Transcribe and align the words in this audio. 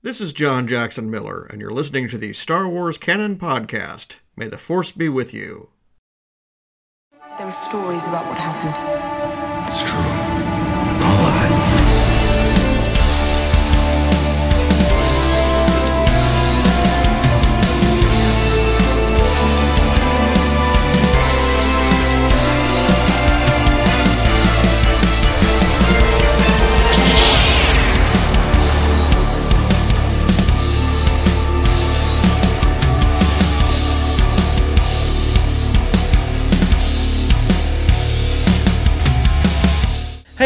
This 0.00 0.20
is 0.20 0.32
John 0.32 0.68
Jackson 0.68 1.10
Miller, 1.10 1.44
and 1.50 1.60
you're 1.60 1.72
listening 1.72 2.08
to 2.10 2.18
the 2.18 2.32
Star 2.32 2.68
Wars 2.68 2.98
Canon 2.98 3.36
Podcast. 3.36 4.14
May 4.36 4.46
the 4.46 4.56
Force 4.56 4.92
be 4.92 5.08
with 5.08 5.34
you. 5.34 5.70
There 7.36 7.48
are 7.48 7.50
stories 7.50 8.06
about 8.06 8.24
what 8.28 8.38
happened. 8.38 8.97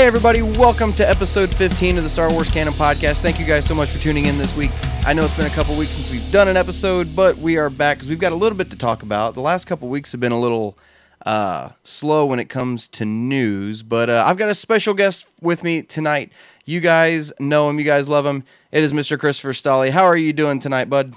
Hey, 0.03 0.09
everybody, 0.09 0.43
welcome 0.43 0.93
to 0.95 1.09
episode 1.09 1.55
15 1.55 1.97
of 1.97 2.03
the 2.03 2.11
Star 2.11 2.29
Wars 2.33 2.51
Canon 2.51 2.73
Podcast. 2.73 3.21
Thank 3.21 3.39
you 3.39 3.47
guys 3.47 3.65
so 3.65 3.73
much 3.73 3.89
for 3.89 4.01
tuning 4.01 4.27
in 4.27 4.37
this 4.37 4.57
week. 4.57 4.73
I 5.07 5.13
know 5.13 5.23
it's 5.23 5.37
been 5.37 5.47
a 5.47 5.51
couple 5.51 5.77
weeks 5.77 5.93
since 5.93 6.11
we've 6.11 6.29
done 6.33 6.49
an 6.49 6.57
episode, 6.57 7.15
but 7.15 7.39
we 7.39 7.57
are 7.57 7.71
back 7.71 7.99
because 7.99 8.09
we've 8.09 8.19
got 8.19 8.33
a 8.33 8.35
little 8.35 8.59
bit 8.59 8.69
to 8.73 8.77
talk 8.77 9.05
about. 9.05 9.35
The 9.35 9.43
last 9.43 9.67
couple 9.67 9.87
weeks 9.87 10.11
have 10.11 10.21
been 10.21 10.33
a 10.33 10.41
little 10.41 10.77
uh, 11.25 11.69
slow 11.85 12.27
when 12.27 12.41
it 12.41 12.47
comes 12.49 12.89
to 12.89 13.05
news, 13.05 13.85
but 13.85 14.11
uh, 14.11 14.25
I've 14.27 14.39
got 14.39 14.49
a 14.49 14.57
special 14.57 14.93
guest 14.93 15.29
with 15.41 15.63
me 15.63 15.83
tonight. 15.83 16.33
You 16.65 16.81
guys 16.81 17.33
know 17.39 17.71
him, 17.71 17.79
you 17.79 17.85
guys 17.85 18.09
love 18.09 18.27
him. 18.27 18.43
It 18.73 18.83
is 18.83 18.93
Mr. 18.93 19.17
Christopher 19.17 19.53
Stolly. 19.53 19.91
How 19.91 20.03
are 20.03 20.17
you 20.17 20.33
doing 20.33 20.59
tonight, 20.59 20.91
bud? 20.91 21.15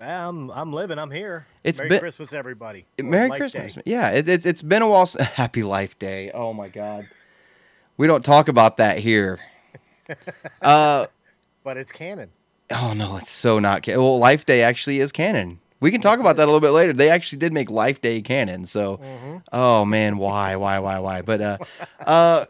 I'm 0.00 0.50
I'm 0.50 0.72
living. 0.72 0.98
I'm 0.98 1.12
here. 1.12 1.46
It's 1.62 1.78
Merry 1.78 1.88
been- 1.88 2.00
Christmas, 2.00 2.32
everybody. 2.32 2.84
Merry 3.00 3.30
Christmas. 3.30 3.74
Day. 3.76 3.82
Yeah, 3.86 4.10
it, 4.10 4.28
it, 4.28 4.44
it's 4.44 4.60
been 4.60 4.82
a 4.82 4.88
while. 4.88 5.08
Happy 5.20 5.62
Life 5.62 6.00
Day. 6.00 6.32
Oh, 6.34 6.52
my 6.52 6.68
God. 6.68 7.06
We 7.96 8.06
don't 8.06 8.24
talk 8.24 8.48
about 8.48 8.76
that 8.78 8.98
here. 8.98 9.40
Uh, 10.60 11.06
But 11.62 11.78
it's 11.78 11.90
canon. 11.90 12.28
Oh 12.70 12.92
no, 12.94 13.16
it's 13.16 13.30
so 13.30 13.58
not 13.58 13.82
canon. 13.82 14.02
Well, 14.02 14.18
Life 14.18 14.44
Day 14.44 14.62
actually 14.62 15.00
is 15.00 15.12
canon. 15.12 15.60
We 15.80 15.90
can 15.90 16.02
talk 16.02 16.20
about 16.20 16.36
that 16.36 16.44
a 16.44 16.46
little 16.46 16.60
bit 16.60 16.70
later. 16.70 16.92
They 16.92 17.08
actually 17.08 17.38
did 17.38 17.52
make 17.54 17.70
Life 17.70 18.02
Day 18.02 18.20
canon. 18.20 18.66
So, 18.66 19.00
oh 19.52 19.84
man, 19.86 20.18
why, 20.18 20.56
why, 20.56 20.78
why, 20.78 20.98
why? 20.98 21.22
But 21.22 21.40
uh, 21.40 21.58
uh, 22.06 22.44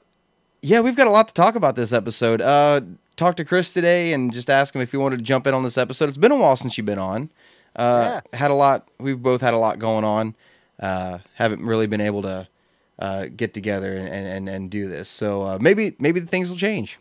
yeah, 0.62 0.80
we've 0.80 0.96
got 0.96 1.06
a 1.06 1.10
lot 1.10 1.28
to 1.28 1.34
talk 1.34 1.54
about 1.54 1.76
this 1.76 1.92
episode. 1.92 2.40
Uh, 2.40 2.80
talked 3.16 3.36
to 3.36 3.44
Chris 3.44 3.72
today 3.72 4.12
and 4.12 4.32
just 4.32 4.50
asked 4.50 4.74
him 4.74 4.82
if 4.82 4.90
he 4.90 4.96
wanted 4.96 5.18
to 5.18 5.22
jump 5.24 5.46
in 5.46 5.54
on 5.54 5.62
this 5.62 5.78
episode. 5.78 6.08
It's 6.08 6.18
been 6.18 6.32
a 6.32 6.36
while 6.38 6.56
since 6.56 6.76
you've 6.76 6.86
been 6.86 6.98
on. 6.98 7.30
Uh, 7.76 8.20
had 8.32 8.50
a 8.50 8.54
lot. 8.54 8.88
We've 8.98 9.20
both 9.22 9.40
had 9.40 9.54
a 9.54 9.58
lot 9.58 9.78
going 9.78 10.04
on. 10.04 10.34
Uh, 10.80 11.18
haven't 11.34 11.64
really 11.64 11.86
been 11.86 12.00
able 12.00 12.22
to 12.22 12.48
uh, 12.98 13.26
get 13.34 13.54
together 13.54 13.96
and, 13.96 14.08
and, 14.08 14.48
and 14.48 14.70
do 14.70 14.88
this. 14.88 15.08
So 15.08 15.42
uh, 15.42 15.58
maybe 15.60 15.94
maybe 15.98 16.20
the 16.20 16.26
things 16.26 16.50
will 16.50 16.56
change. 16.56 16.98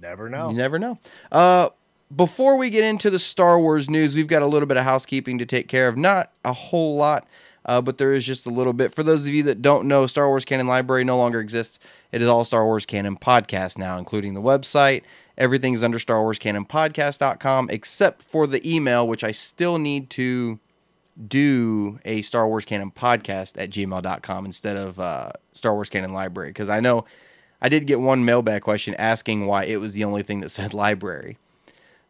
Never 0.00 0.28
know. 0.28 0.50
You 0.50 0.56
never 0.56 0.78
know. 0.78 0.98
Uh, 1.30 1.70
before 2.14 2.56
we 2.56 2.70
get 2.70 2.84
into 2.84 3.10
the 3.10 3.18
Star 3.18 3.58
Wars 3.58 3.90
news, 3.90 4.14
we've 4.14 4.28
got 4.28 4.42
a 4.42 4.46
little 4.46 4.66
bit 4.66 4.76
of 4.76 4.84
housekeeping 4.84 5.38
to 5.38 5.46
take 5.46 5.68
care 5.68 5.88
of. 5.88 5.96
Not 5.96 6.32
a 6.44 6.52
whole 6.52 6.96
lot, 6.96 7.26
uh, 7.66 7.80
but 7.80 7.98
there 7.98 8.14
is 8.14 8.24
just 8.24 8.46
a 8.46 8.50
little 8.50 8.72
bit. 8.72 8.94
For 8.94 9.02
those 9.02 9.26
of 9.26 9.32
you 9.32 9.42
that 9.44 9.60
don't 9.60 9.86
know, 9.86 10.06
Star 10.06 10.28
Wars 10.28 10.44
Canon 10.44 10.66
Library 10.66 11.04
no 11.04 11.18
longer 11.18 11.40
exists. 11.40 11.78
It 12.12 12.22
is 12.22 12.28
all 12.28 12.44
Star 12.44 12.64
Wars 12.64 12.86
Canon 12.86 13.16
podcast 13.16 13.76
now, 13.76 13.98
including 13.98 14.34
the 14.34 14.40
website. 14.40 15.02
Everything's 15.36 15.82
under 15.82 15.98
Star 15.98 16.22
Wars 16.22 16.38
Canon 16.38 16.64
Podcast.com, 16.64 17.70
except 17.70 18.22
for 18.22 18.46
the 18.46 18.74
email, 18.74 19.06
which 19.06 19.22
I 19.22 19.30
still 19.30 19.78
need 19.78 20.10
to 20.10 20.58
do 21.26 21.98
a 22.04 22.22
Star 22.22 22.46
Wars 22.46 22.64
Canon 22.64 22.90
podcast 22.90 23.60
at 23.60 23.70
gmail.com 23.70 24.46
instead 24.46 24.76
of 24.76 25.00
uh, 25.00 25.32
Star 25.52 25.74
Wars 25.74 25.90
Canon 25.90 26.12
Library. 26.12 26.50
Because 26.50 26.68
I 26.68 26.80
know 26.80 27.04
I 27.60 27.68
did 27.68 27.86
get 27.86 28.00
one 28.00 28.24
mailbag 28.24 28.62
question 28.62 28.94
asking 28.94 29.46
why 29.46 29.64
it 29.64 29.80
was 29.80 29.94
the 29.94 30.04
only 30.04 30.22
thing 30.22 30.40
that 30.40 30.50
said 30.50 30.74
library. 30.74 31.38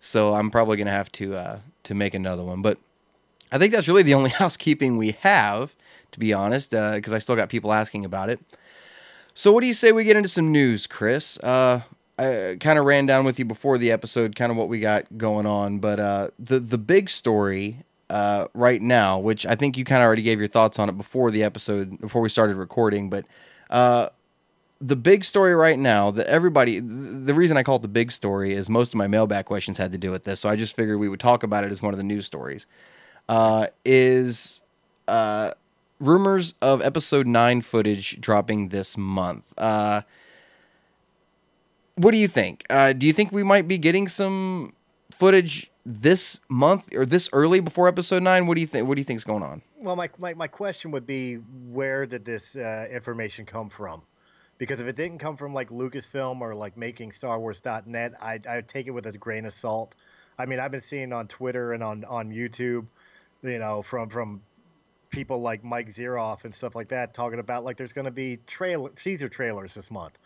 So 0.00 0.34
I'm 0.34 0.50
probably 0.50 0.76
gonna 0.76 0.90
have 0.90 1.10
to 1.12 1.36
uh, 1.36 1.58
to 1.84 1.94
make 1.94 2.14
another 2.14 2.44
one. 2.44 2.62
But 2.62 2.78
I 3.50 3.58
think 3.58 3.72
that's 3.72 3.88
really 3.88 4.02
the 4.02 4.14
only 4.14 4.30
housekeeping 4.42 4.96
we 4.96 5.12
have, 5.20 5.74
to 6.12 6.18
be 6.18 6.32
honest, 6.32 6.70
because 6.70 7.12
I 7.12 7.18
still 7.18 7.36
got 7.36 7.48
people 7.48 7.72
asking 7.72 8.04
about 8.04 8.30
it. 8.30 8.40
So 9.34 9.52
what 9.52 9.60
do 9.60 9.66
you 9.66 9.74
say 9.74 9.92
we 9.92 10.04
get 10.04 10.16
into 10.16 10.28
some 10.28 10.52
news, 10.52 10.86
Chris? 10.86 11.38
Uh, 11.38 11.82
I 12.18 12.56
kind 12.58 12.78
of 12.78 12.84
ran 12.84 13.06
down 13.06 13.24
with 13.24 13.38
you 13.38 13.44
before 13.44 13.78
the 13.78 13.92
episode, 13.92 14.34
kind 14.34 14.50
of 14.50 14.58
what 14.58 14.68
we 14.68 14.80
got 14.80 15.06
going 15.16 15.46
on, 15.46 15.78
but 15.78 16.00
uh, 16.00 16.28
the 16.38 16.58
the 16.58 16.78
big 16.78 17.08
story 17.08 17.84
uh, 18.10 18.46
right 18.54 18.80
now, 18.80 19.18
which 19.18 19.44
I 19.46 19.54
think 19.54 19.76
you 19.76 19.84
kind 19.84 20.02
of 20.02 20.06
already 20.06 20.22
gave 20.22 20.38
your 20.38 20.48
thoughts 20.48 20.78
on 20.78 20.88
it 20.88 20.96
before 20.96 21.30
the 21.30 21.42
episode, 21.42 22.00
before 22.00 22.22
we 22.22 22.28
started 22.28 22.56
recording, 22.56 23.10
but 23.10 23.24
uh, 23.70 24.08
the 24.80 24.96
big 24.96 25.24
story 25.24 25.54
right 25.54 25.78
now 25.78 26.10
that 26.12 26.26
everybody, 26.26 26.80
the 26.80 27.34
reason 27.34 27.56
I 27.56 27.62
call 27.62 27.76
it 27.76 27.82
the 27.82 27.88
big 27.88 28.12
story 28.12 28.54
is 28.54 28.68
most 28.68 28.94
of 28.94 28.98
my 28.98 29.06
mailbag 29.06 29.44
questions 29.44 29.76
had 29.76 29.92
to 29.92 29.98
do 29.98 30.10
with 30.10 30.24
this, 30.24 30.40
so 30.40 30.48
I 30.48 30.56
just 30.56 30.74
figured 30.76 30.98
we 30.98 31.08
would 31.08 31.20
talk 31.20 31.42
about 31.42 31.64
it 31.64 31.72
as 31.72 31.82
one 31.82 31.92
of 31.92 31.98
the 31.98 32.04
news 32.04 32.26
stories. 32.26 32.66
Uh, 33.28 33.66
is 33.84 34.62
uh, 35.06 35.52
rumors 36.00 36.54
of 36.62 36.80
episode 36.80 37.26
nine 37.26 37.60
footage 37.60 38.20
dropping 38.20 38.68
this 38.68 38.96
month. 38.96 39.52
Uh, 39.58 40.02
what 41.96 42.12
do 42.12 42.16
you 42.16 42.28
think? 42.28 42.64
Uh, 42.70 42.92
do 42.92 43.06
you 43.06 43.12
think 43.12 43.32
we 43.32 43.42
might 43.42 43.66
be 43.66 43.76
getting 43.76 44.08
some 44.08 44.74
footage 45.10 45.70
this 45.88 46.38
month 46.50 46.94
or 46.94 47.06
this 47.06 47.30
early 47.32 47.60
before 47.60 47.88
episode 47.88 48.22
nine? 48.22 48.46
What 48.46 48.56
do 48.56 48.60
you 48.60 48.66
think? 48.66 48.86
What 48.86 48.96
do 48.96 49.00
you 49.00 49.04
think's 49.04 49.24
going 49.24 49.42
on? 49.42 49.62
Well, 49.76 49.96
my, 49.96 50.10
my 50.18 50.34
my 50.34 50.46
question 50.46 50.90
would 50.90 51.06
be, 51.06 51.36
where 51.36 52.04
did 52.04 52.24
this 52.24 52.56
uh, 52.56 52.86
information 52.90 53.46
come 53.46 53.70
from? 53.70 54.02
Because 54.58 54.80
if 54.80 54.86
it 54.86 54.96
didn't 54.96 55.18
come 55.18 55.36
from 55.36 55.54
like 55.54 55.70
Lucasfilm 55.70 56.40
or 56.40 56.54
like 56.54 56.76
making 56.76 57.12
Star 57.12 57.38
Wars.net, 57.38 58.12
I'd, 58.20 58.46
I'd 58.46 58.68
take 58.68 58.86
it 58.86 58.90
with 58.90 59.06
a 59.06 59.12
grain 59.12 59.46
of 59.46 59.52
salt. 59.52 59.94
I 60.38 60.46
mean, 60.46 60.60
I've 60.60 60.72
been 60.72 60.80
seeing 60.80 61.12
on 61.12 61.26
Twitter 61.28 61.72
and 61.72 61.82
on, 61.82 62.04
on 62.04 62.30
YouTube, 62.30 62.86
you 63.42 63.58
know, 63.58 63.82
from 63.82 64.10
from 64.10 64.42
people 65.10 65.40
like 65.40 65.64
Mike 65.64 65.88
Zeroh 65.88 66.44
and 66.44 66.54
stuff 66.54 66.74
like 66.76 66.88
that 66.88 67.14
talking 67.14 67.38
about 67.38 67.64
like 67.64 67.78
there's 67.78 67.94
going 67.94 68.04
to 68.04 68.10
be 68.10 68.38
trailer 68.46 68.90
teaser 68.90 69.28
trailers 69.28 69.74
this 69.74 69.90
month, 69.90 70.18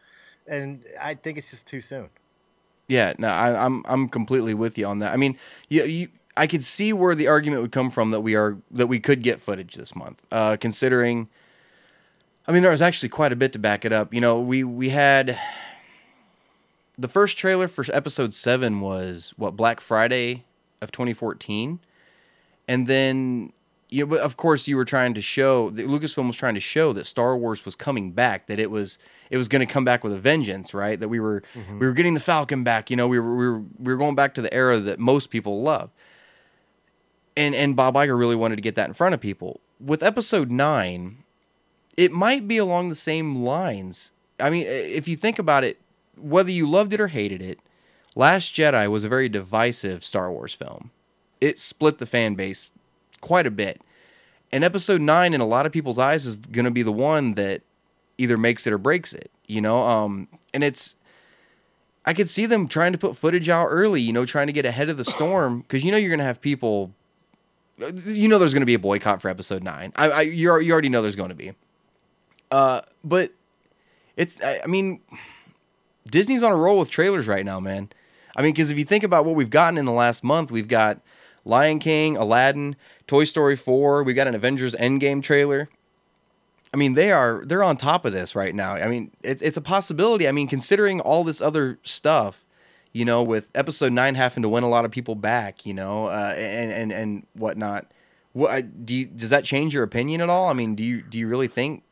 and 0.49 0.83
I 1.01 1.15
think 1.15 1.39
it's 1.39 1.51
just 1.51 1.67
too 1.69 1.81
soon. 1.81 2.09
Yeah, 2.89 3.15
no, 3.19 3.29
I, 3.29 3.65
I'm 3.65 3.83
I'm 3.87 4.09
completely 4.09 4.55
with 4.55 4.77
you 4.77 4.87
on 4.87 4.99
that. 4.99 5.13
I 5.13 5.17
mean, 5.17 5.39
you, 5.69 5.85
you 5.85 6.09
I 6.37 6.47
could 6.47 6.65
see 6.65 6.93
where 6.93 7.15
the 7.15 7.29
argument 7.29 7.63
would 7.63 7.73
come 7.73 7.91
from 7.91 8.11
that 8.11 8.21
we 8.21 8.35
are 8.35 8.59
that 8.71 8.87
we 8.87 9.01
could 9.01 9.23
get 9.23 9.41
footage 9.41 9.75
this 9.75 9.95
month, 9.95 10.23
uh, 10.33 10.57
considering. 10.61 11.29
I 12.47 12.53
mean, 12.53 12.63
there 12.63 12.73
was 12.73 12.83
actually 12.83 13.11
quite 13.11 13.33
a 13.33 13.37
bit 13.37 13.53
to 13.53 13.59
back 13.59 13.85
it 13.85 13.93
up. 13.93 14.13
You 14.13 14.21
know, 14.21 14.41
we 14.41 14.65
we 14.65 14.89
had 14.89 15.39
the 16.99 17.09
first 17.09 17.39
trailer 17.39 17.69
for 17.69 17.85
episode 17.93 18.35
seven 18.35 18.81
was 18.81 19.33
what 19.37 19.57
Black 19.57 19.81
Friday 19.81 20.45
of 20.81 20.91
2014, 20.91 21.81
and 22.67 22.87
then 22.87 23.53
know, 24.01 24.07
but 24.07 24.21
of 24.21 24.37
course 24.37 24.67
you 24.67 24.77
were 24.77 24.85
trying 24.85 25.15
to 25.15 25.23
show 25.23 25.71
that 25.71 25.87
Lucasfilm 25.87 26.27
was 26.27 26.37
trying 26.37 26.55
to 26.55 26.61
show 26.61 26.93
that 26.93 27.07
Star 27.07 27.37
Wars 27.37 27.65
was 27.65 27.75
coming 27.75 28.13
back, 28.13 28.47
that 28.47 28.59
it 28.59 28.71
was 28.71 28.99
it 29.31 29.37
was 29.37 29.49
going 29.49 29.67
to 29.67 29.73
come 29.73 29.85
back 29.85 30.03
with 30.03 30.13
a 30.13 30.19
vengeance, 30.19 30.75
right? 30.75 30.99
That 30.99 31.09
we 31.09 31.21
were 31.21 31.43
mm-hmm. 31.55 31.79
we 31.79 31.87
were 31.87 31.93
getting 31.93 32.15
the 32.15 32.21
Falcon 32.21 32.65
back. 32.65 32.91
You 32.91 32.97
know, 32.97 33.09
we 33.09 33.19
were 33.19 33.37
we 33.37 33.49
were 33.49 33.59
we 33.59 33.93
were 33.93 33.97
going 33.97 34.15
back 34.15 34.35
to 34.35 34.43
the 34.43 34.53
era 34.53 34.79
that 34.79 34.99
most 34.99 35.31
people 35.31 35.63
love. 35.63 35.91
And 37.37 37.55
and 37.55 37.77
Bob 37.77 37.95
Iger 37.95 38.19
really 38.19 38.37
wanted 38.37 38.57
to 38.57 38.63
get 38.63 38.75
that 38.75 38.89
in 38.89 38.95
front 38.95 39.15
of 39.15 39.21
people. 39.21 39.61
With 39.81 40.03
episode 40.03 40.51
nine, 40.51 41.25
it 41.97 42.13
might 42.13 42.49
be 42.49 42.59
along 42.59 42.89
the 42.89 42.95
same 42.95 43.37
lines. 43.37 44.13
I 44.41 44.51
mean, 44.51 44.67
if 44.67 45.09
you 45.09 45.17
think 45.17 45.39
about 45.39 45.65
it, 45.65 45.79
whether 46.17 46.51
you 46.51 46.69
loved 46.69 46.93
it 46.93 47.01
or 47.01 47.09
hated 47.09 47.43
it, 47.43 47.59
Last 48.15 48.55
Jedi 48.55 48.91
was 48.91 49.05
a 49.05 49.09
very 49.09 49.29
divisive 49.29 50.05
Star 50.05 50.31
Wars 50.31 50.53
film. 50.53 50.91
It 51.41 51.59
split 51.59 51.99
the 51.99 52.07
fan 52.07 52.35
base 52.35 52.71
quite 53.23 53.47
a 53.47 53.51
bit. 53.51 53.81
And 54.53 54.63
episode 54.63 55.01
9 55.01 55.33
in 55.33 55.41
a 55.41 55.47
lot 55.47 55.65
of 55.65 55.73
people's 55.73 55.99
eyes 55.99 56.27
is 56.27 56.37
going 56.37 56.67
to 56.67 56.71
be 56.71 56.83
the 56.83 56.93
one 56.93 57.35
that 57.35 57.63
either 58.19 58.37
makes 58.37 58.67
it 58.67 58.73
or 58.75 58.79
breaks 58.79 59.15
it, 59.15 59.31
you 59.47 59.63
know? 59.63 59.81
Um 59.81 60.29
and 60.53 60.63
it's 60.63 60.97
I 62.05 62.13
could 62.13 62.29
see 62.29 62.45
them 62.45 62.69
trying 62.69 62.93
to 62.93 62.99
put 62.99 63.17
footage 63.17 63.49
out 63.49 63.69
early, 63.71 64.03
you 64.03 64.13
know, 64.13 64.27
trying 64.27 64.49
to 64.49 64.53
get 64.53 64.67
ahead 64.67 64.91
of 64.91 64.99
the 64.99 65.05
storm 65.05 65.65
cuz 65.69 65.83
you 65.83 65.91
know 65.91 65.97
you're 65.97 66.11
going 66.11 66.19
to 66.19 66.25
have 66.25 66.43
people 66.43 66.93
you 68.05 68.29
know 68.29 68.39
there's 68.39 68.53
going 68.53 68.61
to 68.61 68.67
be 68.67 68.75
a 68.75 68.79
boycott 68.79 69.23
for 69.23 69.29
episode 69.29 69.63
9. 69.63 69.93
I, 69.97 70.11
I 70.11 70.21
you 70.23 70.59
you 70.59 70.73
already 70.73 70.91
know 70.91 71.01
there's 71.01 71.17
going 71.17 71.31
to 71.31 71.35
be. 71.35 71.53
Uh 72.51 72.83
but 73.03 73.33
it's 74.19 74.43
I, 74.45 74.61
I 74.65 74.67
mean 74.67 75.01
Disney's 76.11 76.43
on 76.43 76.53
a 76.53 76.57
roll 76.57 76.79
with 76.79 76.91
trailers 76.91 77.27
right 77.27 77.45
now, 77.45 77.59
man. 77.61 77.89
I 78.37 78.43
mean, 78.43 78.53
because 78.53 78.71
if 78.71 78.79
you 78.79 78.85
think 78.85 79.05
about 79.05 79.25
what 79.25 79.35
we've 79.35 79.51
gotten 79.51 79.79
in 79.79 79.85
the 79.85 79.93
last 79.93 80.25
month, 80.25 80.51
we've 80.51 80.69
got 80.69 81.01
Lion 81.45 81.79
King, 81.79 82.17
Aladdin, 82.17 82.77
Toy 83.07 83.25
Story 83.25 83.57
4, 83.57 84.03
We've 84.03 84.17
got 84.17 84.29
an 84.29 84.35
Avengers 84.35 84.75
Endgame 84.75 85.23
trailer. 85.23 85.69
I 86.75 86.79
mean, 86.79 86.95
they 86.95 87.13
are 87.13 87.43
they're 87.45 87.63
on 87.63 87.77
top 87.77 88.05
of 88.07 88.13
this 88.13 88.35
right 88.35 88.55
now. 88.55 88.75
I 88.75 88.87
mean, 88.89 89.11
it's 89.23 89.43
it's 89.43 89.57
a 89.59 89.61
possibility. 89.61 90.27
I 90.27 90.33
mean, 90.33 90.49
considering 90.49 91.01
all 91.01 91.23
this 91.25 91.41
other 91.43 91.79
stuff, 91.83 92.45
You 92.95 93.05
know, 93.07 93.23
with 93.23 93.51
episode 93.55 93.93
nine 93.93 94.15
having 94.15 94.43
to 94.43 94.49
win 94.49 94.65
a 94.65 94.69
lot 94.69 94.85
of 94.85 94.91
people 94.91 95.15
back, 95.15 95.65
you 95.67 95.75
know, 95.75 96.07
uh, 96.07 96.35
and 96.37 96.73
and 96.73 96.93
and 96.93 97.27
whatnot. 97.35 97.93
What 98.35 98.87
do 98.87 98.95
you, 98.95 99.07
does 99.07 99.29
that 99.31 99.45
change 99.45 99.75
your 99.75 99.83
opinion 99.83 100.23
at 100.23 100.31
all? 100.31 100.49
I 100.49 100.55
mean, 100.55 100.75
do 100.75 100.83
you 100.83 101.03
do 101.03 101.19
you 101.19 101.29
really 101.29 101.49
think? 101.49 101.83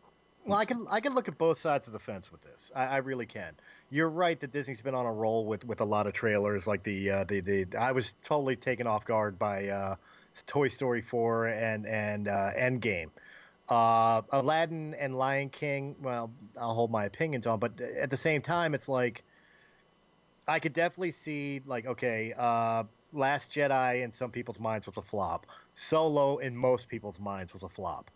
Well, 0.47 0.59
I 0.59 0.65
can 0.65 0.87
I 0.91 1.01
can 1.01 1.15
look 1.15 1.29
at 1.29 1.37
both 1.37 1.59
sides 1.59 1.87
of 1.87 1.93
the 1.93 1.99
fence 1.99 2.33
with 2.33 2.41
this. 2.43 2.71
I, 2.75 2.85
I 2.87 2.97
really 2.99 3.27
can. 3.27 3.55
You're 3.93 4.09
right 4.09 4.39
that 4.39 4.53
Disney's 4.53 4.81
been 4.83 4.95
on 4.95 5.05
a 5.05 5.13
roll 5.13 5.45
with, 5.45 5.65
with 5.65 5.81
a 5.81 5.85
lot 5.85 6.07
of 6.07 6.13
trailers, 6.13 6.67
like 6.67 6.85
the 6.85 7.11
uh, 7.11 7.25
the 7.25 7.41
the. 7.41 7.67
I 7.79 7.91
was 7.91 8.15
totally 8.23 8.55
taken 8.55 8.87
off 8.87 9.05
guard 9.05 9.37
by 9.39 9.69
uh, 9.69 9.97
Toy 10.47 10.69
Story 10.69 11.03
4 11.03 11.47
and 11.47 11.87
and 11.87 12.29
uh, 12.29 12.51
Endgame. 12.57 13.11
Uh, 13.69 14.23
Aladdin 14.31 14.95
and 14.95 15.15
Lion 15.15 15.49
King. 15.49 15.97
Well, 16.01 16.31
I'll 16.57 16.75
hold 16.75 16.91
my 16.93 17.05
opinions 17.05 17.47
on, 17.49 17.59
but 17.59 17.81
at 17.81 18.11
the 18.11 18.17
same 18.17 18.43
time, 18.43 18.75
it's 18.75 18.89
like 18.89 19.25
I 20.47 20.61
could 20.61 20.73
definitely 20.73 21.13
see 21.13 21.61
like 21.67 21.87
okay, 21.87 22.33
uh, 22.37 22.85
Last 23.13 23.53
Jedi 23.53 24.05
in 24.05 24.13
some 24.13 24.31
people's 24.31 24.61
minds 24.61 24.87
was 24.87 24.97
a 24.97 25.03
flop. 25.03 25.47
Solo 25.75 26.39
in 26.39 26.57
most 26.57 26.89
people's 26.89 27.19
minds 27.19 27.53
was 27.53 27.65
a 27.65 27.69
flop. 27.69 28.11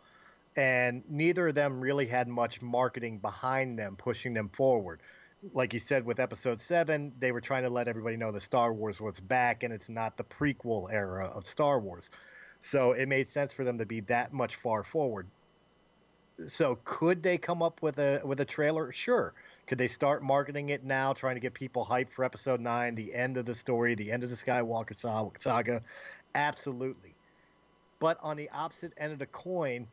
And 0.57 1.03
neither 1.11 1.49
of 1.49 1.57
them 1.57 1.81
really 1.81 2.07
had 2.07 2.29
much 2.29 2.63
marketing 2.63 3.19
behind 3.19 3.77
them, 3.77 3.97
pushing 3.97 4.35
them 4.35 4.51
forward. 4.51 5.01
Like 5.53 5.75
you 5.75 5.79
said 5.79 6.07
with 6.07 6.21
episode 6.21 6.61
seven, 6.61 7.13
they 7.19 7.33
were 7.33 7.41
trying 7.41 7.65
to 7.65 7.71
let 7.71 7.89
everybody 7.89 8.17
know 8.17 8.33
that 8.33 8.41
Star 8.41 8.73
Wars 8.73 9.01
was 9.01 9.21
back 9.21 9.63
and 9.63 9.73
it's 9.73 9.89
not 9.89 10.17
the 10.17 10.25
prequel 10.25 10.93
era 10.93 11.27
of 11.27 11.47
Star 11.47 11.79
Wars. 11.79 12.09
So 12.61 12.93
it 12.93 13.09
made 13.09 13.31
sense 13.31 13.53
for 13.53 13.65
them 13.65 13.79
to 13.79 13.85
be 13.85 14.01
that 14.03 14.33
much 14.33 14.57
far 14.57 14.83
forward. 14.85 15.27
So 16.47 16.79
could 16.85 17.23
they 17.23 17.37
come 17.37 17.63
up 17.63 17.83
with 17.83 17.99
a 17.99 18.21
with 18.25 18.41
a 18.41 18.45
trailer? 18.45 18.91
Sure. 18.93 19.35
Could 19.67 19.79
they 19.79 19.87
start 19.87 20.23
marketing 20.23 20.71
it 20.71 20.85
now, 20.85 21.13
trying 21.13 21.37
to 21.37 21.41
get 21.41 21.55
people 21.55 21.85
hyped 21.85 22.11
for 22.11 22.25
episode 22.25 22.61
nine, 22.61 22.95
the 22.95 23.15
end 23.15 23.37
of 23.37 23.47
the 23.47 23.55
story, 23.55 23.95
the 23.95 24.11
end 24.11 24.25
of 24.25 24.31
the 24.31 24.37
Skywalker 24.37 24.97
saga? 25.39 25.83
Absolutely. 26.35 27.15
But 28.01 28.19
on 28.23 28.37
the 28.37 28.51
opposite 28.51 28.93
end 28.97 29.13
of 29.13 29.19
the 29.19 29.27
coin, 29.27 29.87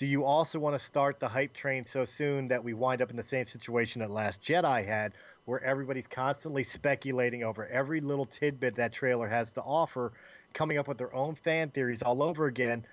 do 0.00 0.06
you 0.06 0.24
also 0.24 0.58
want 0.58 0.74
to 0.74 0.78
start 0.78 1.20
the 1.20 1.28
hype 1.28 1.52
train 1.52 1.84
so 1.84 2.06
soon 2.06 2.48
that 2.48 2.64
we 2.64 2.72
wind 2.72 3.02
up 3.02 3.10
in 3.10 3.18
the 3.18 3.22
same 3.22 3.44
situation 3.44 4.00
that 4.00 4.10
Last 4.10 4.42
Jedi 4.42 4.82
had, 4.82 5.12
where 5.44 5.62
everybody's 5.62 6.06
constantly 6.06 6.64
speculating 6.64 7.44
over 7.44 7.66
every 7.66 8.00
little 8.00 8.24
tidbit 8.24 8.76
that 8.76 8.94
trailer 8.94 9.28
has 9.28 9.50
to 9.50 9.60
offer, 9.60 10.14
coming 10.54 10.78
up 10.78 10.88
with 10.88 10.96
their 10.96 11.14
own 11.14 11.34
fan 11.34 11.68
theories 11.68 12.00
all 12.00 12.22
over 12.22 12.46
again? 12.46 12.86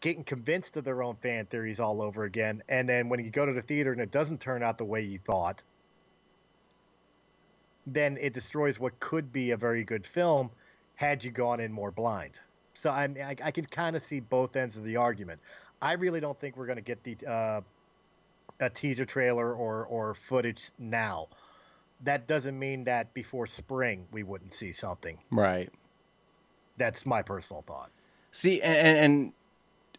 getting 0.00 0.24
convinced 0.24 0.76
of 0.76 0.82
their 0.82 1.00
own 1.00 1.14
fan 1.14 1.46
theories 1.46 1.78
all 1.78 2.02
over 2.02 2.24
again. 2.24 2.60
And 2.68 2.88
then 2.88 3.08
when 3.08 3.24
you 3.24 3.30
go 3.30 3.46
to 3.46 3.52
the 3.52 3.62
theater 3.62 3.92
and 3.92 4.00
it 4.00 4.10
doesn't 4.10 4.40
turn 4.40 4.64
out 4.64 4.76
the 4.76 4.84
way 4.84 5.02
you 5.02 5.18
thought, 5.18 5.62
then 7.86 8.18
it 8.20 8.32
destroys 8.32 8.80
what 8.80 8.98
could 8.98 9.32
be 9.32 9.52
a 9.52 9.56
very 9.56 9.84
good 9.84 10.04
film 10.04 10.50
had 10.96 11.22
you 11.22 11.30
gone 11.30 11.60
in 11.60 11.70
more 11.70 11.92
blind. 11.92 12.32
So 12.74 12.90
I, 12.90 13.04
I, 13.04 13.36
I 13.44 13.50
can 13.52 13.64
kind 13.64 13.94
of 13.94 14.02
see 14.02 14.18
both 14.18 14.56
ends 14.56 14.76
of 14.76 14.82
the 14.82 14.96
argument. 14.96 15.40
I 15.82 15.92
really 15.94 16.20
don't 16.20 16.38
think 16.38 16.56
we're 16.56 16.66
going 16.66 16.76
to 16.76 16.82
get 16.82 17.02
the 17.02 17.16
uh, 17.26 17.60
a 18.60 18.70
teaser 18.70 19.04
trailer 19.04 19.52
or 19.52 19.84
or 19.86 20.14
footage 20.14 20.70
now. 20.78 21.28
That 22.04 22.26
doesn't 22.26 22.58
mean 22.58 22.84
that 22.84 23.12
before 23.14 23.46
spring 23.46 24.06
we 24.12 24.22
wouldn't 24.22 24.54
see 24.54 24.72
something. 24.72 25.18
Right. 25.30 25.70
That's 26.78 27.04
my 27.04 27.22
personal 27.22 27.62
thought. 27.62 27.90
See, 28.30 28.62
and, 28.62 28.98
and 28.98 29.32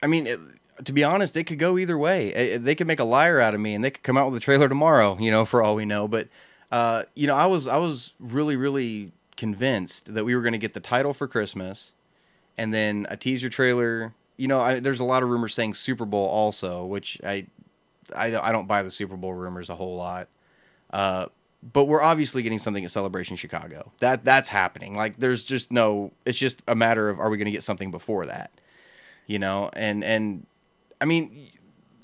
I 0.02 0.08
mean, 0.08 0.26
it, 0.26 0.40
to 0.86 0.94
be 0.94 1.04
honest, 1.04 1.38
it 1.38 1.44
could 1.44 1.60
go 1.60 1.78
either 1.78 1.98
way. 1.98 2.58
They 2.58 2.76
could 2.76 2.88
make 2.88 3.00
a 3.00 3.06
liar 3.06 3.40
out 3.40 3.54
of 3.54 3.60
me, 3.60 3.74
and 3.76 3.84
they 3.84 3.92
could 3.92 4.04
come 4.04 4.18
out 4.18 4.32
with 4.32 4.38
a 4.38 4.44
trailer 4.44 4.68
tomorrow. 4.68 5.18
You 5.20 5.32
know, 5.32 5.46
for 5.46 5.62
all 5.62 5.76
we 5.76 5.86
know. 5.86 6.08
But 6.08 6.30
uh, 6.72 7.04
you 7.14 7.28
know, 7.28 7.36
I 7.36 7.46
was 7.46 7.68
I 7.68 7.78
was 7.78 8.14
really 8.20 8.56
really 8.56 9.12
convinced 9.36 10.14
that 10.14 10.24
we 10.24 10.36
were 10.36 10.42
going 10.42 10.54
to 10.54 10.60
get 10.60 10.74
the 10.74 10.80
title 10.80 11.14
for 11.14 11.28
Christmas, 11.28 11.92
and 12.58 12.74
then 12.74 13.06
a 13.10 13.18
teaser 13.18 13.50
trailer. 13.50 14.14
You 14.38 14.48
know, 14.48 14.60
I, 14.60 14.80
there's 14.80 15.00
a 15.00 15.06
lot 15.06 15.24
of 15.24 15.30
rumors 15.30 15.54
saying 15.54 15.76
Super 15.76 16.06
Bowl 16.06 16.26
also, 16.26 16.86
which 16.86 17.20
I 17.24 17.48
I, 18.16 18.36
I 18.36 18.52
don't 18.52 18.68
buy 18.68 18.84
the 18.84 18.92
Super 18.92 19.16
Bowl 19.16 19.34
rumors 19.34 19.70
a 19.70 19.76
whole 19.76 19.96
lot. 19.96 20.28
Uh, 20.92 21.28
but 21.72 21.86
we're 21.86 22.02
obviously 22.02 22.42
getting 22.44 22.60
something 22.60 22.84
at 22.84 22.92
Celebration 22.92 23.38
Chicago. 23.38 23.92
That 24.00 24.26
that's 24.26 24.50
happening. 24.50 24.96
Like 24.96 25.18
there's 25.18 25.44
just 25.44 25.72
no. 25.72 26.12
It's 26.26 26.38
just 26.38 26.62
a 26.68 26.76
matter 26.76 27.10
of 27.10 27.20
are 27.20 27.30
we 27.30 27.38
going 27.38 27.46
to 27.46 27.52
get 27.52 27.64
something 27.64 27.92
before 27.92 28.26
that 28.26 28.52
you 29.28 29.40
know, 29.40 29.70
and 29.74 30.04
and 30.04 30.46
I 31.02 31.06
mean, 31.06 31.50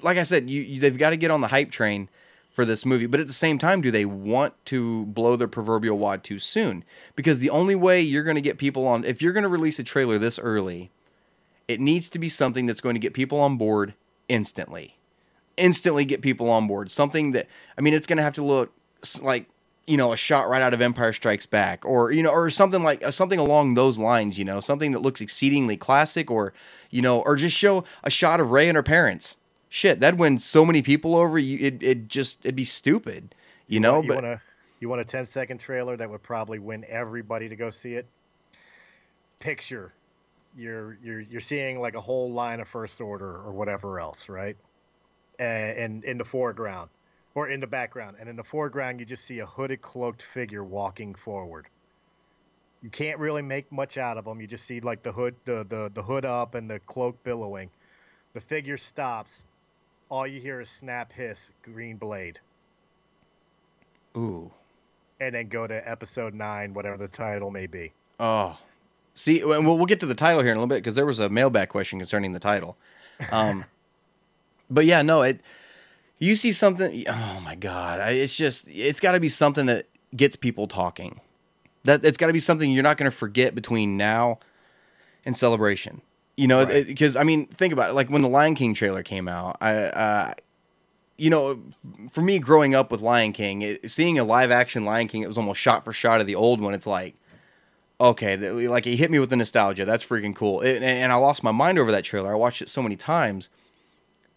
like 0.02 0.18
I 0.18 0.24
said, 0.24 0.50
you, 0.50 0.62
you 0.62 0.80
they've 0.80 0.98
got 0.98 1.12
to 1.12 1.18
get 1.18 1.32
on 1.32 1.42
the 1.42 1.48
hype 1.48 1.72
train 1.72 2.10
for 2.52 2.66
this 2.66 2.86
movie, 2.86 3.06
but 3.06 3.20
at 3.20 3.28
the 3.28 3.34
same 3.34 3.58
time, 3.58 3.82
do 3.82 3.92
they 3.92 4.06
want 4.06 4.54
to 4.66 5.06
blow 5.08 5.36
their 5.36 5.48
proverbial 5.48 5.98
wad 5.98 6.24
too 6.24 6.40
soon? 6.40 6.84
Because 7.16 7.40
the 7.40 7.50
only 7.50 7.76
way 7.76 8.02
you're 8.02 8.24
going 8.24 8.36
to 8.36 8.42
get 8.42 8.58
people 8.58 8.88
on, 8.88 9.04
if 9.04 9.22
you're 9.22 9.34
going 9.34 9.44
to 9.44 9.50
release 9.50 9.80
a 9.80 9.84
trailer 9.84 10.18
this 10.18 10.40
early, 10.40 10.92
it 11.70 11.80
needs 11.80 12.10
to 12.10 12.20
be 12.20 12.28
something 12.28 12.66
that's 12.66 12.82
going 12.82 12.96
to 12.96 13.00
get 13.00 13.14
people 13.14 13.40
on 13.40 13.56
board 13.56 13.94
instantly. 14.28 14.98
Instantly 15.56 16.04
get 16.04 16.22
people 16.22 16.50
on 16.50 16.68
board. 16.68 16.90
Something 16.90 17.32
that, 17.32 17.48
I 17.78 17.82
mean, 17.82 17.94
it's 17.94 18.08
going 18.08 18.18
to 18.18 18.24
have 18.24 18.34
to 18.34 18.44
look 18.44 18.74
like 19.22 19.46
you 19.88 19.98
know 19.98 20.12
a 20.12 20.18
shot 20.18 20.48
right 20.50 20.62
out 20.62 20.74
of 20.74 20.82
Empire 20.82 21.14
Strikes 21.14 21.46
Back, 21.46 21.86
or 21.86 22.12
you 22.12 22.22
know, 22.22 22.32
or 22.32 22.50
something 22.50 22.84
like 22.84 23.04
uh, 23.04 23.12
something 23.12 23.40
along 23.40 23.74
those 23.76 23.98
lines. 23.98 24.38
You 24.38 24.46
know, 24.46 24.60
something 24.60 24.92
that 24.92 25.00
looks 25.00 25.22
exceedingly 25.22 25.78
classic, 25.78 26.30
or 26.30 26.54
you 26.90 27.02
know, 27.02 27.22
or 27.22 27.36
just 27.36 27.58
show 27.58 27.84
a 28.04 28.10
shot 28.10 28.40
of 28.40 28.52
Rey 28.52 28.68
and 28.68 28.76
her 28.76 28.84
parents. 28.84 29.36
Shit, 29.68 30.00
that'd 30.00 30.20
win 30.20 30.40
so 30.40 30.66
many 30.66 30.82
people 30.82 31.16
over. 31.16 31.40
You, 31.40 31.58
it 31.60 31.84
it 31.84 32.08
just 32.08 32.40
it'd 32.46 32.56
be 32.56 32.66
stupid. 32.66 33.36
You 33.68 33.80
know, 33.80 34.02
you 34.02 34.08
but 34.08 34.24
want 34.24 34.28
a 34.28 34.42
you 34.80 34.90
want 34.90 35.02
a 35.02 35.06
10 35.06 35.26
second 35.26 35.58
trailer 35.60 35.98
that 35.98 36.10
would 36.10 36.24
probably 36.24 36.60
win 36.60 36.86
everybody 36.88 37.50
to 37.50 37.56
go 37.56 37.70
see 37.70 37.96
it. 37.96 38.08
Picture, 39.40 39.94
you're 40.60 40.98
you're 41.02 41.22
you're 41.22 41.42
seeing 41.42 41.80
like 41.80 41.96
a 41.96 42.02
whole 42.02 42.32
line 42.32 42.60
of 42.60 42.68
First 42.68 43.00
Order 43.00 43.30
or 43.30 43.52
whatever 43.54 44.00
else, 44.00 44.28
right? 44.28 44.58
And 45.40 46.04
in 46.04 46.18
the 46.18 46.26
foreground 46.26 46.90
or 47.34 47.48
in 47.48 47.62
the 47.62 47.68
background, 47.68 48.18
and 48.20 48.28
in 48.28 48.36
the 48.36 48.44
foreground 48.44 49.00
you 49.00 49.06
just 49.06 49.24
see 49.24 49.40
a 49.40 49.46
hooded, 49.46 49.82
cloaked 49.82 50.22
figure 50.22 50.64
walking 50.64 51.16
forward. 51.16 51.68
You 52.84 52.90
can't 52.90 53.20
really 53.20 53.42
make 53.42 53.72
much 53.72 53.98
out 53.98 54.18
of 54.18 54.26
them. 54.26 54.42
You 54.42 54.48
just 54.48 54.66
see 54.66 54.82
like 54.82 55.02
the 55.02 55.14
hood, 55.14 55.36
the 55.46 55.66
the, 55.68 55.92
the 55.94 56.04
hood 56.04 56.26
up, 56.26 56.56
and 56.56 56.70
the 56.70 56.80
cloak 56.80 57.24
billowing. 57.24 57.70
The 58.34 58.42
figure 58.42 58.78
stops. 58.78 59.44
All 60.10 60.28
you 60.28 60.42
hear 60.42 60.60
is 60.60 60.70
snap, 60.70 61.14
hiss, 61.14 61.52
green 61.62 61.98
blade, 61.98 62.40
ooh, 64.18 64.52
and 65.20 65.36
then 65.36 65.48
go 65.48 65.68
to 65.68 65.90
episode 65.90 66.34
nine, 66.34 66.74
whatever 66.74 66.98
the 66.98 67.08
title 67.08 67.52
may 67.52 67.68
be. 67.68 67.94
oh, 68.20 68.58
see, 69.20 69.42
and 69.42 69.66
we'll 69.66 69.78
we'll 69.78 69.86
get 69.86 70.00
to 70.02 70.06
the 70.06 70.16
title 70.16 70.42
here 70.42 70.52
in 70.52 70.58
a 70.58 70.60
little 70.60 70.68
bit 70.68 70.84
because 70.84 70.96
there 70.96 71.06
was 71.06 71.20
a 71.20 71.30
mailbag 71.30 71.70
question 71.70 72.00
concerning 72.00 72.34
the 72.34 72.40
title. 72.40 72.78
Um, 73.32 73.66
but 74.70 74.86
yeah, 74.86 75.02
no, 75.02 75.22
it 75.22 75.42
you 76.20 76.36
see 76.36 76.52
something 76.52 77.06
oh 77.08 77.42
my 77.44 77.56
god 77.56 78.00
I, 78.00 78.12
it's 78.12 78.36
just 78.36 78.68
it's 78.68 79.00
got 79.00 79.14
to 79.14 79.20
be 79.20 79.30
something 79.30 79.66
that 79.66 79.88
gets 80.16 80.36
people 80.36 80.68
talking 80.68 81.20
that 81.86 82.06
it's 82.06 82.18
got 82.18 82.28
to 82.28 82.34
be 82.34 82.40
something 82.40 82.70
you're 82.70 82.84
not 82.84 82.98
going 82.98 83.10
to 83.10 83.16
forget 83.16 83.56
between 83.56 83.98
now 83.98 84.40
and 85.26 85.36
celebration 85.36 86.02
you 86.38 86.48
know 86.48 86.66
because 86.66 87.16
right. 87.16 87.22
i 87.22 87.24
mean 87.24 87.48
think 87.48 87.74
about 87.74 87.90
it 87.90 87.94
like 87.94 88.10
when 88.10 88.22
the 88.22 88.30
lion 88.30 88.54
king 88.54 88.74
trailer 88.74 89.02
came 89.02 89.28
out 89.28 89.58
i 89.62 89.76
uh, 89.76 90.34
you 91.18 91.30
know 91.30 91.62
for 92.12 92.22
me 92.22 92.38
growing 92.38 92.76
up 92.76 92.92
with 92.92 93.02
lion 93.02 93.32
king 93.32 93.62
it, 93.62 93.90
seeing 93.90 94.20
a 94.20 94.24
live 94.24 94.52
action 94.52 94.86
lion 94.86 95.08
king 95.08 95.24
it 95.24 95.28
was 95.28 95.38
almost 95.38 95.60
shot 95.60 95.84
for 95.84 95.94
shot 95.94 96.22
of 96.22 96.28
the 96.28 96.36
old 96.36 96.62
one 96.62 96.74
it's 96.74 96.88
like 96.88 97.16
okay 98.00 98.38
like 98.68 98.88
it 98.88 98.96
hit 98.96 99.12
me 99.12 99.20
with 99.20 99.30
the 99.30 99.36
nostalgia 99.36 99.86
that's 99.86 100.06
freaking 100.06 100.36
cool 100.36 100.62
it, 100.62 100.82
and 100.82 101.12
i 101.12 101.16
lost 101.16 101.44
my 101.44 101.52
mind 101.52 101.78
over 101.78 101.92
that 101.92 102.04
trailer 102.04 102.32
i 102.32 102.36
watched 102.36 102.62
it 102.62 102.70
so 102.70 102.82
many 102.82 102.96
times 102.96 103.50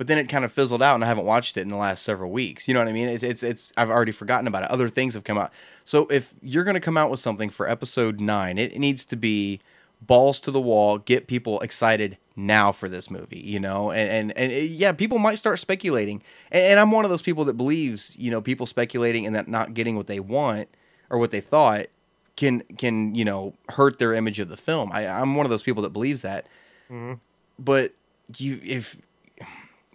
but 0.02 0.08
then 0.08 0.18
it 0.18 0.28
kind 0.28 0.44
of 0.44 0.52
fizzled 0.52 0.82
out 0.82 0.96
and 0.96 1.04
I 1.04 1.06
haven't 1.06 1.26
watched 1.26 1.56
it 1.56 1.60
in 1.60 1.68
the 1.68 1.76
last 1.76 2.02
several 2.02 2.32
weeks. 2.32 2.66
You 2.66 2.74
know 2.74 2.80
what 2.80 2.88
I 2.88 2.92
mean? 2.92 3.08
It's 3.08 3.22
it's, 3.22 3.42
it's 3.44 3.72
I've 3.76 3.88
already 3.88 4.10
forgotten 4.10 4.48
about 4.48 4.64
it. 4.64 4.70
Other 4.72 4.88
things 4.88 5.14
have 5.14 5.22
come 5.22 5.38
out. 5.38 5.52
So 5.84 6.06
if 6.06 6.34
you're 6.42 6.64
to 6.64 6.80
come 6.80 6.96
out 6.96 7.08
with 7.08 7.20
something 7.20 7.50
for 7.50 7.68
episode 7.68 8.20
9, 8.20 8.58
it, 8.58 8.76
needs 8.78 9.04
to 9.06 9.16
be 9.16 9.60
balls 10.00 10.40
to 10.40 10.50
the 10.50 10.60
wall, 10.60 10.98
get 10.98 11.28
people 11.28 11.60
excited 11.60 12.18
now 12.34 12.72
for 12.72 12.88
this 12.88 13.12
movie, 13.12 13.38
you 13.38 13.60
know? 13.60 13.92
And 13.92 14.10
and 14.10 14.38
and 14.38 14.50
it, 14.50 14.70
yeah, 14.70 14.90
people 14.90 15.18
might 15.18 15.36
start 15.36 15.60
speculating. 15.60 16.20
And, 16.50 16.64
and 16.64 16.80
I'm 16.80 16.90
one 16.90 17.04
of 17.04 17.10
those 17.12 17.22
people 17.22 17.44
that 17.44 17.54
believes, 17.54 18.16
you 18.16 18.32
know, 18.32 18.40
people 18.40 18.66
speculating 18.66 19.24
and 19.24 19.36
that 19.36 19.46
not 19.46 19.72
getting 19.72 19.96
what 19.96 20.08
they 20.08 20.18
want 20.18 20.68
or 21.10 21.18
what 21.18 21.30
they 21.30 21.40
thought 21.40 21.86
can 22.36 22.62
can, 22.78 23.14
you 23.14 23.24
know, 23.24 23.54
hurt 23.68 23.98
their 23.98 24.14
image 24.14 24.40
of 24.40 24.48
the 24.48 24.56
film. 24.56 24.90
I 24.92 25.06
I'm 25.06 25.34
one 25.34 25.46
of 25.46 25.50
those 25.50 25.62
people 25.62 25.82
that 25.82 25.90
believes 25.90 26.22
that. 26.22 26.46
Mm-hmm. 26.90 27.14
But 27.58 27.92
you 28.38 28.60
if 28.62 28.96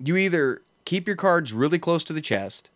you 0.04 0.18
either 0.18 0.62
keep 0.86 1.06
your 1.06 1.16
cards 1.16 1.52
really 1.52 1.80
close 1.80 2.04
to 2.06 2.14
the 2.14 2.22
chest 2.22 2.70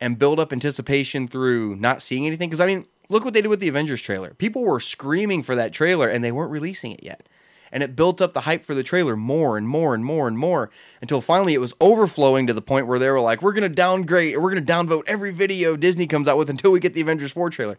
and 0.00 0.18
build 0.18 0.40
up 0.40 0.52
anticipation 0.52 1.28
through 1.28 1.76
not 1.76 2.02
seeing 2.02 2.26
anything. 2.26 2.48
Because, 2.48 2.60
I 2.60 2.66
mean, 2.66 2.86
look 3.08 3.24
what 3.24 3.34
they 3.34 3.42
did 3.42 3.48
with 3.48 3.60
the 3.60 3.68
Avengers 3.68 4.00
trailer. 4.00 4.34
People 4.34 4.64
were 4.64 4.80
screaming 4.80 5.42
for 5.42 5.54
that 5.54 5.72
trailer 5.72 6.08
and 6.08 6.22
they 6.22 6.32
weren't 6.32 6.50
releasing 6.50 6.92
it 6.92 7.02
yet. 7.02 7.28
And 7.70 7.82
it 7.82 7.94
built 7.94 8.22
up 8.22 8.32
the 8.32 8.40
hype 8.40 8.64
for 8.64 8.74
the 8.74 8.82
trailer 8.82 9.14
more 9.14 9.58
and 9.58 9.68
more 9.68 9.94
and 9.94 10.02
more 10.02 10.26
and 10.26 10.38
more 10.38 10.70
until 11.02 11.20
finally 11.20 11.52
it 11.52 11.60
was 11.60 11.74
overflowing 11.80 12.46
to 12.46 12.54
the 12.54 12.62
point 12.62 12.86
where 12.86 12.98
they 12.98 13.10
were 13.10 13.20
like, 13.20 13.42
we're 13.42 13.52
going 13.52 13.62
to 13.62 13.68
downgrade, 13.68 14.38
we're 14.38 14.50
going 14.50 14.64
to 14.64 14.72
downvote 14.72 15.02
every 15.06 15.32
video 15.32 15.76
Disney 15.76 16.06
comes 16.06 16.28
out 16.28 16.38
with 16.38 16.48
until 16.48 16.70
we 16.72 16.80
get 16.80 16.94
the 16.94 17.02
Avengers 17.02 17.32
4 17.32 17.50
trailer. 17.50 17.78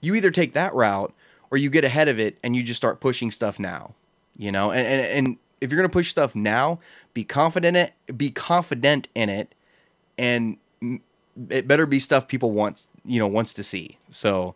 You 0.00 0.14
either 0.14 0.30
take 0.30 0.52
that 0.54 0.74
route 0.74 1.12
or 1.50 1.58
you 1.58 1.70
get 1.70 1.84
ahead 1.84 2.08
of 2.08 2.18
it 2.18 2.38
and 2.44 2.54
you 2.54 2.62
just 2.62 2.76
start 2.76 3.00
pushing 3.00 3.30
stuff 3.30 3.58
now. 3.58 3.94
You 4.36 4.52
know, 4.52 4.70
and 4.70 4.86
and, 4.86 5.06
and 5.06 5.36
if 5.60 5.70
you're 5.70 5.80
gonna 5.80 5.88
push 5.88 6.08
stuff 6.08 6.36
now, 6.36 6.78
be 7.14 7.24
confident 7.24 7.76
in 7.76 7.86
it, 7.86 8.18
be 8.18 8.30
confident 8.30 9.08
in 9.14 9.28
it, 9.28 9.54
and 10.16 10.58
it 11.50 11.66
better 11.66 11.86
be 11.86 11.98
stuff 11.98 12.28
people 12.28 12.50
want 12.50 12.86
you 13.04 13.18
know 13.18 13.26
wants 13.26 13.52
to 13.54 13.62
see. 13.62 13.98
So. 14.10 14.54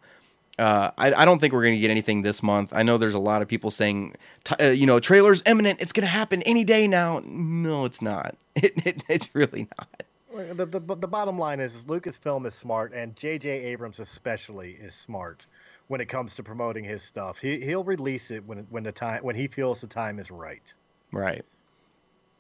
Uh, 0.59 0.91
I, 0.99 1.15
I 1.15 1.25
don't 1.25 1.41
think 1.41 1.55
we're 1.55 1.63
going 1.63 1.77
to 1.77 1.81
get 1.81 1.91
anything 1.91 2.21
this 2.21 2.43
month. 2.43 2.75
I 2.75 2.83
know 2.83 2.99
there's 2.99 3.15
a 3.15 3.19
lot 3.19 3.41
of 3.41 3.49
people 3.49 3.71
saying, 3.71 4.15
uh, 4.61 4.67
you 4.67 4.85
know, 4.85 5.01
trailer's 5.01 5.43
imminent. 5.47 5.81
It's 5.81 5.95
going 5.95 6.03
to 6.03 6.09
happen 6.09 6.43
any 6.43 6.63
day 6.63 6.87
now. 6.87 7.23
No, 7.25 7.87
it's 7.87 8.03
not. 8.03 8.37
It, 8.55 8.87
it, 8.87 9.03
it's 9.09 9.35
really 9.35 9.67
not. 9.79 10.03
The, 10.35 10.67
the, 10.67 10.81
the 10.81 11.09
bottom 11.09 11.39
line 11.39 11.61
is, 11.61 11.75
is 11.75 11.85
Lucasfilm 11.85 12.47
is 12.47 12.55
smart, 12.55 12.93
and 12.95 13.15
J.J. 13.17 13.49
Abrams 13.49 14.01
especially 14.01 14.79
is 14.81 14.95
smart 14.95 15.47
when 15.89 16.01
it 16.01 16.07
comes 16.07 16.35
to 16.37 16.43
promoting 16.43 16.85
his 16.85 17.03
stuff. 17.03 17.39
He 17.39 17.61
he'll 17.61 17.85
release 17.85 18.31
it 18.31 18.45
when 18.47 18.67
when 18.71 18.83
the 18.83 18.93
time 18.93 19.23
when 19.23 19.37
he 19.37 19.47
feels 19.47 19.81
the 19.81 19.87
time 19.87 20.19
is 20.19 20.31
right. 20.31 20.73
Right. 21.13 21.45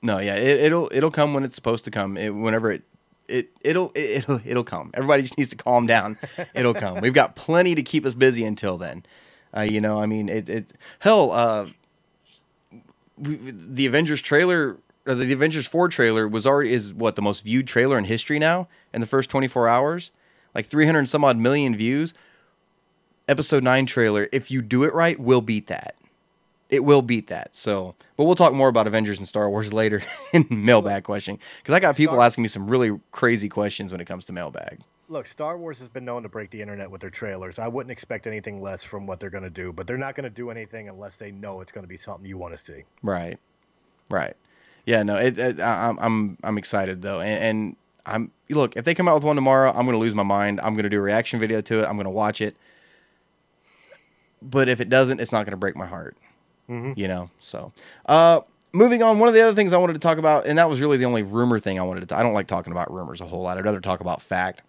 No, 0.00 0.18
yeah, 0.18 0.36
it, 0.36 0.60
it'll 0.60 0.88
it'll 0.92 1.10
come 1.10 1.34
when 1.34 1.44
it's 1.44 1.54
supposed 1.54 1.84
to 1.84 1.90
come. 1.90 2.16
It, 2.16 2.30
whenever 2.30 2.72
it 2.72 2.82
it 3.28 3.50
it'll 3.60 3.92
it, 3.94 4.18
it'll 4.18 4.40
it'll 4.44 4.64
come. 4.64 4.90
Everybody 4.94 5.22
just 5.22 5.36
needs 5.36 5.50
to 5.50 5.56
calm 5.56 5.86
down. 5.86 6.18
It'll 6.54 6.74
come. 6.74 7.00
We've 7.00 7.14
got 7.14 7.36
plenty 7.36 7.74
to 7.74 7.82
keep 7.82 8.04
us 8.04 8.14
busy 8.14 8.44
until 8.44 8.78
then. 8.78 9.04
Uh, 9.56 9.60
you 9.60 9.80
know, 9.80 10.00
I 10.00 10.06
mean, 10.06 10.28
it, 10.28 10.48
it 10.48 10.72
hell, 10.98 11.30
uh, 11.30 11.66
we, 13.18 13.36
the 13.36 13.86
Avengers 13.86 14.22
trailer, 14.22 14.78
the 15.04 15.32
Avengers 15.32 15.66
Four 15.66 15.88
trailer 15.88 16.28
was 16.28 16.46
already 16.46 16.72
is 16.72 16.94
what 16.94 17.16
the 17.16 17.22
most 17.22 17.44
viewed 17.44 17.66
trailer 17.66 17.98
in 17.98 18.04
history 18.04 18.38
now 18.38 18.68
in 18.92 19.00
the 19.00 19.06
first 19.06 19.30
twenty 19.30 19.48
four 19.48 19.68
hours, 19.68 20.12
like 20.54 20.66
three 20.66 20.86
hundred 20.86 21.08
some 21.08 21.24
odd 21.24 21.36
million 21.36 21.76
views. 21.76 22.14
Episode 23.28 23.62
nine 23.62 23.86
trailer, 23.86 24.28
if 24.32 24.50
you 24.50 24.60
do 24.62 24.82
it 24.82 24.92
right, 24.92 25.18
will 25.18 25.40
beat 25.40 25.68
that 25.68 25.94
it 26.72 26.84
will 26.84 27.02
beat 27.02 27.26
that. 27.26 27.54
So, 27.54 27.94
but 28.16 28.24
we'll 28.24 28.34
talk 28.34 28.54
more 28.54 28.68
about 28.68 28.86
Avengers 28.86 29.18
and 29.18 29.28
Star 29.28 29.48
Wars 29.48 29.72
later 29.74 30.02
in 30.32 30.46
mailbag 30.50 31.04
question 31.04 31.38
because 31.58 31.74
I 31.74 31.78
got 31.78 31.94
people 31.94 32.16
Star- 32.16 32.24
asking 32.24 32.42
me 32.42 32.48
some 32.48 32.68
really 32.68 32.98
crazy 33.12 33.48
questions 33.48 33.92
when 33.92 34.00
it 34.00 34.06
comes 34.06 34.24
to 34.24 34.32
mailbag. 34.32 34.80
Look, 35.08 35.26
Star 35.26 35.58
Wars 35.58 35.78
has 35.78 35.90
been 35.90 36.06
known 36.06 36.22
to 36.22 36.30
break 36.30 36.48
the 36.48 36.62
internet 36.62 36.90
with 36.90 37.02
their 37.02 37.10
trailers. 37.10 37.58
I 37.58 37.68
wouldn't 37.68 37.90
expect 37.90 38.26
anything 38.26 38.62
less 38.62 38.82
from 38.82 39.06
what 39.06 39.20
they're 39.20 39.28
going 39.28 39.44
to 39.44 39.50
do, 39.50 39.70
but 39.70 39.86
they're 39.86 39.98
not 39.98 40.14
going 40.14 40.24
to 40.24 40.30
do 40.30 40.50
anything 40.50 40.88
unless 40.88 41.16
they 41.16 41.30
know 41.30 41.60
it's 41.60 41.70
going 41.70 41.84
to 41.84 41.88
be 41.88 41.98
something 41.98 42.24
you 42.24 42.38
want 42.38 42.56
to 42.56 42.58
see. 42.58 42.84
Right, 43.02 43.38
right. 44.08 44.34
Yeah, 44.84 45.02
no, 45.02 45.16
it, 45.16 45.38
it, 45.38 45.60
I, 45.60 45.88
I'm 45.88 45.98
I'm 45.98 46.38
I'm 46.42 46.58
excited 46.58 47.02
though, 47.02 47.20
and, 47.20 47.42
and 47.42 47.76
I'm 48.04 48.30
look 48.50 48.76
if 48.76 48.84
they 48.84 48.94
come 48.94 49.08
out 49.08 49.14
with 49.14 49.24
one 49.24 49.36
tomorrow, 49.36 49.70
I'm 49.70 49.86
gonna 49.86 49.98
lose 49.98 50.14
my 50.14 50.22
mind. 50.22 50.60
I'm 50.60 50.74
gonna 50.74 50.88
do 50.88 50.98
a 50.98 51.02
reaction 51.02 51.38
video 51.38 51.60
to 51.62 51.80
it. 51.82 51.86
I'm 51.86 51.96
gonna 51.96 52.10
watch 52.10 52.40
it. 52.40 52.56
But 54.40 54.68
if 54.68 54.80
it 54.80 54.88
doesn't, 54.88 55.20
it's 55.20 55.30
not 55.32 55.46
gonna 55.46 55.56
break 55.56 55.76
my 55.76 55.86
heart. 55.86 56.16
You 56.96 57.08
know. 57.08 57.30
So, 57.38 57.72
uh, 58.06 58.40
moving 58.72 59.02
on. 59.02 59.18
One 59.18 59.28
of 59.28 59.34
the 59.34 59.40
other 59.42 59.54
things 59.54 59.72
I 59.72 59.76
wanted 59.76 59.94
to 59.94 59.98
talk 60.00 60.18
about, 60.18 60.46
and 60.46 60.58
that 60.58 60.68
was 60.68 60.80
really 60.80 60.96
the 60.96 61.04
only 61.04 61.22
rumor 61.22 61.58
thing 61.58 61.78
I 61.78 61.82
wanted 61.82 62.08
to. 62.08 62.16
I 62.16 62.22
don't 62.22 62.34
like 62.34 62.48
talking 62.48 62.72
about 62.72 62.92
rumors 62.92 63.20
a 63.20 63.26
whole 63.26 63.42
lot. 63.42 63.58
I'd 63.58 63.64
rather 63.64 63.80
talk 63.80 64.00
about 64.00 64.20
fact. 64.20 64.62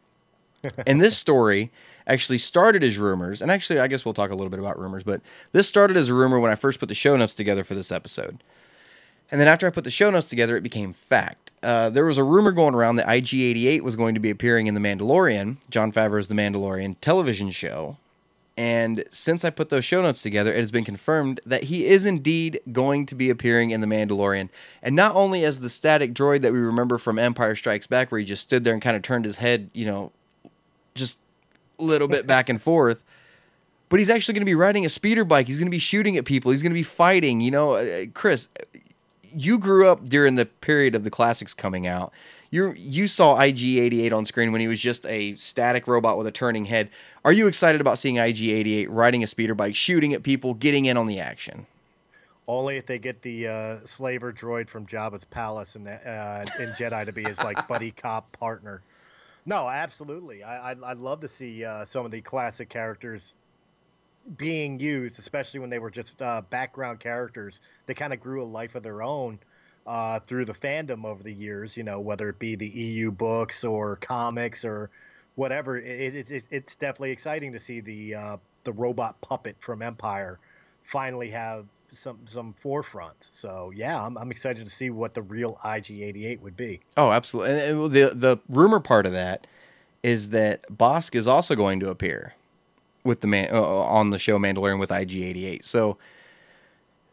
and 0.88 1.02
this 1.02 1.18
story 1.18 1.72
actually 2.08 2.38
started 2.38 2.84
as 2.84 2.98
rumors, 2.98 3.42
and 3.42 3.50
actually, 3.50 3.80
I 3.80 3.88
guess 3.88 4.06
we'll 4.06 4.14
talk 4.14 4.32
a 4.32 4.36
little 4.36 4.50
bit 4.50 4.60
about 4.60 4.80
rumors. 4.80 5.04
But 5.04 5.22
this 5.54 5.68
started 5.68 5.98
as 5.98 6.10
a 6.10 6.14
rumor 6.14 6.40
when 6.40 6.52
I 6.52 6.56
first 6.56 6.80
put 6.80 6.90
the 6.90 6.96
show 6.96 7.16
notes 7.18 7.34
together 7.34 7.64
for 7.64 7.74
this 7.76 7.92
episode. 7.92 8.44
And 9.32 9.40
then 9.40 9.48
after 9.48 9.66
I 9.66 9.72
put 9.72 9.84
the 9.84 9.92
show 9.92 10.10
notes 10.10 10.30
together, 10.30 10.56
it 10.56 10.62
became 10.62 10.94
fact. 10.94 11.52
Uh, 11.64 11.90
there 11.90 12.06
was 12.06 12.18
a 12.18 12.24
rumor 12.24 12.52
going 12.52 12.76
around 12.76 12.98
that 12.98 13.08
IG88 13.08 13.82
was 13.82 13.96
going 13.96 14.14
to 14.16 14.20
be 14.20 14.30
appearing 14.30 14.68
in 14.68 14.74
The 14.74 14.80
Mandalorian, 14.80 15.58
Jon 15.70 15.92
Favreau's 15.92 16.28
The 16.28 16.36
Mandalorian 16.36 16.96
television 17.02 17.50
show. 17.50 17.98
And 18.56 19.04
since 19.10 19.44
I 19.44 19.50
put 19.50 19.70
those 19.70 19.84
show 19.84 20.02
notes 20.02 20.22
together, 20.22 20.52
it 20.52 20.58
has 20.58 20.72
been 20.72 20.84
confirmed 20.84 21.40
that 21.46 21.64
he 21.64 21.88
is 21.88 22.06
indeed 22.06 22.60
going 22.72 23.08
to 23.08 23.16
be 23.16 23.30
appearing 23.30 23.72
in 23.72 23.82
The 23.82 23.88
Mandalorian. 23.88 24.50
And 24.84 24.96
not 24.96 25.16
only 25.16 25.44
as 25.44 25.60
the 25.60 25.70
static 25.70 26.14
droid 26.14 26.42
that 26.42 26.54
we 26.54 26.60
remember 26.60 26.98
from 26.98 27.18
Empire 27.18 27.56
Strikes 27.56 27.88
Back, 27.88 28.12
where 28.12 28.20
he 28.20 28.26
just 28.26 28.44
stood 28.44 28.64
there 28.64 28.74
and 28.74 28.82
kind 28.82 28.96
of 28.96 29.02
turned 29.02 29.26
his 29.26 29.38
head, 29.38 29.72
you 29.74 29.86
know, 29.86 30.12
just 30.94 31.18
a 31.80 31.84
little 31.84 32.08
bit 32.08 32.28
back 32.28 32.50
and 32.50 32.62
forth, 32.62 33.04
but 33.90 34.00
he's 34.00 34.10
actually 34.10 34.34
going 34.34 34.42
to 34.42 34.46
be 34.46 34.56
riding 34.56 34.86
a 34.86 34.90
speeder 34.90 35.26
bike. 35.26 35.48
He's 35.48 35.58
going 35.58 35.68
to 35.68 35.72
be 35.72 35.80
shooting 35.80 36.18
at 36.18 36.26
people. 36.26 36.52
He's 36.52 36.62
going 36.62 36.72
to 36.72 36.76
be 36.76 36.84
fighting. 36.84 37.42
You 37.42 37.52
know, 37.52 37.74
uh, 37.74 38.06
Chris, 38.14 38.50
you 39.36 39.58
grew 39.58 39.88
up 39.88 40.08
during 40.08 40.36
the 40.36 40.46
period 40.46 40.96
of 40.96 41.04
the 41.04 41.10
classics 41.10 41.54
coming 41.54 41.88
out. 41.88 42.14
You 42.50 42.74
you 42.78 43.08
saw 43.08 43.38
IG88 43.40 44.14
on 44.14 44.26
screen 44.26 44.52
when 44.52 44.62
he 44.62 44.68
was 44.68 44.80
just 44.80 45.06
a 45.06 45.36
static 45.36 45.88
robot 45.88 46.18
with 46.18 46.28
a 46.28 46.32
turning 46.32 46.66
head. 46.66 46.90
Are 47.26 47.32
you 47.32 47.48
excited 47.48 47.82
about 47.82 47.98
seeing 47.98 48.16
IG88 48.16 48.88
riding 48.90 49.24
a 49.24 49.28
speeder 49.28 49.56
bike, 49.56 49.76
shooting 49.76 50.14
at 50.14 50.24
people, 50.24 50.54
getting 50.54 50.86
in 50.86 50.98
on 50.98 51.08
the 51.08 51.20
action? 51.20 51.66
Only 52.48 52.78
if 52.78 52.86
they 52.86 53.00
get 53.00 53.22
the 53.22 53.48
uh, 53.48 53.78
slaver 53.86 54.34
droid 54.34 54.68
from 54.68 54.86
Jabba's 54.86 55.24
palace 55.24 55.76
and 55.76 55.88
uh, 55.88 56.46
in 56.60 56.70
Jedi 56.72 57.06
to 57.06 57.12
be 57.12 57.24
his 57.24 57.40
like 57.40 57.68
buddy 57.70 57.92
cop 57.92 58.32
partner. 58.34 58.82
No, 59.46 59.68
absolutely. 59.68 60.44
I 60.44 60.72
I'd, 60.72 60.84
I'd 60.84 60.98
love 61.00 61.22
to 61.22 61.28
see 61.28 61.66
uh, 61.66 61.86
some 61.86 62.06
of 62.06 62.12
the 62.12 62.22
classic 62.22 62.70
characters 62.70 63.36
being 64.38 64.80
used, 64.80 65.20
especially 65.20 65.60
when 65.60 65.70
they 65.70 65.80
were 65.80 65.92
just 65.92 66.22
uh, 66.22 66.42
background 66.50 67.00
characters. 67.00 67.62
They 67.86 67.94
kind 67.94 68.14
of 68.14 68.20
grew 68.20 68.44
a 68.44 68.46
life 68.46 68.76
of 68.76 68.84
their 68.84 69.02
own 69.02 69.40
uh, 69.86 70.20
through 70.20 70.46
the 70.46 70.54
fandom 70.54 71.06
over 71.06 71.24
the 71.24 71.34
years. 71.34 71.76
You 71.78 71.84
know, 71.84 72.00
whether 72.00 72.30
it 72.30 72.40
be 72.40 72.56
the 72.56 72.68
EU 72.68 73.12
books 73.12 73.64
or 73.64 73.98
comics 73.98 74.66
or 74.66 74.90
whatever. 75.36 75.78
It, 75.78 76.16
it, 76.16 76.32
it's 76.32 76.48
it's 76.50 76.76
definitely 76.76 77.12
exciting 77.12 77.54
to 77.54 77.60
see 77.60 77.80
the 77.80 78.16
uh, 78.16 78.38
the 78.64 78.72
robot 78.72 79.20
puppet 79.22 79.56
from 79.60 79.82
Empire 79.82 80.40
finally 80.84 81.30
have 81.32 81.66
some 81.92 82.20
some 82.26 82.54
forefront. 82.54 83.28
So 83.32 83.72
yeah, 83.76 84.02
I'm 84.02 84.18
I'm 84.18 84.32
excited 84.32 84.66
to 84.66 84.72
see 84.72 84.90
what 84.90 85.14
the 85.14 85.22
real 85.22 85.60
IG88 85.64 86.40
would 86.42 86.58
be. 86.58 86.80
Oh, 86.98 87.12
absolutely. 87.12 87.54
And, 87.54 87.80
and 87.80 87.92
the 87.92 88.12
the 88.14 88.38
rumor 88.50 88.80
part 88.80 89.06
of 89.06 89.12
that 89.14 89.48
is 90.02 90.30
that 90.30 90.70
Bossk 90.70 91.16
is 91.16 91.28
also 91.28 91.56
going 91.56 91.80
to 91.80 91.90
appear 91.90 92.34
with 93.04 93.22
the 93.22 93.28
man 93.28 93.50
uh, 93.52 93.62
on 93.62 94.10
the 94.10 94.20
show 94.20 94.38
Mandalorian 94.38 94.80
with 94.80 94.90
IG88. 94.90 95.64
So 95.64 95.98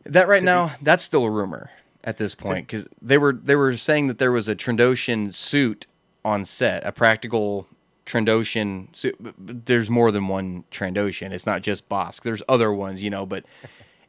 that 0.04 0.28
right 0.28 0.42
now, 0.42 0.72
that's 0.82 1.04
still 1.04 1.24
a 1.24 1.30
rumor 1.30 1.70
at 2.04 2.16
this 2.16 2.34
point 2.34 2.66
because 2.66 2.88
they 3.02 3.18
were 3.18 3.32
they 3.32 3.56
were 3.56 3.76
saying 3.76 4.06
that 4.06 4.18
there 4.18 4.32
was 4.32 4.48
a 4.48 4.56
Trandoshan 4.56 5.34
suit 5.34 5.86
on 6.24 6.44
set, 6.44 6.84
a 6.86 6.92
practical 6.92 7.66
Trandoshan 8.06 8.94
suit. 8.94 9.16
There's 9.38 9.90
more 9.90 10.10
than 10.10 10.28
one 10.28 10.64
Trandoshan. 10.70 11.32
It's 11.32 11.46
not 11.46 11.62
just 11.62 11.88
Bossk. 11.88 12.22
There's 12.22 12.42
other 12.48 12.72
ones, 12.72 13.02
you 13.02 13.10
know. 13.10 13.26
But 13.26 13.44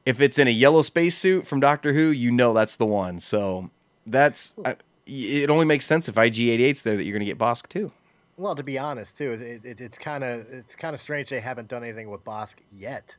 if 0.06 0.22
it's 0.22 0.40
in 0.40 0.48
a 0.48 0.52
yellow 0.52 0.82
spacesuit 0.82 1.46
from 1.46 1.60
Doctor 1.60 1.94
Who, 1.94 2.10
you 2.10 2.32
know 2.32 2.54
that's 2.54 2.78
the 2.78 2.86
one. 2.86 3.20
So 3.20 3.70
that's 4.06 4.56
I, 4.66 4.76
it. 5.06 5.50
Only 5.50 5.66
makes 5.66 5.86
sense 5.86 6.08
if 6.08 6.16
IG88's 6.16 6.84
there 6.84 6.98
that 6.98 7.04
you're 7.04 7.14
going 7.14 7.26
to 7.26 7.26
get 7.26 7.38
Bossk 7.38 7.68
too. 7.68 7.92
Well, 8.38 8.56
to 8.56 8.64
be 8.64 8.80
honest, 8.80 9.18
too, 9.18 9.34
it, 9.34 9.66
it, 9.66 9.82
it's 9.82 9.98
kind 9.98 10.24
of 10.24 10.48
it's 10.52 10.76
kind 10.76 10.94
of 10.94 11.00
strange 11.00 11.30
they 11.30 11.40
haven't 11.40 11.68
done 11.68 11.84
anything 11.84 12.10
with 12.10 12.24
Bossk 12.24 12.56
yet. 12.72 13.16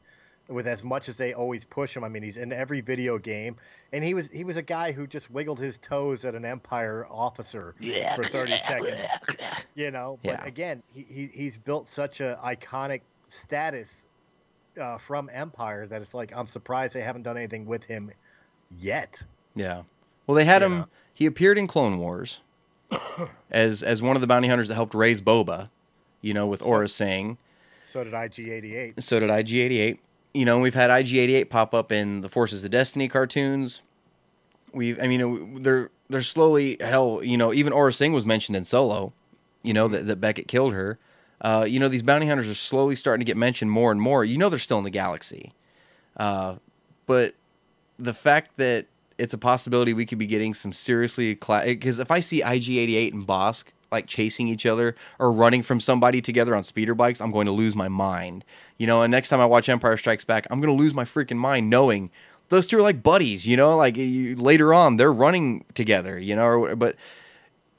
With 0.48 0.66
as 0.66 0.82
much 0.82 1.08
as 1.08 1.16
they 1.16 1.34
always 1.34 1.64
push 1.64 1.96
him, 1.96 2.02
I 2.02 2.08
mean, 2.08 2.22
he's 2.24 2.36
in 2.36 2.52
every 2.52 2.80
video 2.80 3.16
game, 3.16 3.56
and 3.92 4.02
he 4.02 4.12
was 4.12 4.28
he 4.30 4.42
was 4.42 4.56
a 4.56 4.62
guy 4.62 4.90
who 4.90 5.06
just 5.06 5.30
wiggled 5.30 5.60
his 5.60 5.78
toes 5.78 6.24
at 6.24 6.34
an 6.34 6.44
Empire 6.44 7.06
officer 7.08 7.74
for 8.16 8.24
thirty 8.24 8.56
seconds. 8.56 8.98
You 9.74 9.90
know, 9.90 10.18
but 10.22 10.40
Yeah. 10.40 10.44
again, 10.44 10.82
he, 10.92 11.02
he 11.02 11.26
he's 11.32 11.56
built 11.56 11.88
such 11.88 12.20
a 12.20 12.38
iconic 12.44 13.00
status 13.30 14.04
uh, 14.78 14.98
from 14.98 15.30
Empire 15.32 15.86
that 15.86 16.02
it's 16.02 16.12
like 16.12 16.30
I'm 16.36 16.46
surprised 16.46 16.92
they 16.94 17.00
haven't 17.00 17.22
done 17.22 17.38
anything 17.38 17.64
with 17.64 17.82
him 17.84 18.10
yet. 18.78 19.24
Yeah. 19.54 19.84
Well, 20.26 20.34
they 20.34 20.44
had 20.44 20.60
Yeah. 20.60 20.80
him. 20.80 20.84
He 21.14 21.24
appeared 21.24 21.56
in 21.56 21.66
Clone 21.68 21.98
Wars 21.98 22.40
as 23.50 23.82
as 23.82 24.02
one 24.02 24.16
of 24.16 24.20
the 24.20 24.26
bounty 24.26 24.48
hunters 24.48 24.68
that 24.68 24.74
helped 24.74 24.94
raise 24.94 25.20
Boba. 25.20 25.68
You 26.20 26.34
know, 26.34 26.46
with 26.46 26.62
Aurra 26.62 26.88
Sing. 26.88 27.36
So 27.86 28.04
did 28.04 28.12
IG88. 28.12 29.02
So 29.02 29.20
did 29.20 29.28
IG88. 29.28 29.98
You 30.34 30.44
know, 30.46 30.60
we've 30.60 30.74
had 30.74 30.88
IG88 30.88 31.50
pop 31.50 31.74
up 31.74 31.92
in 31.92 32.20
the 32.20 32.28
Forces 32.28 32.64
of 32.64 32.70
Destiny 32.70 33.08
cartoons. 33.08 33.82
We've, 34.72 34.98
I 35.02 35.08
mean, 35.08 35.62
they're 35.62 35.90
they're 36.08 36.22
slowly 36.22 36.76
hell. 36.80 37.22
You 37.22 37.36
know, 37.36 37.52
even 37.52 37.72
Aurra 37.72 37.92
Sing 37.92 38.12
was 38.12 38.24
mentioned 38.24 38.56
in 38.56 38.64
Solo. 38.64 39.12
You 39.62 39.74
know 39.74 39.88
that 39.88 40.06
that 40.06 40.16
Beckett 40.20 40.48
killed 40.48 40.72
her. 40.72 40.98
Uh, 41.40 41.66
you 41.68 41.80
know, 41.80 41.88
these 41.88 42.02
bounty 42.02 42.26
hunters 42.26 42.48
are 42.48 42.54
slowly 42.54 42.94
starting 42.94 43.24
to 43.24 43.28
get 43.28 43.36
mentioned 43.36 43.70
more 43.70 43.90
and 43.90 44.00
more. 44.00 44.24
You 44.24 44.38
know, 44.38 44.48
they're 44.48 44.60
still 44.60 44.78
in 44.78 44.84
the 44.84 44.90
galaxy, 44.90 45.52
uh, 46.16 46.54
but 47.06 47.34
the 47.98 48.14
fact 48.14 48.56
that 48.58 48.86
it's 49.22 49.32
a 49.32 49.38
possibility 49.38 49.94
we 49.94 50.04
could 50.04 50.18
be 50.18 50.26
getting 50.26 50.52
some 50.52 50.72
seriously 50.72 51.34
because 51.34 52.00
if 52.00 52.10
I 52.10 52.18
see 52.18 52.42
IG88 52.42 53.12
and 53.12 53.24
Bossk 53.24 53.66
like 53.92 54.08
chasing 54.08 54.48
each 54.48 54.66
other 54.66 54.96
or 55.20 55.30
running 55.30 55.62
from 55.62 55.78
somebody 55.78 56.20
together 56.20 56.56
on 56.56 56.64
speeder 56.64 56.96
bikes, 56.96 57.20
I'm 57.20 57.30
going 57.30 57.46
to 57.46 57.52
lose 57.52 57.76
my 57.76 57.86
mind. 57.86 58.44
You 58.78 58.88
know, 58.88 59.02
and 59.02 59.12
next 59.12 59.28
time 59.28 59.38
I 59.38 59.46
watch 59.46 59.68
Empire 59.68 59.96
Strikes 59.96 60.24
Back, 60.24 60.48
I'm 60.50 60.60
going 60.60 60.76
to 60.76 60.82
lose 60.82 60.92
my 60.92 61.04
freaking 61.04 61.36
mind 61.36 61.70
knowing 61.70 62.10
those 62.48 62.66
two 62.66 62.78
are 62.78 62.82
like 62.82 63.00
buddies. 63.00 63.46
You 63.46 63.56
know, 63.56 63.76
like 63.76 63.96
you, 63.96 64.34
later 64.34 64.74
on 64.74 64.96
they're 64.96 65.12
running 65.12 65.66
together. 65.74 66.18
You 66.18 66.34
know, 66.34 66.46
or, 66.46 66.74
but 66.74 66.96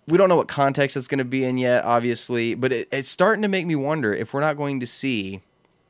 we 0.08 0.18
don't 0.18 0.30
know 0.30 0.38
what 0.38 0.48
context 0.48 0.96
it's 0.96 1.10
going 1.10 1.18
to 1.18 1.26
be 1.26 1.44
in 1.44 1.58
yet, 1.58 1.84
obviously. 1.84 2.56
But 2.56 2.72
it, 2.72 2.88
it's 2.90 3.10
starting 3.10 3.42
to 3.42 3.50
make 3.50 3.66
me 3.66 3.76
wonder 3.76 4.14
if 4.14 4.34
we're 4.34 4.40
not 4.40 4.56
going 4.56 4.80
to 4.80 4.88
see 4.88 5.42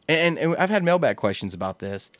and, 0.07 0.37
and 0.37 0.55
I've 0.57 0.69
had 0.69 0.83
mailbag 0.83 1.17
questions 1.17 1.53
about 1.53 1.79
this, 1.79 2.11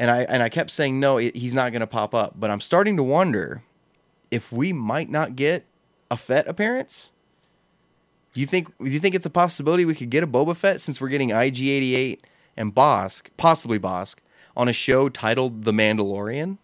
and 0.00 0.10
I 0.10 0.22
and 0.22 0.42
I 0.42 0.48
kept 0.48 0.70
saying 0.70 0.98
no, 0.98 1.18
he's 1.18 1.52
not 1.52 1.72
going 1.72 1.80
to 1.80 1.86
pop 1.86 2.14
up. 2.14 2.32
But 2.34 2.50
I'm 2.50 2.60
starting 2.60 2.96
to 2.96 3.02
wonder 3.02 3.62
if 4.30 4.50
we 4.50 4.72
might 4.72 5.10
not 5.10 5.36
get 5.36 5.66
a 6.10 6.16
Fett 6.16 6.48
appearance. 6.48 7.12
Do 8.32 8.40
you 8.40 8.46
think? 8.46 8.76
Do 8.78 8.90
you 8.90 8.98
think 8.98 9.14
it's 9.14 9.26
a 9.26 9.30
possibility 9.30 9.84
we 9.84 9.94
could 9.94 10.08
get 10.08 10.24
a 10.24 10.26
Boba 10.26 10.56
Fett 10.56 10.80
since 10.80 11.00
we're 11.00 11.10
getting 11.10 11.28
IG88 11.28 12.20
and 12.56 12.74
Bossk, 12.74 13.28
possibly 13.36 13.78
Bossk, 13.78 14.16
on 14.56 14.68
a 14.68 14.72
show 14.72 15.10
titled 15.10 15.64
The 15.64 15.72
Mandalorian? 15.72 16.56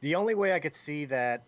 The 0.00 0.16
only 0.16 0.34
way 0.34 0.52
I 0.52 0.58
could 0.58 0.74
see 0.74 1.04
that, 1.06 1.44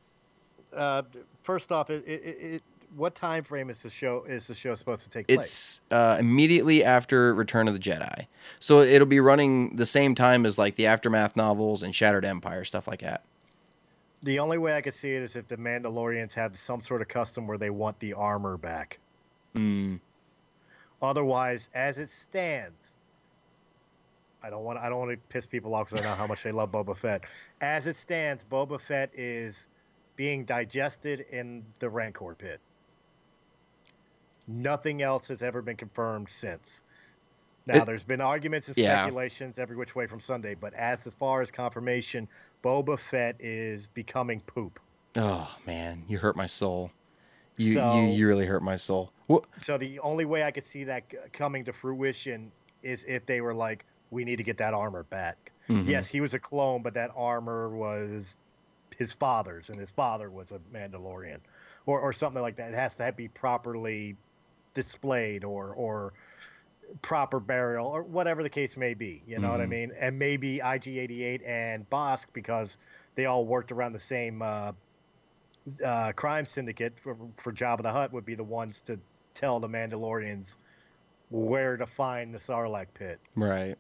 uh, 0.75 1.02
first 1.42 1.73
off, 1.73 1.90
it, 1.90 2.04
it, 2.06 2.23
it, 2.40 2.62
what 2.97 3.14
time 3.14 3.45
frame 3.45 3.71
is 3.71 3.78
the 3.78 3.90
show 3.90 4.25
is 4.25 4.47
the 4.47 4.54
show 4.54 4.75
supposed 4.75 5.02
to 5.02 5.11
take 5.11 5.28
place? 5.28 5.38
It's 5.38 5.80
uh, 5.90 6.16
immediately 6.18 6.85
after 6.85 7.35
Return 7.35 7.68
of 7.68 7.75
the 7.75 7.80
Jedi, 7.80 8.26
so 8.61 8.80
it'll 8.80 9.07
be 9.07 9.21
running 9.21 9.76
the 9.76 9.87
same 9.87 10.14
time 10.14 10.47
as 10.47 10.59
like 10.59 10.76
the 10.76 10.87
aftermath 10.87 11.37
novels 11.37 11.83
and 11.83 11.95
Shattered 11.95 12.25
Empire 12.25 12.64
stuff 12.64 12.88
like 12.88 13.00
that. 13.00 13.23
The 14.23 14.38
only 14.38 14.59
way 14.59 14.76
I 14.76 14.80
could 14.80 14.95
see 14.95 15.12
it 15.14 15.23
is 15.23 15.37
if 15.37 15.47
the 15.47 15.57
Mandalorians 15.57 16.33
have 16.35 16.57
some 16.59 16.80
sort 16.80 17.02
of 17.02 17.09
custom 17.09 17.47
where 17.47 17.59
they 17.59 17.71
want 17.71 17.99
the 18.00 18.14
armor 18.14 18.57
back. 18.57 18.99
Mm, 19.54 20.00
Otherwise, 21.00 21.71
as 21.75 21.99
it 21.99 22.11
stands, 22.11 22.97
I 24.42 24.50
don't 24.50 24.64
want 24.64 24.78
I 24.78 24.88
don't 24.88 24.99
want 24.99 25.11
to 25.12 25.16
piss 25.28 25.47
people 25.47 25.75
off 25.75 25.90
because 25.90 26.04
I 26.04 26.09
know 26.09 26.14
how 26.14 26.26
much 26.26 26.42
they 26.42 26.52
love 26.52 26.73
Boba 26.73 26.97
Fett. 26.97 27.25
As 27.61 27.87
it 27.87 27.97
stands, 27.97 28.45
Boba 28.50 28.80
Fett 28.80 29.11
is 29.14 29.68
being 30.16 30.45
digested 30.45 31.26
in 31.30 31.64
the 31.78 31.88
Rancor 31.88 32.35
pit. 32.35 32.61
Nothing 34.48 35.02
else 35.02 35.28
has 35.28 35.42
ever 35.42 35.60
been 35.62 35.76
confirmed 35.76 36.30
since. 36.30 36.80
Now, 37.66 37.82
It- 37.82 37.86
there's 37.86 38.02
been 38.04 38.22
arguments 38.22 38.68
and 38.68 38.78
Yeah. 38.78 38.96
speculations 39.02 39.58
every 39.58 39.76
which 39.76 39.94
way 39.94 40.06
from 40.06 40.20
Sunday, 40.20 40.54
but 40.54 40.72
as, 40.72 41.06
as 41.06 41.12
far 41.14 41.42
as 41.42 41.50
confirmation, 41.50 42.26
Boba 42.64 42.98
Fett 42.98 43.36
is 43.40 43.86
becoming 43.88 44.40
poop. 44.40 44.80
oh 45.16 45.56
man, 45.66 46.04
you 46.06 46.18
hurt 46.18 46.36
my 46.36 46.46
soul. 46.46 46.90
You 47.56 47.74
So- 47.74 47.94
you, 47.94 48.02
you 48.08 48.28
really 48.28 48.46
hurt 48.46 48.62
my 48.62 48.76
soul. 48.76 49.12
What? 49.26 49.44
So 49.56 49.76
the 49.76 49.98
only 50.00 50.24
way 50.26 50.44
I 50.44 50.50
could 50.50 50.64
see 50.64 50.84
that 50.84 51.32
coming 51.32 51.64
to 51.64 51.72
fruition 51.72 52.52
is 52.82 53.04
if 53.04 53.26
they 53.26 53.40
were 53.40 53.54
like, 53.54 53.84
"We 54.10 54.24
need 54.24 54.36
to 54.36 54.44
get 54.44 54.56
that 54.58 54.74
armor 54.74 55.02
back." 55.04 55.50
Mhm. 55.68 55.86
Yes, 55.86 56.08
he 56.08 56.20
was 56.20 56.34
a 56.34 56.38
clone, 56.38 56.82
but 56.82 56.94
that 56.94 57.10
armor 57.16 57.68
was 57.70 58.36
his 58.96 59.12
father's, 59.12 59.70
and 59.70 59.78
his 59.80 59.90
father 59.90 60.30
was 60.30 60.52
a 60.52 60.58
Mandalorian, 60.72 61.40
or 61.86 62.00
or 62.00 62.12
something 62.12 62.40
like 62.42 62.56
that. 62.56 62.72
It 62.72 62.76
has 62.76 62.94
to 62.96 63.12
be 63.12 63.28
properly 63.28 64.16
displayed, 64.82 65.44
or 65.44 65.75
or 65.75 66.12
proper 67.02 67.38
burial, 67.40 67.87
or 67.87 68.02
whatever 68.02 68.42
the 68.42 68.49
case 68.50 68.76
may 68.76 68.94
be. 68.94 69.23
You 69.26 69.38
know 69.38 69.50
what 69.50 69.61
I 69.61 69.66
Mhm. 69.66 69.68
mean? 69.70 69.92
And 69.99 70.18
maybe 70.18 70.61
IG88 70.62 71.42
and 71.44 71.88
Bossk 71.90 72.26
because 72.32 72.78
they 73.14 73.26
all 73.26 73.44
worked 73.44 73.73
around 73.73 73.92
the 73.92 73.99
same. 74.00 74.40
Uh, 74.42 74.73
uh, 75.85 76.12
crime 76.12 76.47
syndicate 76.47 76.99
for, 76.99 77.14
for 77.37 77.52
Jabba 77.52 77.82
the 77.82 77.92
Hutt 77.92 78.11
would 78.12 78.25
be 78.25 78.35
the 78.35 78.44
ones 78.44 78.80
to 78.82 78.99
tell 79.35 79.61
the 79.61 79.68
Mandalorians 79.68 80.56
where 81.30 81.76
to 81.76 81.85
find 81.87 82.32
the 82.32 82.38
Sarlacc 82.38 82.87
pit, 82.94 83.18
Right. 83.37 83.76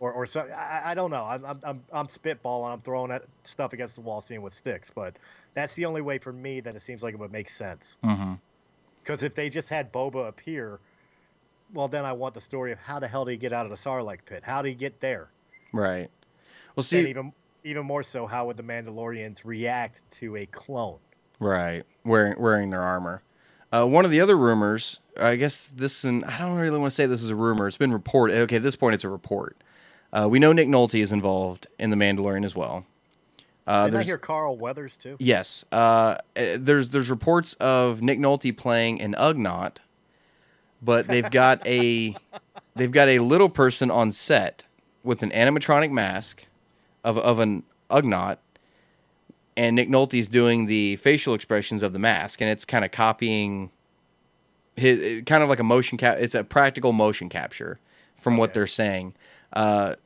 or 0.00 0.12
or 0.12 0.24
so. 0.24 0.40
I, 0.40 0.92
I 0.92 0.94
don't 0.94 1.10
know. 1.10 1.24
I'm 1.24 1.44
I'm 1.44 1.60
I'm, 1.62 1.82
I'm 1.92 2.06
spitballing. 2.06 2.72
I'm 2.72 2.80
throwing 2.80 3.10
at 3.10 3.24
stuff 3.44 3.74
against 3.74 3.96
the 3.96 4.00
wall, 4.00 4.22
seeing 4.22 4.40
what 4.40 4.54
sticks. 4.54 4.90
But 4.90 5.16
that's 5.52 5.74
the 5.74 5.84
only 5.84 6.00
way 6.00 6.16
for 6.18 6.32
me 6.32 6.60
that 6.60 6.74
it 6.74 6.80
seems 6.80 7.02
like 7.02 7.12
it 7.12 7.20
would 7.20 7.32
make 7.32 7.50
sense. 7.50 7.98
Mm-hmm. 8.02 8.34
Because 9.06 9.22
if 9.22 9.36
they 9.36 9.48
just 9.48 9.68
had 9.68 9.92
Boba 9.92 10.26
appear, 10.26 10.80
well, 11.72 11.86
then 11.86 12.04
I 12.04 12.12
want 12.12 12.34
the 12.34 12.40
story 12.40 12.72
of 12.72 12.78
how 12.80 12.98
the 12.98 13.06
hell 13.06 13.24
did 13.24 13.32
he 13.32 13.36
get 13.36 13.52
out 13.52 13.64
of 13.64 13.70
the 13.70 13.76
Sarlacc 13.76 14.18
pit? 14.26 14.42
How 14.42 14.62
did 14.62 14.70
he 14.70 14.74
get 14.74 15.00
there? 15.00 15.28
Right. 15.72 16.10
Well, 16.74 16.78
and 16.78 16.84
see, 16.84 17.08
even 17.08 17.32
even 17.62 17.86
more 17.86 18.02
so, 18.02 18.26
how 18.26 18.46
would 18.46 18.56
the 18.56 18.64
Mandalorians 18.64 19.42
react 19.44 20.02
to 20.12 20.36
a 20.36 20.46
clone? 20.46 20.98
right, 21.38 21.84
wearing 22.04 22.34
wearing 22.40 22.70
their 22.70 22.82
armor. 22.82 23.22
Uh, 23.72 23.84
one 23.86 24.04
of 24.04 24.10
the 24.10 24.20
other 24.20 24.36
rumors, 24.36 25.00
I 25.20 25.36
guess 25.36 25.68
this, 25.68 26.02
and 26.02 26.24
I 26.24 26.38
don't 26.38 26.56
really 26.56 26.78
want 26.78 26.90
to 26.90 26.94
say 26.94 27.06
this 27.06 27.22
is 27.22 27.30
a 27.30 27.36
rumor. 27.36 27.68
It's 27.68 27.76
been 27.76 27.92
reported. 27.92 28.36
Okay, 28.38 28.56
at 28.56 28.62
this 28.62 28.76
point, 28.76 28.94
it's 28.94 29.04
a 29.04 29.08
report. 29.08 29.56
Uh, 30.12 30.26
we 30.28 30.40
know 30.40 30.52
Nick 30.52 30.68
Nolte 30.68 31.00
is 31.00 31.12
involved 31.12 31.68
in 31.78 31.90
the 31.90 31.96
Mandalorian 31.96 32.44
as 32.44 32.56
well. 32.56 32.86
Uh, 33.66 33.88
Did 33.88 33.96
I 33.96 34.02
hear 34.04 34.18
Carl 34.18 34.56
Weathers 34.56 34.96
too? 34.96 35.16
Yes. 35.18 35.64
Uh, 35.72 36.16
eh, 36.36 36.56
there's 36.58 36.90
there's 36.90 37.10
reports 37.10 37.54
of 37.54 38.00
Nick 38.00 38.18
Nolte 38.18 38.56
playing 38.56 39.00
an 39.00 39.14
Ugnaught, 39.14 39.78
but 40.80 41.08
they've 41.08 41.30
got 41.30 41.66
a 41.66 42.14
they've 42.76 42.92
got 42.92 43.08
a 43.08 43.18
little 43.18 43.48
person 43.48 43.90
on 43.90 44.12
set 44.12 44.64
with 45.02 45.22
an 45.22 45.30
animatronic 45.30 45.90
mask 45.90 46.46
of 47.02 47.18
of 47.18 47.40
an 47.40 47.64
Ugnaught, 47.90 48.38
and 49.56 49.74
Nick 49.74 49.88
Nolte's 49.88 50.28
doing 50.28 50.66
the 50.66 50.96
facial 50.96 51.34
expressions 51.34 51.82
of 51.82 51.92
the 51.92 51.98
mask, 51.98 52.40
and 52.40 52.48
it's 52.48 52.64
kind 52.64 52.84
of 52.84 52.92
copying 52.92 53.70
his 54.76 55.00
eh, 55.00 55.20
kind 55.22 55.42
of 55.42 55.48
like 55.48 55.58
a 55.58 55.64
motion 55.64 55.98
cap. 55.98 56.18
It's 56.20 56.36
a 56.36 56.44
practical 56.44 56.92
motion 56.92 57.28
capture 57.28 57.80
from 58.16 58.36
what 58.36 58.54
they're 58.54 58.66
saying. 58.66 59.14
Uh, 59.52 59.96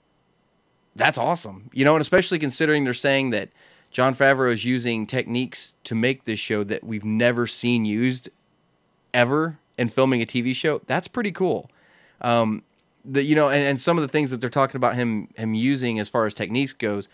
that's 0.96 1.18
awesome. 1.18 1.70
You 1.72 1.84
know, 1.84 1.94
and 1.94 2.00
especially 2.00 2.38
considering 2.38 2.84
they're 2.84 2.94
saying 2.94 3.30
that 3.30 3.50
Jon 3.90 4.14
Favreau 4.14 4.52
is 4.52 4.64
using 4.64 5.06
techniques 5.06 5.74
to 5.84 5.94
make 5.94 6.24
this 6.24 6.38
show 6.38 6.64
that 6.64 6.84
we've 6.84 7.04
never 7.04 7.46
seen 7.46 7.84
used 7.84 8.28
ever 9.12 9.58
in 9.78 9.88
filming 9.88 10.22
a 10.22 10.26
TV 10.26 10.54
show. 10.54 10.80
That's 10.86 11.08
pretty 11.08 11.32
cool. 11.32 11.70
Um, 12.20 12.62
the 13.04 13.22
you 13.22 13.34
know, 13.34 13.48
and, 13.48 13.66
and 13.66 13.80
some 13.80 13.96
of 13.96 14.02
the 14.02 14.08
things 14.08 14.30
that 14.30 14.40
they're 14.40 14.50
talking 14.50 14.76
about 14.76 14.94
him 14.94 15.28
him 15.36 15.54
using 15.54 15.98
as 15.98 16.08
far 16.08 16.26
as 16.26 16.34
techniques 16.34 16.72
goes, 16.72 17.08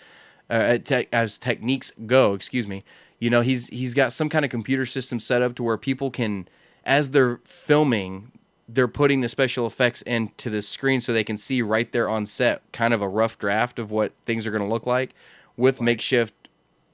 uh, 0.50 0.78
te- 0.78 1.06
as 1.12 1.38
techniques 1.38 1.92
go, 2.06 2.34
excuse 2.34 2.66
me. 2.66 2.84
You 3.18 3.30
know, 3.30 3.40
he's 3.40 3.68
he's 3.68 3.94
got 3.94 4.12
some 4.12 4.28
kind 4.28 4.44
of 4.44 4.50
computer 4.50 4.84
system 4.84 5.20
set 5.20 5.42
up 5.42 5.54
to 5.56 5.62
where 5.62 5.78
people 5.78 6.10
can, 6.10 6.48
as 6.84 7.12
they're 7.12 7.40
filming, 7.44 8.32
they're 8.68 8.88
putting 8.88 9.20
the 9.20 9.28
special 9.28 9.66
effects 9.66 10.02
into 10.02 10.50
the 10.50 10.60
screen 10.60 11.00
so 11.00 11.12
they 11.12 11.24
can 11.24 11.36
see 11.36 11.62
right 11.62 11.90
there 11.92 12.08
on 12.08 12.26
set 12.26 12.62
kind 12.72 12.92
of 12.92 13.02
a 13.02 13.08
rough 13.08 13.38
draft 13.38 13.78
of 13.78 13.90
what 13.90 14.12
things 14.26 14.46
are 14.46 14.50
going 14.50 14.62
to 14.62 14.68
look 14.68 14.86
like 14.86 15.14
with 15.56 15.80
makeshift 15.80 16.34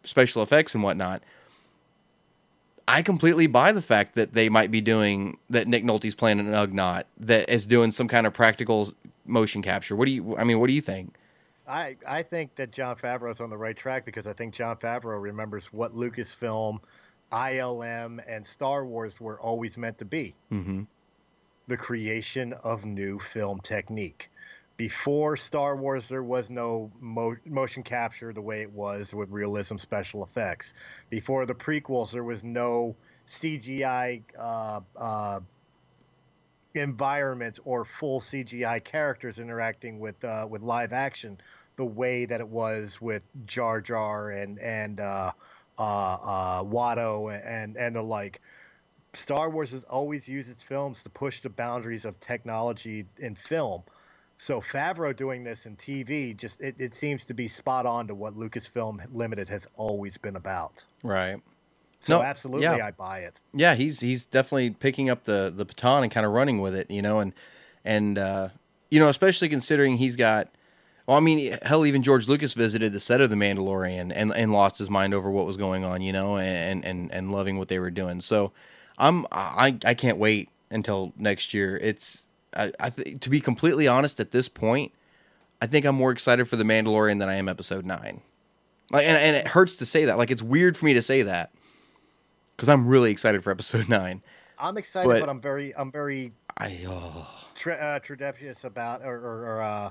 special 0.02 0.42
effects 0.42 0.74
and 0.74 0.82
whatnot. 0.82 1.22
I 2.88 3.00
completely 3.00 3.46
buy 3.46 3.72
the 3.72 3.80
fact 3.80 4.16
that 4.16 4.32
they 4.32 4.48
might 4.48 4.70
be 4.70 4.80
doing 4.80 5.38
that. 5.50 5.68
Nick 5.68 5.84
Nolte's 5.84 6.14
playing 6.14 6.40
an 6.40 6.46
Ugnaught 6.46 7.04
that 7.20 7.48
is 7.48 7.66
doing 7.66 7.90
some 7.90 8.08
kind 8.08 8.26
of 8.26 8.34
practical 8.34 8.92
motion 9.24 9.62
capture. 9.62 9.96
What 9.96 10.06
do 10.06 10.10
you? 10.10 10.36
I 10.36 10.44
mean, 10.44 10.58
what 10.58 10.66
do 10.66 10.74
you 10.74 10.80
think? 10.80 11.14
I, 11.66 11.96
I 12.06 12.22
think 12.24 12.56
that 12.56 12.72
Jon 12.72 12.96
Favreau's 12.96 13.40
on 13.40 13.48
the 13.48 13.56
right 13.56 13.76
track 13.76 14.04
because 14.04 14.26
I 14.26 14.32
think 14.32 14.52
John 14.52 14.76
Favreau 14.76 15.22
remembers 15.22 15.72
what 15.72 15.94
Lucasfilm, 15.94 16.80
ILM, 17.30 18.20
and 18.26 18.44
Star 18.44 18.84
Wars 18.84 19.20
were 19.20 19.40
always 19.40 19.78
meant 19.78 19.96
to 19.98 20.04
be 20.04 20.34
Mm-hmm. 20.52 20.82
The 21.72 21.76
creation 21.78 22.52
of 22.64 22.84
new 22.84 23.18
film 23.18 23.58
technique. 23.60 24.30
Before 24.76 25.38
Star 25.38 25.74
Wars, 25.74 26.06
there 26.06 26.22
was 26.22 26.50
no 26.50 26.92
mo- 27.00 27.38
motion 27.46 27.82
capture 27.82 28.30
the 28.34 28.42
way 28.42 28.60
it 28.60 28.70
was 28.70 29.14
with 29.14 29.30
realism 29.30 29.78
special 29.78 30.22
effects. 30.22 30.74
Before 31.08 31.46
the 31.46 31.54
prequels, 31.54 32.10
there 32.10 32.24
was 32.24 32.44
no 32.44 32.94
CGI 33.26 34.20
uh, 34.38 34.80
uh, 34.98 35.40
environments 36.74 37.58
or 37.64 37.86
full 37.86 38.20
CGI 38.20 38.84
characters 38.84 39.38
interacting 39.38 39.98
with 39.98 40.22
uh, 40.22 40.46
with 40.46 40.60
live 40.60 40.92
action 40.92 41.40
the 41.76 41.86
way 41.86 42.26
that 42.26 42.40
it 42.40 42.48
was 42.48 43.00
with 43.00 43.22
Jar 43.46 43.80
Jar 43.80 44.32
and 44.32 44.58
and 44.58 45.00
uh, 45.00 45.32
uh, 45.78 45.82
uh, 45.82 46.64
Watto 46.64 47.34
and 47.34 47.78
and 47.78 47.96
the 47.96 48.02
like. 48.02 48.42
Star 49.14 49.50
Wars 49.50 49.72
has 49.72 49.84
always 49.84 50.28
used 50.28 50.50
its 50.50 50.62
films 50.62 51.02
to 51.02 51.10
push 51.10 51.40
the 51.40 51.50
boundaries 51.50 52.04
of 52.04 52.18
technology 52.20 53.04
in 53.18 53.34
film. 53.34 53.82
So 54.38 54.60
Favreau 54.60 55.14
doing 55.14 55.44
this 55.44 55.66
in 55.66 55.76
TV 55.76 56.36
just 56.36 56.60
it, 56.60 56.74
it 56.78 56.94
seems 56.94 57.24
to 57.24 57.34
be 57.34 57.46
spot 57.46 57.86
on 57.86 58.08
to 58.08 58.14
what 58.14 58.34
Lucasfilm 58.34 59.00
Limited 59.12 59.48
has 59.48 59.66
always 59.76 60.16
been 60.16 60.36
about. 60.36 60.84
Right. 61.02 61.36
So 62.00 62.18
No, 62.18 62.24
absolutely 62.24 62.64
yeah. 62.64 62.86
I 62.86 62.90
buy 62.90 63.20
it. 63.20 63.40
Yeah, 63.54 63.74
he's 63.76 64.00
he's 64.00 64.26
definitely 64.26 64.70
picking 64.70 65.08
up 65.08 65.24
the 65.24 65.52
the 65.54 65.64
baton 65.64 66.02
and 66.02 66.10
kind 66.10 66.26
of 66.26 66.32
running 66.32 66.60
with 66.60 66.74
it, 66.74 66.90
you 66.90 67.02
know, 67.02 67.20
and 67.20 67.32
and 67.84 68.18
uh, 68.18 68.48
you 68.90 68.98
know, 68.98 69.08
especially 69.08 69.48
considering 69.48 69.96
he's 69.98 70.16
got. 70.16 70.48
Well, 71.06 71.16
I 71.16 71.20
mean, 71.20 71.58
hell, 71.62 71.84
even 71.84 72.02
George 72.02 72.28
Lucas 72.28 72.54
visited 72.54 72.92
the 72.92 73.00
set 73.00 73.20
of 73.20 73.28
The 73.28 73.36
Mandalorian 73.36 74.12
and 74.14 74.32
and 74.34 74.52
lost 74.52 74.78
his 74.78 74.88
mind 74.88 75.14
over 75.14 75.30
what 75.30 75.46
was 75.46 75.56
going 75.56 75.84
on, 75.84 76.00
you 76.00 76.12
know, 76.12 76.36
and 76.36 76.84
and 76.84 77.12
and 77.12 77.32
loving 77.32 77.58
what 77.58 77.68
they 77.68 77.78
were 77.78 77.90
doing. 77.90 78.20
So, 78.20 78.52
I'm 79.02 79.26
I 79.32 79.76
I 79.84 79.94
can't 79.94 80.16
wait 80.18 80.48
until 80.70 81.12
next 81.16 81.52
year. 81.52 81.76
It's 81.82 82.26
I, 82.54 82.72
I 82.78 82.90
th- 82.90 83.18
to 83.20 83.28
be 83.30 83.40
completely 83.40 83.88
honest 83.88 84.20
at 84.20 84.30
this 84.30 84.48
point, 84.48 84.92
I 85.60 85.66
think 85.66 85.84
I'm 85.84 85.96
more 85.96 86.12
excited 86.12 86.48
for 86.48 86.56
The 86.56 86.64
Mandalorian 86.64 87.18
than 87.18 87.28
I 87.28 87.34
am 87.34 87.48
Episode 87.48 87.84
Nine. 87.84 88.20
Like, 88.90 89.04
and 89.06 89.16
and 89.16 89.36
it 89.36 89.48
hurts 89.48 89.76
to 89.76 89.86
say 89.86 90.04
that. 90.04 90.18
Like, 90.18 90.30
it's 90.30 90.42
weird 90.42 90.76
for 90.76 90.84
me 90.84 90.94
to 90.94 91.02
say 91.02 91.22
that 91.22 91.50
because 92.56 92.68
I'm 92.68 92.86
really 92.86 93.10
excited 93.10 93.42
for 93.42 93.50
Episode 93.50 93.88
Nine. 93.90 94.22
I'm 94.58 94.78
excited, 94.78 95.08
But- 95.08 95.20
but, 95.20 95.28
I'm 95.28 95.40
very 95.40 95.74
I'm 95.76 95.90
very 95.90 96.32
I 96.56 96.84
oh 96.86 97.26
tre- 97.56 97.78
uh, 97.78 97.98
about, 98.64 99.02
or, 99.04 99.16
or, 99.16 99.46
or 99.56 99.62
uh, 99.62 99.90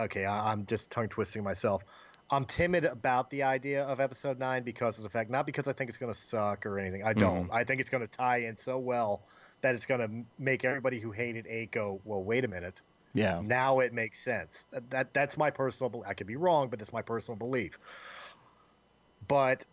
okay, 0.00 0.24
I, 0.24 0.50
I'm 0.50 0.66
just 0.66 0.90
tongue 0.90 1.08
twisting 1.08 1.44
myself. 1.44 1.84
I'm 2.30 2.44
timid 2.44 2.84
about 2.84 3.30
the 3.30 3.42
idea 3.42 3.84
of 3.84 4.00
episode 4.00 4.38
nine 4.38 4.62
because 4.62 4.98
of 4.98 5.04
the 5.04 5.08
fact, 5.08 5.30
not 5.30 5.46
because 5.46 5.66
I 5.66 5.72
think 5.72 5.88
it's 5.88 5.96
going 5.98 6.12
to 6.12 6.18
suck 6.18 6.66
or 6.66 6.78
anything. 6.78 7.02
I 7.02 7.14
don't. 7.14 7.44
Mm-hmm. 7.44 7.52
I 7.52 7.64
think 7.64 7.80
it's 7.80 7.88
going 7.88 8.06
to 8.06 8.08
tie 8.08 8.38
in 8.38 8.56
so 8.56 8.78
well 8.78 9.22
that 9.62 9.74
it's 9.74 9.86
going 9.86 10.00
to 10.00 10.10
make 10.38 10.64
everybody 10.64 11.00
who 11.00 11.10
hated 11.10 11.46
eight 11.48 11.70
go, 11.70 12.00
well, 12.04 12.22
wait 12.22 12.44
a 12.44 12.48
minute. 12.48 12.82
Yeah. 13.14 13.40
Now 13.42 13.80
it 13.80 13.94
makes 13.94 14.22
sense. 14.22 14.66
That, 14.70 14.90
that 14.90 15.14
that's 15.14 15.38
my 15.38 15.50
personal. 15.50 16.04
I 16.06 16.12
could 16.12 16.26
be 16.26 16.36
wrong, 16.36 16.68
but 16.68 16.78
that's 16.78 16.92
my 16.92 17.00
personal 17.00 17.36
belief. 17.36 17.78
But 19.26 19.64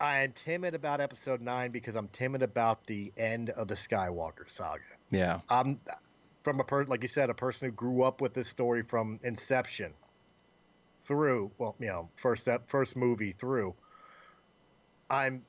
I 0.00 0.22
am 0.22 0.32
timid 0.32 0.74
about 0.74 1.02
episode 1.02 1.42
nine 1.42 1.70
because 1.70 1.94
I'm 1.94 2.08
timid 2.08 2.42
about 2.42 2.86
the 2.86 3.12
end 3.18 3.50
of 3.50 3.68
the 3.68 3.74
Skywalker 3.74 4.48
saga. 4.48 4.80
Yeah. 5.10 5.40
I'm 5.50 5.78
from 6.42 6.58
a 6.58 6.64
person, 6.64 6.90
like 6.90 7.02
you 7.02 7.08
said, 7.08 7.28
a 7.28 7.34
person 7.34 7.68
who 7.68 7.72
grew 7.72 8.02
up 8.02 8.22
with 8.22 8.32
this 8.32 8.48
story 8.48 8.82
from 8.82 9.20
inception 9.22 9.92
through. 11.04 11.50
Well, 11.58 11.74
you 11.80 11.86
know, 11.88 12.08
first 12.16 12.44
that 12.46 12.68
first 12.68 12.96
movie 12.96 13.32
through. 13.32 13.74
I'm 15.10 15.42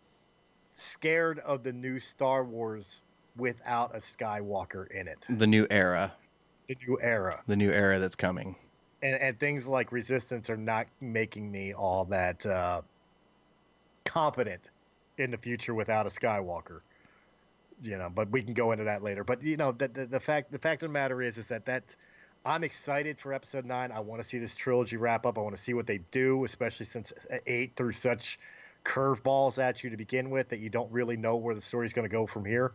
scared 0.74 1.39
of 1.39 1.63
the 1.63 1.72
new 1.72 2.00
Star 2.00 2.44
Wars 2.44 3.04
without 3.38 3.96
a 3.96 4.00
Skywalker 4.00 4.89
in 4.92 5.08
it. 5.08 5.26
The 5.30 5.48
new 5.48 5.66
era. 5.70 6.13
The 6.68 6.76
new 6.88 7.00
era. 7.02 7.42
The 7.48 7.56
new 7.56 7.72
era 7.72 8.00
that's 8.00 8.16
coming. 8.16 8.56
and, 9.04 9.16
and 9.22 9.39
things 9.39 9.68
like 9.68 9.92
resistance 9.92 10.50
are 10.50 10.58
not 10.58 10.88
making 11.02 11.52
me 11.52 11.74
all 11.74 12.06
that 12.06 12.46
uh, 12.46 12.82
confident 14.06 14.62
in 15.18 15.32
the 15.32 15.38
future 15.38 15.74
without 15.74 16.08
a 16.08 16.10
Skywalker. 16.10 16.82
You 17.82 17.98
know, 17.98 18.10
but 18.10 18.30
we 18.32 18.42
can 18.42 18.54
go 18.54 18.72
into 18.72 18.86
that 18.86 19.04
later. 19.04 19.24
But 19.24 19.44
you 19.44 19.58
know, 19.58 19.74
the, 19.74 19.89
the, 19.89 20.06
the 20.06 20.20
fact 20.20 20.52
the 20.52 20.58
fact 20.60 20.84
of 20.84 20.89
the 20.89 20.94
matter 20.94 21.22
is 21.22 21.38
is 21.38 21.46
that 21.48 21.66
that 21.66 21.84
I'm 22.46 22.64
excited 22.64 23.20
for 23.20 23.34
episode 23.34 23.66
nine. 23.66 23.92
I 23.92 24.00
want 24.00 24.22
to 24.22 24.28
see 24.28 24.38
this 24.38 24.56
trilogy 24.56 24.98
wrap 24.98 25.26
up. 25.26 25.38
I 25.38 25.42
want 25.42 25.56
to 25.56 25.62
see 25.62 25.74
what 25.74 25.88
they 25.88 26.00
do, 26.12 26.44
especially 26.44 26.86
since 26.86 27.14
eight 27.48 27.74
threw 27.76 27.94
such 27.94 28.38
curveballs 28.84 29.60
at 29.60 29.84
you 29.84 29.90
to 29.90 29.98
begin 29.98 30.30
with 30.30 30.50
that 30.50 30.60
you 30.60 30.70
don't 30.70 30.92
really 30.92 31.16
know 31.16 31.38
where 31.38 31.56
the 31.56 31.62
story's 31.62 31.94
going 31.94 32.08
to 32.08 32.14
go 32.14 32.28
from 32.28 32.44
here. 32.44 32.74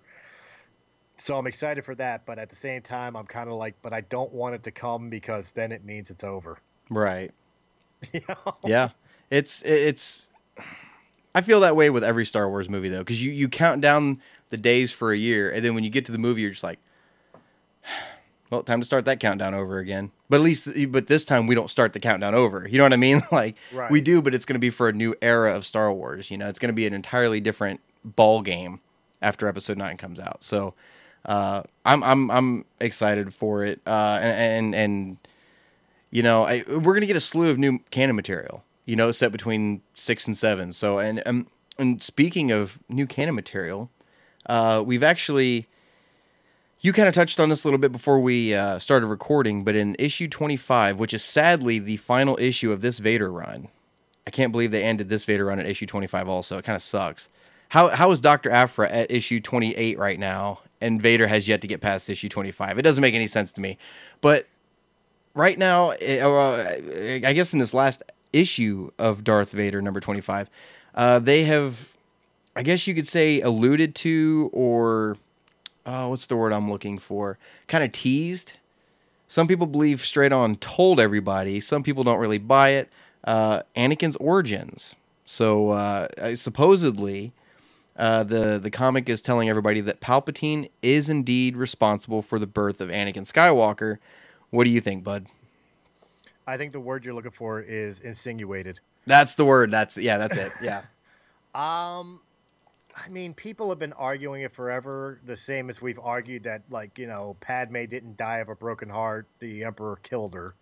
So 1.19 1.37
I'm 1.37 1.47
excited 1.47 1.85
for 1.85 1.95
that, 1.97 2.25
but 2.25 2.39
at 2.39 2.49
the 2.49 2.57
same 2.57 2.81
time, 2.81 3.17
I'm 3.17 3.27
kind 3.27 3.49
of 3.51 3.57
like, 3.57 3.75
but 3.83 3.93
I 3.93 4.03
don't 4.03 4.33
want 4.33 4.55
it 4.55 4.63
to 4.63 4.71
come 4.71 5.11
because 5.11 5.53
then 5.53 5.73
it 5.73 5.85
means 5.85 6.11
it's 6.11 6.25
over. 6.25 6.59
Right. 6.91 7.33
You 8.13 8.21
know? 8.29 8.55
Yeah. 8.65 8.91
It's 9.29 9.61
it's 9.63 10.31
I 11.35 11.41
feel 11.41 11.59
that 11.61 11.75
way 11.75 11.91
with 11.91 12.05
every 12.05 12.25
Star 12.25 12.49
Wars 12.49 12.69
movie 12.69 12.89
though 12.89 13.03
cuz 13.03 13.21
you 13.21 13.33
you 13.33 13.49
count 13.49 13.81
down 13.81 14.23
the 14.51 14.57
days 14.57 14.93
for 14.93 15.11
a 15.11 15.17
year 15.17 15.51
and 15.51 15.65
then 15.65 15.75
when 15.75 15.83
you 15.83 15.91
get 15.91 16.05
to 16.05 16.13
the 16.13 16.19
movie 16.19 16.43
you're 16.43 16.53
just 16.53 16.63
like 16.63 16.79
well, 18.51 18.63
time 18.63 18.81
to 18.81 18.85
start 18.87 19.05
that 19.07 19.21
countdown 19.21 19.55
over 19.55 19.79
again. 19.79 20.11
But 20.31 20.37
at 20.37 20.43
least 20.43 20.69
but 20.91 21.07
this 21.07 21.25
time 21.25 21.47
we 21.47 21.55
don't 21.55 21.71
start 21.71 21.93
the 21.93 22.01
countdown 22.01 22.35
over. 22.35 22.67
You 22.69 22.79
know 22.79 22.85
what 22.85 22.93
I 22.93 22.97
mean? 22.97 23.23
Like 23.33 23.57
Right. 23.73 23.91
we 23.91 24.01
do, 24.01 24.23
but 24.23 24.35
it's 24.35 24.45
going 24.45 24.55
to 24.55 24.61
be 24.61 24.71
for 24.71 24.89
a 24.89 24.93
new 24.93 25.15
era 25.23 25.55
of 25.55 25.65
Star 25.67 25.93
Wars, 25.93 26.31
you 26.31 26.39
know. 26.39 26.49
It's 26.49 26.59
going 26.59 26.69
to 26.71 26.75
be 26.75 26.87
an 26.87 26.95
entirely 26.95 27.41
different 27.41 27.81
ball 28.05 28.43
game 28.43 28.81
after 29.21 29.49
episode 29.49 29.77
9 29.79 29.97
comes 29.97 30.19
out. 30.21 30.43
So 30.45 30.75
uh, 31.27 31.63
I'm 31.85 32.03
I'm 32.03 32.31
I'm 32.31 32.65
excited 32.81 33.35
for 33.35 33.65
it, 33.65 33.81
uh, 33.87 34.19
and 34.23 34.33
and, 34.33 34.75
and 34.75 35.19
you 36.11 36.23
know 36.23 36.45
I, 36.45 36.65
we're 36.69 36.95
gonna 36.95 37.07
get 37.07 37.17
a 37.17 37.21
slew 37.21 37.51
of 37.51 37.59
new 37.59 37.81
canon 37.91 38.17
material. 38.17 38.65
You 38.87 38.97
know, 38.97 39.13
set 39.13 39.33
between 39.33 39.83
six 39.95 40.27
and 40.27 40.39
seven. 40.39 40.73
So 40.73 40.99
and 40.99 41.23
um, 41.27 41.49
and 41.79 42.01
speaking 42.01 42.51
of 42.53 42.79
new 42.89 43.07
canon 43.07 43.35
material, 43.35 43.91
uh, 44.47 44.83
we've 44.87 45.03
actually 45.03 45.67
you 46.81 46.93
kind 46.93 47.09
of 47.09 47.14
touched 47.14 47.41
on 47.41 47.49
this 47.49 47.64
a 47.64 47.67
little 47.67 47.79
bit 47.79 47.93
before 47.93 48.21
we 48.21 48.55
uh, 48.55 48.79
started 48.79 49.07
recording, 49.07 49.64
but 49.64 49.75
in 49.75 49.97
issue 49.99 50.29
25, 50.29 50.99
which 50.99 51.12
is 51.12 51.25
sadly 51.25 51.79
the 51.79 51.97
final 51.97 52.38
issue 52.41 52.71
of 52.71 52.81
this 52.81 52.99
Vader 52.99 53.31
run, 53.33 53.69
I 54.27 54.31
can't 54.31 54.53
believe 54.53 54.71
they 54.71 54.85
ended 54.85 55.09
this 55.09 55.25
Vader 55.25 55.47
run 55.47 55.59
at 55.59 55.67
issue 55.67 55.87
25 55.87 56.29
also. 56.29 56.59
It 56.59 56.64
kind 56.64 56.77
of 56.77 56.83
sucks. 56.83 57.29
How 57.71 57.88
how 57.88 58.11
is 58.12 58.21
Dr. 58.21 58.51
Aphra 58.51 58.88
at 58.91 59.11
issue 59.11 59.41
28 59.41 59.99
right 59.99 60.19
now 60.19 60.61
and 60.81 61.03
Vader 61.03 61.27
has 61.27 61.49
yet 61.49 61.61
to 61.62 61.67
get 61.67 61.81
past 61.81 62.09
issue 62.09 62.29
25? 62.29 62.79
It 62.79 62.83
doesn't 62.83 63.03
make 63.03 63.14
any 63.14 63.27
sense 63.27 63.53
to 63.53 63.61
me. 63.61 63.77
But 64.21 64.47
right 65.35 65.59
now, 65.59 65.91
eh, 66.01 66.21
uh, 66.21 66.77
I 67.27 67.33
guess 67.33 67.53
in 67.53 67.59
this 67.59 67.75
last 67.75 68.03
issue 68.33 68.91
of 68.99 69.25
Darth 69.25 69.51
Vader 69.51 69.83
number 69.83 70.01
25, 70.01 70.49
uh, 70.95 71.19
they 71.19 71.45
have 71.45 71.95
I 72.57 72.62
guess 72.62 72.87
you 72.87 72.95
could 72.95 73.09
say 73.09 73.41
alluded 73.41 73.95
to 73.97 74.51
or 74.53 75.17
uh, 75.88 76.07
what's 76.07 76.27
the 76.27 76.37
word 76.37 76.53
I'm 76.53 76.70
looking 76.70 76.98
for? 76.98 77.38
Kind 77.66 77.83
of 77.83 77.92
teased. 77.92 78.57
Some 79.27 79.48
people 79.48 79.66
believe 79.66 80.03
straight 80.03 80.33
on 80.33 80.57
told 80.57 81.01
everybody. 81.01 81.61
Some 81.61 81.83
people 81.83 82.05
don't 82.05 82.18
really 82.18 82.38
buy 82.38 82.70
it. 82.70 82.90
Uh, 83.24 83.62
Anakin's 83.74 84.16
origins. 84.16 84.94
So 85.24 85.70
uh, 85.70 86.09
I- 86.20 86.35
supposedly, 86.35 87.33
uh, 87.96 88.22
the 88.24 88.59
the 88.59 88.70
comic 88.70 89.09
is 89.09 89.22
telling 89.22 89.48
everybody 89.48 89.81
that 89.81 90.01
Palpatine 90.01 90.70
is 90.83 91.09
indeed 91.09 91.57
responsible 91.57 92.22
for 92.22 92.38
the 92.38 92.46
birth 92.46 92.81
of 92.81 92.90
Anakin 92.90 93.31
Skywalker. 93.31 93.98
What 94.51 94.64
do 94.64 94.70
you 94.70 94.81
think, 94.81 95.05
Bud? 95.05 95.27
I 96.46 96.57
think 96.57 96.72
the 96.72 96.81
word 96.81 97.05
you're 97.05 97.14
looking 97.14 97.31
for 97.31 97.61
is 97.61 98.01
insinuated. 98.01 98.81
That's 99.07 99.35
the 99.37 99.44
word. 99.44 99.70
That's 99.70 99.96
yeah. 99.96 100.18
That's 100.18 100.37
it. 100.37 100.53
Yeah. 100.62 100.83
Um, 101.55 102.20
I 103.05 103.09
mean, 103.09 103.35
people 103.35 103.69
have 103.71 103.79
been 103.79 103.93
arguing 103.93 104.43
it 104.43 104.53
forever, 104.53 105.21
the 105.25 105.37
same 105.37 105.71
as 105.71 105.81
we've 105.81 105.99
argued 105.99 106.45
that, 106.45 106.63
like, 106.71 106.99
you 106.99 107.07
know, 107.07 107.37
Padme 107.41 107.85
didn't 107.85 108.17
die 108.17 108.39
of 108.39 108.49
a 108.49 108.55
broken 108.55 108.89
heart. 108.89 109.27
The 109.39 109.65
Emperor 109.65 109.97
killed 110.03 110.35
her 110.35 110.55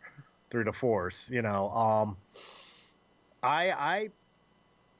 through 0.50 0.64
the 0.64 0.72
Force. 0.72 1.30
You 1.30 1.42
know, 1.42 1.70
um, 1.70 2.16
I, 3.42 3.70
I, 3.70 4.10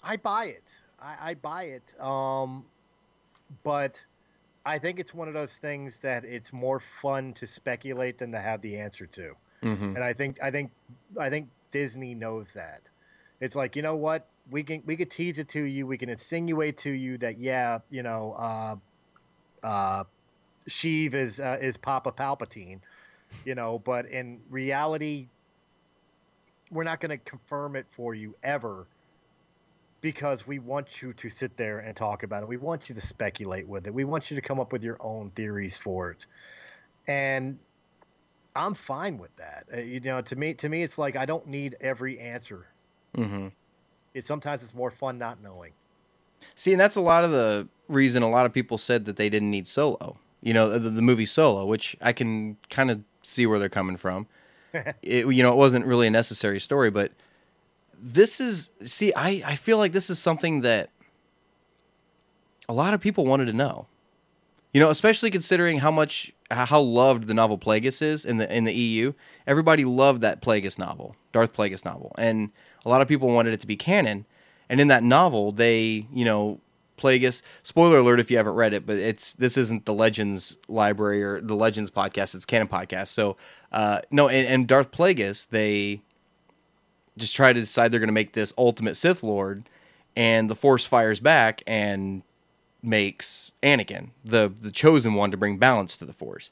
I 0.03 0.17
buy 0.17 0.47
it. 0.47 0.73
I, 1.01 1.17
I 1.31 1.35
buy 1.35 1.65
it. 1.65 2.01
Um, 2.01 2.65
but 3.63 4.05
I 4.65 4.79
think 4.79 4.99
it's 4.99 5.15
one 5.15 5.29
of 5.29 5.35
those 5.35 5.59
things 5.59 5.99
that 5.99 6.25
it's 6.25 6.53
more 6.53 6.81
fun 6.81 7.33
to 7.35 7.47
speculate 7.47 8.19
than 8.19 8.33
to 8.33 8.41
have 8.41 8.61
the 8.63 8.79
answer 8.79 9.07
to. 9.07 9.35
hmm 9.63 9.95
and 9.95 9.99
I 9.99 10.13
think 10.13 10.43
I 10.43 10.51
think 10.51 10.71
I 11.19 11.31
think 11.31 11.49
Disney 11.71 12.15
knows 12.15 12.53
that. 12.53 12.91
It's 13.41 13.55
like 13.57 13.77
you 13.77 13.83
know 13.83 13.97
what 13.97 14.27
we 14.51 14.63
can 14.63 14.83
we 14.87 14.97
could 14.97 15.11
tease 15.11 15.39
it 15.39 15.49
to 15.51 15.63
you, 15.63 15.87
we 15.87 15.99
can 15.99 16.09
insinuate 16.09 16.79
to 16.79 16.91
you 16.91 17.19
that 17.19 17.39
yeah, 17.39 17.79
you 17.91 18.03
know, 18.03 18.35
uh, 18.39 18.77
uh, 19.63 20.05
Sheev 20.69 21.15
is 21.15 21.41
uh, 21.41 21.59
is 21.61 21.77
Papa 21.77 22.13
Palpatine, 22.13 22.81
you 23.45 23.55
know, 23.55 23.79
but 23.79 24.07
in 24.07 24.41
reality, 24.51 25.29
we're 26.71 26.85
not 26.85 27.01
going 27.01 27.11
to 27.11 27.19
confirm 27.19 27.77
it 27.77 27.87
for 27.93 28.15
you 28.15 28.35
ever 28.43 28.87
because 30.01 30.47
we 30.47 30.59
want 30.59 31.03
you 31.03 31.13
to 31.15 31.29
sit 31.29 31.57
there 31.57 31.79
and 31.81 31.97
talk 31.97 32.23
about 32.23 32.43
it. 32.43 32.49
We 32.49 32.57
want 32.57 32.89
you 32.89 32.95
to 32.95 33.01
speculate 33.01 33.67
with 33.67 33.87
it. 33.87 33.95
We 33.95 34.05
want 34.05 34.31
you 34.31 34.37
to 34.37 34.43
come 34.43 34.61
up 34.61 34.73
with 34.73 34.85
your 34.85 34.97
own 35.01 35.31
theories 35.31 35.77
for 35.77 36.11
it. 36.11 36.27
And 37.09 37.59
I'm 38.55 38.75
fine 38.75 39.19
with 39.19 39.35
that. 39.37 39.67
Uh, 39.73 39.79
you 39.81 40.01
know, 40.01 40.21
to 40.23 40.37
me, 40.37 40.55
to 40.55 40.69
me, 40.69 40.83
it's 40.83 40.99
like 40.99 41.17
I 41.17 41.27
don't 41.27 41.47
need 41.47 41.77
every 41.81 42.19
answer. 42.19 42.67
hmm 43.15 43.49
It 44.17 44.25
sometimes 44.25 44.63
it's 44.63 44.73
more 44.73 44.91
fun 44.91 45.19
not 45.19 45.43
knowing. 45.43 45.73
See, 46.55 46.73
and 46.73 46.81
that's 46.81 46.97
a 46.97 47.03
lot 47.03 47.23
of 47.23 47.33
the 47.33 47.69
reason 47.87 48.23
a 48.23 48.31
lot 48.31 48.47
of 48.47 48.53
people 48.53 48.79
said 48.79 49.05
that 49.05 49.17
they 49.17 49.29
didn't 49.29 49.51
need 49.51 49.69
Solo. 49.69 50.17
You 50.41 50.55
know, 50.55 50.71
the, 50.71 50.89
the 50.89 51.03
movie 51.03 51.27
Solo, 51.27 51.67
which 51.67 51.99
I 52.01 52.15
can 52.15 52.57
kind 52.71 52.91
of 52.91 53.03
see 53.23 53.45
where 53.45 53.59
they're 53.59 53.69
coming 53.69 53.99
from. 53.99 54.27
it, 55.03 55.27
you 55.27 55.43
know, 55.43 55.53
it 55.53 55.59
wasn't 55.59 55.85
really 55.85 56.07
a 56.07 56.11
necessary 56.11 56.61
story, 56.61 56.91
but 56.91 57.13
this 58.01 58.41
is 58.41 58.71
see, 58.81 59.13
I 59.13 59.43
I 59.45 59.55
feel 59.55 59.77
like 59.77 59.93
this 59.93 60.09
is 60.09 60.19
something 60.19 60.63
that 60.63 60.89
a 62.71 62.73
lot 62.73 62.95
of 62.95 63.03
people 63.03 63.27
wanted 63.27 63.47
to 63.47 63.53
know. 63.53 63.87
You 64.73 64.81
know, 64.81 64.89
especially 64.89 65.31
considering 65.31 65.81
how 65.81 65.91
much 65.91 66.33
how 66.51 66.81
loved 66.81 67.27
the 67.27 67.35
novel 67.35 67.59
Plagueis 67.59 68.01
is 68.01 68.25
in 68.25 68.39
the 68.39 68.51
in 68.51 68.65
the 68.65 68.73
EU. 68.73 69.13
Everybody 69.47 69.85
loved 69.85 70.23
that 70.23 70.41
Plagueis 70.41 70.79
novel, 70.79 71.17
Darth 71.33 71.55
Plagueis 71.55 71.85
novel, 71.85 72.15
and 72.17 72.51
a 72.87 72.89
lot 72.89 73.03
of 73.03 73.09
people 73.09 73.29
wanted 73.29 73.53
it 73.53 73.61
to 73.61 73.67
be 73.67 73.77
canon. 73.77 74.25
And 74.71 74.81
in 74.81 74.89
that 74.89 75.03
novel, 75.03 75.53
they, 75.53 76.07
you 76.13 76.25
know, 76.25 76.61
Plagueis. 76.97 77.43
Spoiler 77.63 77.99
alert 77.99 78.21
if 78.21 78.31
you 78.31 78.39
haven't 78.39 78.55
read 78.55 78.73
it, 78.73 78.87
but 78.87 78.97
it's 78.97 79.35
this 79.35 79.59
isn't 79.59 79.85
the 79.85 79.93
Legends 79.93 80.57
library 80.69 81.23
or 81.23 81.43
the 81.43 81.55
Legends 81.55 81.91
podcast. 81.91 82.35
It's 82.35 82.47
canon 82.47 82.69
podcast. 82.69 83.09
So 83.09 83.37
uh, 83.73 84.01
no, 84.11 84.29
and, 84.29 84.49
and 84.49 84.67
Darth 84.67 84.93
Plagueis, 84.93 85.49
they 85.49 86.01
just 87.19 87.35
try 87.35 87.53
to 87.53 87.61
decide 87.61 87.93
they're 87.93 88.01
going 88.01 88.09
to 88.09 88.15
make 88.15 88.33
this 88.33 88.55
ultimate 88.57 88.97
Sith 88.97 89.23
Lord, 89.23 89.69
and 90.17 90.49
the 90.49 90.55
Force 90.55 90.87
fires 90.87 91.21
back 91.21 91.63
and 91.67 92.23
makes 92.83 93.53
Anakin 93.63 94.11
the 94.25 94.51
the 94.59 94.71
chosen 94.71 95.15
one 95.15 95.31
to 95.33 95.37
bring 95.37 95.59
balance 95.59 95.97
to 95.99 96.07
the 96.07 96.15
Force. 96.15 96.51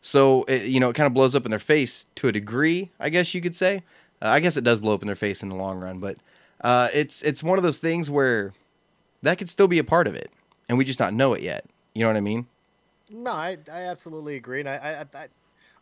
So 0.00 0.44
it, 0.44 0.64
you 0.64 0.80
know, 0.80 0.90
it 0.90 0.94
kind 0.94 1.06
of 1.06 1.14
blows 1.14 1.34
up 1.34 1.44
in 1.44 1.50
their 1.50 1.58
face 1.58 2.06
to 2.16 2.28
a 2.28 2.32
degree, 2.32 2.90
I 3.00 3.08
guess 3.08 3.34
you 3.34 3.40
could 3.40 3.54
say. 3.54 3.82
Uh, 4.22 4.28
I 4.28 4.40
guess 4.40 4.56
it 4.56 4.62
does 4.64 4.80
blow 4.80 4.94
up 4.94 5.02
in 5.02 5.06
their 5.06 5.16
face 5.16 5.42
in 5.42 5.48
the 5.48 5.56
long 5.56 5.80
run, 5.80 5.98
but 5.98 6.16
uh, 6.60 6.88
it's 6.94 7.22
it's 7.22 7.42
one 7.42 7.58
of 7.58 7.64
those 7.64 7.78
things 7.78 8.08
where 8.08 8.52
that 9.22 9.38
could 9.38 9.48
still 9.48 9.68
be 9.68 9.78
a 9.78 9.84
part 9.84 10.06
of 10.06 10.14
it, 10.14 10.30
and 10.68 10.78
we 10.78 10.84
just 10.84 11.00
not 11.00 11.12
know 11.12 11.34
it 11.34 11.42
yet. 11.42 11.64
You 11.94 12.02
know 12.02 12.08
what 12.08 12.16
I 12.16 12.20
mean? 12.20 12.46
No, 13.10 13.32
I, 13.32 13.58
I 13.70 13.82
absolutely 13.82 14.36
agree, 14.36 14.60
and 14.60 14.68
I, 14.68 15.06
I, 15.14 15.18
I, 15.18 15.26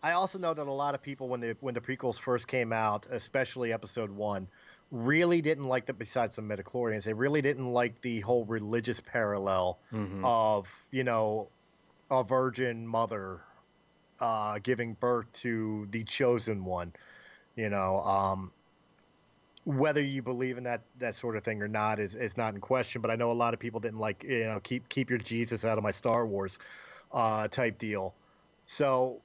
I 0.02 0.12
also 0.12 0.38
know 0.38 0.54
that 0.54 0.66
a 0.66 0.72
lot 0.72 0.94
of 0.94 1.02
people 1.02 1.28
when 1.28 1.40
the 1.40 1.54
when 1.60 1.74
the 1.74 1.80
prequels 1.80 2.18
first 2.18 2.48
came 2.48 2.72
out, 2.72 3.06
especially 3.10 3.72
Episode 3.74 4.10
One, 4.10 4.48
really 4.90 5.42
didn't 5.42 5.64
like 5.68 5.84
that. 5.86 5.98
besides 5.98 6.36
the 6.36 6.42
midichlorians, 6.42 7.04
they 7.04 7.12
really 7.12 7.42
didn't 7.42 7.70
like 7.70 8.00
the 8.00 8.20
whole 8.20 8.46
religious 8.46 9.00
parallel 9.00 9.78
Mhm. 9.92 10.24
of 10.24 10.66
you 10.90 11.04
know 11.04 11.48
a 12.10 12.24
virgin 12.24 12.86
mother 12.86 13.40
uh, 14.20 14.58
giving 14.62 14.94
birth 14.94 15.30
to 15.32 15.86
the 15.90 16.04
chosen 16.04 16.64
one. 16.64 16.92
You 17.56 17.68
know, 17.68 18.00
um, 18.00 18.52
whether 19.64 20.02
you 20.02 20.22
believe 20.22 20.58
in 20.58 20.64
that 20.64 20.82
that 20.98 21.14
sort 21.14 21.36
of 21.36 21.44
thing 21.44 21.62
or 21.62 21.68
not 21.68 22.00
is 22.00 22.14
is 22.14 22.36
not 22.36 22.54
in 22.54 22.60
question. 22.60 23.00
But 23.00 23.10
I 23.10 23.16
know 23.16 23.30
a 23.30 23.34
lot 23.34 23.54
of 23.54 23.60
people 23.60 23.80
didn't 23.80 23.98
like 23.98 24.24
you 24.24 24.44
know 24.44 24.60
keep 24.60 24.88
keep 24.88 25.10
your 25.10 25.18
Jesus 25.18 25.64
out 25.64 25.78
of 25.78 25.84
my 25.84 25.90
Star 25.90 26.26
Wars 26.26 26.58
uh, 27.12 27.48
type 27.48 27.78
deal. 27.78 28.14
So 28.66 29.20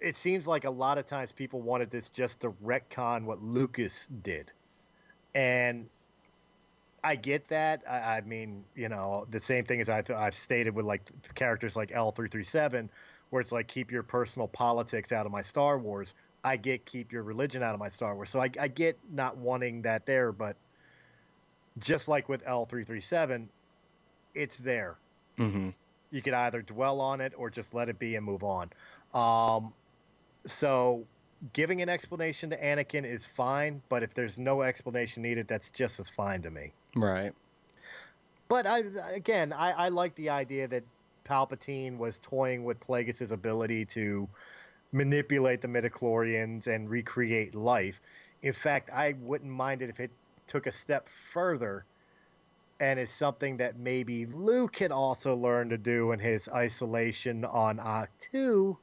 it 0.00 0.16
seems 0.16 0.46
like 0.46 0.64
a 0.64 0.70
lot 0.70 0.98
of 0.98 1.06
times 1.06 1.32
people 1.32 1.60
wanted 1.60 1.90
this 1.90 2.08
just 2.08 2.40
to 2.40 2.50
retcon 2.64 3.24
what 3.24 3.40
Lucas 3.40 4.08
did, 4.22 4.50
and 5.34 5.88
I 7.02 7.16
get 7.16 7.48
that. 7.48 7.82
I, 7.88 8.16
I 8.16 8.20
mean, 8.22 8.64
you 8.74 8.88
know, 8.88 9.26
the 9.30 9.40
same 9.40 9.64
thing 9.64 9.80
as 9.80 9.88
I've, 9.88 10.10
I've 10.10 10.34
stated 10.34 10.74
with 10.74 10.86
like 10.86 11.10
characters 11.34 11.76
like 11.76 11.92
L 11.92 12.10
three 12.12 12.28
three 12.28 12.44
seven, 12.44 12.90
where 13.30 13.40
it's 13.40 13.52
like 13.52 13.68
keep 13.68 13.90
your 13.90 14.02
personal 14.02 14.48
politics 14.48 15.12
out 15.12 15.26
of 15.26 15.32
my 15.32 15.42
Star 15.42 15.78
Wars. 15.78 16.14
I 16.42 16.56
get 16.56 16.84
keep 16.84 17.12
your 17.12 17.22
religion 17.22 17.62
out 17.62 17.74
of 17.74 17.80
my 17.80 17.90
Star 17.90 18.14
Wars. 18.14 18.30
So 18.30 18.40
I, 18.40 18.50
I 18.58 18.68
get 18.68 18.98
not 19.12 19.36
wanting 19.36 19.82
that 19.82 20.06
there, 20.06 20.32
but 20.32 20.56
just 21.78 22.08
like 22.08 22.28
with 22.28 22.42
L 22.46 22.66
three 22.66 22.84
three 22.84 23.00
seven, 23.00 23.48
it's 24.34 24.56
there. 24.56 24.96
Mm-hmm. 25.38 25.70
You 26.10 26.22
could 26.22 26.34
either 26.34 26.62
dwell 26.62 27.00
on 27.00 27.20
it 27.20 27.32
or 27.36 27.50
just 27.50 27.74
let 27.74 27.88
it 27.88 27.98
be 27.98 28.16
and 28.16 28.24
move 28.24 28.42
on. 28.42 28.70
Um, 29.14 29.72
so 30.46 31.04
giving 31.52 31.82
an 31.82 31.88
explanation 31.88 32.50
to 32.50 32.56
Anakin 32.60 33.04
is 33.04 33.26
fine, 33.26 33.80
but 33.88 34.02
if 34.02 34.14
there's 34.14 34.38
no 34.38 34.62
explanation 34.62 35.22
needed, 35.22 35.46
that's 35.46 35.70
just 35.70 36.00
as 36.00 36.10
fine 36.10 36.42
to 36.42 36.50
me. 36.50 36.72
Right. 36.96 37.32
But 38.48 38.66
I 38.66 38.82
again, 39.12 39.52
I, 39.52 39.70
I 39.70 39.88
like 39.88 40.14
the 40.16 40.30
idea 40.30 40.66
that 40.68 40.82
Palpatine 41.24 41.96
was 41.98 42.18
toying 42.22 42.64
with 42.64 42.80
Plagueis' 42.80 43.30
ability 43.30 43.84
to 43.86 44.28
manipulate 44.92 45.60
the 45.60 45.68
midichlorians 45.68 46.66
and 46.66 46.88
recreate 46.90 47.54
life. 47.54 48.00
In 48.42 48.52
fact, 48.52 48.90
I 48.90 49.14
wouldn't 49.20 49.50
mind 49.50 49.82
it 49.82 49.90
if 49.90 50.00
it 50.00 50.10
took 50.46 50.66
a 50.66 50.72
step 50.72 51.08
further 51.32 51.84
and 52.80 52.98
is 52.98 53.10
something 53.10 53.56
that 53.58 53.78
maybe 53.78 54.24
Luke 54.26 54.72
can 54.72 54.90
also 54.90 55.34
learn 55.34 55.68
to 55.68 55.76
do 55.78 56.12
in 56.12 56.18
his 56.18 56.48
isolation 56.48 57.44
on 57.44 57.76
Ahch-To. 57.78 58.76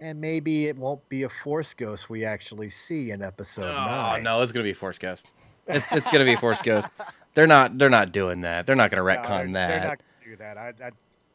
And 0.00 0.20
maybe 0.20 0.66
it 0.66 0.76
won't 0.76 1.06
be 1.08 1.22
a 1.22 1.28
Force 1.28 1.74
Ghost 1.74 2.10
we 2.10 2.24
actually 2.24 2.70
see 2.70 3.10
in 3.10 3.22
Episode 3.22 3.70
Oh 3.70 3.74
Nine. 3.86 4.22
no, 4.22 4.40
it's 4.42 4.52
gonna 4.52 4.64
be 4.64 4.72
Force 4.72 4.98
Ghost. 4.98 5.30
It's, 5.66 5.90
it's 5.92 6.10
gonna 6.10 6.24
be 6.24 6.36
Force 6.36 6.62
Ghost. 6.62 6.88
They're 7.34 7.46
not. 7.46 7.78
They're 7.78 7.90
not 7.90 8.12
doing 8.12 8.42
that. 8.42 8.66
They're 8.66 8.76
not 8.76 8.90
gonna 8.90 9.02
No, 9.08 9.08
retcon 9.08 9.52
they're, 9.52 9.52
that. 9.52 9.68
They're 9.68 9.88
not 9.88 9.98
going 9.98 9.98
to 10.22 10.30
do 10.30 10.36
that. 10.36 10.58
I, 10.58 10.68
I, 10.84 10.90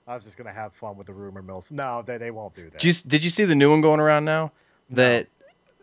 I 0.10 0.16
was 0.16 0.24
just 0.24 0.38
going 0.38 0.48
to 0.48 0.54
have 0.54 0.74
fun 0.74 0.98
with 0.98 1.06
the 1.06 1.14
rumor 1.14 1.44
mills. 1.44 1.72
No, 1.72 2.02
they, 2.02 2.18
they 2.18 2.32
won't 2.32 2.56
do 2.56 2.64
that. 2.72 2.80
Did 2.80 2.84
you, 2.84 2.94
did 3.08 3.24
you 3.24 3.30
see 3.30 3.46
the 3.46 3.54
new 3.54 3.70
one 3.70 3.80
going 3.80 4.00
around 4.00 4.26
now? 4.26 4.52
That 4.90 5.28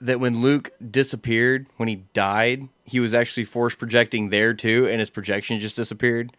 that 0.00 0.18
when 0.18 0.42
Luke 0.42 0.72
disappeared, 0.90 1.66
when 1.76 1.88
he 1.88 2.02
died, 2.12 2.68
he 2.84 2.98
was 2.98 3.14
actually 3.14 3.44
force 3.44 3.76
projecting 3.76 4.30
there 4.30 4.52
too, 4.52 4.88
and 4.90 4.98
his 4.98 5.10
projection 5.10 5.60
just 5.60 5.76
disappeared. 5.76 6.36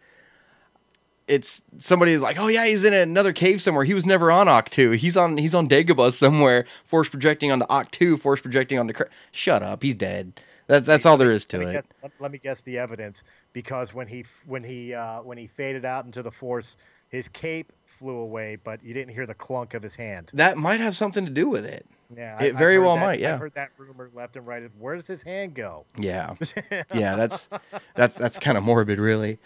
It's 1.28 1.62
somebody's 1.78 2.20
like, 2.20 2.38
oh 2.38 2.48
yeah, 2.48 2.66
he's 2.66 2.84
in 2.84 2.92
another 2.92 3.32
cave 3.32 3.62
somewhere. 3.62 3.84
He 3.84 3.94
was 3.94 4.04
never 4.04 4.30
on 4.30 4.48
Ahch-To. 4.48 4.92
He's 4.92 5.16
on 5.16 5.38
he's 5.38 5.54
on 5.54 5.66
Dagobah 5.66 6.12
somewhere, 6.12 6.66
force 6.84 7.08
projecting 7.08 7.50
onto 7.50 7.64
Ahch-To, 7.66 8.18
force 8.18 8.42
projecting 8.42 8.78
onto. 8.78 8.92
Cr- 8.92 9.04
Shut 9.32 9.62
up, 9.62 9.82
he's 9.82 9.94
dead. 9.94 10.38
That, 10.66 10.84
that's 10.84 11.06
all 11.06 11.16
there 11.16 11.30
is 11.30 11.46
to 11.46 11.58
let 11.58 11.68
it. 11.68 11.72
guess, 11.72 11.92
let, 12.02 12.12
let 12.20 12.30
me 12.30 12.38
guess 12.38 12.60
the 12.60 12.76
evidence 12.76 13.24
because 13.54 13.94
when 13.94 14.06
he 14.06 14.26
when 14.44 14.62
he 14.62 14.92
uh, 14.92 15.22
when 15.22 15.38
he 15.38 15.46
faded 15.46 15.86
out 15.86 16.04
into 16.04 16.22
the 16.22 16.30
force, 16.30 16.76
his 17.08 17.28
cape 17.30 17.72
flew 17.98 18.16
away, 18.16 18.56
but 18.62 18.82
you 18.82 18.94
didn't 18.94 19.12
hear 19.14 19.26
the 19.26 19.34
clunk 19.34 19.74
of 19.74 19.82
his 19.82 19.94
hand. 19.96 20.30
That 20.34 20.56
might 20.56 20.80
have 20.80 20.96
something 20.96 21.24
to 21.24 21.30
do 21.30 21.48
with 21.48 21.64
it. 21.64 21.84
Yeah, 22.16 22.42
It 22.42 22.52
I've 22.52 22.58
very 22.58 22.78
well 22.78 22.96
that- 22.96 23.04
might, 23.04 23.20
yeah. 23.20 23.34
I've 23.34 23.40
heard 23.40 23.54
that 23.54 23.70
rumor 23.76 24.08
left 24.14 24.36
and 24.36 24.46
right. 24.46 24.62
Where 24.78 24.96
does 24.96 25.06
his 25.06 25.22
hand 25.22 25.54
go? 25.54 25.84
Yeah, 25.98 26.34
yeah. 26.94 27.16
That's 27.16 27.50
that's 27.94 28.14
that's 28.14 28.38
kind 28.38 28.56
of 28.56 28.64
morbid, 28.64 28.98
really. 28.98 29.38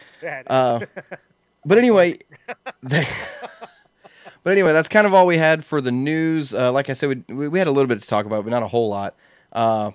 Uh, 0.46 0.80
but 1.64 1.78
anyway, 1.78 2.18
they, 2.82 3.04
but 4.44 4.50
anyway, 4.52 4.72
that's 4.72 4.88
kind 4.88 5.06
of 5.06 5.14
all 5.14 5.26
we 5.26 5.38
had 5.38 5.64
for 5.64 5.80
the 5.80 5.92
news. 5.92 6.54
Uh, 6.54 6.70
like 6.72 6.88
I 6.88 6.92
said, 6.92 7.24
we, 7.28 7.48
we 7.48 7.58
had 7.58 7.66
a 7.68 7.72
little 7.72 7.88
bit 7.88 8.00
to 8.00 8.06
talk 8.08 8.26
about, 8.26 8.44
but 8.44 8.50
not 8.50 8.62
a 8.62 8.68
whole 8.68 8.88
lot. 8.88 9.14
Uh, 9.52 9.90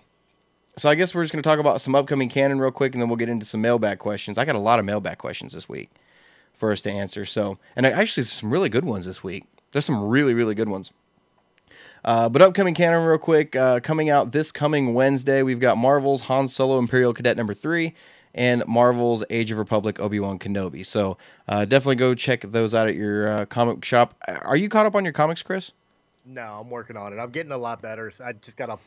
so 0.78 0.90
I 0.90 0.96
guess 0.96 1.16
we're 1.16 1.24
just 1.24 1.34
going 1.34 1.42
to 1.42 1.48
talk 1.50 1.60
about 1.60 1.82
some 1.82 1.96
upcoming 1.96 2.30
canon 2.30 2.60
real 2.60 2.72
quick, 2.72 2.94
and 2.94 3.02
then 3.02 3.10
we'll 3.10 3.16
get 3.18 3.30
into 3.30 3.46
some 3.46 3.62
mailbag 3.62 3.98
questions. 4.00 4.38
I 4.38 4.46
got 4.46 4.56
a 4.56 4.60
lot 4.60 4.78
of 4.80 4.86
mailbag 4.86 5.18
questions 5.18 5.54
this 5.54 5.68
week 5.70 5.90
for 6.58 6.72
us 6.72 6.82
to 6.82 6.92
answer. 6.92 7.24
So, 7.26 7.58
and 7.76 7.86
I- 7.88 7.92
actually, 7.92 8.26
some 8.26 8.52
really 8.52 8.70
good 8.70 8.86
ones 8.86 9.06
this 9.06 9.24
week. 9.24 9.46
There's 9.72 9.86
some 9.86 10.04
really, 10.08 10.34
really 10.34 10.56
good 10.56 10.70
ones. 10.70 10.92
Uh, 12.04 12.30
but 12.30 12.42
upcoming 12.42 12.74
canon, 12.74 13.04
real 13.04 13.18
quick, 13.18 13.56
uh, 13.56 13.80
coming 13.80 14.10
out 14.10 14.32
this 14.32 14.52
coming 14.52 14.94
Wednesday, 14.94 15.44
we've 15.44 15.60
got 15.60 15.78
Marvel's 15.78 16.24
Han 16.24 16.48
Solo 16.48 16.80
Imperial 16.80 17.14
Cadet 17.14 17.36
number 17.38 17.54
three 17.54 17.94
and 18.34 18.66
Marvel's 18.68 19.24
Age 19.30 19.52
of 19.52 19.58
Republic 19.58 20.00
Obi 20.00 20.20
Wan 20.20 20.40
Kenobi. 20.40 20.86
So 20.86 21.18
uh, 21.48 21.66
definitely 21.66 21.96
go 21.96 22.14
check 22.16 22.42
those 22.42 22.74
out 22.74 22.88
at 22.88 22.96
your 22.96 23.28
uh, 23.28 23.46
comic 23.46 23.84
shop. 23.84 24.16
Are 24.44 24.56
you 24.56 24.70
caught 24.70 24.86
up 24.86 24.96
on 24.96 25.04
your 25.04 25.14
comics, 25.14 25.44
Chris? 25.44 25.72
no, 26.30 26.60
I'm 26.60 26.70
working 26.70 26.98
on 26.98 27.14
it. 27.14 27.20
I'm 27.20 27.30
getting 27.32 27.54
a 27.54 27.58
lot 27.58 27.82
better. 27.82 28.12
I 28.24 28.34
just 28.34 28.58
got 28.58 28.70
a 28.70 28.78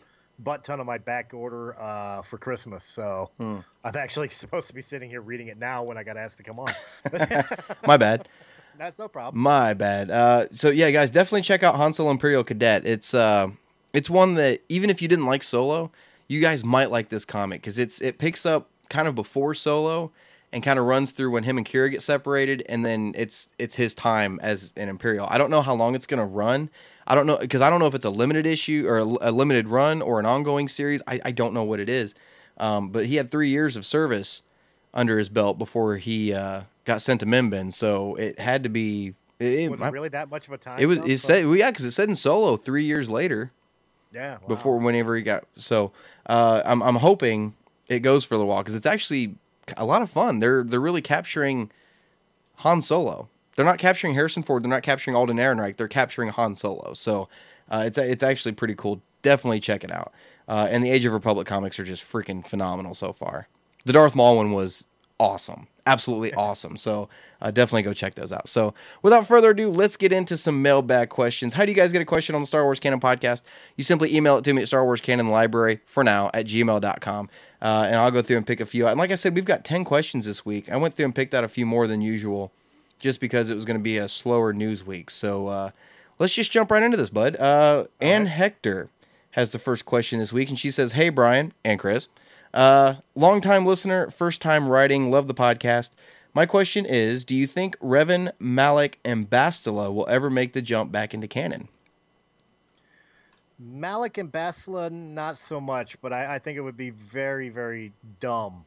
butt 0.42 0.64
ton 0.64 0.80
of 0.80 0.86
my 0.86 0.98
back 0.98 1.32
order 1.34 1.78
uh, 1.80 2.22
for 2.22 2.38
Christmas, 2.38 2.84
so 2.84 3.30
Hmm. 3.38 3.58
I'm 3.84 3.96
actually 3.96 4.28
supposed 4.30 4.68
to 4.68 4.74
be 4.74 4.82
sitting 4.82 5.08
here 5.10 5.20
reading 5.20 5.48
it 5.48 5.58
now 5.58 5.82
when 5.82 5.96
I 5.98 6.02
got 6.02 6.16
asked 6.16 6.36
to 6.38 6.42
come 6.42 6.58
on. 6.58 6.70
My 7.86 7.96
bad. 7.96 8.28
That's 8.78 8.98
no 8.98 9.08
problem. 9.08 9.42
My 9.42 9.74
bad. 9.74 10.10
Uh, 10.10 10.46
so 10.52 10.70
yeah, 10.70 10.90
guys, 10.90 11.10
definitely 11.10 11.42
check 11.42 11.62
out 11.62 11.74
Han 11.76 11.92
Solo 11.92 12.10
Imperial 12.10 12.42
Cadet. 12.42 12.86
It's 12.86 13.12
uh, 13.12 13.48
it's 13.92 14.08
one 14.08 14.34
that 14.34 14.62
even 14.70 14.88
if 14.88 15.02
you 15.02 15.08
didn't 15.08 15.26
like 15.26 15.42
Solo, 15.42 15.90
you 16.28 16.40
guys 16.40 16.64
might 16.64 16.90
like 16.90 17.10
this 17.10 17.24
comic 17.26 17.60
because 17.60 17.78
it's 17.78 18.00
it 18.00 18.16
picks 18.18 18.46
up 18.46 18.68
kind 18.88 19.06
of 19.06 19.14
before 19.14 19.54
Solo 19.54 20.10
and 20.52 20.62
kind 20.64 20.78
of 20.78 20.84
runs 20.86 21.12
through 21.12 21.30
when 21.30 21.44
him 21.44 21.58
and 21.58 21.66
Qi'ra 21.66 21.90
get 21.90 22.00
separated, 22.02 22.64
and 22.70 22.84
then 22.84 23.12
it's 23.16 23.50
it's 23.58 23.74
his 23.74 23.92
time 23.94 24.40
as 24.42 24.72
an 24.76 24.88
Imperial. 24.88 25.26
I 25.28 25.36
don't 25.36 25.50
know 25.50 25.60
how 25.62 25.74
long 25.74 25.94
it's 25.94 26.06
gonna 26.06 26.24
run. 26.24 26.70
I 27.10 27.14
don't 27.14 27.26
know 27.26 27.36
because 27.36 27.60
I 27.60 27.68
don't 27.68 27.80
know 27.80 27.86
if 27.86 27.94
it's 27.94 28.04
a 28.04 28.10
limited 28.10 28.46
issue 28.46 28.84
or 28.86 28.98
a, 28.98 29.04
a 29.04 29.32
limited 29.32 29.68
run 29.68 30.00
or 30.00 30.20
an 30.20 30.26
ongoing 30.26 30.68
series. 30.68 31.02
I, 31.06 31.20
I 31.24 31.32
don't 31.32 31.52
know 31.52 31.64
what 31.64 31.80
it 31.80 31.88
is. 31.88 32.14
Um, 32.56 32.90
but 32.90 33.06
he 33.06 33.16
had 33.16 33.30
three 33.30 33.48
years 33.48 33.76
of 33.76 33.84
service 33.84 34.42
under 34.94 35.18
his 35.18 35.28
belt 35.28 35.58
before 35.58 35.96
he 35.96 36.32
uh, 36.32 36.62
got 36.84 37.02
sent 37.02 37.20
to 37.20 37.26
Mimban, 37.26 37.72
so 37.72 38.14
it 38.14 38.38
had 38.38 38.62
to 38.62 38.68
be. 38.68 39.14
It, 39.38 39.70
Was 39.70 39.80
it 39.80 39.92
really 39.92 40.10
that 40.10 40.30
much 40.30 40.46
of 40.46 40.52
a 40.52 40.58
time? 40.58 40.78
it 40.78 40.86
was. 40.86 40.98
It 41.00 41.18
said, 41.18 41.46
well, 41.46 41.56
yeah, 41.56 41.70
because 41.70 41.84
it 41.84 41.90
said 41.90 42.08
in 42.08 42.16
Solo 42.16 42.56
three 42.56 42.84
years 42.84 43.10
later 43.10 43.50
yeah 44.12 44.38
wow. 44.42 44.48
before 44.48 44.78
whenever 44.78 45.16
he 45.16 45.22
got. 45.22 45.44
So 45.56 45.92
uh, 46.26 46.62
I'm 46.64 46.82
I'm 46.82 46.96
hoping 46.96 47.54
it 47.88 48.00
goes 48.00 48.24
for 48.24 48.34
a 48.34 48.38
little 48.38 48.50
while 48.50 48.62
because 48.62 48.74
it's 48.74 48.86
actually 48.86 49.34
a 49.76 49.84
lot 49.84 50.02
of 50.02 50.10
fun. 50.10 50.38
They're 50.38 50.62
they're 50.62 50.80
really 50.80 51.02
capturing 51.02 51.70
Han 52.56 52.82
Solo. 52.82 53.28
They're 53.60 53.66
not 53.66 53.76
capturing 53.76 54.14
Harrison 54.14 54.42
Ford. 54.42 54.62
They're 54.62 54.70
not 54.70 54.82
capturing 54.82 55.14
Alden 55.14 55.36
Ehrenreich. 55.36 55.76
They're 55.76 55.86
capturing 55.86 56.30
Han 56.30 56.56
Solo. 56.56 56.94
So 56.94 57.28
uh, 57.70 57.82
it's 57.84 57.98
it's 57.98 58.22
actually 58.22 58.52
pretty 58.52 58.74
cool. 58.74 59.02
Definitely 59.20 59.60
check 59.60 59.84
it 59.84 59.92
out. 59.92 60.14
Uh, 60.48 60.68
and 60.70 60.82
the 60.82 60.88
Age 60.88 61.04
of 61.04 61.12
Republic 61.12 61.46
comics 61.46 61.78
are 61.78 61.84
just 61.84 62.02
freaking 62.02 62.42
phenomenal 62.46 62.94
so 62.94 63.12
far. 63.12 63.48
The 63.84 63.92
Darth 63.92 64.16
Maul 64.16 64.36
one 64.36 64.52
was 64.52 64.86
awesome, 65.18 65.66
absolutely 65.84 66.32
awesome. 66.32 66.78
So 66.78 67.10
uh, 67.42 67.50
definitely 67.50 67.82
go 67.82 67.92
check 67.92 68.14
those 68.14 68.32
out. 68.32 68.48
So 68.48 68.72
without 69.02 69.26
further 69.26 69.50
ado, 69.50 69.68
let's 69.68 69.98
get 69.98 70.10
into 70.10 70.38
some 70.38 70.62
mailbag 70.62 71.10
questions. 71.10 71.52
How 71.52 71.66
do 71.66 71.70
you 71.70 71.76
guys 71.76 71.92
get 71.92 72.00
a 72.00 72.06
question 72.06 72.34
on 72.34 72.40
the 72.40 72.46
Star 72.46 72.64
Wars 72.64 72.80
Canon 72.80 72.98
podcast? 72.98 73.42
You 73.76 73.84
simply 73.84 74.16
email 74.16 74.38
it 74.38 74.44
to 74.44 74.54
me 74.54 74.62
at 74.62 74.68
Star 74.68 74.86
Wars 74.86 75.02
Canon 75.02 75.28
Library 75.28 75.80
for 75.84 76.02
now 76.02 76.30
at 76.32 76.46
gmail.com. 76.46 77.28
Uh, 77.60 77.84
and 77.86 77.96
I'll 77.96 78.10
go 78.10 78.22
through 78.22 78.38
and 78.38 78.46
pick 78.46 78.60
a 78.60 78.64
few. 78.66 78.86
And 78.86 78.98
like 78.98 79.10
I 79.10 79.16
said, 79.16 79.34
we've 79.34 79.44
got 79.44 79.66
10 79.66 79.84
questions 79.84 80.24
this 80.24 80.46
week. 80.46 80.70
I 80.70 80.78
went 80.78 80.94
through 80.94 81.04
and 81.04 81.14
picked 81.14 81.34
out 81.34 81.44
a 81.44 81.48
few 81.48 81.66
more 81.66 81.86
than 81.86 82.00
usual 82.00 82.52
just 83.00 83.20
because 83.20 83.50
it 83.50 83.54
was 83.54 83.64
going 83.64 83.78
to 83.78 83.82
be 83.82 83.98
a 83.98 84.06
slower 84.06 84.52
news 84.52 84.86
week. 84.86 85.10
So 85.10 85.48
uh, 85.48 85.70
let's 86.18 86.32
just 86.32 86.52
jump 86.52 86.70
right 86.70 86.82
into 86.82 86.96
this, 86.96 87.10
bud. 87.10 87.36
Uh, 87.36 87.86
Ann 88.00 88.26
Hector 88.26 88.88
has 89.32 89.50
the 89.50 89.58
first 89.58 89.84
question 89.84 90.20
this 90.20 90.32
week, 90.32 90.48
and 90.48 90.58
she 90.58 90.70
says, 90.70 90.92
Hey, 90.92 91.08
Brian 91.08 91.52
and 91.64 91.78
Chris. 91.78 92.08
Uh, 92.52 92.96
long 93.14 93.40
time 93.40 93.64
listener, 93.64 94.10
first 94.10 94.40
time 94.40 94.68
writing, 94.68 95.10
love 95.10 95.26
the 95.26 95.34
podcast. 95.34 95.90
My 96.34 96.46
question 96.46 96.86
is 96.86 97.24
Do 97.24 97.34
you 97.34 97.46
think 97.46 97.78
Revan, 97.78 98.32
Malak, 98.38 98.98
and 99.04 99.28
Bastila 99.28 99.92
will 99.92 100.08
ever 100.08 100.30
make 100.30 100.52
the 100.52 100.62
jump 100.62 100.92
back 100.92 101.14
into 101.14 101.26
canon? 101.26 101.68
Malak 103.58 104.18
and 104.18 104.32
Bastila, 104.32 104.90
not 104.90 105.38
so 105.38 105.60
much, 105.60 106.00
but 106.00 106.12
I, 106.12 106.36
I 106.36 106.38
think 106.38 106.56
it 106.56 106.62
would 106.62 106.78
be 106.78 106.90
very, 106.90 107.50
very 107.50 107.92
dumb 108.18 108.64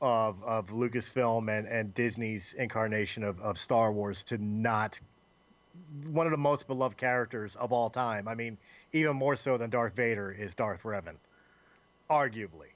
of 0.00 0.42
of 0.44 0.68
Lucasfilm 0.68 1.56
and, 1.56 1.66
and 1.66 1.94
Disney's 1.94 2.54
incarnation 2.54 3.22
of, 3.22 3.40
of 3.40 3.58
Star 3.58 3.92
Wars 3.92 4.24
to 4.24 4.38
not 4.38 5.00
one 6.12 6.26
of 6.26 6.30
the 6.30 6.38
most 6.38 6.66
beloved 6.66 6.96
characters 6.96 7.56
of 7.56 7.72
all 7.72 7.90
time. 7.90 8.28
I 8.28 8.34
mean, 8.34 8.58
even 8.92 9.16
more 9.16 9.36
so 9.36 9.56
than 9.56 9.70
Darth 9.70 9.94
Vader 9.94 10.32
is 10.32 10.54
Darth 10.54 10.82
Revan, 10.82 11.16
arguably. 12.08 12.68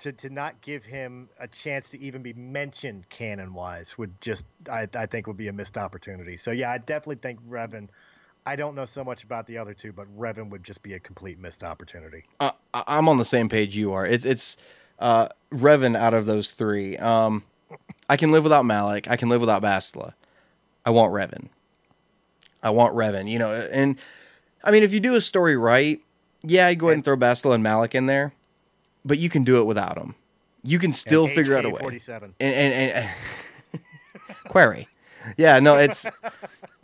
To, 0.00 0.10
to 0.10 0.30
not 0.30 0.60
give 0.62 0.82
him 0.82 1.28
a 1.38 1.46
chance 1.46 1.88
to 1.90 2.00
even 2.00 2.22
be 2.22 2.32
mentioned 2.32 3.08
canon 3.08 3.54
wise 3.54 3.96
would 3.98 4.20
just 4.20 4.44
I, 4.68 4.88
I 4.94 5.06
think 5.06 5.28
would 5.28 5.36
be 5.36 5.46
a 5.46 5.52
missed 5.52 5.78
opportunity. 5.78 6.36
So 6.36 6.50
yeah, 6.50 6.72
I 6.72 6.78
definitely 6.78 7.16
think 7.22 7.38
Revan. 7.48 7.88
I 8.44 8.56
don't 8.56 8.74
know 8.74 8.84
so 8.84 9.04
much 9.04 9.22
about 9.22 9.46
the 9.46 9.56
other 9.56 9.72
two, 9.72 9.92
but 9.92 10.08
Revan 10.18 10.50
would 10.50 10.64
just 10.64 10.82
be 10.82 10.94
a 10.94 10.98
complete 10.98 11.38
missed 11.38 11.62
opportunity. 11.62 12.24
Uh, 12.40 12.50
I'm 12.74 13.08
on 13.08 13.18
the 13.18 13.24
same 13.24 13.48
page 13.48 13.76
you 13.76 13.92
are. 13.92 14.04
It's 14.04 14.24
it's 14.24 14.56
uh, 14.98 15.28
Revan 15.52 15.96
out 15.96 16.14
of 16.14 16.26
those 16.26 16.50
three. 16.50 16.96
Um, 16.96 17.44
I 18.08 18.16
can 18.16 18.30
live 18.32 18.42
without 18.44 18.64
Malak. 18.64 19.08
I 19.08 19.16
can 19.16 19.28
live 19.28 19.40
without 19.40 19.62
Bastila. 19.62 20.14
I 20.84 20.90
want 20.90 21.12
Revan. 21.12 21.48
I 22.62 22.70
want 22.70 22.94
Revan. 22.94 23.28
You 23.28 23.38
know, 23.38 23.52
and 23.52 23.96
I 24.64 24.70
mean, 24.70 24.82
if 24.82 24.92
you 24.92 25.00
do 25.00 25.14
a 25.14 25.20
story 25.20 25.56
right, 25.56 26.00
yeah, 26.42 26.66
I 26.66 26.74
go 26.74 26.88
ahead 26.88 26.96
and 26.96 27.04
throw 27.04 27.16
Bastila 27.16 27.54
and 27.54 27.62
Malak 27.62 27.94
in 27.94 28.06
there, 28.06 28.32
but 29.04 29.18
you 29.18 29.28
can 29.28 29.44
do 29.44 29.60
it 29.60 29.64
without 29.64 29.94
them. 29.96 30.14
You 30.64 30.78
can 30.78 30.92
still 30.92 31.24
And 31.24 31.34
figure 31.34 31.56
out 31.56 31.64
a 31.64 31.70
way. 31.70 31.80
AK-47. 31.80 32.22
And 32.22 32.34
and, 32.40 32.74
and 33.72 33.82
Qi'ra, 34.48 34.86
yeah, 35.36 35.58
no, 35.60 35.76
it's. 35.76 36.08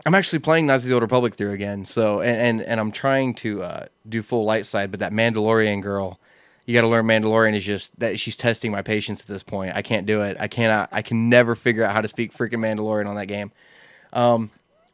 I'm 0.07 0.15
actually 0.15 0.39
playing 0.39 0.67
Knights 0.67 0.85
of 0.85 0.89
the 0.89 0.95
Old 0.95 1.03
Republic 1.03 1.35
through 1.35 1.53
again, 1.53 1.85
so 1.85 2.21
and 2.21 2.37
and, 2.41 2.63
and 2.63 2.81
I'm 2.81 2.91
trying 2.93 3.35
to 3.37 3.63
uh, 3.63 3.87
do 4.09 4.23
full 4.23 4.45
light 4.45 4.65
side, 4.67 4.91
but 4.91 5.01
that 5.01 5.13
Mandalorian 5.13 5.83
girl, 5.83 6.19
you 6.69 6.75
got 6.75 6.83
to 6.83 6.89
learn 6.89 7.07
Mandalorian 7.07 7.57
is 7.57 7.65
just 7.65 7.99
that 7.99 8.21
she's 8.21 8.37
testing 8.37 8.71
my 8.71 8.83
patience 8.83 9.23
at 9.23 9.27
this 9.27 9.43
point. 9.43 9.75
I 9.75 9.81
can't 9.81 10.07
do 10.07 10.21
it. 10.21 10.37
I 10.39 10.49
cannot. 10.49 10.91
I 10.93 11.01
can 11.01 11.31
never 11.31 11.55
figure 11.55 11.83
out 11.83 11.95
how 11.95 12.03
to 12.03 12.09
speak 12.09 12.31
freaking 12.31 12.59
Mandalorian 12.59 13.07
on 13.07 13.17
that 13.17 13.25
game. 13.25 13.53
Um, 14.13 14.51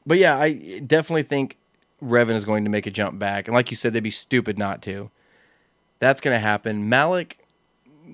but 0.07 0.19
yeah, 0.19 0.39
I 0.39 0.53
definitely 0.87 1.25
think 1.25 1.59
Revan 2.01 2.37
is 2.37 2.45
going 2.45 2.63
to 2.63 2.71
make 2.71 2.87
a 2.87 2.93
jump 2.93 3.19
back, 3.19 3.49
and 3.49 3.57
like 3.57 3.73
you 3.73 3.77
said, 3.77 3.93
they'd 3.93 4.05
be 4.05 4.13
stupid 4.13 4.57
not 4.57 4.83
to. 4.83 5.11
That's 5.99 6.21
going 6.21 6.33
to 6.37 6.39
happen. 6.39 6.89
Malak, 6.89 7.39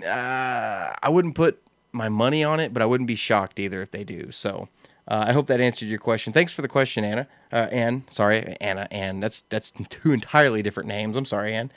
uh, 0.07 0.95
I 1.03 1.09
wouldn't 1.11 1.35
put 1.35 1.63
my 1.93 2.09
money 2.09 2.43
on 2.43 2.61
it, 2.61 2.73
but 2.73 2.81
I 2.83 2.87
wouldn't 2.87 3.09
be 3.09 3.15
shocked 3.15 3.61
either 3.61 3.83
if 3.83 3.91
they 3.91 4.05
do. 4.05 4.31
So 4.31 4.71
uh, 5.07 5.27
I 5.29 5.35
hope 5.35 5.49
that 5.49 5.61
answered 5.61 5.91
your 5.91 5.99
question. 5.99 6.33
Thanks 6.33 6.55
for 6.55 6.63
the 6.63 6.69
question, 6.69 7.05
Anna. 7.05 7.27
Uh, 7.53 7.69
Anne, 7.71 8.05
sorry, 8.09 8.57
Anna. 8.59 8.89
Anne. 8.91 9.21
That's 9.21 9.43
that's 9.51 9.71
two 9.91 10.13
entirely 10.13 10.63
different 10.63 10.89
names. 10.89 11.15
I'm 11.15 11.27
sorry, 11.27 11.53
Anne. 11.53 11.71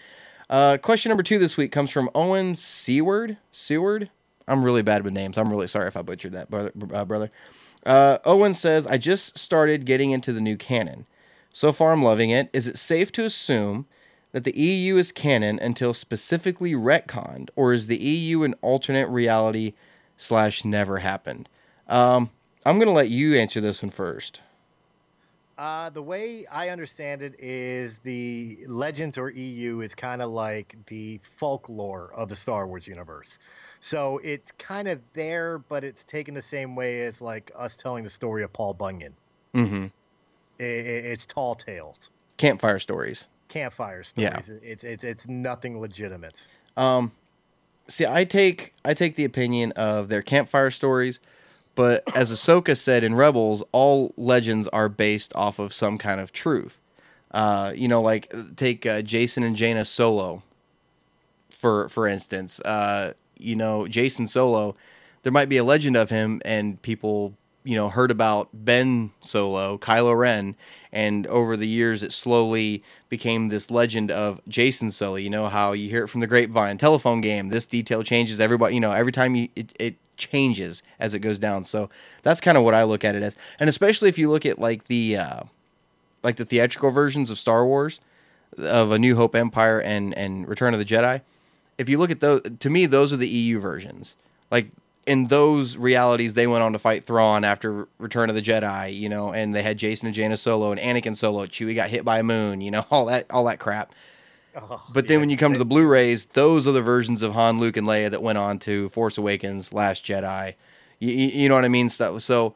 Uh, 0.54 0.78
question 0.78 1.10
number 1.10 1.24
two 1.24 1.39
this 1.39 1.58
week 1.58 1.72
comes 1.72 1.89
from 1.89 2.12
Owen 2.13 2.56
Seward. 2.56 3.38
Seward. 3.52 4.12
I'm 4.48 4.63
really 4.63 4.84
bad 4.84 5.04
with 5.04 5.12
names. 5.12 5.36
I'm 5.36 5.50
really 5.50 5.66
sorry 5.66 5.88
if 5.88 5.98
I 5.98 6.04
butchered 6.04 6.34
that, 6.34 6.52
brother. 6.52 6.72
Uh, 6.94 7.06
brother. 7.06 7.32
Uh, 7.88 8.20
Owen 8.24 8.54
says, 8.54 8.86
I 8.86 9.00
just 9.00 9.36
started 9.36 9.84
getting 9.84 10.12
into 10.12 10.32
the 10.32 10.39
new 10.39 10.56
canon. 10.56 11.08
So 11.54 11.74
far, 11.74 11.92
I'm 11.92 12.04
loving 12.04 12.30
it. 12.30 12.52
Is 12.54 12.68
it 12.68 12.78
safe 12.78 13.12
to 13.13 13.26
assume 13.26 13.88
that 14.32 14.44
the 14.44 14.56
EU 14.56 14.96
is 14.98 15.12
canon 15.12 15.58
until 15.58 15.92
specifically 15.92 16.74
retconned, 16.74 17.50
or 17.56 17.74
is 17.74 17.88
the 17.88 17.98
EU 17.98 18.44
an 18.44 18.54
alternate 18.62 19.08
reality 19.08 19.74
slash 20.18 20.63
never 20.63 21.00
happened? 21.00 21.50
Um, 21.88 22.30
I'm 22.63 22.78
going 22.78 22.88
to 22.88 22.94
let 22.94 23.10
you 23.10 23.36
answer 23.36 23.60
this 23.60 23.82
one 23.82 23.89
first. 23.89 24.39
Uh, 25.58 25.89
the 25.92 26.02
way 26.02 26.46
I 26.48 26.70
understand 26.70 27.22
it 27.22 27.36
is 27.39 28.00
the 28.00 28.58
Legends 28.68 29.18
or 29.20 29.30
EU 29.30 29.82
is 29.82 29.94
kind 29.94 30.22
of 30.22 30.32
like 30.32 30.76
the 30.88 31.20
folklore 31.38 32.12
of 32.16 32.28
the 32.30 32.36
Star 32.36 32.66
Wars 32.68 32.88
universe. 32.88 33.38
So 33.80 34.20
it's 34.24 34.52
kind 34.54 34.88
of 34.88 35.00
there, 35.13 35.60
but 35.60 35.84
it's 35.84 36.04
taken 36.04 36.34
the 36.34 36.42
same 36.42 36.76
way 36.76 37.04
as 37.06 37.22
like 37.22 37.52
us 37.56 37.76
telling 37.76 38.04
the 38.04 38.10
story 38.10 38.42
of 38.44 38.52
Paul 38.52 38.74
Bunyan. 38.74 39.13
Mm-hmm. 39.54 39.86
I- 40.60 40.63
I- 40.63 40.66
it's 41.13 41.26
tall 41.28 41.54
tales, 41.56 42.10
Campfire 42.38 42.80
stories. 42.80 43.28
campfire 43.50 44.04
stories. 44.04 44.24
Yeah. 44.32 44.42
stories. 44.42 44.62
It's 44.63 44.84
it's 44.84 45.04
it's 45.04 45.28
nothing 45.28 45.80
legitimate. 45.80 46.44
Um, 46.78 47.12
see, 47.88 48.08
I 48.08 48.24
take 48.24 48.74
I 48.84 48.96
take 48.96 49.16
the 49.16 49.26
opinion 49.26 49.72
of 49.74 50.10
their 50.10 50.24
campfire 50.24 50.72
stories, 50.72 51.20
but 51.76 52.04
as 52.16 52.32
Ahsoka 52.32 52.78
said 52.78 53.04
in 53.04 53.16
Rebels, 53.16 53.64
all 53.72 54.14
legends 54.18 54.68
are 54.70 54.90
based 54.90 55.34
off 55.36 55.60
of 55.60 55.74
some 55.74 55.98
kind 55.98 56.22
of 56.22 56.32
truth. 56.32 56.80
Uh, 57.32 57.74
you 57.76 57.88
know, 57.88 58.02
like 58.02 58.32
take 58.56 58.86
uh, 58.86 59.02
Jacen 59.02 59.44
and 59.44 59.56
Jaina 59.56 59.86
Solo, 59.86 60.44
for 61.50 61.90
for 61.90 62.08
instance. 62.08 62.60
Uh, 62.62 63.14
you 63.38 63.56
know, 63.56 63.82
Jacen 63.90 64.30
Solo, 64.30 64.76
there 65.24 65.32
might 65.32 65.50
be 65.50 65.58
a 65.58 65.64
legend 65.64 65.98
of 65.98 66.12
him, 66.12 66.42
and 66.46 66.80
people 66.84 67.34
you 67.64 67.76
know 67.76 67.90
heard 67.90 68.12
about 68.12 68.50
Ben 68.54 69.10
Solo, 69.22 69.80
Kylo 69.80 70.16
Ren, 70.16 70.56
and 70.92 71.26
over 71.28 71.58
the 71.58 71.68
years 71.68 72.04
it 72.04 72.14
slowly 72.14 72.84
became 73.10 73.48
this 73.48 73.72
legend 73.72 74.12
of 74.12 74.40
Jacen 74.48 74.92
Solo. 74.92 75.16
You 75.16 75.32
know 75.32 75.50
how 75.50 75.72
you 75.72 75.90
hear 75.90 76.04
it 76.04 76.10
from 76.10 76.22
the 76.22 76.28
grapevine, 76.28 76.78
telephone 76.78 77.22
game. 77.22 77.50
This 77.50 77.66
detail 77.66 78.04
changes. 78.04 78.40
Everybody, 78.40 78.76
you 78.76 78.82
know, 78.82 78.92
every 78.92 79.12
time 79.12 79.34
you 79.34 79.50
it, 79.56 79.74
it 79.80 79.96
changes 80.17 80.84
as 80.99 81.13
it 81.13 81.19
goes 81.19 81.39
down. 81.39 81.63
So 81.63 81.89
that's 82.21 82.41
kind 82.41 82.58
of 82.58 82.63
what 82.63 82.73
I 82.73 82.84
look 82.84 83.04
at 83.04 83.15
it 83.15 83.23
as, 83.23 83.36
and 83.60 83.69
especially 83.69 84.10
if 84.10 84.17
you 84.17 84.30
look 84.30 84.45
at 84.45 84.60
like 84.60 84.86
the 84.86 85.17
uh, 85.17 85.43
like 86.23 86.38
the 86.38 86.45
theatrical 86.45 86.91
versions 86.91 87.30
of 87.30 87.38
Star 87.38 87.65
Wars, 87.65 87.99
of 88.58 88.91
A 88.91 88.99
New 88.99 89.15
Hope, 89.15 89.36
Empire, 89.36 89.80
and 89.82 90.17
and 90.17 90.47
Return 90.47 90.73
of 90.73 90.80
the 90.80 90.86
Jedi. 90.86 91.21
If 91.78 91.89
you 91.89 91.97
look 91.97 92.12
at 92.12 92.19
those, 92.19 92.41
to 92.60 92.69
me, 92.69 92.86
those 92.86 93.12
are 93.12 93.17
the 93.17 93.28
EU 93.28 93.60
versions. 93.60 94.15
Like 94.52 94.67
in 95.06 95.26
those 95.28 95.76
realities, 95.78 96.34
they 96.34 96.47
went 96.47 96.63
on 96.63 96.73
to 96.73 96.80
fight 96.80 97.04
Thrawn 97.04 97.43
after 97.43 97.88
Return 97.97 98.30
of 98.30 98.36
the 98.36 98.41
Jedi, 98.41 98.97
you 98.97 99.10
know, 99.10 99.34
and 99.34 99.54
they 99.54 99.63
had 99.63 99.78
Jacen 99.78 100.04
and 100.04 100.13
Jaina 100.13 100.38
Solo 100.38 100.71
and 100.71 100.80
Anakin 100.80 101.15
Solo. 101.15 101.45
Chewie 101.45 101.76
got 101.76 101.89
hit 101.89 102.06
by 102.06 102.19
a 102.19 102.23
moon, 102.23 102.62
you 102.62 102.71
know, 102.71 102.86
all 102.91 103.06
that, 103.06 103.26
all 103.30 103.45
that 103.45 103.60
crap. 103.60 103.93
Oh, 104.56 104.84
But 104.94 105.08
then 105.08 105.16
yeah, 105.16 105.20
when 105.22 105.30
you 105.30 105.38
come 105.38 105.54
to 105.54 105.60
the 105.60 105.66
Blu-rays, 105.66 106.26
those 106.26 106.68
are 106.68 106.72
the 106.72 106.82
versions 106.82 107.22
of 107.22 107.34
Han, 107.34 107.60
Luke, 107.60 107.78
and 107.78 107.88
Leia 107.88 108.12
that 108.12 108.22
went 108.22 108.38
on 108.38 108.60
to 108.60 108.89
Force 108.89 109.18
Awakens, 109.18 109.74
Last 109.74 110.06
Jedi. 110.06 110.54
You, 111.00 111.10
you 111.10 111.50
know 111.50 111.56
what 111.56 111.66
I 111.66 111.70
mean? 111.70 111.89
Stuff. 111.89 112.22
So 112.22 112.54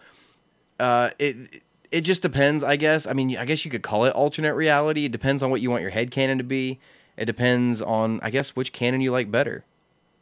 uh, 0.79 1.09
it 1.19 1.63
it 1.91 2.01
just 2.01 2.21
depends, 2.21 2.63
I 2.63 2.75
guess. 2.75 3.07
I 3.07 3.13
mean, 3.13 3.35
I 3.37 3.45
guess 3.45 3.65
you 3.65 3.71
could 3.71 3.83
call 3.83 4.05
it 4.05 4.13
alternate 4.13 4.53
reality. 4.53 5.05
It 5.05 5.11
depends 5.11 5.41
on 5.41 5.49
what 5.49 5.61
you 5.61 5.69
want 5.69 5.81
your 5.81 5.91
head 5.91 6.11
canon 6.11 6.37
to 6.37 6.43
be. 6.43 6.79
It 7.17 7.25
depends 7.25 7.81
on, 7.81 8.19
I 8.21 8.29
guess, 8.29 8.55
which 8.55 8.73
canon 8.73 9.01
you 9.01 9.11
like 9.11 9.31
better. 9.31 9.65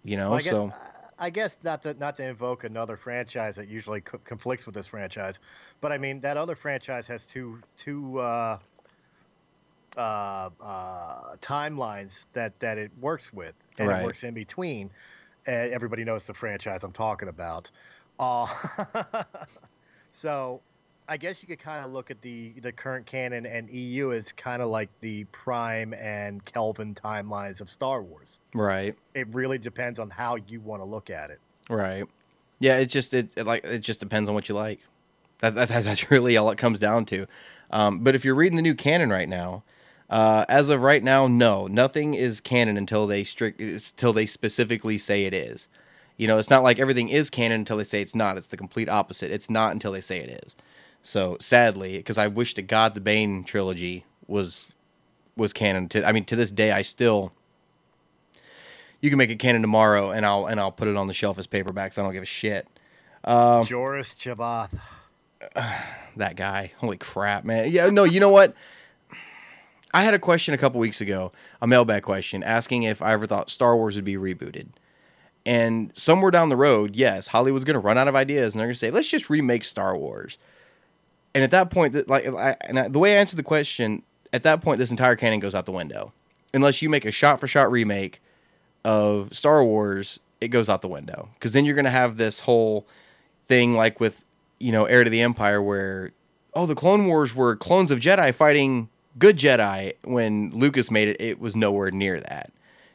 You 0.03 0.17
know, 0.17 0.29
Well, 0.29 0.39
I 0.39 0.43
guess, 0.43 0.51
so 0.51 0.73
I 1.17 1.29
guess 1.29 1.57
not 1.63 1.81
to 1.83 1.93
not 1.95 2.15
to 2.17 2.27
invoke 2.27 2.63
another 2.63 2.97
franchise 2.97 3.55
that 3.55 3.67
usually 3.67 4.01
co- 4.01 4.19
conflicts 4.23 4.65
with 4.65 4.75
this 4.75 4.87
franchise, 4.87 5.39
but 5.81 5.91
I 5.91 5.97
mean 5.97 6.19
that 6.21 6.37
other 6.37 6.55
franchise 6.55 7.07
has 7.07 7.25
two 7.25 7.59
two 7.77 8.19
uh, 8.19 8.59
uh, 9.97 10.49
uh, 10.61 11.35
timelines 11.41 12.27
that 12.33 12.59
that 12.59 12.77
it 12.77 12.91
works 12.99 13.31
with, 13.33 13.53
and 13.79 13.87
Right. 13.89 14.01
it 14.01 14.05
works 14.05 14.23
in 14.23 14.33
between. 14.33 14.89
Uh, 15.47 15.51
everybody 15.51 16.03
knows 16.03 16.25
the 16.25 16.33
franchise 16.33 16.83
I'm 16.83 16.91
talking 16.91 17.27
about. 17.27 17.69
Uh, 18.19 18.47
so 20.11 20.61
I 21.07 21.17
guess 21.17 21.41
you 21.41 21.47
could 21.47 21.59
kind 21.59 21.85
of 21.85 21.91
look 21.91 22.09
at 22.09 22.21
the 22.21 22.53
the 22.61 22.71
current 22.71 23.05
canon 23.05 23.45
and 23.45 23.69
EU 23.69 24.11
as 24.11 24.31
kind 24.31 24.61
of 24.61 24.69
like 24.69 24.89
the 25.01 25.25
Prime 25.25 25.93
and 25.93 26.43
Kelvin 26.45 26.95
timelines 26.95 27.61
of 27.61 27.69
Star 27.69 28.01
Wars 28.01 28.39
right, 28.53 28.95
it 29.13 29.27
really 29.33 29.57
depends 29.57 29.99
on 29.99 30.09
how 30.09 30.35
you 30.47 30.61
want 30.61 30.81
to 30.81 30.85
look 30.85 31.09
at 31.09 31.29
it. 31.29 31.39
right. 31.69 32.05
Yeah, 32.59 32.77
it 32.77 32.85
just 32.85 33.13
it, 33.13 33.33
it 33.35 33.45
like 33.45 33.65
it 33.65 33.79
just 33.79 33.99
depends 33.99 34.29
on 34.29 34.33
what 34.35 34.47
you 34.49 34.55
like. 34.55 34.79
That, 35.39 35.55
that 35.55 35.67
that's 35.67 36.09
really 36.09 36.37
all 36.37 36.49
it 36.49 36.57
comes 36.57 36.79
down 36.79 37.05
to. 37.05 37.27
Um, 37.69 37.99
but 37.99 38.15
if 38.15 38.23
you're 38.23 38.33
reading 38.35 38.55
the 38.55 38.61
new 38.61 38.73
canon 38.75 39.09
right 39.09 39.27
now, 39.27 39.63
uh, 40.09 40.45
as 40.47 40.69
of 40.69 40.81
right 40.81 41.03
now, 41.03 41.27
no, 41.27 41.67
nothing 41.67 42.13
is 42.13 42.39
canon 42.39 42.77
until 42.77 43.07
they 43.07 43.23
strict 43.23 43.59
until 43.59 44.13
they 44.13 44.25
specifically 44.25 44.97
say 44.97 45.25
it 45.25 45.33
is. 45.33 45.67
You 46.17 46.27
know, 46.27 46.37
it's 46.37 46.49
not 46.49 46.63
like 46.63 46.79
everything 46.79 47.09
is 47.09 47.29
canon 47.29 47.59
until 47.61 47.77
they 47.77 47.83
say 47.83 48.01
it's 48.01 48.15
not. 48.15 48.37
It's 48.37 48.47
the 48.47 48.57
complete 48.57 48.87
opposite. 48.87 49.31
It's 49.31 49.49
not 49.49 49.73
until 49.73 49.91
they 49.91 50.01
say 50.01 50.19
it 50.19 50.43
is. 50.45 50.55
So 51.01 51.37
sadly, 51.39 51.97
because 51.97 52.17
I 52.17 52.27
wish 52.27 52.53
to 52.55 52.61
God 52.61 52.93
the 52.93 53.01
Bane 53.01 53.43
trilogy 53.43 54.05
was 54.27 54.73
was 55.35 55.53
canon. 55.53 55.89
To 55.89 56.07
I 56.07 56.11
mean, 56.11 56.25
to 56.25 56.35
this 56.35 56.51
day, 56.51 56.71
I 56.71 56.83
still 56.83 57.33
you 59.01 59.09
can 59.09 59.17
make 59.17 59.29
it 59.29 59.39
canon 59.39 59.61
tomorrow, 59.61 60.11
and 60.11 60.25
I'll 60.25 60.45
and 60.45 60.59
I'll 60.59 60.71
put 60.71 60.87
it 60.87 60.95
on 60.95 61.07
the 61.07 61.13
shelf 61.13 61.37
as 61.39 61.47
paperbacks. 61.47 61.97
I 61.97 62.03
don't 62.03 62.13
give 62.13 62.23
a 62.23 62.27
shit. 62.27 62.67
Um, 63.23 63.65
Joris 63.65 64.13
Chavath. 64.13 64.69
that 66.15 66.35
guy. 66.35 66.71
Holy 66.77 66.97
crap, 66.97 67.43
man. 67.43 67.71
Yeah, 67.71 67.89
no, 67.89 68.03
you 68.03 68.19
know 68.19 68.29
what? 68.29 68.55
I 69.95 70.03
had 70.03 70.13
a 70.13 70.19
question 70.19 70.53
a 70.53 70.57
couple 70.57 70.81
weeks 70.81 70.99
ago, 70.99 71.31
a 71.61 71.67
mailbag 71.67 72.03
question, 72.03 72.43
asking 72.43 72.83
if 72.83 73.01
I 73.01 73.13
ever 73.13 73.25
thought 73.25 73.49
Star 73.49 73.77
Wars 73.77 73.95
would 73.95 74.03
be 74.03 74.15
rebooted. 74.15 74.67
And 75.45 75.89
somewhere 75.95 76.31
down 76.31 76.49
the 76.49 76.57
road, 76.57 76.97
yes, 76.97 77.27
Hollywood's 77.27 77.63
going 77.63 77.75
to 77.75 77.79
run 77.79 77.97
out 77.97 78.09
of 78.09 78.13
ideas, 78.13 78.53
and 78.53 78.59
they're 78.59 78.67
going 78.67 78.73
to 78.73 78.79
say, 78.79 78.91
"Let's 78.91 79.07
just 79.07 79.29
remake 79.29 79.63
Star 79.63 79.95
Wars." 79.95 80.37
And 81.33 81.45
at 81.45 81.51
that 81.51 81.69
point, 81.69 82.09
like, 82.09 82.25
and 82.25 82.93
the 82.93 82.99
way 82.99 83.13
I 83.15 83.19
answered 83.19 83.37
the 83.37 83.43
question, 83.43 84.03
at 84.33 84.43
that 84.43 84.61
point, 84.61 84.79
this 84.79 84.91
entire 84.91 85.15
canon 85.15 85.39
goes 85.39 85.55
out 85.55 85.65
the 85.65 85.71
window, 85.71 86.11
unless 86.53 86.81
you 86.81 86.89
make 86.89 87.05
a 87.05 87.11
shot-for-shot 87.11 87.71
remake 87.71 88.21
of 88.83 89.33
Star 89.33 89.63
Wars. 89.63 90.19
It 90.41 90.49
goes 90.49 90.67
out 90.67 90.81
the 90.81 90.89
window 90.89 91.29
because 91.35 91.53
then 91.53 91.63
you're 91.63 91.75
going 91.75 91.85
to 91.85 91.91
have 91.91 92.17
this 92.17 92.41
whole 92.41 92.85
thing 93.47 93.75
like 93.75 94.01
with 94.01 94.25
you 94.59 94.73
know 94.73 94.83
heir 94.83 95.05
to 95.05 95.09
the 95.09 95.21
empire 95.21 95.61
where 95.61 96.11
oh, 96.53 96.65
the 96.65 96.75
Clone 96.75 97.05
Wars 97.05 97.33
were 97.33 97.55
clones 97.55 97.91
of 97.91 98.01
Jedi 98.01 98.33
fighting 98.33 98.89
good 99.17 99.37
Jedi. 99.37 99.93
When 100.03 100.51
Lucas 100.51 100.91
made 100.91 101.07
it, 101.09 101.17
it 101.19 101.39
was 101.39 101.55
nowhere 101.55 101.91
near 101.91 102.19
that. 102.19 102.51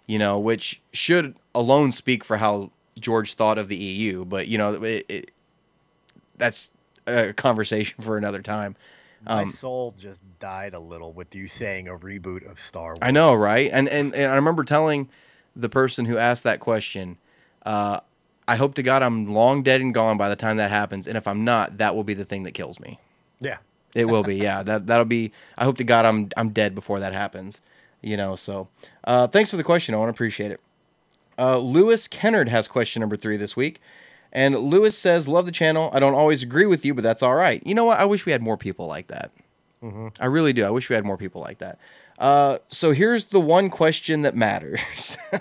You 0.07 0.19
know, 0.19 0.39
which 0.39 0.81
should 0.93 1.37
alone 1.55 1.93
speak 1.93 2.25
for 2.25 2.37
how 2.37 2.71
George 2.99 3.35
thought 3.35 3.59
of 3.59 3.69
the 3.69 3.77
EU. 3.77 4.25
But 4.25 4.49
you 4.49 4.59
know, 4.59 4.75
it, 4.83 5.07
it, 5.09 5.31
that's 6.37 6.71
a 7.07 7.33
conversation 7.33 8.03
for 8.03 8.17
another 8.17 8.43
time. 8.43 8.77
My 9.27 9.43
Um, 9.43 9.53
soul 9.53 9.95
just 9.99 10.21
died 10.41 10.75
a 10.75 10.81
little 10.81 11.13
with 11.13 11.35
you 11.35 11.47
saying 11.47 11.89
a 11.89 11.97
reboot 11.97 12.51
of 12.51 12.59
Star 12.59 12.93
Wars. 12.93 12.99
I 13.03 13.11
know, 13.11 13.35
right? 13.35 13.71
And, 13.73 13.89
and 13.89 14.15
and 14.15 14.33
I 14.33 14.37
remember 14.37 14.65
telling 14.65 15.09
the 15.55 15.69
person 15.69 16.07
who 16.07 16.17
asked 16.17 16.43
that 16.45 16.59
question, 16.59 17.19
uh, 17.67 18.01
I 18.49 18.57
hope 18.57 18.75
to 18.77 18.83
God 18.83 19.03
I'm 19.03 19.33
long 19.33 19.63
dead 19.63 19.81
and 19.81 19.93
gone 19.93 20.17
by 20.17 20.29
the 20.29 20.37
time 20.37 20.57
that 20.57 20.71
happens, 20.71 21.07
and 21.07 21.17
if 21.17 21.29
I'm 21.29 21.45
not, 21.45 21.79
that 21.79 21.95
will 21.95 22.05
be 22.05 22.15
the 22.15 22.25
thing 22.25 22.45
that 22.45 22.53
kills 22.53 22.81
me. 22.81 22.99
Yeah. 23.41 23.59
It 23.95 24.07
will 24.07 24.23
be, 24.23 24.37
yeah. 24.37 24.63
That 24.63 24.87
that'll 24.87 25.05
be. 25.05 25.33
I 25.59 25.65
hope 25.65 25.77
to 25.79 25.85
God 25.85 26.05
I'm 26.05 26.29
I'm 26.37 26.51
dead 26.51 26.75
before 26.75 27.01
that 27.01 27.13
happens. 27.13 27.61
You 28.03 28.17
know. 28.17 28.37
So, 28.37 28.69
uh, 29.05 29.27
thanks 29.27 29.51
for 29.51 29.57
the 29.57 29.65
question. 29.65 29.95
I 29.95 29.99
want 29.99 30.09
to 30.09 30.15
appreciate 30.17 30.53
it. 30.53 30.61
Uh, 31.39 31.59
Lewis 31.59 32.07
Kennard 32.07 32.49
has 32.49 32.69
question 32.69 33.01
number 33.01 33.17
three 33.17 33.37
this 33.37 33.57
week, 33.57 33.81
and 34.33 34.57
Lewis 34.57 34.97
says, 34.97 35.27
"Love 35.27 35.47
the 35.47 35.53
channel. 35.53 35.91
I 35.93 36.01
don't 36.01 36.15
always 36.15 36.43
agree 36.43 36.67
with 36.67 36.85
you, 36.85 36.95
but 36.95 37.03
that's 37.03 37.23
all 37.23 37.35
right. 37.35 37.63
You 37.67 37.75
know 37.75 37.85
what? 37.85 37.99
I 37.99 38.05
wish 38.05 38.27
we 38.27 38.33
had 38.33 38.43
more 38.43 38.57
people 38.57 38.87
like 38.87 39.09
that. 39.09 39.33
I 40.21 40.27
really 40.27 40.53
do. 40.53 40.65
I 40.65 40.71
wish 40.71 40.89
we 40.91 40.95
had 40.95 41.05
more 41.05 41.17
people 41.17 41.41
like 41.41 41.59
that. 41.59 41.79
Uh, 42.19 42.59
so 42.69 42.93
here's 42.93 43.27
the 43.27 43.41
one 43.41 43.71
question 43.71 44.23
that 44.23 44.37
matters." 44.37 45.17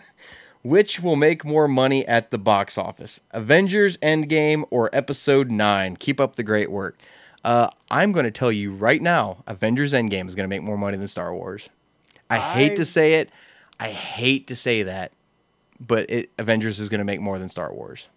Which 0.62 1.00
will 1.00 1.16
make 1.16 1.46
more 1.46 1.70
money 1.70 2.06
at 2.06 2.32
the 2.32 2.38
box 2.38 2.78
office? 2.78 3.22
Avengers 3.32 3.96
Endgame 3.98 4.66
or 4.70 4.90
Episode 4.92 5.50
9? 5.50 5.96
Keep 5.96 6.20
up 6.20 6.36
the 6.36 6.44
great 6.44 6.70
work. 6.70 7.00
Uh, 7.44 7.70
I'm 7.90 8.12
going 8.12 8.26
to 8.26 8.32
tell 8.32 8.52
you 8.52 8.74
right 8.74 9.02
now 9.02 9.44
Avengers 9.48 9.94
Endgame 9.94 10.28
is 10.28 10.36
going 10.36 10.44
to 10.44 10.50
make 10.50 10.62
more 10.62 10.78
money 10.78 10.98
than 10.98 11.08
Star 11.08 11.34
Wars. 11.34 11.70
I, 12.30 12.38
hate 12.38 12.76
to 12.76 12.86
say 12.86 13.16
it. 13.16 13.30
I 13.80 13.90
hate 13.90 14.48
to 14.48 14.56
say 14.56 14.84
that. 14.84 15.12
But 15.80 16.10
it, 16.10 16.30
Avengers 16.38 16.80
is 16.80 16.90
going 16.90 17.00
to 17.00 17.06
make 17.06 17.22
more 17.22 17.40
than 17.40 17.50
Star 17.50 17.74
Wars. 17.74 18.10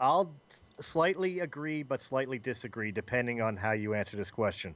I'll 0.00 0.30
slightly 0.80 1.40
agree, 1.40 1.82
but 1.82 2.02
slightly 2.02 2.38
disagree, 2.38 2.92
depending 2.92 3.40
on 3.40 3.56
how 3.56 3.72
you 3.72 3.94
answer 3.94 4.16
this 4.16 4.30
question. 4.30 4.74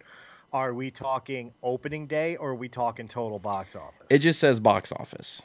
Are 0.52 0.74
we 0.74 0.90
talking 0.90 1.52
opening 1.62 2.06
day 2.06 2.36
or 2.36 2.50
are 2.50 2.54
we 2.54 2.68
talking 2.68 3.06
total 3.06 3.38
box 3.38 3.76
office? 3.76 4.06
It 4.08 4.18
just 4.18 4.40
says 4.40 4.58
box 4.58 4.92
office. 4.92 5.42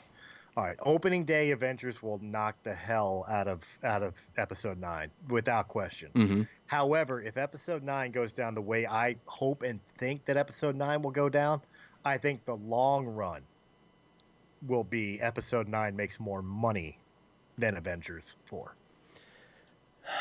All 0.57 0.63
right, 0.63 0.77
opening 0.83 1.25
day 1.25 1.51
Avengers 1.51 2.01
will 2.01 2.17
knock 2.19 2.55
the 2.63 2.73
hell 2.73 3.25
out 3.27 3.47
of 3.49 3.61
out 3.83 4.01
of 4.03 4.13
episode 4.37 4.79
9 4.79 5.11
without 5.29 5.67
question. 5.67 6.09
hmm 6.15 6.41
However, 6.67 7.21
if 7.21 7.37
episode 7.37 7.83
9 7.83 8.11
goes 8.11 8.31
down 8.31 8.55
the 8.55 8.61
way 8.61 8.87
I 8.87 9.17
hope 9.25 9.61
and 9.63 9.79
think 9.97 10.23
that 10.25 10.37
episode 10.37 10.75
9 10.75 11.01
will 11.01 11.11
go 11.11 11.27
down, 11.29 11.61
I 12.05 12.17
think 12.17 12.45
the 12.45 12.55
long 12.55 13.05
run 13.05 13.41
will 14.67 14.83
be 14.85 15.19
episode 15.21 15.67
9 15.67 15.95
makes 15.95 16.19
more 16.19 16.41
money 16.41 16.97
than 17.57 17.75
Avengers 17.77 18.35
4. 18.45 18.75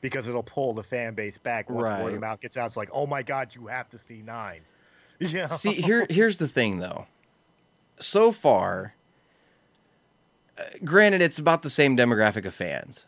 Because 0.00 0.28
it'll 0.28 0.42
pull 0.42 0.74
the 0.74 0.82
fan 0.82 1.14
base 1.14 1.38
back 1.38 1.70
once 1.70 1.80
word 1.84 1.90
Right. 2.04 2.14
of 2.14 2.20
mouth 2.20 2.38
gets 2.38 2.58
out. 2.58 2.66
It's 2.66 2.76
like, 2.76 2.90
oh 2.92 3.06
my 3.06 3.22
god, 3.22 3.54
you 3.54 3.66
have 3.68 3.88
to 3.90 3.98
see 3.98 4.20
9. 4.22 4.60
Yeah. 5.20 5.46
See, 5.46 5.72
here 5.72 6.06
here's 6.10 6.36
the 6.38 6.48
thing 6.48 6.78
though. 6.80 7.06
So 7.98 8.32
far, 8.32 8.94
uh, 10.58 10.62
granted, 10.84 11.20
it's 11.22 11.38
about 11.38 11.62
the 11.62 11.70
same 11.70 11.96
demographic 11.96 12.44
of 12.44 12.54
fans, 12.54 13.06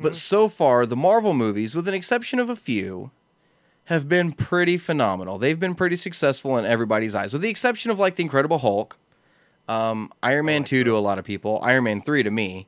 but 0.00 0.16
so 0.16 0.48
far, 0.48 0.84
the 0.86 0.96
Marvel 0.96 1.32
movies, 1.34 1.74
with 1.74 1.86
an 1.88 1.94
exception 1.94 2.38
of 2.38 2.48
a 2.50 2.56
few, 2.56 3.10
have 3.84 4.08
been 4.08 4.32
pretty 4.32 4.76
phenomenal. 4.76 5.38
They've 5.38 5.58
been 5.58 5.74
pretty 5.74 5.96
successful 5.96 6.56
in 6.58 6.64
everybody's 6.64 7.14
eyes, 7.14 7.32
with 7.32 7.42
the 7.42 7.48
exception 7.50 7.90
of 7.90 7.98
like 7.98 8.16
the 8.16 8.22
Incredible 8.22 8.58
Hulk, 8.58 8.98
um, 9.68 10.12
Iron 10.22 10.46
Man 10.46 10.64
two 10.64 10.82
to 10.84 10.96
a 10.96 10.98
lot 10.98 11.18
of 11.18 11.24
people, 11.24 11.60
Iron 11.62 11.84
Man 11.84 12.00
three 12.00 12.22
to 12.22 12.30
me. 12.30 12.66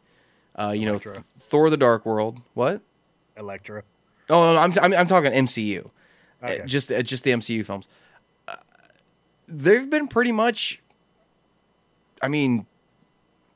Uh, 0.57 0.73
you 0.77 0.87
know, 0.87 0.99
Th- 0.99 1.17
Thor: 1.41 1.69
The 1.71 1.77
Dark 1.77 2.07
World. 2.07 2.41
What? 2.55 2.81
Elektra. 3.37 3.83
Oh, 4.31 4.55
no, 4.55 4.59
I'm, 4.59 4.71
t- 4.71 4.79
I'm 4.81 4.93
I'm 4.95 5.07
talking 5.07 5.33
MCU. 5.33 5.91
Uh, 6.41 6.59
Just 6.67 6.93
uh, 6.93 7.03
just 7.03 7.25
the 7.25 7.31
MCU 7.33 7.65
films. 7.67 7.89
Uh, 8.47 8.55
they've 9.49 9.89
been 9.91 10.07
pretty 10.07 10.31
much. 10.31 10.81
I 12.23 12.29
mean, 12.29 12.67